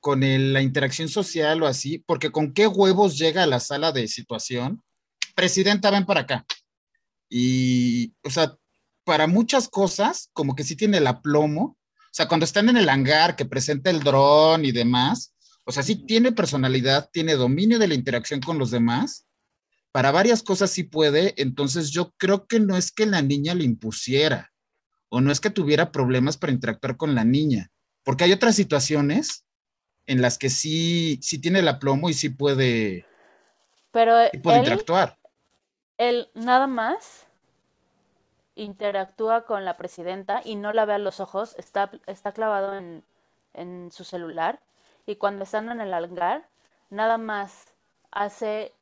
con 0.00 0.20
la 0.20 0.62
interacción 0.62 1.08
social 1.08 1.62
o 1.62 1.66
así, 1.66 1.98
porque 1.98 2.30
con 2.30 2.52
qué 2.52 2.66
huevos 2.66 3.18
llega 3.18 3.42
a 3.42 3.48
la 3.48 3.60
sala 3.60 3.92
de 3.92 4.06
situación. 4.06 4.82
Presidenta, 5.34 5.90
ven 5.90 6.06
para 6.06 6.20
acá. 6.20 6.46
Y, 7.28 8.14
o 8.22 8.30
sea, 8.30 8.56
para 9.04 9.26
muchas 9.26 9.68
cosas, 9.68 10.30
como 10.32 10.54
que 10.54 10.64
sí 10.64 10.76
tiene 10.76 10.98
el 10.98 11.06
aplomo. 11.06 11.76
O 11.88 12.12
sea, 12.12 12.28
cuando 12.28 12.44
están 12.44 12.68
en 12.68 12.76
el 12.76 12.88
hangar, 12.88 13.36
que 13.36 13.44
presenta 13.44 13.90
el 13.90 14.00
dron 14.00 14.64
y 14.64 14.72
demás, 14.72 15.34
o 15.64 15.72
sea, 15.72 15.82
sí 15.82 16.06
tiene 16.06 16.32
personalidad, 16.32 17.10
tiene 17.12 17.34
dominio 17.34 17.78
de 17.78 17.88
la 17.88 17.94
interacción 17.94 18.40
con 18.40 18.58
los 18.58 18.70
demás. 18.70 19.27
Para 19.92 20.10
varias 20.10 20.42
cosas 20.42 20.70
sí 20.70 20.84
puede, 20.84 21.34
entonces 21.40 21.90
yo 21.90 22.12
creo 22.18 22.46
que 22.46 22.60
no 22.60 22.76
es 22.76 22.92
que 22.92 23.06
la 23.06 23.22
niña 23.22 23.54
le 23.54 23.64
impusiera 23.64 24.52
o 25.08 25.20
no 25.20 25.32
es 25.32 25.40
que 25.40 25.50
tuviera 25.50 25.90
problemas 25.90 26.36
para 26.36 26.52
interactuar 26.52 26.96
con 26.96 27.14
la 27.14 27.24
niña, 27.24 27.70
porque 28.04 28.24
hay 28.24 28.32
otras 28.32 28.54
situaciones 28.54 29.44
en 30.06 30.22
las 30.22 30.38
que 30.38 30.50
sí, 30.50 31.18
sí 31.22 31.40
tiene 31.40 31.60
el 31.60 31.68
aplomo 31.68 32.08
y 32.08 32.14
sí 32.14 32.28
puede, 32.28 33.06
Pero 33.90 34.14
puede 34.42 34.58
interactuar. 34.58 35.18
Él 35.96 36.30
nada 36.34 36.66
más 36.66 37.26
interactúa 38.54 39.44
con 39.44 39.64
la 39.64 39.76
presidenta 39.76 40.42
y 40.44 40.56
no 40.56 40.72
la 40.72 40.84
ve 40.84 40.94
a 40.94 40.98
los 40.98 41.20
ojos, 41.20 41.54
está, 41.58 41.90
está 42.06 42.32
clavado 42.32 42.76
en, 42.76 43.04
en 43.54 43.90
su 43.92 44.04
celular 44.04 44.60
y 45.06 45.16
cuando 45.16 45.44
están 45.44 45.70
en 45.70 45.80
el 45.80 45.94
hangar, 45.94 46.48
nada 46.90 47.18
más 47.18 47.74
hace 48.10 48.72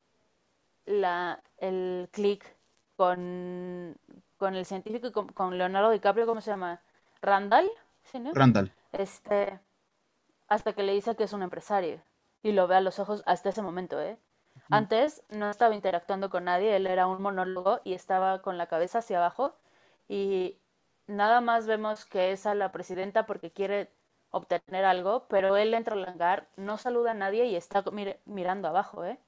la, 0.87 1.43
el 1.59 2.09
clic 2.13 2.57
con, 2.97 3.97
con 4.39 4.55
el 4.55 4.65
científico, 4.65 5.13
con, 5.13 5.29
con, 5.29 5.59
Leonardo 5.59 5.91
DiCaprio, 5.91 6.27
¿cómo 6.27 6.41
se 6.41 6.51
llama? 6.51 6.81
Randall. 7.21 7.71
¿sí, 8.05 8.19
no? 8.19 8.33
Randall. 8.33 8.73
Este, 8.93 9.61
hasta 10.49 10.73
que 10.73 10.83
le 10.83 10.93
dice 10.93 11.17
que 11.17 11.25
es 11.25 11.33
un 11.33 11.43
empresario 11.43 12.01
y 12.43 12.53
lo 12.53 12.67
ve 12.67 12.77
a 12.77 12.81
los 12.81 12.99
ojos 12.99 13.23
hasta 13.27 13.51
ese 13.51 13.63
momento, 13.63 14.01
¿eh? 14.01 14.19
Antes 14.71 15.23
no 15.29 15.51
estaba 15.51 15.75
interactuando 15.75 16.31
con 16.31 16.45
nadie, 16.45 16.75
él 16.75 16.87
era 16.87 17.07
un 17.07 17.23
monólogo 17.23 17.81
y 17.85 17.93
estaba 17.93 18.43
con 18.43 18.57
la 18.59 18.67
cabeza 18.67 18.99
hacia 18.99 19.19
abajo 19.19 19.55
y 20.09 20.59
nada 21.07 21.41
más 21.41 21.67
vemos 21.67 22.05
que 22.05 22.33
es 22.33 22.47
a 22.47 22.55
la 22.55 22.73
presidenta 22.73 23.27
porque 23.27 23.53
quiere 23.53 23.93
obtener 24.31 24.85
algo, 24.85 25.27
pero 25.29 25.57
él 25.57 25.73
entra 25.75 25.95
al 25.95 26.09
hangar, 26.09 26.49
no 26.57 26.79
saluda 26.79 27.13
a 27.13 27.15
nadie 27.15 27.45
y 27.47 27.55
está 27.55 27.85
mirando 28.25 28.69
abajo, 28.69 29.05
¿eh? 29.05 29.19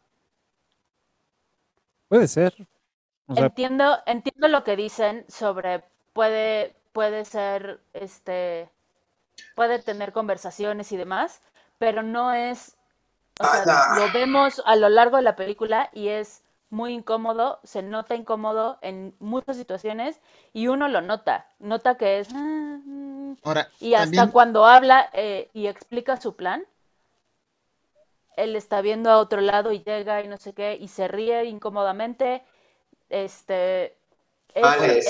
Puede 2.08 2.28
ser. 2.28 2.54
entiendo, 3.28 3.98
entiendo 4.06 4.48
lo 4.48 4.64
que 4.64 4.76
dicen 4.76 5.24
sobre 5.28 5.84
puede, 6.12 6.74
puede 6.92 7.24
ser 7.24 7.80
este 7.92 8.70
puede 9.54 9.78
tener 9.78 10.12
conversaciones 10.12 10.92
y 10.92 10.96
demás, 10.96 11.40
pero 11.78 12.02
no 12.02 12.32
es, 12.32 12.76
o 13.40 13.44
sea, 13.44 13.96
lo 13.96 14.12
vemos 14.12 14.62
a 14.64 14.76
lo 14.76 14.88
largo 14.88 15.16
de 15.16 15.22
la 15.22 15.36
película 15.36 15.90
y 15.92 16.08
es 16.08 16.42
muy 16.70 16.92
incómodo, 16.92 17.60
se 17.64 17.82
nota 17.82 18.14
incómodo 18.14 18.78
en 18.82 19.14
muchas 19.20 19.56
situaciones 19.56 20.20
y 20.52 20.68
uno 20.68 20.88
lo 20.88 21.00
nota, 21.00 21.46
nota 21.58 21.96
que 21.96 22.20
es... 22.20 22.28
Ah, 22.34 22.78
mm". 22.84 23.36
y 23.80 23.94
hasta 23.94 24.30
cuando 24.30 24.66
habla 24.66 25.08
eh, 25.12 25.50
y 25.54 25.66
explica 25.66 26.16
su 26.16 26.36
plan, 26.36 26.64
él 28.38 28.56
está 28.56 28.80
viendo 28.80 29.10
a 29.10 29.18
otro 29.18 29.40
lado 29.40 29.72
y 29.72 29.82
llega 29.82 30.22
y 30.22 30.28
no 30.28 30.38
sé 30.38 30.52
qué, 30.52 30.76
y 30.80 30.88
se 30.88 31.08
ríe 31.08 31.44
incómodamente, 31.44 32.42
este, 33.10 33.98
Vale, 34.60 35.02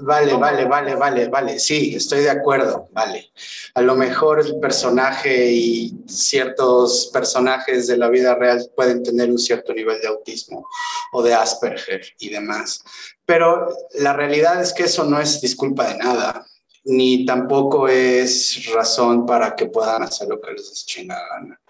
vale, 0.00 0.34
vale, 0.34 0.64
vale, 0.64 0.94
vale, 0.96 1.28
vale, 1.28 1.58
sí, 1.58 1.94
estoy 1.94 2.20
de 2.20 2.30
acuerdo, 2.30 2.88
vale. 2.92 3.30
A 3.74 3.82
lo 3.82 3.94
mejor 3.94 4.40
el 4.40 4.58
personaje 4.58 5.52
y 5.52 5.94
ciertos 6.08 7.10
personajes 7.12 7.86
de 7.86 7.98
la 7.98 8.08
vida 8.08 8.34
real 8.34 8.68
pueden 8.74 9.02
tener 9.02 9.30
un 9.30 9.38
cierto 9.38 9.72
nivel 9.74 10.00
de 10.00 10.08
autismo 10.08 10.66
o 11.12 11.22
de 11.22 11.34
Asperger 11.34 12.02
y 12.18 12.30
demás, 12.30 12.82
pero 13.24 13.68
la 13.94 14.12
realidad 14.12 14.60
es 14.60 14.72
que 14.72 14.84
eso 14.84 15.04
no 15.04 15.20
es 15.20 15.40
disculpa 15.40 15.88
de 15.88 15.98
nada, 15.98 16.44
ni 16.84 17.24
tampoco 17.26 17.88
es 17.88 18.66
razón 18.74 19.26
para 19.26 19.54
que 19.54 19.66
puedan 19.66 20.02
hacer 20.02 20.26
lo 20.28 20.40
que 20.40 20.52
les 20.52 20.84
chinga 20.86 21.20
gana 21.28 21.60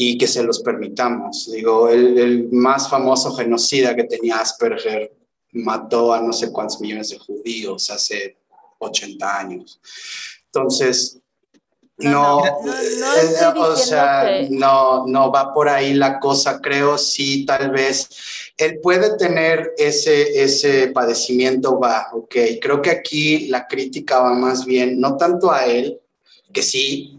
y 0.00 0.16
que 0.16 0.28
se 0.28 0.44
los 0.44 0.60
permitamos. 0.60 1.50
Digo, 1.50 1.88
el, 1.88 2.16
el 2.16 2.48
más 2.52 2.88
famoso 2.88 3.34
genocida 3.34 3.96
que 3.96 4.04
tenía 4.04 4.38
Asperger 4.38 5.12
mató 5.52 6.14
a 6.14 6.20
no 6.20 6.32
sé 6.32 6.52
cuántos 6.52 6.80
millones 6.80 7.08
de 7.08 7.18
judíos 7.18 7.90
hace 7.90 8.36
80 8.78 9.38
años. 9.40 9.80
Entonces, 10.46 11.18
no, 11.96 12.46
eh, 12.46 12.50
o 13.56 13.74
sea, 13.74 14.46
no, 14.50 15.04
no 15.08 15.32
va 15.32 15.52
por 15.52 15.68
ahí 15.68 15.94
la 15.94 16.20
cosa, 16.20 16.60
creo, 16.60 16.96
sí, 16.96 17.44
tal 17.44 17.72
vez. 17.72 18.08
Él 18.56 18.78
puede 18.80 19.16
tener 19.16 19.72
ese, 19.76 20.44
ese 20.44 20.88
padecimiento, 20.88 21.80
va, 21.80 22.06
ok. 22.12 22.36
Creo 22.62 22.80
que 22.80 22.90
aquí 22.90 23.48
la 23.48 23.66
crítica 23.66 24.20
va 24.20 24.32
más 24.32 24.64
bien, 24.64 25.00
no 25.00 25.16
tanto 25.16 25.50
a 25.50 25.64
él, 25.66 26.00
que 26.52 26.62
sí, 26.62 27.17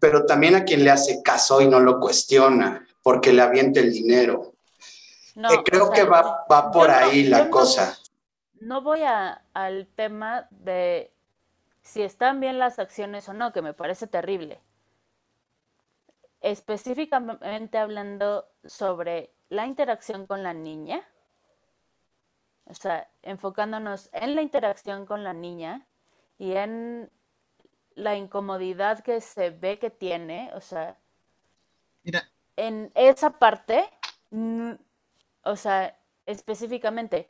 pero 0.00 0.26
también 0.26 0.54
a 0.54 0.64
quien 0.64 0.84
le 0.84 0.90
hace 0.90 1.22
caso 1.22 1.60
y 1.60 1.68
no 1.68 1.80
lo 1.80 2.00
cuestiona, 2.00 2.86
porque 3.02 3.32
le 3.32 3.42
avienta 3.42 3.80
el 3.80 3.92
dinero. 3.92 4.54
No, 5.34 5.52
eh, 5.52 5.62
creo 5.64 5.90
que 5.90 6.04
va, 6.04 6.44
va 6.50 6.70
por 6.70 6.90
ahí 6.90 7.24
la 7.24 7.48
cosa. 7.48 7.96
No, 8.60 8.82
voy 8.82 9.02
a, 9.02 9.44
al 9.54 9.86
tema 9.94 10.48
de 10.50 11.12
si 11.82 12.02
están 12.02 12.40
bien 12.40 12.58
las 12.58 12.78
acciones 12.78 13.28
o 13.28 13.32
no, 13.32 13.52
que 13.52 13.62
me 13.62 13.72
parece 13.72 14.06
terrible. 14.06 14.60
Específicamente 16.40 17.78
hablando 17.78 18.46
sobre 18.64 19.32
la 19.48 19.66
interacción 19.66 20.26
con 20.26 20.42
la 20.42 20.54
niña, 20.54 21.02
o 22.66 22.74
sea, 22.74 23.08
enfocándonos 23.22 24.10
en 24.12 24.34
la 24.34 24.42
interacción 24.42 25.06
con 25.06 25.24
la 25.24 25.32
niña 25.32 25.86
y 26.36 26.52
en 26.52 27.10
la 27.98 28.16
incomodidad 28.16 29.00
que 29.00 29.20
se 29.20 29.50
ve 29.50 29.78
que 29.78 29.90
tiene, 29.90 30.50
o 30.54 30.60
sea, 30.60 30.96
Mira. 32.02 32.28
en 32.56 32.90
esa 32.94 33.30
parte 33.30 33.88
o 35.42 35.56
sea, 35.56 35.96
específicamente. 36.26 37.28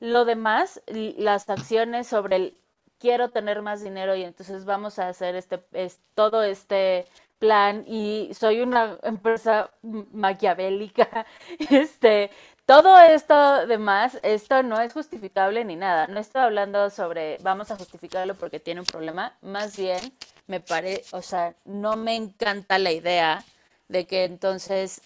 Lo 0.00 0.24
demás, 0.24 0.82
las 0.86 1.48
acciones 1.50 2.06
sobre 2.06 2.36
el 2.36 2.56
quiero 2.98 3.30
tener 3.30 3.62
más 3.62 3.82
dinero 3.82 4.14
y 4.14 4.24
entonces 4.24 4.64
vamos 4.64 4.98
a 4.98 5.08
hacer 5.08 5.34
este, 5.34 5.64
es, 5.72 6.00
todo 6.14 6.42
este 6.42 7.06
plan 7.38 7.84
y 7.86 8.30
soy 8.34 8.60
una 8.60 8.98
empresa 9.02 9.70
maquiavélica, 9.82 11.26
este, 11.70 12.30
todo 12.70 13.00
esto 13.00 13.66
demás, 13.66 14.20
esto 14.22 14.62
no 14.62 14.80
es 14.80 14.92
justificable 14.92 15.64
ni 15.64 15.74
nada. 15.74 16.06
No 16.06 16.20
estoy 16.20 16.42
hablando 16.42 16.88
sobre 16.88 17.36
vamos 17.38 17.72
a 17.72 17.76
justificarlo 17.76 18.36
porque 18.36 18.60
tiene 18.60 18.78
un 18.78 18.86
problema. 18.86 19.36
Más 19.42 19.76
bien, 19.76 19.98
me 20.46 20.60
parece, 20.60 21.04
o 21.10 21.20
sea, 21.20 21.56
no 21.64 21.96
me 21.96 22.14
encanta 22.14 22.78
la 22.78 22.92
idea 22.92 23.44
de 23.88 24.06
que 24.06 24.22
entonces 24.22 25.02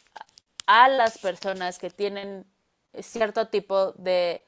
a 0.66 0.90
las 0.90 1.16
personas 1.16 1.78
que 1.78 1.88
tienen 1.88 2.44
cierto 3.00 3.48
tipo 3.48 3.92
de 3.92 4.44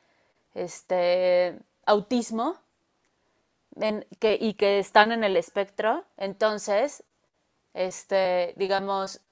este 0.53 1.59
autismo 1.87 2.59
que, 4.21 4.37
y 4.39 4.53
que 4.55 4.79
están 4.79 5.11
en 5.11 5.25
el 5.25 5.39
espectro, 5.39 6.05
entonces, 6.19 7.03
este, 7.73 8.53
digamos, 8.59 9.23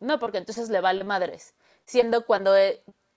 no, 0.00 0.18
porque 0.18 0.38
entonces 0.38 0.70
le 0.70 0.80
vale 0.80 1.04
madres, 1.04 1.52
siendo 1.84 2.24
cuando 2.24 2.54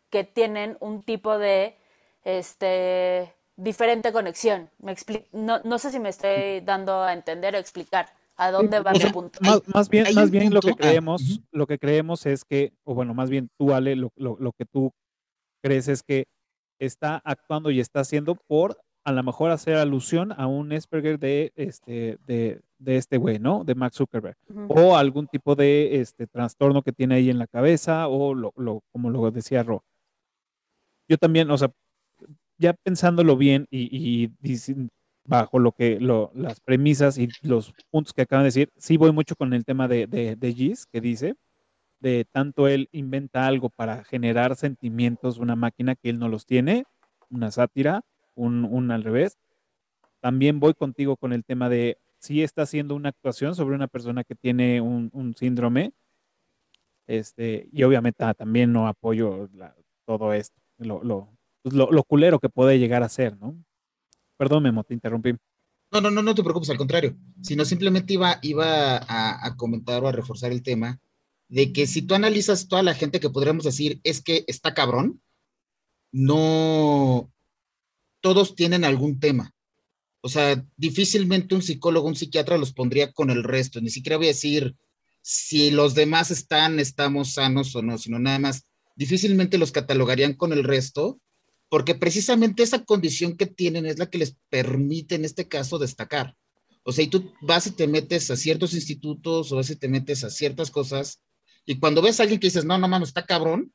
que 0.09 0.23
tienen 0.23 0.77
un 0.79 1.03
tipo 1.03 1.37
de 1.37 1.77
este, 2.23 3.33
diferente 3.55 4.11
conexión. 4.11 4.69
Me 4.79 4.95
no, 5.33 5.59
no, 5.63 5.79
sé 5.79 5.91
si 5.91 5.99
me 5.99 6.09
estoy 6.09 6.61
dando 6.61 7.01
a 7.01 7.13
entender 7.13 7.55
o 7.55 7.57
explicar 7.57 8.07
a 8.35 8.51
dónde 8.51 8.79
va 8.79 8.91
el 8.91 9.11
punto. 9.11 9.39
Más, 9.41 9.89
bien, 9.89 10.07
más 10.15 10.31
bien 10.31 10.53
lo 10.53 10.61
que 10.61 10.71
ah, 10.71 10.75
creemos, 10.77 11.41
lo 11.51 11.67
que 11.67 11.77
creemos 11.77 12.25
es 12.25 12.45
que, 12.45 12.73
o 12.83 12.95
bueno, 12.95 13.13
más 13.13 13.29
bien 13.29 13.49
tú, 13.57 13.73
Ale, 13.73 13.95
lo, 13.95 14.11
lo, 14.15 14.51
que 14.53 14.65
tú 14.65 14.93
crees 15.61 15.89
es 15.89 16.03
que 16.03 16.25
está 16.79 17.21
actuando 17.25 17.69
y 17.69 17.81
está 17.81 17.99
haciendo 17.99 18.35
por 18.35 18.77
a 19.03 19.11
lo 19.11 19.23
mejor 19.23 19.51
hacer 19.51 19.75
alusión 19.75 20.33
a 20.33 20.45
un 20.47 20.71
Asperger 20.71 21.19
de 21.19 21.51
este, 21.55 22.17
de, 22.27 22.61
de 22.77 22.97
este 22.97 23.17
güey, 23.17 23.39
¿no? 23.39 23.63
De 23.63 23.75
Max 23.75 23.97
Zuckerberg. 23.97 24.37
O 24.67 24.95
algún 24.95 25.27
tipo 25.27 25.55
de 25.55 25.99
este, 25.99 26.27
trastorno 26.27 26.81
que 26.81 26.93
tiene 26.93 27.15
ahí 27.15 27.29
en 27.29 27.39
la 27.39 27.47
cabeza, 27.47 28.07
o 28.07 28.33
lo, 28.33 28.53
lo, 28.55 28.83
como 28.91 29.09
lo 29.09 29.31
decía 29.31 29.63
Ro 29.63 29.83
yo 31.09 31.17
también, 31.17 31.49
o 31.49 31.57
sea, 31.57 31.71
ya 32.57 32.73
pensándolo 32.73 33.35
bien 33.35 33.67
y, 33.71 34.29
bajo 35.25 35.59
lo 35.59 35.71
que 35.71 35.99
las 35.99 36.59
premisas 36.61 37.17
y 37.17 37.29
los 37.41 37.73
puntos 37.91 38.13
que 38.13 38.23
acaban 38.23 38.43
de 38.43 38.47
decir, 38.47 38.69
sí 38.77 38.97
voy 38.97 39.11
mucho 39.11 39.35
con 39.35 39.53
el 39.53 39.65
tema 39.65 39.87
de, 39.87 40.07
de, 40.07 40.53
Gis, 40.53 40.85
que 40.85 41.01
dice, 41.01 41.35
de 41.99 42.25
tanto 42.31 42.67
él 42.67 42.89
inventa 42.91 43.47
algo 43.47 43.69
para 43.69 44.03
generar 44.03 44.55
sentimientos, 44.55 45.37
una 45.37 45.55
máquina 45.55 45.95
que 45.95 46.09
él 46.09 46.19
no 46.19 46.29
los 46.29 46.45
tiene, 46.45 46.85
una 47.29 47.51
sátira, 47.51 48.01
un, 48.35 48.91
al 48.91 49.03
revés. 49.03 49.37
También 50.19 50.59
voy 50.59 50.73
contigo 50.73 51.17
con 51.17 51.33
el 51.33 51.43
tema 51.43 51.69
de 51.69 51.97
si 52.19 52.43
está 52.43 52.63
haciendo 52.63 52.95
una 52.95 53.09
actuación 53.09 53.55
sobre 53.55 53.75
una 53.75 53.87
persona 53.87 54.23
que 54.23 54.35
tiene 54.35 54.81
un, 54.81 55.33
síndrome, 55.37 55.91
este, 57.07 57.67
y 57.71 57.83
obviamente 57.83 58.23
ah, 58.23 58.33
también 58.33 58.71
no 58.71 58.87
apoyo 58.87 59.49
todo 60.05 60.33
esto 60.33 60.59
lo, 60.87 61.29
pues, 61.61 61.75
lo, 61.75 61.91
lo, 61.91 62.03
culero 62.03 62.39
que 62.39 62.49
puede 62.49 62.79
llegar 62.79 63.03
a 63.03 63.09
ser, 63.09 63.37
¿no? 63.37 63.55
Perdón, 64.37 64.63
Memo, 64.63 64.83
te 64.83 64.93
interrumpí. 64.93 65.33
No, 65.91 66.01
no, 66.01 66.11
no, 66.11 66.21
no 66.21 66.35
te 66.35 66.43
preocupes, 66.43 66.69
al 66.69 66.77
contrario, 66.77 67.17
sino 67.41 67.65
simplemente 67.65 68.13
iba, 68.13 68.37
iba 68.43 68.97
a, 68.97 69.55
comentar 69.57 70.03
o 70.03 70.07
a 70.07 70.11
reforzar 70.11 70.51
el 70.51 70.61
tema 70.61 70.99
de 71.47 71.73
que 71.73 71.87
si 71.87 72.03
tú 72.03 72.13
analizas 72.13 72.67
toda 72.67 72.83
la 72.83 72.93
gente 72.93 73.19
que 73.19 73.31
podríamos 73.31 73.63
decir 73.63 73.99
es 74.03 74.21
que 74.21 74.45
está 74.47 74.75
cabrón, 74.75 75.19
no, 76.11 77.31
todos 78.21 78.55
tienen 78.55 78.83
algún 78.83 79.19
tema. 79.19 79.53
O 80.21 80.29
sea, 80.29 80.63
difícilmente 80.77 81.55
un 81.55 81.63
psicólogo, 81.63 82.07
un 82.07 82.15
psiquiatra 82.15 82.57
los 82.57 82.73
pondría 82.73 83.11
con 83.11 83.31
el 83.31 83.43
resto, 83.43 83.81
ni 83.81 83.89
siquiera 83.89 84.17
voy 84.17 84.27
a 84.27 84.29
decir 84.29 84.75
si 85.21 85.71
los 85.71 85.95
demás 85.95 86.29
están, 86.29 86.79
estamos 86.79 87.33
sanos 87.33 87.75
o 87.75 87.81
no, 87.81 87.97
sino 87.97 88.19
nada 88.19 88.37
más 88.37 88.68
difícilmente 88.99 89.57
los 89.57 89.71
catalogarían 89.71 90.33
con 90.33 90.51
el 90.51 90.65
resto, 90.65 91.21
porque 91.69 91.95
precisamente 91.95 92.63
esa 92.63 92.83
condición 92.83 93.37
que 93.37 93.45
tienen 93.45 93.85
es 93.85 93.97
la 93.97 94.09
que 94.09 94.17
les 94.17 94.35
permite 94.49 95.15
en 95.15 95.23
este 95.23 95.47
caso 95.47 95.79
destacar. 95.79 96.35
O 96.83 96.91
sea, 96.91 97.05
y 97.05 97.07
tú 97.07 97.31
vas 97.41 97.65
y 97.65 97.71
te 97.71 97.87
metes 97.87 98.29
a 98.29 98.35
ciertos 98.35 98.73
institutos 98.73 99.53
o 99.53 99.55
vas 99.55 99.69
y 99.69 99.77
te 99.77 99.87
metes 99.87 100.25
a 100.25 100.29
ciertas 100.29 100.69
cosas, 100.69 101.21
y 101.65 101.79
cuando 101.79 102.01
ves 102.01 102.19
a 102.19 102.23
alguien 102.23 102.41
que 102.41 102.47
dices, 102.47 102.65
no, 102.65 102.77
no 102.77 102.89
mames, 102.89 103.09
está 103.09 103.25
cabrón, 103.25 103.73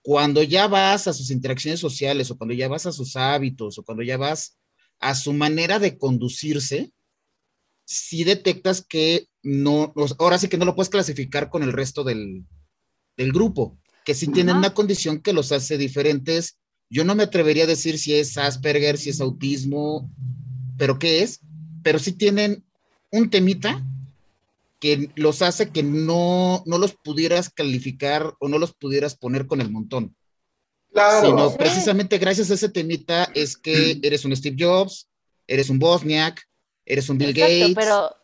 cuando 0.00 0.42
ya 0.42 0.66
vas 0.66 1.06
a 1.08 1.12
sus 1.12 1.30
interacciones 1.30 1.80
sociales 1.80 2.30
o 2.30 2.38
cuando 2.38 2.54
ya 2.54 2.68
vas 2.68 2.86
a 2.86 2.92
sus 2.92 3.16
hábitos 3.16 3.76
o 3.76 3.84
cuando 3.84 4.02
ya 4.02 4.16
vas 4.16 4.56
a 4.98 5.14
su 5.14 5.34
manera 5.34 5.78
de 5.78 5.98
conducirse, 5.98 6.90
sí 7.84 8.24
detectas 8.24 8.82
que 8.82 9.26
no, 9.42 9.92
ahora 10.18 10.38
sí 10.38 10.48
que 10.48 10.56
no 10.56 10.64
lo 10.64 10.74
puedes 10.74 10.88
clasificar 10.88 11.50
con 11.50 11.62
el 11.62 11.74
resto 11.74 12.02
del 12.02 12.46
grupo 13.18 13.81
que 14.04 14.14
sí 14.14 14.28
tienen 14.28 14.56
una 14.56 14.74
condición 14.74 15.20
que 15.20 15.32
los 15.32 15.52
hace 15.52 15.78
diferentes. 15.78 16.58
Yo 16.90 17.04
no 17.04 17.14
me 17.14 17.24
atrevería 17.24 17.64
a 17.64 17.68
decir 17.68 17.98
si 17.98 18.14
es 18.14 18.36
Asperger, 18.36 18.98
si 18.98 19.10
es 19.10 19.20
autismo, 19.20 20.10
pero 20.76 20.98
qué 20.98 21.22
es, 21.22 21.40
pero 21.82 21.98
sí 21.98 22.12
tienen 22.12 22.64
un 23.10 23.30
temita 23.30 23.82
que 24.80 25.10
los 25.14 25.42
hace 25.42 25.70
que 25.70 25.84
no, 25.84 26.64
no 26.66 26.78
los 26.78 26.94
pudieras 26.94 27.50
calificar 27.50 28.34
o 28.40 28.48
no 28.48 28.58
los 28.58 28.72
pudieras 28.72 29.14
poner 29.14 29.46
con 29.46 29.60
el 29.60 29.70
montón. 29.70 30.16
Claro. 30.92 31.26
Sino 31.26 31.56
precisamente 31.56 32.18
gracias 32.18 32.50
a 32.50 32.54
ese 32.54 32.68
temita 32.68 33.30
es 33.34 33.56
que 33.56 33.98
eres 34.02 34.24
un 34.24 34.34
Steve 34.34 34.56
Jobs, 34.58 35.08
eres 35.46 35.70
un 35.70 35.78
Bosniak, 35.78 36.48
eres 36.84 37.08
un 37.08 37.18
Bill 37.18 37.32
Gates. 37.32 37.74
Pero, 37.76 38.16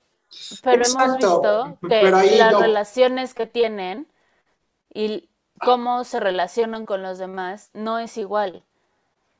pero 0.62 0.84
hemos 0.84 1.16
visto 1.16 1.78
que 1.88 2.10
las 2.10 2.60
relaciones 2.60 3.34
que 3.34 3.46
tienen 3.46 4.08
y 4.92 5.28
cómo 5.58 6.04
se 6.04 6.20
relacionan 6.20 6.86
con 6.86 7.02
los 7.02 7.18
demás 7.18 7.70
no 7.72 7.98
es 7.98 8.16
igual. 8.16 8.64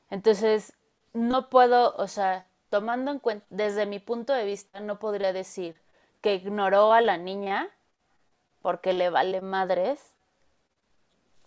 Entonces, 0.09 0.73
no 1.13 1.49
puedo, 1.49 1.95
o 1.95 2.07
sea, 2.07 2.47
tomando 2.69 3.11
en 3.11 3.19
cuenta, 3.19 3.45
desde 3.49 3.85
mi 3.85 3.99
punto 3.99 4.33
de 4.33 4.45
vista, 4.45 4.79
no 4.79 4.99
podría 4.99 5.33
decir 5.33 5.75
que 6.21 6.35
ignoró 6.35 6.93
a 6.93 7.01
la 7.01 7.17
niña 7.17 7.69
porque 8.61 8.93
le 8.93 9.09
vale 9.09 9.41
madres. 9.41 9.99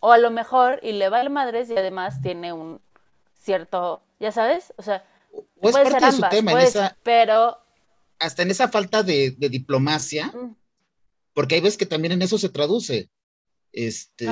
O 0.01 0.13
a 0.13 0.19
lo 0.19 0.31
mejor, 0.31 0.81
y 0.83 0.93
le 0.93 1.09
vale 1.09 1.29
madres 1.29 1.71
y 1.71 1.77
además 1.77 2.21
tiene 2.23 2.53
un 2.53 2.81
cierto, 3.43 4.03
ya 4.19 4.33
sabes, 4.33 4.73
o 4.77 4.83
sea, 4.83 5.05
puede 5.61 5.91
ser 5.91 6.05
ambas, 6.05 6.95
pero... 7.03 7.59
Hasta 8.19 8.43
en 8.43 8.51
esa 8.53 8.69
falta 8.69 9.03
de, 9.03 9.35
diplomacia, 9.37 10.29
mm. 10.29 10.57
porque 11.35 11.57
hay 11.57 11.61
veces 11.61 11.77
que 11.77 11.87
también 11.87 12.13
en 12.13 12.23
eso 12.23 12.39
se 12.39 12.49
traduce. 12.49 13.11
Este, 13.73 14.29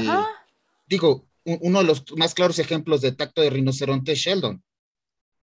digo, 0.87 1.27
uno 1.45 1.79
de 1.79 1.85
los 1.85 2.05
más 2.17 2.35
claros 2.35 2.59
ejemplos 2.59 3.01
de 3.01 3.13
tacto 3.13 3.41
de 3.41 3.51
rinoceronte 3.51 4.13
es 4.13 4.19
Sheldon. 4.19 4.63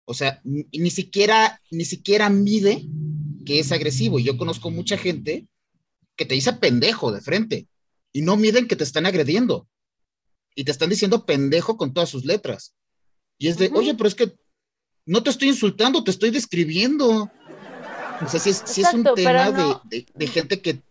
O 0.04 0.14
sea, 0.14 0.40
ni, 0.44 0.90
siquiera, 0.90 1.60
ni 1.70 1.84
siquiera 1.84 2.30
mide 2.30 2.86
que 3.44 3.60
es 3.60 3.72
agresivo. 3.72 4.18
Y 4.18 4.24
yo 4.24 4.36
conozco 4.36 4.70
mucha 4.70 4.96
gente 4.96 5.46
que 6.16 6.24
te 6.24 6.34
dice 6.34 6.52
pendejo 6.54 7.12
de 7.12 7.20
frente 7.20 7.68
y 8.12 8.22
no 8.22 8.36
miden 8.36 8.66
que 8.66 8.76
te 8.76 8.84
están 8.84 9.06
agrediendo. 9.06 9.68
Y 10.54 10.64
te 10.64 10.72
están 10.72 10.90
diciendo 10.90 11.26
pendejo 11.26 11.76
con 11.76 11.92
todas 11.92 12.08
sus 12.08 12.24
letras. 12.24 12.74
Y 13.38 13.48
es 13.48 13.58
de, 13.58 13.70
oye, 13.72 13.94
pero 13.94 14.08
es 14.08 14.14
que 14.14 14.32
no 15.06 15.22
te 15.22 15.30
estoy 15.30 15.48
insultando, 15.48 16.04
te 16.04 16.10
estoy 16.10 16.30
describiendo. 16.30 17.30
O 18.20 18.28
sea, 18.28 18.40
si 18.40 18.50
es, 18.50 18.92
un 18.92 19.04
tema 19.14 19.82
de 19.88 20.26
gente 20.26 20.60
que 20.60 20.82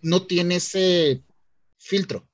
no 0.00 0.26
tiene 0.26 0.56
ese 0.56 1.22
filtro. 1.76 2.29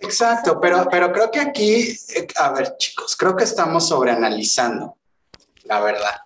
Exacto, 0.00 0.58
pero, 0.60 0.88
pero 0.90 1.12
creo 1.12 1.30
que 1.30 1.40
aquí, 1.40 1.96
eh, 2.14 2.26
a 2.36 2.52
ver 2.52 2.76
chicos, 2.78 3.16
creo 3.16 3.36
que 3.36 3.44
estamos 3.44 3.88
sobreanalizando, 3.88 4.96
la 5.64 5.80
verdad, 5.80 6.16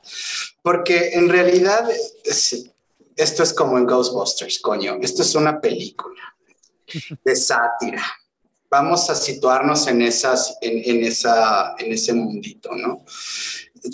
porque 0.63 1.11
en 1.15 1.29
realidad 1.29 1.89
esto 2.25 3.43
es 3.43 3.53
como 3.53 3.77
en 3.79 3.87
Ghostbusters, 3.87 4.61
coño, 4.61 4.99
esto 5.03 5.23
es 5.23 5.35
una 5.35 5.61
película 5.61 6.23
de 7.25 7.37
sátira. 7.37 8.05
Vamos 8.71 9.09
a 9.11 9.15
situarnos 9.15 9.87
en, 9.87 10.03
esas, 10.03 10.57
en, 10.61 10.83
en, 10.85 11.05
esa, 11.05 11.75
en 11.79 11.93
ese 11.93 12.13
mundito, 12.13 12.75
¿no? 12.75 13.05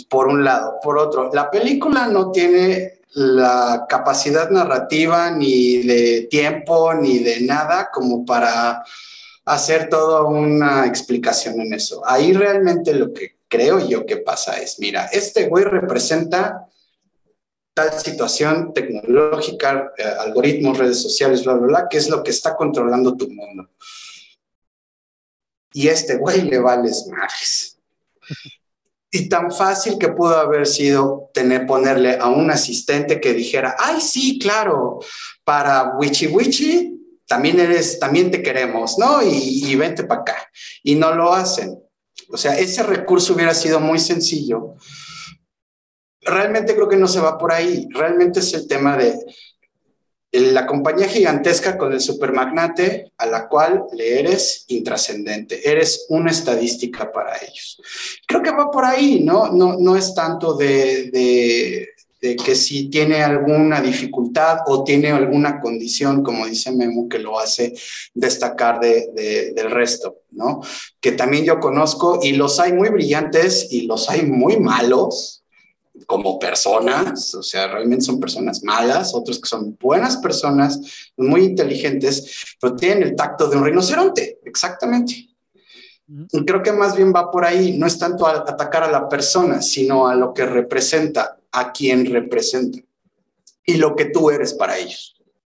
Por 0.08 0.28
un 0.28 0.42
lado. 0.42 0.78
Por 0.82 0.96
otro, 0.96 1.30
la 1.34 1.50
película 1.50 2.06
no 2.06 2.30
tiene 2.30 3.00
la 3.12 3.86
capacidad 3.88 4.48
narrativa 4.50 5.30
ni 5.30 5.78
de 5.82 6.28
tiempo 6.30 6.94
ni 6.94 7.18
de 7.18 7.40
nada 7.42 7.90
como 7.92 8.24
para 8.24 8.82
hacer 9.50 9.88
toda 9.88 10.22
una 10.24 10.86
explicación 10.86 11.60
en 11.60 11.74
eso. 11.74 12.02
Ahí 12.06 12.32
realmente 12.32 12.94
lo 12.94 13.12
que 13.12 13.38
creo 13.48 13.80
yo 13.80 14.06
que 14.06 14.18
pasa 14.18 14.60
es, 14.60 14.78
mira, 14.78 15.06
este 15.06 15.48
güey 15.48 15.64
representa 15.64 16.68
tal 17.74 17.92
situación 17.98 18.72
tecnológica, 18.72 19.92
eh, 19.98 20.04
algoritmos, 20.04 20.78
redes 20.78 21.02
sociales, 21.02 21.44
bla, 21.44 21.54
bla, 21.54 21.66
bla, 21.66 21.88
que 21.90 21.98
es 21.98 22.08
lo 22.08 22.22
que 22.22 22.30
está 22.30 22.56
controlando 22.56 23.16
tu 23.16 23.28
mundo. 23.28 23.68
Y 25.72 25.88
este 25.88 26.16
güey 26.16 26.42
le 26.42 26.58
vales 26.60 27.08
madres. 27.08 27.76
Y 29.10 29.28
tan 29.28 29.50
fácil 29.50 29.98
que 29.98 30.10
pudo 30.10 30.36
haber 30.36 30.68
sido 30.68 31.30
tener, 31.34 31.66
ponerle 31.66 32.18
a 32.20 32.28
un 32.28 32.52
asistente 32.52 33.20
que 33.20 33.34
dijera, 33.34 33.74
ay, 33.76 34.00
sí, 34.00 34.38
claro, 34.38 35.00
para 35.42 35.96
Wichi 35.98 36.28
Wichi, 36.28 36.99
también 37.30 37.60
eres, 37.60 38.00
también 38.00 38.28
te 38.28 38.42
queremos, 38.42 38.98
¿no? 38.98 39.22
Y, 39.22 39.70
y 39.70 39.76
vente 39.76 40.02
para 40.02 40.22
acá. 40.22 40.50
Y 40.82 40.96
no 40.96 41.14
lo 41.14 41.32
hacen. 41.32 41.80
O 42.28 42.36
sea, 42.36 42.58
ese 42.58 42.82
recurso 42.82 43.34
hubiera 43.34 43.54
sido 43.54 43.78
muy 43.78 44.00
sencillo. 44.00 44.74
Realmente 46.22 46.74
creo 46.74 46.88
que 46.88 46.96
no 46.96 47.06
se 47.06 47.20
va 47.20 47.38
por 47.38 47.52
ahí. 47.52 47.86
Realmente 47.90 48.40
es 48.40 48.52
el 48.54 48.66
tema 48.66 48.96
de 48.96 49.14
la 50.32 50.66
compañía 50.66 51.06
gigantesca 51.06 51.78
con 51.78 51.92
el 51.92 52.00
supermagnate 52.00 53.12
a 53.16 53.26
la 53.26 53.48
cual 53.48 53.84
le 53.92 54.18
eres 54.18 54.64
intrascendente, 54.66 55.70
eres 55.70 56.06
una 56.08 56.32
estadística 56.32 57.12
para 57.12 57.36
ellos. 57.36 57.80
Creo 58.26 58.42
que 58.42 58.50
va 58.50 58.72
por 58.72 58.84
ahí, 58.84 59.20
¿no? 59.20 59.52
No, 59.52 59.76
no 59.78 59.96
es 59.96 60.12
tanto 60.16 60.54
de, 60.54 61.12
de, 61.12 61.88
que 62.20 62.54
si 62.54 62.90
tiene 62.90 63.22
alguna 63.22 63.80
dificultad 63.80 64.58
o 64.66 64.84
tiene 64.84 65.10
alguna 65.10 65.60
condición, 65.60 66.22
como 66.22 66.46
dice 66.46 66.70
Memo, 66.70 67.08
que 67.08 67.18
lo 67.18 67.38
hace 67.40 67.72
destacar 68.12 68.78
de, 68.78 69.52
del 69.54 69.70
resto, 69.70 70.18
¿no? 70.32 70.60
Que 71.00 71.12
también 71.12 71.44
yo 71.44 71.58
conozco 71.58 72.20
y 72.22 72.32
los 72.32 72.60
hay 72.60 72.74
muy 72.74 72.90
brillantes 72.90 73.68
y 73.70 73.82
los 73.82 74.10
hay 74.10 74.26
muy 74.26 74.58
malos, 74.58 75.40
como 76.06 76.38
personas, 76.38 77.34
o 77.34 77.42
sea, 77.42 77.68
realmente 77.68 78.04
son 78.04 78.20
personas 78.20 78.62
malas, 78.62 79.14
otros 79.14 79.40
que 79.40 79.48
son 79.48 79.76
buenas 79.80 80.16
personas, 80.16 80.80
muy 81.16 81.42
inteligentes, 81.42 82.56
pero 82.60 82.74
tienen 82.74 83.02
el 83.02 83.16
tacto 83.16 83.48
de 83.48 83.56
un 83.56 83.64
rinoceronte, 83.64 84.40
exactamente. 84.44 85.28
Y 86.32 86.44
creo 86.44 86.62
que 86.62 86.72
más 86.72 86.96
bien 86.96 87.12
va 87.14 87.30
por 87.30 87.44
ahí, 87.44 87.78
no 87.78 87.86
es 87.86 87.98
tanto 87.98 88.26
a 88.26 88.38
atacar 88.38 88.82
a 88.82 88.90
la 88.90 89.08
persona, 89.08 89.62
sino 89.62 90.08
a 90.08 90.14
lo 90.14 90.34
que 90.34 90.44
representa, 90.44 91.39
a 91.52 91.72
quien 91.72 92.06
representa 92.06 92.78
y 93.64 93.76
lo 93.76 93.94
que 93.96 94.06
tú 94.06 94.30
eres 94.30 94.54
para 94.54 94.78
ellos. 94.78 95.16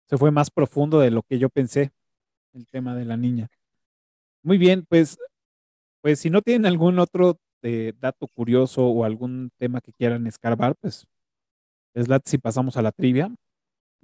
Se 0.09 0.17
fue 0.17 0.31
más 0.31 0.49
profundo 0.49 0.99
de 0.99 1.11
lo 1.11 1.23
que 1.23 1.39
yo 1.39 1.49
pensé, 1.49 1.91
el 2.53 2.67
tema 2.67 2.95
de 2.95 3.05
la 3.05 3.17
niña. 3.17 3.49
Muy 4.43 4.57
bien, 4.57 4.85
pues, 4.87 5.17
pues 6.01 6.19
si 6.19 6.29
no 6.29 6.41
tienen 6.41 6.65
algún 6.65 6.99
otro 6.99 7.39
de 7.61 7.93
dato 7.99 8.27
curioso 8.27 8.85
o 8.87 9.05
algún 9.05 9.51
tema 9.57 9.81
que 9.81 9.93
quieran 9.93 10.27
escarbar, 10.27 10.75
pues 10.81 11.05
es 11.93 12.07
la 12.07 12.21
si 12.23 12.37
pasamos 12.37 12.77
a 12.77 12.81
la 12.81 12.91
trivia. 12.91 13.33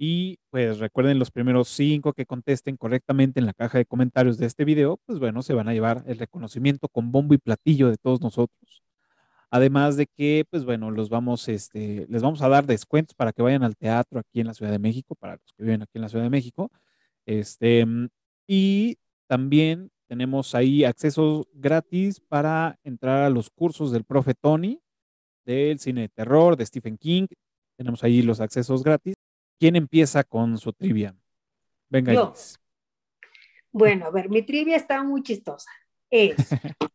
Y 0.00 0.38
pues 0.50 0.78
recuerden 0.78 1.18
los 1.18 1.32
primeros 1.32 1.68
cinco 1.68 2.12
que 2.12 2.24
contesten 2.24 2.76
correctamente 2.76 3.40
en 3.40 3.46
la 3.46 3.52
caja 3.52 3.78
de 3.78 3.84
comentarios 3.84 4.38
de 4.38 4.46
este 4.46 4.64
video, 4.64 5.00
pues 5.06 5.18
bueno, 5.18 5.42
se 5.42 5.54
van 5.54 5.68
a 5.68 5.72
llevar 5.72 6.04
el 6.06 6.18
reconocimiento 6.18 6.88
con 6.88 7.10
bombo 7.10 7.34
y 7.34 7.38
platillo 7.38 7.90
de 7.90 7.96
todos 7.96 8.20
nosotros. 8.20 8.82
Además 9.50 9.96
de 9.96 10.06
que, 10.06 10.44
pues 10.50 10.64
bueno, 10.64 10.90
los 10.90 11.08
vamos, 11.08 11.48
este, 11.48 12.06
les 12.08 12.22
vamos 12.22 12.42
a 12.42 12.48
dar 12.48 12.66
descuentos 12.66 13.14
para 13.14 13.32
que 13.32 13.42
vayan 13.42 13.62
al 13.62 13.76
teatro 13.76 14.20
aquí 14.20 14.40
en 14.40 14.46
la 14.46 14.54
Ciudad 14.54 14.72
de 14.72 14.78
México, 14.78 15.14
para 15.14 15.34
los 15.34 15.52
que 15.54 15.62
viven 15.62 15.82
aquí 15.82 15.92
en 15.94 16.02
la 16.02 16.08
Ciudad 16.08 16.24
de 16.24 16.30
México. 16.30 16.70
Este, 17.24 17.86
y 18.46 18.98
también 19.26 19.90
tenemos 20.06 20.54
ahí 20.54 20.84
accesos 20.84 21.46
gratis 21.52 22.20
para 22.20 22.78
entrar 22.82 23.24
a 23.24 23.30
los 23.30 23.50
cursos 23.50 23.92
del 23.92 24.04
profe 24.04 24.34
Tony, 24.34 24.80
del 25.44 25.78
cine 25.78 26.02
de 26.02 26.08
terror, 26.08 26.56
de 26.56 26.66
Stephen 26.66 26.98
King. 26.98 27.26
Tenemos 27.76 28.04
ahí 28.04 28.22
los 28.22 28.40
accesos 28.40 28.82
gratis. 28.82 29.14
¿Quién 29.58 29.76
empieza 29.76 30.24
con 30.24 30.58
su 30.58 30.72
trivia? 30.72 31.14
Venga, 31.88 32.12
Yo. 32.12 32.34
Bueno, 33.72 34.06
a 34.06 34.10
ver, 34.10 34.28
mi 34.28 34.42
trivia 34.42 34.76
está 34.76 35.02
muy 35.02 35.22
chistosa. 35.22 35.70
Es, 36.10 36.36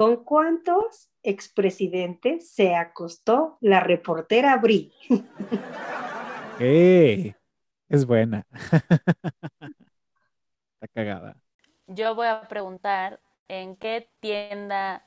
¿con 0.00 0.24
cuántos 0.24 1.10
expresidentes 1.22 2.50
se 2.50 2.74
acostó 2.74 3.58
la 3.60 3.80
reportera 3.80 4.56
Bri? 4.56 4.90
¡Eh! 6.60 7.34
Es 7.88 8.06
buena. 8.06 8.46
Está 10.80 10.88
cagada 10.94 11.36
yo 11.94 12.14
voy 12.14 12.26
a 12.28 12.42
preguntar 12.48 13.20
en 13.48 13.76
qué 13.76 14.08
tienda 14.20 15.04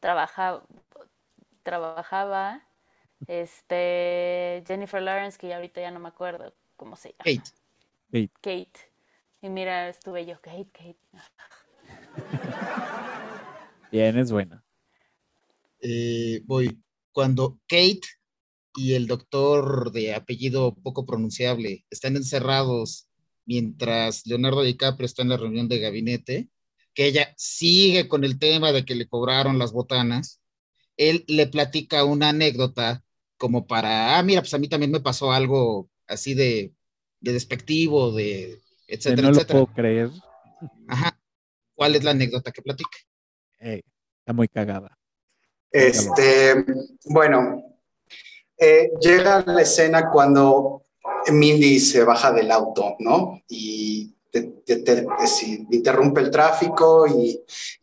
trabaja, 0.00 0.62
trabajaba 1.62 2.62
este, 3.26 4.64
Jennifer 4.66 5.00
Lawrence, 5.00 5.38
que 5.38 5.48
ya 5.48 5.56
ahorita 5.56 5.80
ya 5.80 5.90
no 5.90 6.00
me 6.00 6.08
acuerdo 6.08 6.54
cómo 6.76 6.96
se 6.96 7.10
llama. 7.10 7.24
Kate. 7.24 7.50
Kate. 8.10 8.30
Kate. 8.40 8.92
Y 9.42 9.48
mira, 9.48 9.88
estuve 9.88 10.26
yo, 10.26 10.40
Kate, 10.40 10.70
Kate. 10.72 10.98
Bien, 13.90 14.18
es 14.18 14.30
buena. 14.30 14.64
Eh, 15.80 16.42
voy. 16.44 16.80
Cuando 17.12 17.58
Kate 17.66 18.00
y 18.76 18.94
el 18.94 19.06
doctor 19.06 19.90
de 19.92 20.14
apellido 20.14 20.74
poco 20.74 21.06
pronunciable 21.06 21.84
están 21.90 22.16
encerrados 22.16 23.08
mientras 23.46 24.26
Leonardo 24.26 24.62
DiCaprio 24.62 25.06
está 25.06 25.22
en 25.22 25.30
la 25.30 25.36
reunión 25.38 25.68
de 25.68 25.80
gabinete, 25.80 26.50
que 26.94 27.06
ella 27.06 27.32
sigue 27.36 28.06
con 28.06 28.24
el 28.24 28.38
tema 28.38 28.72
de 28.72 28.84
que 28.84 28.94
le 28.94 29.08
cobraron 29.08 29.58
las 29.58 29.72
botanas, 29.72 30.40
él 30.96 31.24
le 31.28 31.46
platica 31.46 32.04
una 32.04 32.28
anécdota 32.28 33.02
como 33.38 33.66
para, 33.66 34.18
ah, 34.18 34.22
mira, 34.22 34.42
pues 34.42 34.52
a 34.52 34.58
mí 34.58 34.68
también 34.68 34.90
me 34.90 35.00
pasó 35.00 35.32
algo 35.32 35.88
así 36.06 36.34
de, 36.34 36.74
despectivo, 37.20 38.12
de 38.12 38.60
etcétera, 38.86 39.22
no 39.22 39.34
etcétera. 39.34 39.60
lo 39.60 39.66
puedo 39.66 39.76
creer. 39.76 40.10
Ajá. 40.88 41.18
¿Cuál 41.74 41.94
es 41.94 42.04
la 42.04 42.10
anécdota 42.10 42.52
que 42.52 42.62
platica? 42.62 42.98
Está 43.58 44.32
muy 44.32 44.48
cagada. 44.48 44.96
Este, 45.70 46.64
bueno, 47.04 47.62
eh, 48.56 48.90
llega 49.00 49.44
la 49.46 49.62
escena 49.62 50.10
cuando 50.10 50.82
Mindy 51.30 51.78
se 51.78 52.04
baja 52.04 52.32
del 52.32 52.50
auto, 52.50 52.96
¿no? 52.98 53.42
Y 53.48 54.14
interrumpe 55.70 56.20
el 56.20 56.30
tráfico 56.30 57.06
y, 57.06 57.40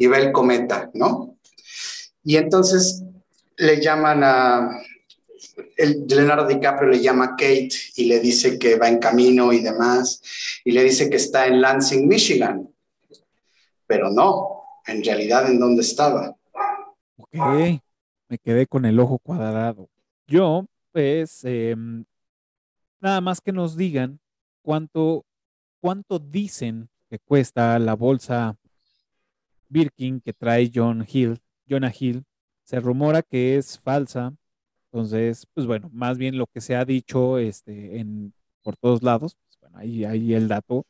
ve 0.08 0.18
el 0.18 0.32
cometa, 0.32 0.90
¿no? 0.94 1.38
Y 2.24 2.38
entonces 2.38 3.04
le 3.58 3.82
llaman 3.82 4.24
a, 4.24 4.82
el 5.78 6.06
Leonardo 6.08 6.48
DiCaprio 6.48 6.90
le 6.90 7.02
llama 7.02 7.26
a 7.26 7.30
Kate 7.32 7.70
y 7.96 8.06
le 8.06 8.20
dice 8.20 8.58
que 8.60 8.76
va 8.76 8.88
en 8.88 9.00
camino 9.00 9.54
y 9.54 9.62
demás, 9.62 10.22
y 10.64 10.72
le 10.72 10.84
dice 10.84 11.10
que 11.10 11.18
está 11.18 11.48
en 11.48 11.62
Lansing, 11.62 12.08
Michigan, 12.08 12.70
pero 13.88 14.10
no, 14.10 14.55
en 14.88 15.04
realidad 15.04 15.50
en 15.50 15.60
dónde 15.60 15.82
estaba. 15.82 16.36
Ok, 17.18 17.36
me 18.28 18.38
quedé 18.38 18.68
con 18.68 18.86
el 18.86 19.00
ojo 19.00 19.20
cuadrado. 19.20 19.90
Yo, 20.28 20.66
pues, 20.92 21.42
eh, 21.44 21.76
Nada 23.06 23.22
más 23.22 23.40
que 23.40 23.52
nos 23.52 23.78
digan 23.78 24.20
cuánto, 24.64 25.28
cuánto 25.80 26.18
dicen 26.18 26.90
que 27.08 27.20
cuesta 27.20 27.78
la 27.78 27.94
bolsa 27.94 28.58
Birkin 29.70 30.22
que 30.22 30.34
trae 30.34 30.72
John 30.74 31.06
Hill, 31.08 31.40
Jonah 31.70 31.94
Hill. 31.98 32.24
Se 32.64 32.80
rumora 32.80 33.22
que 33.22 33.58
es 33.58 33.78
falsa. 33.78 34.34
Entonces, 34.86 35.46
pues 35.54 35.68
bueno, 35.68 35.88
más 35.94 36.18
bien 36.18 36.36
lo 36.36 36.48
que 36.48 36.62
se 36.62 36.76
ha 36.76 36.84
dicho 36.84 37.38
este, 37.38 38.00
en, 38.00 38.34
por 38.64 38.76
todos 38.76 39.04
lados, 39.04 39.36
pues 39.36 39.60
bueno, 39.62 39.78
ahí, 39.78 40.04
ahí 40.04 40.34
el 40.34 40.48
dato. 40.48 40.88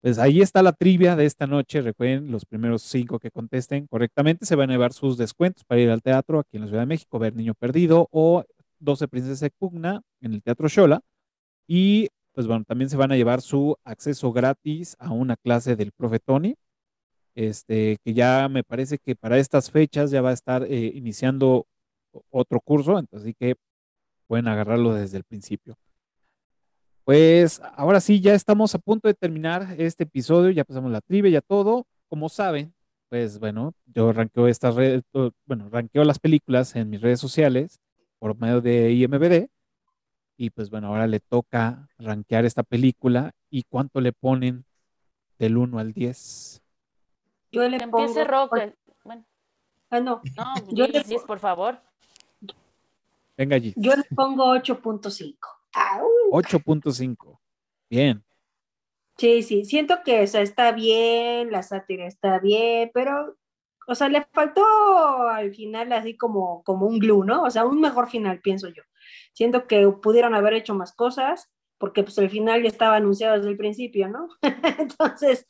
Pues 0.00 0.18
ahí 0.18 0.40
está 0.40 0.62
la 0.62 0.72
trivia 0.72 1.16
de 1.16 1.26
esta 1.26 1.46
noche. 1.46 1.80
Recuerden, 1.82 2.30
los 2.30 2.44
primeros 2.44 2.82
cinco 2.82 3.18
que 3.18 3.30
contesten 3.30 3.86
correctamente 3.88 4.46
se 4.46 4.54
van 4.54 4.70
a 4.70 4.74
llevar 4.74 4.92
sus 4.92 5.18
descuentos 5.18 5.64
para 5.64 5.80
ir 5.80 5.90
al 5.90 6.02
teatro 6.02 6.38
aquí 6.40 6.56
en 6.56 6.62
la 6.62 6.68
Ciudad 6.68 6.82
de 6.82 6.86
México, 6.86 7.18
ver 7.18 7.34
Niño 7.34 7.54
Perdido 7.54 8.08
o 8.12 8.44
12 8.78 9.08
Princesas 9.08 9.50
Pugna 9.58 10.02
en 10.20 10.34
el 10.34 10.42
Teatro 10.42 10.68
Shola. 10.68 11.00
Y 11.66 12.08
pues 12.32 12.46
bueno, 12.46 12.64
también 12.64 12.90
se 12.90 12.96
van 12.96 13.12
a 13.12 13.16
llevar 13.16 13.40
su 13.42 13.76
acceso 13.84 14.32
gratis 14.32 14.96
a 15.00 15.12
una 15.12 15.36
clase 15.36 15.74
del 15.76 15.92
profe 15.92 16.20
Tony, 16.20 16.54
este, 17.34 17.98
que 18.04 18.14
ya 18.14 18.48
me 18.48 18.64
parece 18.64 18.98
que 18.98 19.16
para 19.16 19.38
estas 19.38 19.70
fechas 19.70 20.10
ya 20.12 20.22
va 20.22 20.30
a 20.30 20.34
estar 20.34 20.64
eh, 20.64 20.92
iniciando 20.94 21.66
otro 22.30 22.60
curso, 22.60 22.98
entonces 22.98 23.26
así 23.26 23.34
que 23.34 23.56
pueden 24.28 24.48
agarrarlo 24.48 24.94
desde 24.94 25.18
el 25.18 25.24
principio. 25.24 25.76
Pues 27.08 27.62
ahora 27.74 28.00
sí, 28.00 28.20
ya 28.20 28.34
estamos 28.34 28.74
a 28.74 28.78
punto 28.78 29.08
de 29.08 29.14
terminar 29.14 29.76
este 29.78 30.04
episodio, 30.04 30.50
ya 30.50 30.62
pasamos 30.62 30.92
la 30.92 31.00
trivia, 31.00 31.30
ya 31.30 31.40
todo. 31.40 31.86
Como 32.06 32.28
saben, 32.28 32.74
pues 33.08 33.38
bueno, 33.38 33.72
yo 33.86 34.12
ranqueo 34.12 34.46
estas 34.46 34.74
redes, 34.74 35.04
bueno, 35.46 35.70
ranqueo 35.70 36.04
las 36.04 36.18
películas 36.18 36.76
en 36.76 36.90
mis 36.90 37.00
redes 37.00 37.18
sociales 37.18 37.80
por 38.18 38.38
medio 38.38 38.60
de 38.60 38.92
IMBD. 38.92 39.48
Y 40.36 40.50
pues 40.50 40.68
bueno, 40.68 40.88
ahora 40.88 41.06
le 41.06 41.18
toca 41.20 41.88
rankear 41.96 42.44
esta 42.44 42.62
película 42.62 43.32
y 43.48 43.62
cuánto 43.62 44.02
le 44.02 44.12
ponen 44.12 44.66
del 45.38 45.56
1 45.56 45.78
al 45.78 45.94
10. 45.94 46.62
Yo 47.52 47.66
le 47.70 47.78
pongo... 47.78 48.00
Empiece 48.00 48.24
Roque. 48.24 48.74
Bueno. 49.02 49.24
Ah, 49.88 50.00
no. 50.00 50.20
No, 50.36 50.54
yo 50.72 50.86
le... 50.86 51.02
10, 51.04 51.22
por 51.22 51.38
favor. 51.38 51.80
Venga 53.34 53.56
allí. 53.56 53.72
Yo 53.76 53.96
le 53.96 54.04
pongo 54.14 54.54
8.5. 54.54 55.57
8.5. 56.30 57.40
Bien. 57.90 58.24
Sí, 59.16 59.42
sí, 59.42 59.64
siento 59.64 60.02
que 60.04 60.20
o 60.20 60.22
está 60.22 60.72
bien, 60.72 61.50
la 61.50 61.62
sátira 61.62 62.06
está 62.06 62.38
bien, 62.38 62.90
pero 62.94 63.36
o 63.88 63.94
sea, 63.94 64.10
le 64.10 64.22
faltó 64.32 64.62
al 65.30 65.54
final 65.54 65.92
así 65.94 66.14
como, 66.14 66.62
como 66.62 66.86
un 66.86 66.98
glue, 66.98 67.24
¿no? 67.24 67.42
O 67.44 67.50
sea, 67.50 67.64
un 67.64 67.80
mejor 67.80 68.10
final, 68.10 68.40
pienso 68.42 68.68
yo. 68.68 68.82
Siento 69.32 69.66
que 69.66 69.88
pudieron 69.88 70.34
haber 70.34 70.52
hecho 70.52 70.74
más 70.74 70.92
cosas, 70.94 71.50
porque 71.78 72.02
pues 72.02 72.18
el 72.18 72.28
final 72.28 72.62
ya 72.62 72.68
estaba 72.68 72.96
anunciado 72.96 73.36
desde 73.36 73.48
el 73.48 73.56
principio, 73.56 74.08
¿no? 74.08 74.28
Entonces 74.78 75.46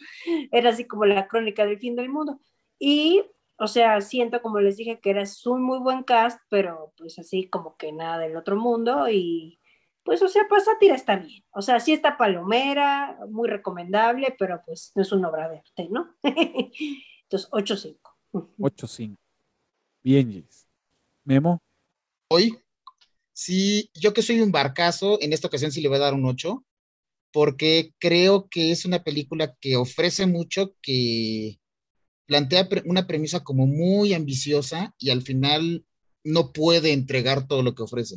era 0.52 0.70
así 0.70 0.86
como 0.86 1.04
la 1.04 1.26
crónica 1.26 1.66
del 1.66 1.80
fin 1.80 1.96
del 1.96 2.10
mundo. 2.10 2.40
Y, 2.78 3.24
o 3.58 3.66
sea, 3.66 4.00
siento 4.00 4.40
como 4.40 4.60
les 4.60 4.76
dije 4.76 5.00
que 5.00 5.10
era 5.10 5.24
un 5.46 5.62
muy 5.64 5.80
buen 5.80 6.04
cast, 6.04 6.40
pero 6.48 6.92
pues 6.96 7.18
así 7.18 7.48
como 7.48 7.76
que 7.76 7.92
nada 7.92 8.18
del 8.18 8.36
otro 8.36 8.54
mundo 8.56 9.08
y 9.08 9.58
pues, 10.02 10.22
o 10.22 10.28
sea, 10.28 10.42
pues 10.48 10.64
sátira 10.64 10.94
está 10.94 11.16
bien. 11.16 11.44
O 11.50 11.62
sea, 11.62 11.80
sí 11.80 11.92
está 11.92 12.16
palomera, 12.16 13.18
muy 13.28 13.48
recomendable, 13.48 14.34
pero 14.38 14.62
pues 14.64 14.92
no 14.94 15.02
es 15.02 15.12
una 15.12 15.28
obra 15.28 15.48
de 15.48 15.58
arte, 15.58 15.88
¿no? 15.90 16.16
Entonces, 16.22 17.50
8-5. 17.50 17.96
8-5. 18.58 19.16
Bien, 20.02 20.30
Gis. 20.30 20.66
Memo. 21.24 21.58
Hoy 22.30 22.58
Sí, 23.38 23.90
yo 23.94 24.12
que 24.14 24.22
soy 24.22 24.40
un 24.40 24.50
barcazo, 24.50 25.22
en 25.22 25.32
esta 25.32 25.46
ocasión 25.46 25.70
sí 25.70 25.80
le 25.80 25.88
voy 25.88 25.98
a 25.98 26.00
dar 26.00 26.14
un 26.14 26.26
8, 26.26 26.64
porque 27.32 27.94
creo 28.00 28.48
que 28.48 28.72
es 28.72 28.84
una 28.84 29.04
película 29.04 29.54
que 29.60 29.76
ofrece 29.76 30.26
mucho, 30.26 30.74
que 30.82 31.60
plantea 32.26 32.68
una 32.86 33.06
premisa 33.06 33.44
como 33.44 33.68
muy 33.68 34.12
ambiciosa 34.12 34.92
y 34.98 35.10
al 35.10 35.22
final 35.22 35.86
no 36.24 36.52
puede 36.52 36.92
entregar 36.92 37.46
todo 37.46 37.62
lo 37.62 37.76
que 37.76 37.84
ofrece. 37.84 38.16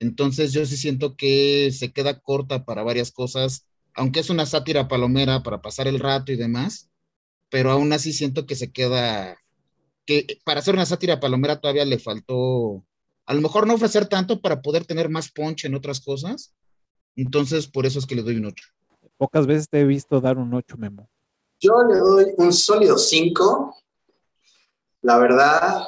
Entonces 0.00 0.52
yo 0.52 0.64
sí 0.66 0.76
siento 0.76 1.16
que 1.16 1.70
se 1.72 1.92
queda 1.92 2.20
corta 2.20 2.64
para 2.64 2.82
varias 2.82 3.10
cosas, 3.12 3.66
aunque 3.94 4.20
es 4.20 4.30
una 4.30 4.46
sátira 4.46 4.88
palomera 4.88 5.42
para 5.42 5.62
pasar 5.62 5.88
el 5.88 6.00
rato 6.00 6.32
y 6.32 6.36
demás, 6.36 6.90
pero 7.50 7.70
aún 7.70 7.92
así 7.92 8.12
siento 8.12 8.46
que 8.46 8.56
se 8.56 8.72
queda, 8.72 9.38
que 10.06 10.38
para 10.44 10.60
hacer 10.60 10.74
una 10.74 10.86
sátira 10.86 11.20
palomera 11.20 11.60
todavía 11.60 11.84
le 11.84 11.98
faltó 11.98 12.84
a 13.26 13.34
lo 13.34 13.40
mejor 13.40 13.66
no 13.66 13.74
ofrecer 13.74 14.06
tanto 14.06 14.40
para 14.40 14.60
poder 14.60 14.84
tener 14.84 15.08
más 15.08 15.30
punch 15.30 15.64
en 15.64 15.74
otras 15.74 16.00
cosas. 16.00 16.54
Entonces, 17.16 17.66
por 17.66 17.86
eso 17.86 17.98
es 17.98 18.06
que 18.06 18.14
le 18.14 18.22
doy 18.22 18.36
un 18.36 18.46
8. 18.46 18.64
Pocas 19.16 19.46
veces 19.46 19.68
te 19.68 19.80
he 19.80 19.84
visto 19.84 20.20
dar 20.20 20.36
un 20.36 20.52
8, 20.52 20.76
Memo. 20.76 21.08
Yo 21.60 21.82
le 21.88 21.98
doy 21.98 22.26
un 22.36 22.52
sólido 22.52 22.98
5. 22.98 23.76
La 25.02 25.18
verdad, 25.18 25.86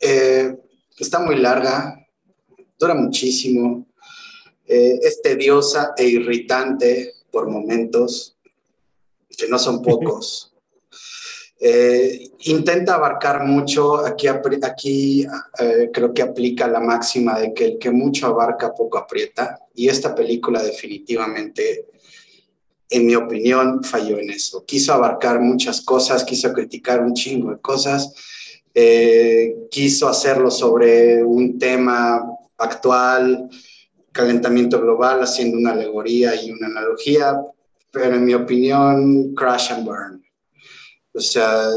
eh, 0.00 0.56
está 0.98 1.20
muy 1.20 1.36
larga, 1.36 2.01
dura 2.82 2.94
muchísimo, 2.94 3.86
eh, 4.66 4.98
es 5.02 5.22
tediosa 5.22 5.92
e 5.96 6.04
irritante 6.04 7.14
por 7.30 7.48
momentos, 7.48 8.36
que 9.36 9.48
no 9.48 9.58
son 9.58 9.82
pocos. 9.82 10.48
Eh, 11.64 12.28
intenta 12.40 12.96
abarcar 12.96 13.44
mucho, 13.46 14.04
aquí, 14.04 14.26
aquí 14.26 15.24
eh, 15.60 15.90
creo 15.92 16.12
que 16.12 16.22
aplica 16.22 16.66
la 16.66 16.80
máxima 16.80 17.38
de 17.38 17.54
que 17.54 17.64
el 17.66 17.78
que 17.78 17.92
mucho 17.92 18.26
abarca 18.26 18.74
poco 18.74 18.98
aprieta 18.98 19.60
y 19.72 19.86
esta 19.86 20.12
película 20.12 20.60
definitivamente, 20.60 21.86
en 22.90 23.06
mi 23.06 23.14
opinión, 23.14 23.84
falló 23.84 24.18
en 24.18 24.30
eso. 24.30 24.64
Quiso 24.64 24.92
abarcar 24.92 25.38
muchas 25.38 25.80
cosas, 25.82 26.24
quiso 26.24 26.52
criticar 26.52 27.00
un 27.00 27.14
chingo 27.14 27.52
de 27.52 27.60
cosas, 27.60 28.12
eh, 28.74 29.54
quiso 29.70 30.08
hacerlo 30.08 30.50
sobre 30.50 31.22
un 31.22 31.60
tema 31.60 32.24
actual, 32.58 33.48
calentamiento 34.12 34.80
global, 34.80 35.22
haciendo 35.22 35.58
una 35.58 35.72
alegoría 35.72 36.34
y 36.34 36.50
una 36.50 36.66
analogía, 36.66 37.40
pero 37.90 38.14
en 38.14 38.24
mi 38.24 38.34
opinión, 38.34 39.34
crash 39.34 39.72
and 39.72 39.84
burn 39.84 40.22
o 41.14 41.20
sea, 41.20 41.68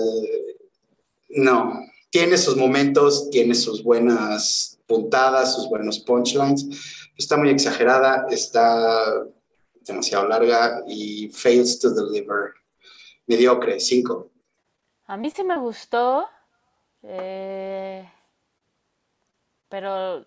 no, 1.30 1.82
tiene 2.10 2.38
sus 2.38 2.56
momentos, 2.56 3.30
tiene 3.30 3.54
sus 3.54 3.84
buenas 3.84 4.80
puntadas, 4.88 5.56
sus 5.56 5.68
buenos 5.68 6.00
punchlines. 6.00 6.66
Está 7.18 7.38
muy 7.38 7.50
exagerada, 7.50 8.28
está 8.30 9.26
demasiado 9.82 10.28
larga 10.28 10.84
y 10.88 11.30
fails 11.30 11.80
to 11.80 11.90
deliver. 11.90 12.54
Mediocre, 13.28 13.80
cinco. 13.80 14.32
A 15.08 15.18
mí 15.18 15.30
sí 15.30 15.44
me 15.44 15.58
gustó, 15.58 16.28
eh, 17.04 18.10
pero 19.68 20.26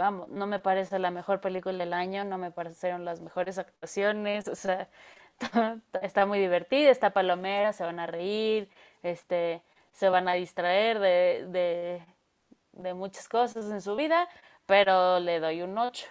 vamos, 0.00 0.30
no 0.30 0.46
me 0.46 0.58
parece 0.58 0.98
la 0.98 1.10
mejor 1.10 1.42
película 1.42 1.76
del 1.76 1.92
año, 1.92 2.24
no 2.24 2.38
me 2.38 2.50
parecieron 2.50 3.04
las 3.04 3.20
mejores 3.20 3.58
actuaciones, 3.58 4.48
o 4.48 4.54
sea, 4.54 4.88
está 6.02 6.24
muy 6.24 6.38
divertida, 6.38 6.90
está 6.90 7.10
palomera, 7.12 7.74
se 7.74 7.84
van 7.84 8.00
a 8.00 8.06
reír, 8.06 8.70
este, 9.02 9.62
se 9.92 10.08
van 10.08 10.26
a 10.26 10.34
distraer 10.34 11.00
de, 11.00 12.02
de, 12.72 12.94
muchas 12.94 13.28
cosas 13.28 13.70
en 13.70 13.82
su 13.82 13.94
vida, 13.94 14.26
pero 14.64 15.20
le 15.20 15.38
doy 15.38 15.60
un 15.60 15.76
8. 15.76 16.06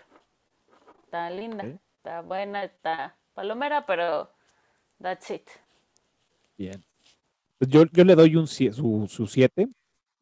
Está 1.06 1.32
linda, 1.32 1.66
está 1.98 2.22
buena, 2.22 2.64
está 2.64 3.16
palomera, 3.34 3.88
pero 3.88 4.30
that's 5.02 5.32
it. 5.32 5.50
Bien. 6.58 6.84
Pues 7.58 7.72
yo, 7.72 7.86
yo 7.92 8.04
le 8.04 8.14
doy 8.14 8.36
un 8.36 8.46
su 8.46 9.28
7. 9.28 9.68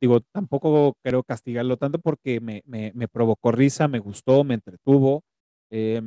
Digo, 0.01 0.21
tampoco 0.31 0.95
quiero 1.01 1.23
castigarlo 1.23 1.77
tanto 1.77 1.99
porque 1.99 2.39
me, 2.39 2.61
me, 2.65 3.07
provocó 3.07 3.51
risa, 3.51 3.87
me 3.87 3.99
gustó, 3.99 4.43
me 4.43 4.53
entretuvo. 4.55 5.23
Eh, 5.71 6.01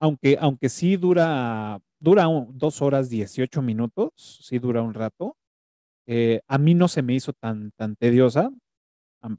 aunque, 0.00 0.38
aunque 0.40 0.68
sí 0.68 0.96
dura, 0.96 1.80
dura 1.98 2.26
dos 2.52 2.82
horas 2.82 3.10
18 3.10 3.62
minutos, 3.62 4.12
sí 4.16 4.58
dura 4.58 4.82
un 4.82 4.94
rato. 4.94 5.36
Eh, 6.06 6.40
a 6.48 6.58
mí 6.58 6.74
no 6.74 6.88
se 6.88 7.02
me 7.02 7.14
hizo 7.14 7.32
tan, 7.32 7.72
tan 7.76 7.96
tediosa. 7.96 8.50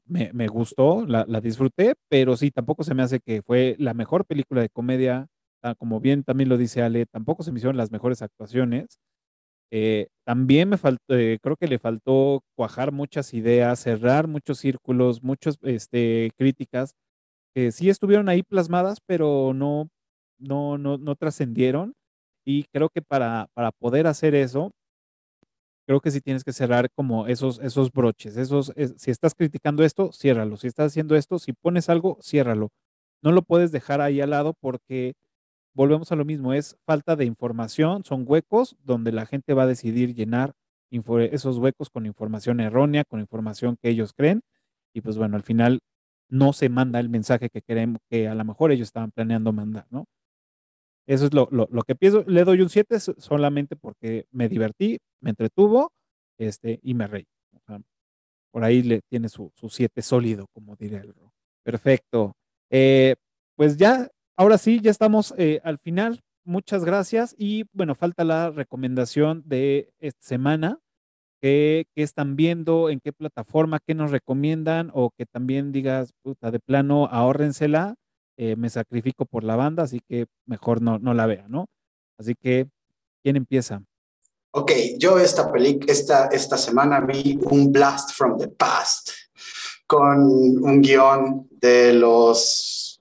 Me, 0.06 0.32
me 0.32 0.46
gustó, 0.46 1.04
la, 1.06 1.24
la, 1.26 1.40
disfruté, 1.40 1.94
pero 2.08 2.36
sí, 2.36 2.52
tampoco 2.52 2.84
se 2.84 2.94
me 2.94 3.02
hace 3.02 3.18
que 3.20 3.42
fue 3.42 3.74
la 3.80 3.94
mejor 3.94 4.24
película 4.26 4.60
de 4.62 4.68
comedia. 4.68 5.26
Como 5.78 6.00
bien 6.00 6.24
también 6.24 6.48
lo 6.48 6.56
dice 6.56 6.82
Ale, 6.82 7.06
tampoco 7.06 7.42
se 7.42 7.52
me 7.52 7.58
hicieron 7.58 7.76
las 7.76 7.90
mejores 7.90 8.22
actuaciones. 8.22 8.98
Eh, 9.72 10.08
también 10.26 10.68
me 10.68 10.76
faltó, 10.78 11.16
eh, 11.16 11.38
creo 11.42 11.56
que 11.56 11.66
le 11.68 11.78
faltó 11.78 12.42
cuajar 12.56 12.92
muchas 12.92 13.32
ideas, 13.34 13.80
cerrar 13.80 14.28
muchos 14.28 14.58
círculos, 14.58 15.22
muchas 15.22 15.58
este, 15.62 16.30
críticas 16.36 16.94
que 17.54 17.72
sí 17.72 17.90
estuvieron 17.90 18.28
ahí 18.28 18.42
plasmadas, 18.44 18.98
pero 19.06 19.52
no, 19.54 19.88
no, 20.38 20.78
no, 20.78 20.98
no 20.98 21.16
trascendieron. 21.16 21.94
Y 22.46 22.64
creo 22.72 22.90
que 22.90 23.02
para, 23.02 23.48
para 23.54 23.72
poder 23.72 24.06
hacer 24.08 24.34
eso, 24.34 24.72
creo 25.86 26.00
que 26.00 26.10
sí 26.10 26.20
tienes 26.20 26.44
que 26.44 26.52
cerrar 26.52 26.88
como 26.94 27.26
esos, 27.26 27.58
esos 27.60 27.90
broches. 27.92 28.36
Esos, 28.36 28.72
si 28.96 29.10
estás 29.10 29.34
criticando 29.34 29.84
esto, 29.84 30.12
ciérralo. 30.12 30.56
Si 30.56 30.66
estás 30.68 30.92
haciendo 30.92 31.16
esto, 31.16 31.38
si 31.38 31.52
pones 31.52 31.88
algo, 31.88 32.18
ciérralo. 32.22 32.70
No 33.22 33.32
lo 33.32 33.42
puedes 33.42 33.72
dejar 33.72 34.00
ahí 34.00 34.20
al 34.20 34.30
lado 34.30 34.54
porque 34.60 35.14
volvemos 35.74 36.12
a 36.12 36.16
lo 36.16 36.24
mismo, 36.24 36.52
es 36.52 36.76
falta 36.84 37.16
de 37.16 37.24
información, 37.24 38.04
son 38.04 38.24
huecos 38.26 38.76
donde 38.84 39.12
la 39.12 39.26
gente 39.26 39.54
va 39.54 39.64
a 39.64 39.66
decidir 39.66 40.14
llenar 40.14 40.54
esos 40.90 41.58
huecos 41.58 41.90
con 41.90 42.06
información 42.06 42.60
errónea, 42.60 43.04
con 43.04 43.20
información 43.20 43.76
que 43.80 43.88
ellos 43.88 44.12
creen. 44.12 44.42
Y 44.92 45.00
pues 45.00 45.16
bueno, 45.16 45.36
al 45.36 45.42
final 45.42 45.80
no 46.28 46.52
se 46.52 46.68
manda 46.68 47.00
el 47.00 47.08
mensaje 47.08 47.48
que 47.48 47.62
queremos, 47.62 48.00
que 48.10 48.28
a 48.28 48.34
lo 48.34 48.44
mejor 48.44 48.72
ellos 48.72 48.88
estaban 48.88 49.10
planeando 49.10 49.52
mandar, 49.52 49.86
¿no? 49.90 50.04
Eso 51.06 51.26
es 51.26 51.34
lo, 51.34 51.48
que 51.86 51.94
pienso. 51.94 52.24
Le 52.26 52.44
doy 52.44 52.60
un 52.60 52.68
7 52.68 53.00
solamente 53.00 53.74
porque 53.76 54.26
me 54.30 54.48
divertí, 54.48 54.98
me 55.20 55.30
entretuvo 55.30 55.92
este, 56.38 56.78
y 56.82 56.94
me 56.94 57.06
reí. 57.06 57.26
por 58.50 58.64
ahí 58.64 58.82
le 58.82 59.00
tiene 59.08 59.28
su 59.28 59.50
7 59.68 60.02
sólido, 60.02 60.46
como 60.52 60.76
diría 60.76 61.00
el 61.00 61.14
Perfecto. 61.64 62.34
Eh, 62.70 63.14
pues 63.56 63.76
ya, 63.76 64.08
ahora 64.36 64.58
sí, 64.58 64.80
ya 64.80 64.90
estamos 64.90 65.34
eh, 65.38 65.60
al 65.64 65.78
final. 65.78 66.22
Muchas 66.44 66.84
gracias. 66.84 67.34
Y 67.38 67.64
bueno, 67.72 67.94
falta 67.94 68.24
la 68.24 68.50
recomendación 68.50 69.42
de 69.46 69.92
esta 70.00 70.26
semana. 70.26 70.78
¿Qué, 71.40 71.86
están 71.96 72.36
viendo? 72.36 72.88
¿En 72.88 73.00
qué 73.00 73.12
plataforma? 73.12 73.80
¿Qué 73.84 73.94
nos 73.94 74.10
recomiendan? 74.10 74.90
O 74.94 75.10
que 75.10 75.26
también 75.26 75.72
digas, 75.72 76.12
puta, 76.22 76.50
de 76.50 76.60
plano, 76.60 77.06
ahórrensela 77.06 77.96
eh, 78.36 78.56
me 78.56 78.70
sacrifico 78.70 79.26
por 79.26 79.44
la 79.44 79.56
banda, 79.56 79.82
así 79.82 80.00
que 80.08 80.26
mejor 80.46 80.80
no, 80.80 80.98
no 80.98 81.14
la 81.14 81.26
vea, 81.26 81.46
¿no? 81.48 81.66
Así 82.18 82.34
que, 82.34 82.66
¿quién 83.22 83.36
empieza? 83.36 83.82
Ok, 84.52 84.72
yo 84.98 85.18
esta, 85.18 85.50
esta, 85.86 86.26
esta 86.26 86.58
semana 86.58 87.00
vi 87.00 87.38
un 87.42 87.72
Blast 87.72 88.12
from 88.12 88.38
the 88.38 88.48
Past 88.48 89.10
con 89.86 90.18
un 90.20 90.82
guion 90.82 91.48
de 91.50 91.92
los 91.94 92.91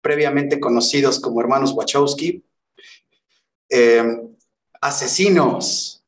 previamente 0.00 0.60
conocidos 0.60 1.20
como 1.20 1.40
hermanos 1.40 1.72
Wachowski. 1.72 2.44
Em, 3.68 4.36
asesinos 4.80 6.02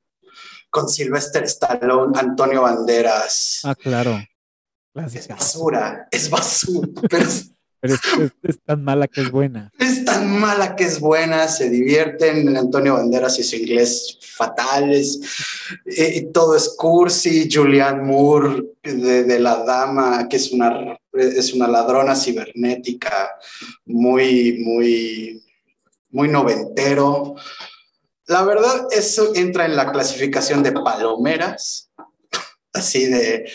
con 0.70 0.88
Sylvester 0.88 1.44
Stallone, 1.44 2.18
Antonio 2.18 2.62
Banderas. 2.62 3.60
Ah, 3.64 3.74
claro. 3.74 4.18
Es 4.94 5.28
basura, 5.28 6.08
es 6.10 6.28
basura, 6.28 6.88
pero 7.10 7.26
Pero 7.82 7.94
es, 8.44 8.60
tan 8.64 8.84
mala 8.84 9.08
que 9.08 9.22
es 9.22 9.30
buena. 9.32 9.72
Es 9.76 10.04
tan 10.04 10.38
mala 10.38 10.76
que 10.76 10.84
es 10.84 11.00
buena, 11.00 11.48
se 11.48 11.68
divierten. 11.68 12.56
Antonio 12.56 12.94
Banderas 12.94 13.40
y 13.40 13.42
su 13.42 13.56
inglés 13.56 14.18
fatales. 14.36 15.18
Todo 16.32 16.54
es 16.54 16.76
cursi. 16.78 17.48
Julianne 17.52 18.04
Moore 18.04 18.62
de, 18.84 19.40
La 19.40 19.64
Dama, 19.64 20.28
que 20.28 20.36
es 20.36 20.52
una, 20.52 20.96
es 21.12 21.52
una 21.54 21.66
ladrona 21.66 22.14
cibernética, 22.14 23.30
muy, 23.86 24.58
muy, 24.60 25.42
muy 26.10 26.28
noventero. 26.28 27.34
La 28.26 28.44
verdad, 28.44 28.86
eso 28.92 29.34
entra 29.34 29.64
en 29.64 29.74
la 29.74 29.90
clasificación 29.90 30.62
de 30.62 30.70
palomeras, 30.70 31.90
así 32.72 33.06
de 33.06 33.50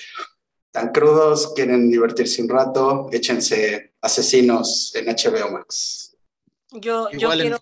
tan 0.71 0.89
crudos, 0.89 1.53
quieren 1.55 1.89
divertirse 1.89 2.41
un 2.41 2.49
rato, 2.49 3.07
échense 3.11 3.93
asesinos 4.07 4.93
en 4.95 5.05
HBO 5.05 5.51
Max. 5.51 6.15
Yo, 6.71 7.09
yo 7.11 7.29
quiero, 7.31 7.59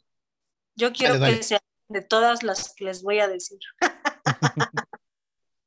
yo 0.75 0.93
quiero 0.93 1.19
que 1.19 1.43
sean 1.43 1.61
de 1.89 2.01
todas 2.01 2.43
las 2.43 2.73
que 2.73 2.85
les 2.85 3.03
voy 3.03 3.19
a 3.19 3.27
decir. 3.27 3.59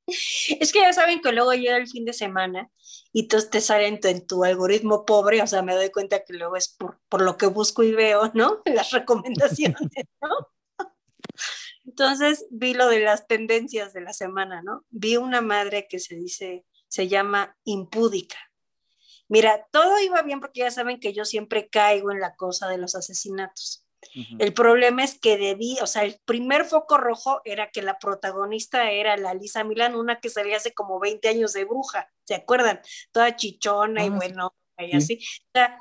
es 0.07 0.73
que 0.73 0.81
ya 0.81 0.93
saben 0.93 1.21
que 1.21 1.33
luego 1.33 1.53
llega 1.53 1.77
el 1.77 1.89
fin 1.89 2.05
de 2.05 2.13
semana 2.13 2.71
y 3.13 3.23
entonces 3.23 3.51
te 3.51 3.61
salen 3.61 4.01
en 4.03 4.27
tu, 4.27 4.45
algoritmo 4.45 5.05
pobre, 5.05 5.43
o 5.43 5.47
sea, 5.47 5.63
me 5.63 5.75
doy 5.75 5.91
cuenta 5.91 6.25
que 6.25 6.33
luego 6.33 6.57
es 6.57 6.69
por, 6.69 7.01
por 7.09 7.23
lo 7.23 7.37
que 7.37 7.47
busco 7.47 7.83
y 7.83 7.93
veo, 7.93 8.31
¿no? 8.35 8.61
Las 8.65 8.91
recomendaciones, 8.91 9.81
¿no? 10.23 10.31
Entonces 11.85 12.47
vi 12.51 12.75
lo 12.75 12.87
de 12.89 13.01
las 13.01 13.27
tendencias 13.27 13.95
de 13.95 14.03
la 14.03 14.13
semana, 14.13 14.63
¿no? 14.63 14.85
Vi 14.91 15.17
una 15.17 15.41
madre 15.41 15.87
que 15.89 15.99
se 15.99 16.17
dice, 16.17 16.67
se 16.87 17.09
llama 17.09 17.57
impúdica. 17.65 18.37
Mira, 19.29 19.67
todo 19.71 20.01
iba 20.01 20.23
bien 20.23 20.41
porque 20.41 20.61
ya 20.61 20.71
saben 20.71 21.01
que 21.01 21.13
yo 21.13 21.25
siempre 21.25 21.69
caigo 21.69 22.11
en 22.11 22.21
la 22.21 22.35
cosa 22.35 22.69
de 22.69 22.79
los 22.79 22.95
asesinatos. 22.95 23.85
El 24.39 24.55
problema 24.55 25.03
es 25.03 25.19
que 25.19 25.37
debí, 25.37 25.77
o 25.83 25.87
sea, 25.87 26.05
el 26.05 26.21
primer 26.25 26.65
foco 26.65 26.99
rojo 26.99 27.41
era 27.45 27.71
que 27.71 27.83
la 27.83 27.99
protagonista 27.99 28.91
era 28.91 29.17
la 29.17 29.35
Lisa 29.35 29.65
Milán, 29.65 29.97
una 29.97 30.21
que 30.21 30.31
salía 30.31 30.57
hace 30.57 30.73
como 30.73 31.01
20 31.01 31.29
años 31.29 31.53
de 31.53 31.65
bruja, 31.65 32.11
¿se 32.25 32.37
acuerdan? 32.37 32.81
Toda 33.13 33.37
chichona 33.37 34.05
y 34.05 34.09
ah, 34.09 34.13
bueno, 34.15 34.55
y 34.79 34.97
así. 34.97 35.19
O 35.19 35.51
sea, 35.53 35.79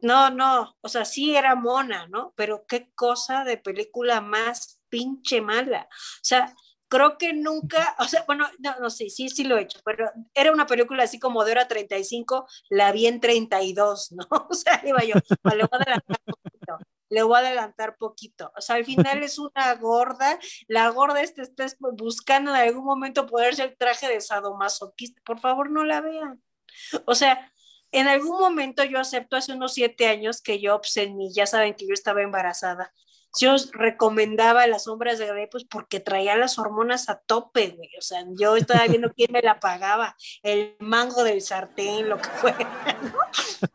no, 0.00 0.30
no, 0.30 0.76
o 0.80 0.88
sea, 0.88 1.04
sí 1.04 1.36
era 1.36 1.54
mona, 1.54 2.08
¿no? 2.08 2.32
Pero 2.36 2.64
qué 2.66 2.90
cosa 2.94 3.44
de 3.44 3.56
película 3.56 4.20
más 4.20 4.80
pinche 4.88 5.40
mala. 5.40 5.88
O 5.90 6.24
sea, 6.24 6.52
creo 6.92 7.16
que 7.16 7.32
nunca, 7.32 7.96
o 8.00 8.04
sea, 8.04 8.22
bueno, 8.26 8.46
no, 8.58 8.78
no 8.78 8.90
sé, 8.90 9.08
sí, 9.08 9.30
sí 9.30 9.44
lo 9.44 9.56
he 9.56 9.62
hecho, 9.62 9.80
pero 9.82 10.10
era 10.34 10.52
una 10.52 10.66
película 10.66 11.04
así 11.04 11.18
como 11.18 11.42
de 11.42 11.52
hora 11.52 11.66
35, 11.66 12.46
la 12.68 12.92
vi 12.92 13.06
en 13.06 13.18
32, 13.18 14.12
¿no? 14.12 14.26
O 14.50 14.54
sea, 14.54 14.82
iba 14.84 15.02
yo, 15.02 15.14
le 15.54 15.64
voy 15.64 15.68
a 15.72 15.76
adelantar 15.76 16.18
poquito, 16.26 16.78
le 17.08 17.22
voy 17.22 17.36
a 17.36 17.38
adelantar 17.38 17.96
poquito. 17.96 18.52
O 18.54 18.60
sea, 18.60 18.76
al 18.76 18.84
final 18.84 19.22
es 19.22 19.38
una 19.38 19.74
gorda, 19.76 20.38
la 20.68 20.90
gorda 20.90 21.22
está 21.22 21.64
buscando 21.80 22.50
en 22.54 22.60
algún 22.60 22.84
momento 22.84 23.26
ponerse 23.26 23.62
el 23.62 23.74
traje 23.78 24.08
de 24.08 24.20
sadomasoquista, 24.20 25.22
por 25.24 25.40
favor 25.40 25.70
no 25.70 25.84
la 25.84 26.02
vean. 26.02 26.42
O 27.06 27.14
sea, 27.14 27.50
en 27.90 28.06
algún 28.06 28.38
momento 28.38 28.84
yo 28.84 28.98
acepto 28.98 29.36
hace 29.36 29.54
unos 29.54 29.72
siete 29.72 30.08
años 30.08 30.42
que 30.42 30.60
yo, 30.60 30.78
pues 30.78 30.94
en 30.98 31.16
ya 31.32 31.46
saben 31.46 31.72
que 31.74 31.86
yo 31.86 31.94
estaba 31.94 32.20
embarazada, 32.20 32.92
yo 33.38 33.56
recomendaba 33.72 34.66
las 34.66 34.84
sombras 34.84 35.18
de 35.18 35.26
Grey, 35.26 35.46
pues 35.50 35.64
porque 35.64 36.00
traía 36.00 36.36
las 36.36 36.58
hormonas 36.58 37.08
a 37.08 37.18
tope, 37.18 37.70
güey. 37.70 37.90
O 37.98 38.02
sea, 38.02 38.24
yo 38.38 38.56
estaba 38.56 38.86
viendo 38.86 39.12
quién 39.12 39.32
me 39.32 39.42
la 39.42 39.60
pagaba, 39.60 40.16
el 40.42 40.76
mango 40.80 41.24
del 41.24 41.40
sartén, 41.40 42.08
lo 42.08 42.18
que 42.18 42.28
fue. 42.28 42.54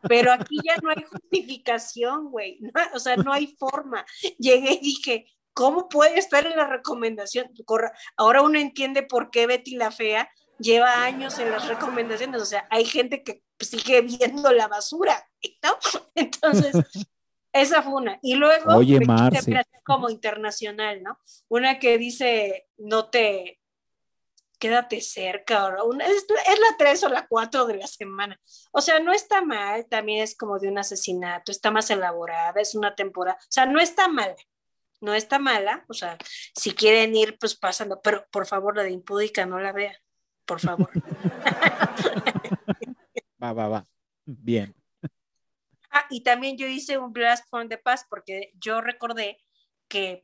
Pero 0.08 0.32
aquí 0.32 0.58
ya 0.64 0.76
no 0.82 0.90
hay 0.90 1.02
justificación, 1.02 2.30
güey. 2.30 2.60
o 2.94 2.98
sea, 2.98 3.16
no 3.16 3.32
hay 3.32 3.48
forma. 3.58 4.04
Llegué 4.38 4.72
y 4.72 4.80
dije, 4.80 5.26
¿cómo 5.52 5.88
puede 5.88 6.18
estar 6.18 6.46
en 6.46 6.56
la 6.56 6.66
recomendación? 6.66 7.50
Ahora 8.16 8.42
uno 8.42 8.58
entiende 8.58 9.02
por 9.02 9.30
qué 9.30 9.46
Betty 9.46 9.76
la 9.76 9.90
Fea 9.90 10.30
lleva 10.58 11.02
años 11.02 11.38
en 11.38 11.50
las 11.50 11.66
recomendaciones. 11.66 12.42
O 12.42 12.46
sea, 12.46 12.66
hay 12.70 12.84
gente 12.84 13.22
que 13.22 13.42
sigue 13.58 14.02
viendo 14.02 14.52
la 14.52 14.68
basura, 14.68 15.28
¿no? 15.62 15.76
Entonces, 16.14 16.74
esa 17.52 17.82
fue 17.82 17.94
una. 17.94 18.18
Y 18.22 18.34
luego, 18.34 18.76
Oye, 18.76 19.00
como 19.84 20.10
internacional, 20.10 21.02
¿no? 21.02 21.18
Una 21.48 21.78
que 21.78 21.98
dice, 21.98 22.68
no 22.76 23.08
te, 23.08 23.58
quédate 24.58 25.00
cerca, 25.00 25.82
una, 25.84 26.06
es, 26.06 26.26
la 26.28 26.76
3 26.76 27.04
o 27.04 27.08
la 27.08 27.26
4 27.26 27.66
de 27.66 27.76
la 27.76 27.86
semana. 27.86 28.38
O 28.72 28.80
sea, 28.80 29.00
no 29.00 29.12
está 29.12 29.42
mal, 29.42 29.86
también 29.86 30.22
es 30.22 30.36
como 30.36 30.58
de 30.58 30.68
un 30.68 30.78
asesinato, 30.78 31.52
está 31.52 31.70
más 31.70 31.90
elaborada, 31.90 32.60
es 32.60 32.74
una 32.74 32.94
temporada, 32.94 33.38
o 33.40 33.46
sea, 33.48 33.66
no 33.66 33.80
está 33.80 34.08
mal, 34.08 34.34
no 35.00 35.14
está 35.14 35.38
mala, 35.38 35.84
o 35.88 35.94
sea, 35.94 36.18
si 36.54 36.72
quieren 36.72 37.14
ir, 37.16 37.38
pues 37.38 37.56
pasando, 37.56 38.00
pero 38.02 38.26
por 38.30 38.46
favor, 38.46 38.76
la 38.76 38.82
de 38.82 38.90
impúdica 38.90 39.46
no 39.46 39.60
la 39.60 39.72
vean, 39.72 39.94
por 40.44 40.60
favor. 40.60 40.90
va, 43.42 43.52
va, 43.52 43.68
va, 43.68 43.86
bien. 44.24 44.77
Ah, 45.98 46.06
y 46.10 46.22
también 46.22 46.56
yo 46.56 46.68
hice 46.68 46.96
un 46.96 47.12
Blast 47.12 47.48
from 47.50 47.68
the 47.68 47.76
Past 47.76 48.06
porque 48.08 48.52
yo 48.60 48.80
recordé 48.80 49.38
que 49.88 50.22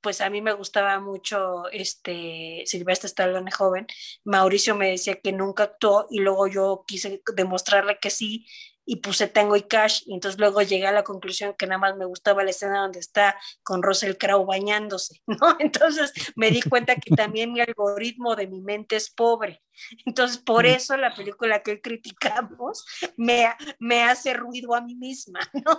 pues 0.00 0.20
a 0.20 0.28
mí 0.28 0.42
me 0.42 0.52
gustaba 0.52 0.98
mucho 0.98 1.70
este 1.70 2.64
Silvestre 2.66 3.06
Stallone 3.06 3.50
joven. 3.52 3.86
Mauricio 4.24 4.74
me 4.74 4.90
decía 4.90 5.20
que 5.20 5.32
nunca 5.32 5.62
actuó 5.64 6.08
y 6.10 6.18
luego 6.18 6.48
yo 6.48 6.84
quise 6.86 7.22
demostrarle 7.36 7.98
que 8.00 8.10
sí 8.10 8.44
y 8.84 8.96
puse 8.96 9.28
Tango 9.28 9.56
y 9.56 9.62
Cash 9.62 10.02
y 10.06 10.14
entonces 10.14 10.38
luego 10.38 10.62
llegué 10.62 10.86
a 10.86 10.92
la 10.92 11.04
conclusión 11.04 11.54
que 11.54 11.66
nada 11.66 11.78
más 11.78 11.96
me 11.96 12.04
gustaba 12.04 12.44
la 12.44 12.50
escena 12.50 12.80
donde 12.80 13.00
está 13.00 13.38
con 13.62 13.82
Russell 13.82 14.16
Crowe 14.16 14.44
bañándose, 14.44 15.22
¿no? 15.26 15.56
Entonces 15.58 16.12
me 16.36 16.50
di 16.50 16.62
cuenta 16.62 16.96
que 16.96 17.14
también 17.14 17.52
mi 17.52 17.60
algoritmo 17.60 18.36
de 18.36 18.46
mi 18.46 18.60
mente 18.60 18.96
es 18.96 19.10
pobre. 19.10 19.62
Entonces 20.04 20.38
por 20.38 20.66
eso 20.66 20.96
la 20.96 21.14
película 21.14 21.62
que 21.62 21.80
criticamos 21.80 22.84
me, 23.16 23.48
me 23.78 24.04
hace 24.04 24.34
ruido 24.34 24.74
a 24.74 24.80
mí 24.80 24.94
misma, 24.94 25.40
¿no? 25.52 25.78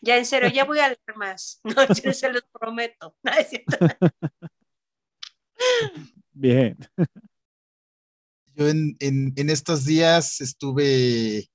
ya 0.00 0.16
en 0.16 0.26
serio, 0.26 0.48
ya 0.48 0.64
voy 0.64 0.78
a 0.78 0.88
leer 0.88 1.16
más, 1.16 1.60
no, 1.64 1.74
yo 2.02 2.12
se 2.12 2.32
los 2.32 2.42
prometo. 2.52 3.16
Bien. 6.32 6.76
Yo 8.58 8.68
en, 8.68 8.96
estos 9.50 9.84
días 9.84 10.40
estuve 10.40 11.48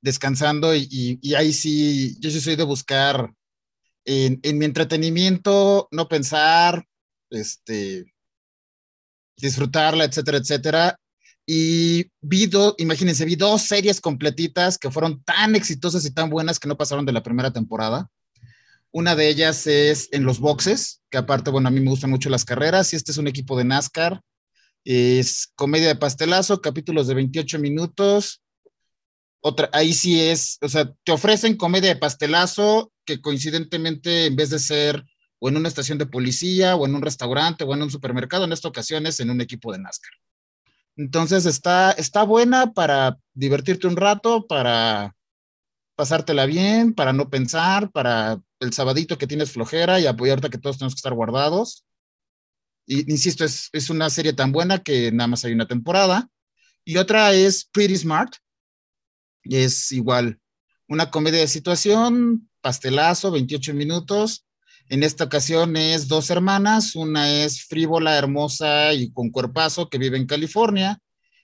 descansando 0.00 0.74
y, 0.74 1.20
ahí 1.36 1.52
sí, 1.52 2.16
yo 2.18 2.30
sí 2.30 2.40
soy 2.40 2.56
de 2.56 2.62
buscar 2.64 3.30
en, 4.06 4.40
mi 4.56 4.64
entretenimiento, 4.64 5.86
no 5.90 6.08
pensar, 6.08 6.82
este, 7.28 8.10
disfrutarla, 9.36 10.04
etcétera, 10.04 10.38
etcétera. 10.38 10.96
Y 11.44 12.06
vi 12.22 12.46
dos, 12.46 12.74
imagínense, 12.78 13.26
vi 13.26 13.36
dos 13.36 13.60
series 13.60 14.00
completitas 14.00 14.78
que 14.78 14.90
fueron 14.90 15.22
tan 15.24 15.54
exitosas 15.54 16.06
y 16.06 16.10
tan 16.10 16.30
buenas 16.30 16.58
que 16.58 16.68
no 16.68 16.78
pasaron 16.78 17.04
de 17.04 17.12
la 17.12 17.22
primera 17.22 17.52
temporada. 17.52 18.08
Una 18.92 19.14
de 19.14 19.28
ellas 19.28 19.66
es 19.66 20.08
en 20.10 20.24
los 20.24 20.40
boxes, 20.40 21.02
que 21.10 21.18
aparte, 21.18 21.50
bueno, 21.50 21.68
a 21.68 21.70
mí 21.70 21.80
me 21.80 21.90
gustan 21.90 22.08
mucho 22.08 22.30
las 22.30 22.46
carreras 22.46 22.94
y 22.94 22.96
este 22.96 23.12
es 23.12 23.18
un 23.18 23.28
equipo 23.28 23.58
de 23.58 23.64
NASCAR 23.64 24.22
es 24.84 25.52
comedia 25.54 25.88
de 25.88 25.96
pastelazo, 25.96 26.60
capítulos 26.60 27.06
de 27.06 27.14
28 27.14 27.58
minutos. 27.58 28.42
Otra, 29.42 29.70
ahí 29.72 29.92
sí 29.92 30.20
es, 30.20 30.58
o 30.60 30.68
sea, 30.68 30.92
te 31.04 31.12
ofrecen 31.12 31.56
comedia 31.56 31.88
de 31.90 32.00
pastelazo 32.00 32.92
que 33.04 33.20
coincidentemente 33.20 34.26
en 34.26 34.36
vez 34.36 34.50
de 34.50 34.58
ser 34.58 35.04
o 35.38 35.48
en 35.48 35.56
una 35.56 35.68
estación 35.68 35.98
de 35.98 36.06
policía 36.06 36.76
o 36.76 36.86
en 36.86 36.94
un 36.94 37.02
restaurante 37.02 37.64
o 37.64 37.74
en 37.74 37.82
un 37.82 37.90
supermercado, 37.90 38.44
en 38.44 38.52
esta 38.52 38.68
ocasión 38.68 39.06
es 39.06 39.20
en 39.20 39.30
un 39.30 39.40
equipo 39.40 39.72
de 39.72 39.78
NASCAR. 39.78 40.12
Entonces 40.96 41.46
está, 41.46 41.92
está 41.92 42.24
buena 42.24 42.72
para 42.72 43.16
divertirte 43.32 43.86
un 43.86 43.96
rato, 43.96 44.46
para 44.46 45.16
pasártela 45.96 46.46
bien, 46.46 46.94
para 46.94 47.12
no 47.12 47.30
pensar, 47.30 47.90
para 47.90 48.40
el 48.60 48.72
sabadito 48.72 49.16
que 49.16 49.26
tienes 49.26 49.52
flojera 49.52 49.98
y 50.00 50.06
apoyarte 50.06 50.50
que 50.50 50.58
todos 50.58 50.78
tenemos 50.78 50.94
que 50.94 50.98
estar 50.98 51.14
guardados. 51.14 51.86
Y, 52.90 53.08
insisto, 53.10 53.44
es, 53.44 53.68
es 53.72 53.88
una 53.88 54.10
serie 54.10 54.32
tan 54.32 54.50
buena 54.50 54.80
que 54.80 55.12
nada 55.12 55.28
más 55.28 55.44
hay 55.44 55.52
una 55.52 55.68
temporada. 55.68 56.28
Y 56.84 56.96
otra 56.96 57.32
es 57.32 57.64
Pretty 57.64 57.96
Smart. 57.96 58.34
Es 59.44 59.92
igual, 59.92 60.40
una 60.88 61.08
comedia 61.08 61.38
de 61.38 61.46
situación, 61.46 62.50
pastelazo, 62.60 63.30
28 63.30 63.74
minutos. 63.74 64.44
En 64.88 65.04
esta 65.04 65.24
ocasión 65.24 65.76
es 65.76 66.08
dos 66.08 66.30
hermanas, 66.30 66.96
una 66.96 67.30
es 67.30 67.64
frívola, 67.64 68.18
hermosa 68.18 68.92
y 68.92 69.12
con 69.12 69.30
cuerpazo 69.30 69.88
que 69.88 69.98
vive 69.98 70.16
en 70.16 70.26
California, 70.26 70.98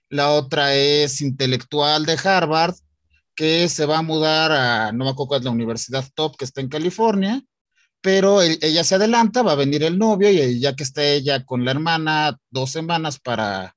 la 0.08 0.32
otra 0.32 0.74
es 0.74 1.20
intelectual 1.20 2.06
de 2.06 2.18
Harvard 2.22 2.74
que 3.36 3.68
se 3.68 3.86
va 3.86 3.98
a 3.98 4.02
mudar 4.02 4.50
a, 4.50 4.92
no 4.92 5.04
me 5.04 5.40
la 5.40 5.50
universidad 5.50 6.08
top 6.14 6.36
que 6.36 6.44
está 6.44 6.60
en 6.60 6.68
California, 6.68 7.40
pero 8.06 8.40
ella 8.40 8.84
se 8.84 8.94
adelanta, 8.94 9.42
va 9.42 9.50
a 9.50 9.56
venir 9.56 9.82
el 9.82 9.98
novio 9.98 10.30
y 10.30 10.60
ya 10.60 10.76
que 10.76 10.84
está 10.84 11.02
ella 11.02 11.44
con 11.44 11.64
la 11.64 11.72
hermana 11.72 12.38
dos 12.50 12.70
semanas 12.70 13.18
para 13.18 13.74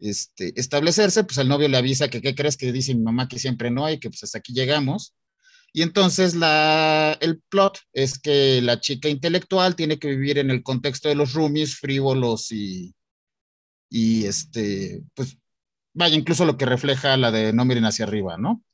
este, 0.00 0.58
establecerse, 0.58 1.22
pues 1.22 1.38
el 1.38 1.46
novio 1.46 1.68
le 1.68 1.76
avisa 1.76 2.08
que, 2.08 2.20
¿qué 2.20 2.34
crees? 2.34 2.56
Que 2.56 2.72
dice 2.72 2.96
mi 2.96 3.02
mamá 3.02 3.28
que 3.28 3.38
siempre 3.38 3.70
no 3.70 3.88
y 3.88 4.00
que 4.00 4.10
pues 4.10 4.24
hasta 4.24 4.38
aquí 4.38 4.52
llegamos. 4.52 5.14
Y 5.72 5.82
entonces 5.82 6.34
la, 6.34 7.16
el 7.20 7.42
plot 7.48 7.78
es 7.92 8.18
que 8.18 8.60
la 8.60 8.80
chica 8.80 9.08
intelectual 9.08 9.76
tiene 9.76 10.00
que 10.00 10.08
vivir 10.08 10.38
en 10.38 10.50
el 10.50 10.64
contexto 10.64 11.08
de 11.08 11.14
los 11.14 11.32
roomies 11.32 11.76
frívolos 11.76 12.50
y, 12.50 12.92
y 13.88 14.26
este, 14.26 15.04
pues 15.14 15.38
vaya, 15.92 16.16
incluso 16.16 16.44
lo 16.44 16.58
que 16.58 16.66
refleja 16.66 17.16
la 17.16 17.30
de 17.30 17.52
no 17.52 17.64
miren 17.64 17.84
hacia 17.84 18.04
arriba, 18.04 18.36
¿no? 18.36 18.64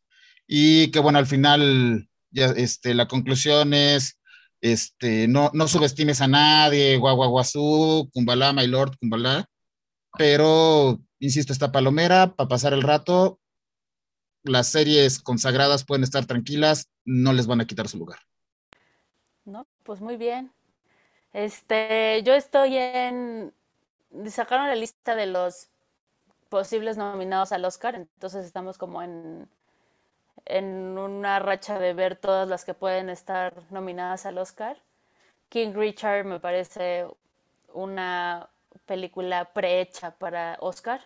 Y 0.47 0.91
que 0.91 1.01
bueno, 1.01 1.19
al 1.19 1.27
final, 1.27 2.09
ya, 2.31 2.47
este, 2.47 2.95
la 2.95 3.09
conclusión 3.09 3.75
es, 3.75 4.17
este, 4.61 5.29
no, 5.29 5.51
no 5.55 5.69
subestimes 5.69 6.21
a 6.21 6.27
nadie, 6.27 6.99
guaguaguazú, 6.99 8.11
Kumbala, 8.13 8.53
my 8.53 8.67
lord, 8.67 8.97
Kumbala, 8.99 9.47
pero, 10.19 10.99
insisto, 11.19 11.53
esta 11.53 11.73
palomera, 11.73 12.35
para 12.35 12.49
pasar 12.49 12.73
el 12.73 12.83
rato, 12.83 13.39
las 14.43 14.69
series 14.69 15.21
consagradas 15.21 15.85
pueden 15.85 16.05
estar 16.05 16.27
tranquilas, 16.27 16.91
no 17.05 17.33
les 17.33 17.47
van 17.47 17.61
a 17.61 17.67
quitar 17.67 17.89
su 17.89 17.99
lugar. 17.99 18.19
No, 19.45 19.67
pues 19.83 20.01
muy 20.01 20.17
bien. 20.17 20.53
Este, 21.33 22.23
yo 22.25 22.35
estoy 22.35 22.77
en, 22.77 23.53
sacaron 24.29 24.67
la 24.67 24.75
lista 24.75 25.15
de 25.15 25.27
los 25.27 25.69
posibles 26.49 26.97
nominados 26.97 27.53
al 27.53 27.65
Oscar, 27.65 27.95
entonces 27.95 28.45
estamos 28.45 28.77
como 28.77 29.03
en, 29.03 29.49
en 30.47 30.99
una 30.99 31.39
racha 31.39 31.79
de 31.79 31.95
ver 31.95 32.17
todas 32.17 32.49
las 32.49 32.65
que 32.65 32.75
pueden 32.75 33.11
estar 33.11 33.55
nominadas 33.71 34.27
al 34.27 34.39
Oscar. 34.39 34.77
King 35.49 35.73
Richard 35.75 36.25
me 36.25 36.41
parece 36.41 37.07
una 37.73 38.49
película 38.87 39.47
prehecha 39.53 40.13
para 40.13 40.57
Oscar. 40.61 41.01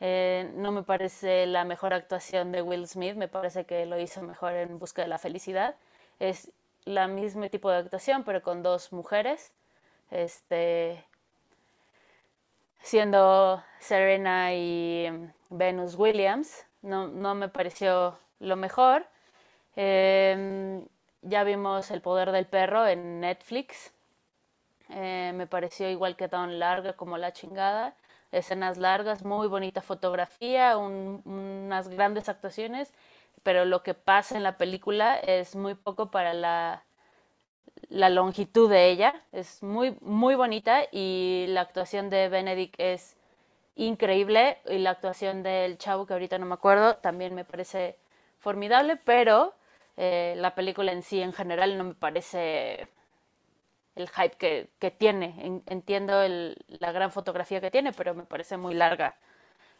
Eh, 0.00 0.50
no 0.54 0.72
me 0.72 0.82
parece 0.82 1.46
la 1.46 1.64
mejor 1.64 1.92
actuación 1.92 2.52
de 2.52 2.62
Will 2.62 2.86
Smith, 2.86 3.16
me 3.16 3.28
parece 3.28 3.64
que 3.64 3.84
lo 3.86 3.98
hizo 3.98 4.22
mejor 4.22 4.52
en 4.54 4.78
Busca 4.78 5.02
de 5.02 5.08
la 5.08 5.18
Felicidad. 5.18 5.76
Es 6.20 6.50
la 6.84 7.08
mismo 7.08 7.48
tipo 7.50 7.70
de 7.70 7.78
actuación, 7.78 8.24
pero 8.24 8.42
con 8.42 8.62
dos 8.62 8.92
mujeres. 8.92 9.52
Este, 10.10 11.04
siendo 12.80 13.62
Serena 13.80 14.54
y 14.54 15.08
Venus 15.50 15.94
Williams. 15.96 16.64
No, 16.82 17.08
no 17.08 17.34
me 17.34 17.48
pareció 17.48 18.18
lo 18.40 18.56
mejor. 18.56 19.06
Em, 19.76 20.84
ya 21.22 21.44
vimos 21.44 21.90
El 21.90 22.00
Poder 22.00 22.32
del 22.32 22.46
Perro 22.46 22.86
en 22.86 23.20
Netflix. 23.20 23.92
Eh, 24.90 25.32
me 25.34 25.46
pareció 25.46 25.88
igual 25.90 26.16
que 26.16 26.28
tan 26.28 26.58
larga 26.58 26.94
como 26.94 27.18
la 27.18 27.32
chingada. 27.32 27.94
Escenas 28.32 28.76
largas, 28.78 29.24
muy 29.24 29.48
bonita 29.48 29.80
fotografía, 29.80 30.76
unas 30.76 31.88
grandes 31.88 32.28
actuaciones, 32.28 32.92
pero 33.42 33.64
lo 33.64 33.82
que 33.82 33.94
pasa 33.94 34.36
en 34.36 34.42
la 34.42 34.58
película 34.58 35.16
es 35.16 35.56
muy 35.56 35.74
poco 35.74 36.10
para 36.10 36.34
la, 36.34 36.84
la 37.88 38.10
longitud 38.10 38.68
de 38.70 38.90
ella. 38.90 39.14
Es 39.32 39.62
muy, 39.62 39.96
muy 40.00 40.34
bonita 40.34 40.82
y 40.92 41.46
la 41.48 41.62
actuación 41.62 42.10
de 42.10 42.28
Benedict 42.28 42.74
es 42.78 43.16
increíble 43.76 44.58
y 44.66 44.78
la 44.78 44.90
actuación 44.90 45.42
del 45.42 45.78
chavo, 45.78 46.06
que 46.06 46.12
ahorita 46.12 46.38
no 46.38 46.46
me 46.46 46.54
acuerdo, 46.54 46.96
también 46.96 47.34
me 47.34 47.44
parece 47.44 47.96
formidable, 48.38 48.96
pero 48.96 49.54
eh, 49.96 50.34
la 50.36 50.54
película 50.54 50.92
en 50.92 51.02
sí 51.02 51.20
en 51.20 51.32
general 51.32 51.76
no 51.76 51.84
me 51.84 51.94
parece 51.94 52.88
el 53.96 54.08
hype 54.08 54.68
que, 54.78 54.90
tiene. 54.92 55.62
entiendo 55.66 56.22
la 56.68 56.92
gran 56.92 57.10
fotografía 57.10 57.60
que 57.60 57.70
tiene, 57.70 57.92
pero 57.92 58.14
me 58.14 58.24
parece 58.24 58.56
muy 58.56 58.74
larga. 58.74 59.16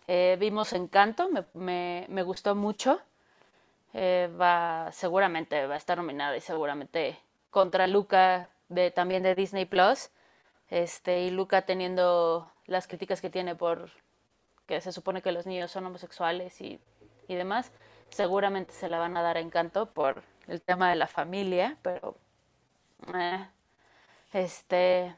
Eh, 0.08 0.36
vimos 0.40 0.72
Encanto, 0.72 1.28
me, 1.54 2.06
me, 2.08 2.22
gustó 2.22 2.54
mucho. 2.54 3.00
Eh, 3.94 4.28
va, 4.40 4.90
seguramente 4.92 5.66
va 5.66 5.74
a 5.74 5.78
estar 5.78 5.96
nominada 5.98 6.36
y 6.36 6.40
seguramente 6.40 7.18
contra 7.50 7.86
Luca 7.86 8.50
de, 8.68 8.90
también 8.90 9.22
de 9.22 9.34
Disney 9.34 9.66
Plus. 9.66 10.10
Este, 10.68 11.22
y 11.22 11.30
Luca 11.30 11.62
teniendo 11.62 12.50
las 12.66 12.88
críticas 12.88 13.20
que 13.20 13.30
tiene 13.30 13.54
por 13.54 13.90
que 14.66 14.80
se 14.80 14.92
supone 14.92 15.22
que 15.22 15.32
los 15.32 15.46
niños 15.46 15.70
son 15.70 15.86
homosexuales 15.86 16.60
y, 16.60 16.78
y 17.26 17.34
demás, 17.36 17.72
seguramente 18.10 18.72
se 18.72 18.88
la 18.88 18.98
van 18.98 19.16
a 19.16 19.22
dar 19.22 19.36
encanto 19.36 19.86
por 19.86 20.22
el 20.46 20.62
tema 20.62 20.90
de 20.90 20.96
la 20.96 21.06
familia, 21.06 21.76
pero 21.82 22.16
eh, 23.14 23.46
este 24.32 25.14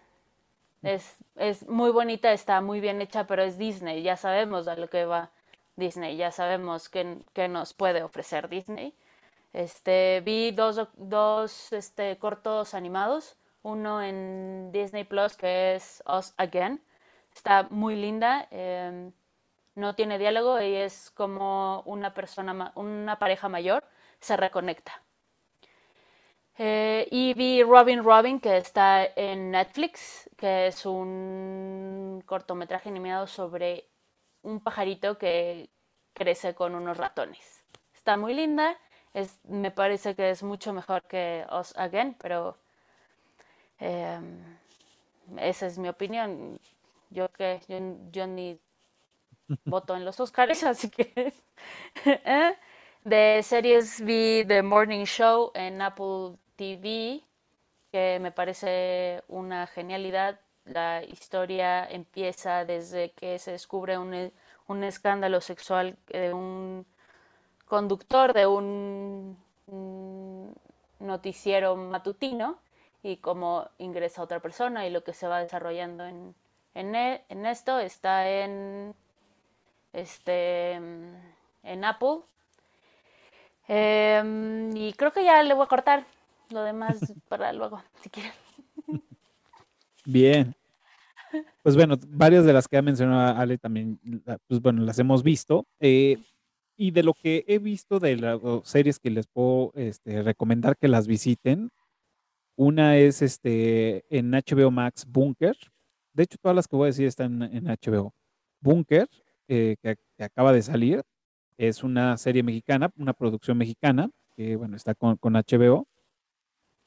es, 0.83 1.17
es, 1.37 1.67
muy 1.69 1.91
bonita, 1.91 2.33
está 2.33 2.61
muy 2.61 2.81
bien 2.81 3.01
hecha, 3.01 3.27
pero 3.27 3.43
es 3.43 3.59
Disney, 3.59 4.03
ya 4.03 4.17
sabemos 4.17 4.69
a 4.69 4.77
lo 4.77 4.89
que 4.89 5.05
va 5.05 5.31
Disney, 5.77 6.17
ya 6.17 6.31
sabemos 6.31 6.89
qué, 6.89 7.19
qué 7.33 7.49
nos 7.49 7.75
puede 7.75 8.03
ofrecer 8.03 8.49
Disney. 8.49 8.95
Este, 9.53 10.23
vi 10.25 10.53
dos, 10.53 10.89
dos 10.97 11.73
este, 11.73 12.19
cortos 12.19 12.75
animados, 12.75 13.37
uno 13.63 14.03
en 14.03 14.71
Disney 14.73 15.05
Plus 15.05 15.37
que 15.37 15.75
es 15.75 16.03
Us 16.07 16.35
Again, 16.37 16.81
está 17.35 17.65
muy 17.71 17.97
linda, 17.97 18.47
em, 18.51 19.13
no 19.75 19.95
tiene 19.95 20.19
diálogo 20.19 20.61
y 20.61 20.75
es 20.75 21.11
como 21.11 21.83
una 21.87 22.15
persona, 22.15 22.73
una 22.75 23.19
pareja 23.19 23.49
mayor 23.49 23.85
se 24.21 24.37
reconecta. 24.37 25.03
Eh, 26.59 27.09
y 27.11 27.33
vi 27.35 27.63
Robin 27.63 28.05
Robin, 28.05 28.39
que 28.39 28.59
está 28.59 29.05
en 29.05 29.51
Netflix, 29.53 30.29
que 30.37 30.67
es 30.67 30.85
un 30.85 32.23
cortometraje 32.27 32.91
animado 32.91 33.27
sobre 33.27 33.89
un 34.43 34.61
pajarito 34.61 35.17
que 35.17 35.71
crece 36.13 36.55
con 36.55 36.75
unos 36.75 36.99
ratones. 36.99 37.65
Está 37.95 38.17
muy 38.17 38.35
linda 38.35 38.77
es, 39.15 39.39
me 39.45 39.71
parece 39.71 40.15
que 40.15 40.31
es 40.31 40.43
mucho 40.43 40.73
mejor 40.73 41.03
que 41.03 41.45
Us 41.51 41.77
Again, 41.77 42.17
pero 42.21 42.57
em, 43.79 44.59
esa 45.39 45.67
es 45.67 45.79
mi 45.79 45.89
opinión. 45.89 46.61
Yo 47.11 47.29
que 47.33 47.61
yo, 48.13 48.27
ni 48.27 48.61
voto 49.65 49.97
en 49.97 50.05
los 50.05 50.21
Oscars, 50.21 50.63
así 50.65 50.91
que 50.91 51.33
¿eh? 52.05 52.57
de 53.05 53.43
series 53.43 54.05
vi 54.05 54.45
The 54.47 54.63
Morning 54.63 55.05
Show 55.05 55.53
en 55.55 55.81
Apple 55.83 56.37
TV, 56.57 57.23
que 57.93 58.19
me 58.21 58.33
parece 58.33 59.23
una 59.29 59.67
genialidad. 59.67 60.41
La 60.65 61.03
historia 61.03 61.85
empieza 61.85 62.65
desde 62.65 63.13
que 63.13 63.39
se 63.39 63.53
descubre 63.53 63.99
un, 63.99 64.33
un 64.69 64.85
escándalo 64.85 65.41
sexual 65.41 65.97
de 66.07 66.33
un 66.33 66.87
conductor 67.71 68.33
de 68.33 68.47
un, 68.47 69.39
noticiero 70.99 71.77
matutino 71.77 72.59
y 73.03 73.19
cómo 73.19 73.69
ingresa 73.79 74.23
otra 74.23 74.41
persona 74.41 74.87
y 74.87 74.91
lo 74.91 75.03
que 75.03 75.15
se 75.15 75.29
va 75.29 75.39
desarrollando 75.39 76.05
en, 76.05 76.35
en, 76.75 76.95
e, 76.95 77.25
esto 77.49 77.79
está 77.79 78.29
en 78.29 78.95
este 79.93 80.73
en 80.73 81.85
Apple 81.85 82.21
em, 83.69 84.77
y 84.77 84.93
creo 84.95 85.13
que 85.13 85.25
ya 85.25 85.43
le 85.43 85.55
voy 85.55 85.65
a 85.65 85.69
cortar 85.69 86.07
lo 86.51 86.63
demás 86.63 86.99
para 87.29 87.53
luego 87.53 87.83
si 88.03 88.11
quieren 88.11 88.33
bien 90.05 90.55
pues 91.63 91.77
bueno 91.77 91.97
varias 92.09 92.45
de 92.45 92.53
las 92.53 92.67
que 92.67 92.77
ha 92.77 92.83
mencionado 92.83 93.39
Ale 93.39 93.59
también 93.59 94.01
pues 94.47 94.61
bueno 94.61 94.83
las 94.83 94.99
hemos 94.99 95.23
visto 95.23 95.67
eh, 95.79 96.19
y 96.81 96.93
de 96.93 97.03
lo 97.03 97.13
que 97.13 97.45
he 97.47 97.59
visto 97.59 98.01
de 98.01 98.17
las 98.17 98.41
series 98.65 98.99
que 98.99 99.11
les 99.11 99.27
puedo 99.27 99.71
este, 99.75 100.23
recomendar 100.23 100.79
que 100.79 100.89
las 100.89 101.07
visiten, 101.07 101.69
una 102.57 102.97
es 102.97 103.21
este, 103.21 104.07
en 104.09 104.31
HBO 104.31 104.71
Max 104.71 105.05
Bunker. 105.07 105.55
De 106.15 106.23
hecho, 106.23 106.39
todas 106.41 106.57
las 106.57 106.67
que 106.67 106.77
voy 106.77 106.87
a 106.87 106.93
decir 106.93 107.07
están 107.07 107.43
en 107.43 107.67
HBO. 107.67 108.15
Bunker, 108.63 109.07
que, 109.51 109.97
acaba 110.19 110.53
de 110.53 110.63
salir, 110.63 111.03
es 111.59 111.83
una 111.83 112.17
serie 112.17 112.43
mexicana, 112.43 112.91
una 112.97 113.13
producción 113.13 113.59
mexicana, 113.59 114.11
que 114.37 114.57
bueno, 114.57 114.77
está 114.77 114.95
con, 114.95 115.19
HBO. 115.19 115.87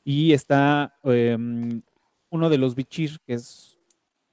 Y 0.05 0.33
está 0.33 0.95
em, 1.03 1.81
uno 2.29 2.49
de 2.49 2.57
los 2.57 2.75
bichir, 2.75 3.19
que 3.25 3.33
es, 3.35 3.79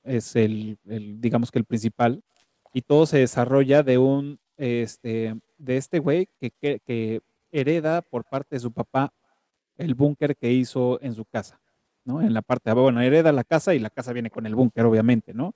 es 0.05 0.35
el, 0.36 0.78
digamos 0.85 1.51
que 1.51 1.59
el 1.59 1.65
principal, 1.65 2.23
y 2.73 2.82
todo 2.82 3.07
se 3.07 3.19
desarrolla 3.19 3.82
de 3.82 3.98
un 3.98 4.39
este, 4.57 5.35
de 5.59 5.77
este 5.77 5.98
güey 5.98 6.28
que, 6.39 6.51
que, 6.61 7.23
hereda 7.52 8.02
por 8.02 8.24
parte 8.24 8.55
de 8.55 8.61
su 8.61 8.70
papá 8.70 9.12
el 9.77 9.94
búnker 9.94 10.36
que 10.36 10.52
hizo 10.52 11.02
en 11.02 11.15
su 11.15 11.24
casa, 11.24 11.61
¿no? 12.05 12.23
En 12.23 12.32
la 12.32 12.43
parte, 12.43 12.73
bueno, 12.73 13.01
hereda 13.01 13.32
la 13.32 13.43
casa 13.43 13.74
y 13.74 13.81
la 13.81 13.90
casa 13.90 14.12
viene 14.12 14.31
con 14.31 14.47
el 14.47 14.55
búnker, 14.55 14.85
obviamente, 14.85 15.35
¿no? 15.35 15.55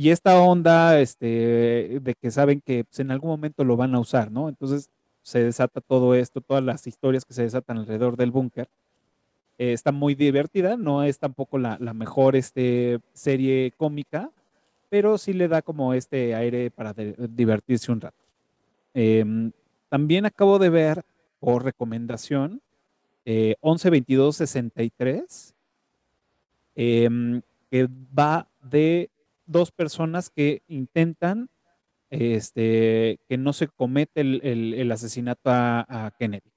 Y 0.00 0.08
esta 0.08 0.40
onda, 0.40 0.98
este, 0.98 2.00
de 2.00 2.14
que 2.14 2.30
saben 2.30 2.62
que 2.62 2.84
pues, 2.84 3.00
en 3.00 3.10
algún 3.10 3.28
momento 3.28 3.64
lo 3.64 3.76
van 3.76 3.94
a 3.94 4.00
usar, 4.00 4.32
¿no? 4.32 4.48
Entonces 4.48 4.88
se 5.20 5.44
desata 5.44 5.82
todo 5.82 6.14
esto, 6.14 6.40
todas 6.40 6.64
las 6.64 6.86
historias 6.86 7.26
que 7.26 7.34
se 7.34 7.42
desatan 7.42 7.76
alrededor 7.76 8.16
del 8.16 8.30
búnker. 8.30 8.70
Eh, 9.58 9.74
está 9.74 9.92
muy 9.92 10.14
divertida, 10.14 10.78
no 10.78 11.02
es 11.02 11.18
tampoco 11.18 11.58
la, 11.58 11.76
la 11.78 11.92
mejor 11.92 12.34
este, 12.34 13.00
serie 13.12 13.74
cómica, 13.76 14.30
pero 14.88 15.18
sí 15.18 15.34
le 15.34 15.48
da 15.48 15.60
como 15.60 15.92
este 15.92 16.34
aire 16.34 16.70
para 16.70 16.94
divertirse 16.94 17.92
un 17.92 18.00
rato. 18.00 18.24
Em, 18.94 19.52
también 19.90 20.24
acabo 20.24 20.58
de 20.58 20.70
ver 20.70 21.04
por 21.40 21.62
recomendación 21.62 22.62
eh, 23.26 23.54
11-22-63, 23.60 25.52
em, 26.74 27.42
que 27.70 27.86
va 28.18 28.48
de 28.62 29.10
dos 29.50 29.72
personas 29.72 30.30
que 30.30 30.62
intentan 30.68 31.48
este, 32.10 33.18
que 33.28 33.36
no 33.36 33.52
se 33.52 33.68
comete 33.68 34.20
el, 34.20 34.40
el- 34.42 34.92
asesinato 34.92 35.50
a, 35.50 36.12
Kennedy. 36.18 36.50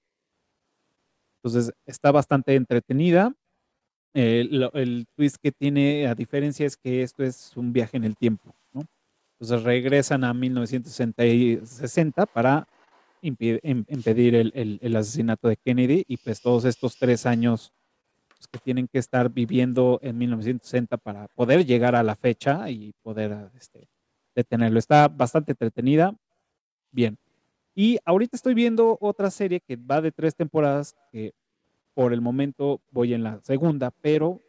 Entonces, 1.43 1.73
está 1.85 2.11
bastante 2.11 2.55
entretenida. 2.55 3.33
El 4.13 5.05
twist 5.15 5.37
que 5.41 5.51
tiene, 5.51 6.07
a 6.07 6.15
diferencia, 6.15 6.65
es 6.65 6.77
que 6.77 7.01
esto 7.03 7.23
es 7.23 7.55
un 7.57 7.73
viaje 7.73 7.97
en 7.97 8.03
el 8.03 8.15
tiempo. 8.15 8.55
Entonces 9.39 9.63
regresan 9.63 10.23
a 10.23 10.33
1960 10.33 12.25
para 12.27 12.67
impedir 13.21 14.35
el- 14.35 14.79
el 14.81 14.95
asesinato 14.95 15.47
de 15.49 15.57
Kennedy 15.57 16.03
y 16.07 16.17
pues 16.17 16.41
todos 16.41 16.65
estos 16.65 16.97
tres 16.97 17.25
años 17.25 17.73
pues, 18.43 18.61
que 18.61 18.63
tienen 18.63 18.87
que 18.87 18.99
estar 18.99 19.29
viviendo 19.29 19.99
en 20.01 20.17
1960 20.17 20.97
para 20.97 21.27
poder 21.29 21.65
llegar 21.65 21.95
a 21.95 22.03
la 22.03 22.15
fecha 22.15 22.69
y 22.69 22.93
poder 23.01 23.49
este, 23.57 23.87
detenerlo. 24.35 24.79
Está 24.79 25.07
bastante 25.07 25.51
entretenida. 25.51 26.15
Bien. 26.91 27.17
Y 27.75 27.97
ahorita 28.05 28.35
estoy 28.35 28.53
viendo 28.53 28.97
otra 29.01 29.31
serie 29.31 29.59
que 29.59 29.75
va 29.75 30.01
de 30.01 30.11
tres 30.11 30.35
temporadas, 30.35 30.95
que 31.11 31.33
por 31.93 32.13
el 32.13 32.21
momento 32.21 32.81
voy 32.91 33.13
en 33.13 33.23
la 33.23 33.39
segunda, 33.41 33.91
pero 34.01 34.41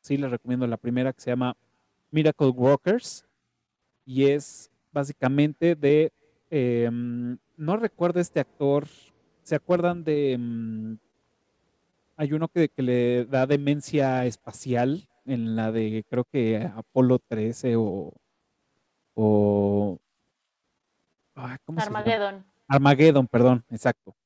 sí 0.00 0.16
les 0.16 0.30
recomiendo 0.30 0.66
la 0.66 0.76
primera 0.76 1.12
que 1.12 1.20
se 1.20 1.30
llama 1.30 1.56
Miracle 2.10 2.48
Workers 2.48 3.24
y 4.04 4.26
es 4.26 4.70
básicamente 4.92 5.74
de, 5.76 6.12
eh, 6.50 6.90
no 6.90 7.76
recuerdo 7.76 8.20
este 8.20 8.40
actor, 8.40 8.86
¿se 9.42 9.54
acuerdan 9.54 10.04
de, 10.04 10.36
mm, 10.38 10.94
hay 12.16 12.32
uno 12.32 12.48
que, 12.48 12.68
que 12.68 12.82
le 12.82 13.24
da 13.26 13.46
demencia 13.46 14.24
espacial 14.26 15.08
en 15.24 15.56
la 15.56 15.72
de, 15.72 16.04
creo 16.08 16.24
que 16.24 16.58
Apolo 16.74 17.18
13 17.18 17.76
o, 17.76 18.12
o, 19.16 19.98
ay, 21.34 21.56
¿cómo 21.64 21.80
se 21.80 21.86
llama? 21.86 22.00
Armageddon. 22.00 22.44
Armageddon, 22.68 23.26
perdón, 23.28 23.64
exacto. 23.70 24.16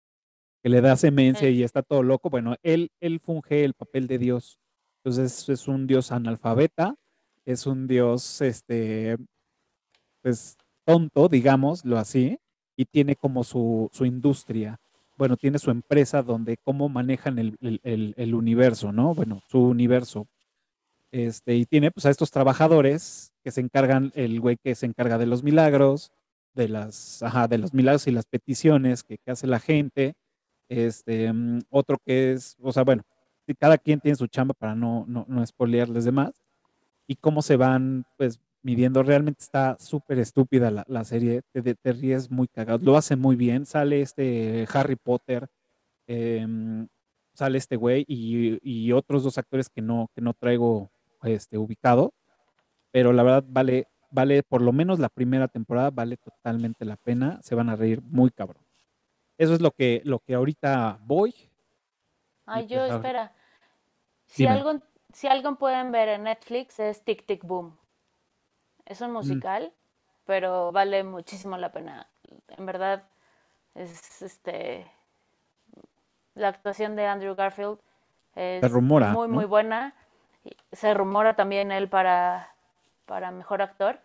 Que 0.63 0.69
le 0.69 0.81
da 0.81 0.97
semencia 0.97 1.49
Sí. 1.49 1.55
y 1.55 1.63
está 1.63 1.83
todo 1.83 2.03
loco. 2.03 2.31
Bueno, 2.31 2.57
él, 2.63 2.91
él 3.01 3.21
funge 3.21 3.65
el 3.65 3.75
papel 3.75 4.07
de 4.07 4.19
Dios. 4.19 4.59
Entonces 5.05 5.49
es 5.49 5.69
un 5.69 5.87
Dios 5.87 6.11
analfabeta, 6.11 6.95
es 7.45 7.67
un 7.67 7.87
Dios, 7.87 8.41
este, 8.41 9.17
pues 10.23 10.57
tonto, 10.85 11.29
digámoslo 11.29 11.97
así, 11.99 12.39
y 12.77 12.85
tiene 12.87 13.15
como 13.17 13.45
su, 13.45 13.89
su 13.93 14.05
industria. 14.05 14.79
Bueno, 15.19 15.37
tiene 15.37 15.59
su 15.59 15.71
empresa 15.73 16.23
donde 16.23 16.57
cómo 16.59 16.89
manejan 16.89 17.39
el, 17.41 17.59
el- 17.61 18.35
universo, 18.35 18.93
¿no? 18.93 19.15
Bueno, 19.15 19.41
su 19.49 19.61
universo. 19.61 20.29
Este, 21.13 21.57
y 21.57 21.67
tiene 21.67 21.91
pues 21.91 22.07
a 22.07 22.11
estos 22.11 22.31
trabajadores 22.31 23.33
que 23.45 23.51
se 23.51 23.61
encargan, 23.61 24.13
el 24.15 24.41
güey 24.41 24.57
que 24.57 24.75
se 24.77 24.87
encarga 24.87 25.19
de 25.19 25.27
los 25.27 25.43
milagros, 25.43 26.13
de 26.55 26.69
las, 26.69 27.23
ajá, 27.23 27.49
de 27.49 27.59
los 27.59 27.75
milagros 27.75 28.07
y 28.07 28.13
las 28.13 28.27
peticiones 28.27 29.03
que, 29.03 29.19
hace 29.27 29.47
la 29.49 29.61
gente. 29.61 30.15
Este, 30.69 31.33
mm, 31.33 31.63
otro 31.71 31.99
que 32.05 32.33
es, 32.33 32.57
o 32.61 32.73
sea, 32.73 32.85
bueno, 32.85 33.03
cada 33.59 33.79
quien 33.79 34.01
tiene 34.01 34.17
su 34.17 34.27
chamba 34.29 34.55
para 34.55 34.75
no, 34.77 35.05
no, 35.09 35.25
no 35.29 35.45
spoilearles 35.47 36.05
demás. 36.05 36.43
Y 37.09 37.17
cómo 37.17 37.43
se 37.43 37.57
van, 37.57 38.07
pues, 38.17 38.41
midiendo. 38.69 39.03
Realmente 39.03 39.43
está 39.43 39.77
súper 39.79 40.19
estúpida 40.19 40.71
la, 40.71 40.85
la 40.89 41.03
serie. 41.05 41.41
Te, 41.53 41.75
te- 41.75 41.93
ríes 41.93 42.31
muy 42.31 42.49
cagado. 42.49 42.79
Lo 42.85 42.97
hace 42.99 43.17
muy 43.17 43.35
bien. 43.35 43.65
Sale 43.65 44.03
este 44.03 44.67
Harry 44.75 44.97
Potter. 44.97 45.49
em, 46.07 46.87
sale 47.33 47.57
este 47.59 47.77
güey 47.77 48.05
y, 48.09 48.59
y 48.63 48.93
otros 48.93 49.23
dos 49.23 49.39
actores 49.39 49.69
que 49.71 49.81
no, 49.81 50.11
que 50.15 50.21
no 50.21 50.35
traigo 50.35 50.91
este, 51.23 51.57
ubicado. 51.57 52.13
Pero 52.91 53.13
la 53.13 53.23
verdad 53.23 53.45
vale, 53.49 53.87
vale, 54.11 54.43
por 54.43 54.61
lo 54.61 54.73
menos 54.73 54.99
la 54.99 55.09
primera 55.09 55.47
temporada 55.49 55.91
vale 55.91 56.17
totalmente 56.19 56.85
la 56.85 56.97
pena. 56.97 57.39
Se 57.43 57.55
van 57.55 57.69
a 57.71 57.77
reír 57.77 58.03
muy 58.03 58.31
cabrón. 58.31 58.63
Eso 59.39 59.55
es 59.55 59.61
lo 59.61 59.71
que, 59.71 60.03
lo 60.05 60.19
que 60.19 60.35
ahorita 60.35 60.99
voy. 61.05 61.33
Ay, 62.45 62.65
pues, 62.65 62.71
yo, 62.73 62.83
ahora- 62.83 62.97
espera. 62.97 63.33
Si 64.27 64.43
Dime. 64.43 64.55
algo, 64.57 64.81
si 65.15 65.27
algo 65.27 65.57
pueden 65.57 65.91
ver 65.93 66.09
en 66.11 66.25
Netflix 66.25 66.79
es 66.81 67.03
Tic 67.03 67.25
Tic 67.25 67.45
Boom. 67.45 67.77
Es 68.89 69.01
Mm. 69.01 69.05
un 69.05 69.13
musical, 69.13 69.73
pero 70.27 70.73
vale 70.73 71.05
muchísimo 71.05 71.57
la 71.57 71.71
pena. 71.71 72.07
En 72.57 72.67
verdad, 72.67 73.05
es 73.75 74.23
este. 74.23 74.87
La 76.35 76.49
actuación 76.49 76.97
de 76.97 77.07
Andrew 77.07 77.35
Garfield 77.35 77.79
es 78.35 78.71
rumora, 78.71 79.13
muy, 79.13 79.29
¿no? 79.29 79.35
muy 79.35 79.45
buena. 79.45 79.95
Se 80.73 80.95
rumora 80.95 81.35
también 81.37 81.71
él 81.73 81.89
para, 81.89 82.53
para 83.07 83.31
mejor 83.31 83.61
actor. 83.63 84.01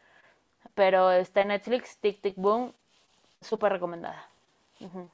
Pero 0.76 1.12
está 1.12 1.42
en 1.42 1.50
Netflix, 1.50 1.98
Tic 1.98 2.22
Tic 2.22 2.36
Boom, 2.36 2.74
súper 3.42 3.72
recomendada. 3.74 4.28
Ujú. 4.80 5.10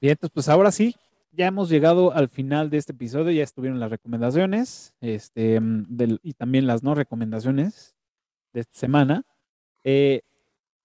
Bien, 0.00 0.12
entonces 0.12 0.32
pues 0.32 0.48
ahora 0.48 0.70
sí, 0.70 0.96
ya 1.32 1.46
hemos 1.46 1.68
llegado 1.68 2.12
al 2.14 2.28
final 2.28 2.70
de 2.70 2.78
este 2.78 2.92
episodio, 2.92 3.30
ya 3.32 3.42
estuvieron 3.42 3.80
las 3.80 3.90
recomendaciones, 3.90 4.94
este, 5.00 5.60
mm, 5.60 5.84
del- 5.88 6.20
y 6.22 6.32
también 6.34 6.66
las 6.66 6.82
no 6.82 6.94
recomendaciones 6.94 7.94
de 8.52 8.60
esta 8.60 8.78
semana. 8.78 9.22
Eh, 9.84 10.20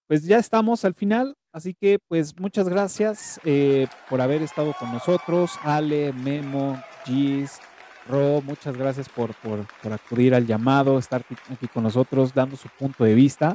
pues 0.06 0.24
ya 0.24 0.38
estamos 0.38 0.84
al 0.84 0.94
final, 0.94 1.36
así 1.52 1.74
que 1.74 1.98
pues 2.08 2.38
muchas 2.38 2.68
gracias 2.68 3.40
eh, 3.44 3.86
por 4.08 4.20
haber 4.20 4.42
estado 4.42 4.74
con 4.78 4.92
nosotros, 4.92 5.52
Ale, 5.62 6.12
Memo, 6.12 6.82
Gis, 7.04 7.60
Ro, 8.06 8.42
muchas 8.42 8.76
gracias 8.76 9.08
por, 9.08 9.34
por, 9.36 9.66
por 9.82 9.92
acudir 9.92 10.34
al 10.34 10.46
llamado, 10.46 10.98
estar 10.98 11.22
aquí, 11.22 11.34
aquí 11.50 11.68
con 11.68 11.84
nosotros, 11.84 12.34
dando 12.34 12.56
su 12.56 12.68
punto 12.68 13.04
de 13.04 13.14
vista. 13.14 13.54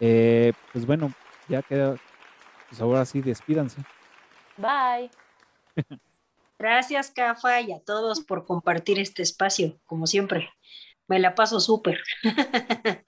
Eh, 0.00 0.52
pues 0.72 0.86
bueno, 0.86 1.12
ya 1.48 1.62
queda, 1.62 1.96
pues 2.68 2.80
ahora 2.80 3.04
sí, 3.04 3.20
despídanse. 3.20 3.82
Bye. 4.56 5.10
Gracias, 6.58 7.10
Cafa, 7.12 7.60
y 7.60 7.72
a 7.72 7.80
todos 7.80 8.20
por 8.20 8.44
compartir 8.44 8.98
este 8.98 9.22
espacio, 9.22 9.78
como 9.86 10.06
siempre. 10.06 10.50
Me 11.06 11.18
la 11.18 11.34
paso 11.34 11.60
súper. 11.60 12.00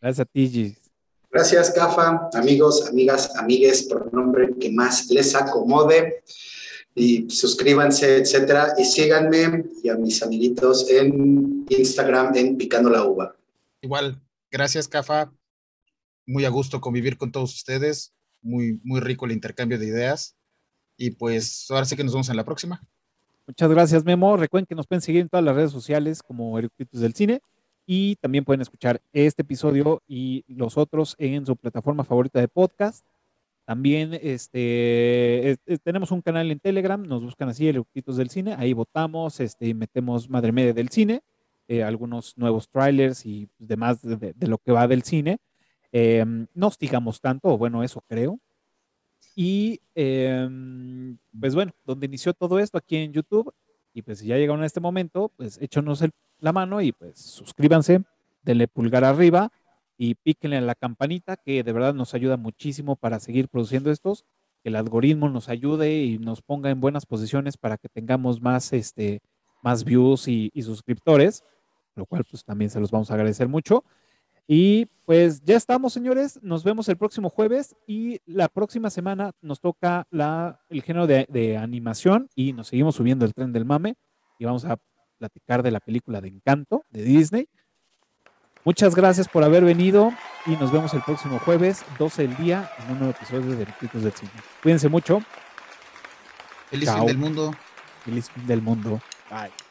Gracias 0.00 0.20
a 0.20 0.24
ti, 0.24 0.48
Gis. 0.48 0.86
Gracias, 1.30 1.70
Cafa, 1.72 2.30
amigos, 2.32 2.88
amigas, 2.88 3.36
amigues, 3.36 3.82
por 3.82 4.06
el 4.06 4.12
nombre 4.12 4.54
que 4.58 4.70
más 4.70 5.10
les 5.10 5.34
acomode. 5.34 6.22
Y 6.94 7.28
suscríbanse, 7.28 8.16
etcétera. 8.16 8.72
Y 8.78 8.84
síganme 8.84 9.64
y 9.82 9.88
a 9.90 9.96
mis 9.96 10.22
amiguitos 10.22 10.88
en 10.88 11.66
Instagram 11.68 12.34
en 12.36 12.56
Picando 12.56 12.88
la 12.88 13.04
Uva. 13.04 13.36
Igual, 13.82 14.18
gracias, 14.50 14.88
Cafa. 14.88 15.30
Muy 16.26 16.46
a 16.46 16.48
gusto 16.48 16.80
convivir 16.80 17.18
con 17.18 17.32
todos 17.32 17.54
ustedes. 17.54 18.14
Muy, 18.40 18.80
muy 18.82 19.00
rico 19.00 19.26
el 19.26 19.32
intercambio 19.32 19.78
de 19.78 19.86
ideas. 19.86 20.36
Y 20.96 21.10
pues 21.10 21.66
ahora 21.68 21.84
sí 21.84 21.96
que 21.96 22.04
nos 22.04 22.14
vemos 22.14 22.30
en 22.30 22.36
la 22.36 22.44
próxima. 22.44 22.80
Muchas 23.46 23.70
gracias, 23.70 24.04
Memo. 24.04 24.36
Recuerden 24.38 24.66
que 24.66 24.74
nos 24.74 24.86
pueden 24.86 25.02
seguir 25.02 25.20
en 25.20 25.28
todas 25.28 25.44
las 25.44 25.54
redes 25.54 25.70
sociales 25.70 26.22
como 26.22 26.58
Eructitus 26.58 27.00
del 27.00 27.14
Cine 27.14 27.42
y 27.86 28.16
también 28.16 28.44
pueden 28.44 28.60
escuchar 28.62 29.00
este 29.12 29.42
episodio 29.42 30.02
y 30.08 30.44
los 30.48 30.76
otros 30.76 31.14
en 31.18 31.46
su 31.46 31.56
plataforma 31.56 32.04
favorita 32.04 32.40
de 32.40 32.48
podcast. 32.48 33.06
También 33.64 34.14
este, 34.22 35.50
es- 35.50 35.58
es- 35.66 35.80
tenemos 35.80 36.10
un 36.10 36.22
canal 36.22 36.50
en 36.50 36.60
Telegram, 36.60 37.02
nos 37.02 37.24
buscan 37.24 37.48
así, 37.48 37.68
Eructitus 37.68 38.16
del 38.16 38.30
Cine, 38.30 38.54
ahí 38.58 38.72
votamos, 38.72 39.40
este, 39.40 39.72
metemos 39.74 40.28
Madre 40.28 40.52
Media 40.52 40.72
del 40.72 40.88
Cine, 40.88 41.20
eh, 41.68 41.82
algunos 41.82 42.36
nuevos 42.36 42.68
trailers 42.68 43.26
y 43.26 43.48
demás 43.58 44.00
de, 44.02 44.34
lo 44.46 44.58
que 44.58 44.70
va 44.72 44.86
del 44.86 45.02
cine. 45.02 45.38
Eh, 45.92 46.24
no 46.54 46.66
hostigamos 46.68 47.20
tanto, 47.20 47.56
bueno, 47.58 47.82
eso 47.82 48.02
creo. 48.08 48.38
Y 49.34 49.80
em, 49.94 51.18
pues 51.38 51.54
bueno, 51.54 51.72
donde 51.84 52.06
inició 52.06 52.32
todo 52.34 52.58
esto 52.58 52.78
aquí 52.78 52.96
en 52.96 53.12
YouTube. 53.12 53.52
Y 53.92 54.02
pues 54.02 54.18
si 54.20 54.26
ya 54.26 54.36
llegaron 54.36 54.62
a 54.62 54.66
este 54.66 54.80
momento, 54.80 55.30
pues 55.36 55.58
échonos 55.60 56.02
el- 56.02 56.12
la 56.40 56.52
mano 56.52 56.80
y 56.80 56.92
pues 56.92 57.18
suscríbanse, 57.18 58.02
denle 58.42 58.68
pulgar 58.68 59.04
arriba 59.04 59.50
y 59.98 60.14
píquenle 60.14 60.58
a 60.58 60.60
la 60.60 60.74
campanita 60.74 61.36
que 61.36 61.62
de 61.62 61.72
verdad 61.72 61.94
nos 61.94 62.14
ayuda 62.14 62.36
muchísimo 62.36 62.96
para 62.96 63.20
seguir 63.20 63.48
produciendo 63.48 63.90
estos, 63.90 64.24
que 64.62 64.68
el 64.68 64.76
algoritmo 64.76 65.28
nos 65.28 65.48
ayude 65.48 66.02
y 66.02 66.18
nos 66.18 66.42
ponga 66.42 66.70
en 66.70 66.80
buenas 66.80 67.06
posiciones 67.06 67.56
para 67.56 67.78
que 67.78 67.88
tengamos 67.88 68.40
más, 68.40 68.72
este, 68.72 69.20
más 69.62 69.84
views 69.84 70.28
y, 70.28 70.50
suscriptores, 70.62 71.44
lo 71.94 72.06
cual 72.06 72.24
pues 72.30 72.44
también 72.44 72.70
se 72.70 72.80
los 72.80 72.90
vamos 72.90 73.10
a 73.10 73.14
agradecer 73.14 73.48
mucho. 73.48 73.84
Y 74.46 74.86
pues 75.04 75.42
ya 75.42 75.56
estamos, 75.56 75.92
señores. 75.92 76.38
Nos 76.42 76.62
vemos 76.62 76.88
el 76.88 76.96
próximo 76.96 77.30
jueves 77.30 77.74
y 77.86 78.20
la 78.26 78.48
próxima 78.48 78.90
semana 78.90 79.32
nos 79.40 79.60
toca 79.60 80.06
la, 80.10 80.60
el 80.68 80.82
género 80.82 81.06
de, 81.06 81.26
de 81.28 81.56
animación 81.56 82.28
y 82.36 82.52
nos 82.52 82.68
seguimos 82.68 82.94
subiendo 82.94 83.24
el 83.24 83.34
tren 83.34 83.52
del 83.52 83.64
mame 83.64 83.96
y 84.38 84.44
vamos 84.44 84.64
a 84.64 84.78
platicar 85.16 85.62
de 85.62 85.70
la 85.70 85.80
película 85.80 86.20
de 86.20 86.28
Encanto 86.28 86.84
de 86.90 87.02
Disney. 87.02 87.48
Muchas 88.64 88.94
gracias 88.94 89.28
por 89.28 89.44
haber 89.44 89.64
venido 89.64 90.12
y 90.44 90.50
nos 90.56 90.72
vemos 90.72 90.92
el 90.94 91.02
próximo 91.02 91.38
jueves, 91.38 91.84
12 91.98 92.22
del 92.22 92.36
día, 92.36 92.70
en 92.80 92.92
un 92.92 92.98
nuevo 92.98 93.14
episodio 93.14 93.56
de 93.56 93.64
Ricos 93.80 94.02
del 94.02 94.12
Cine. 94.12 94.32
Cuídense 94.62 94.88
mucho. 94.88 95.22
Feliz 96.70 96.88
Chao. 96.88 96.98
fin 96.98 97.06
del 97.06 97.18
mundo. 97.18 97.54
Feliz 98.04 98.30
fin 98.30 98.46
del 98.46 98.62
mundo. 98.62 99.00
Bye. 99.30 99.65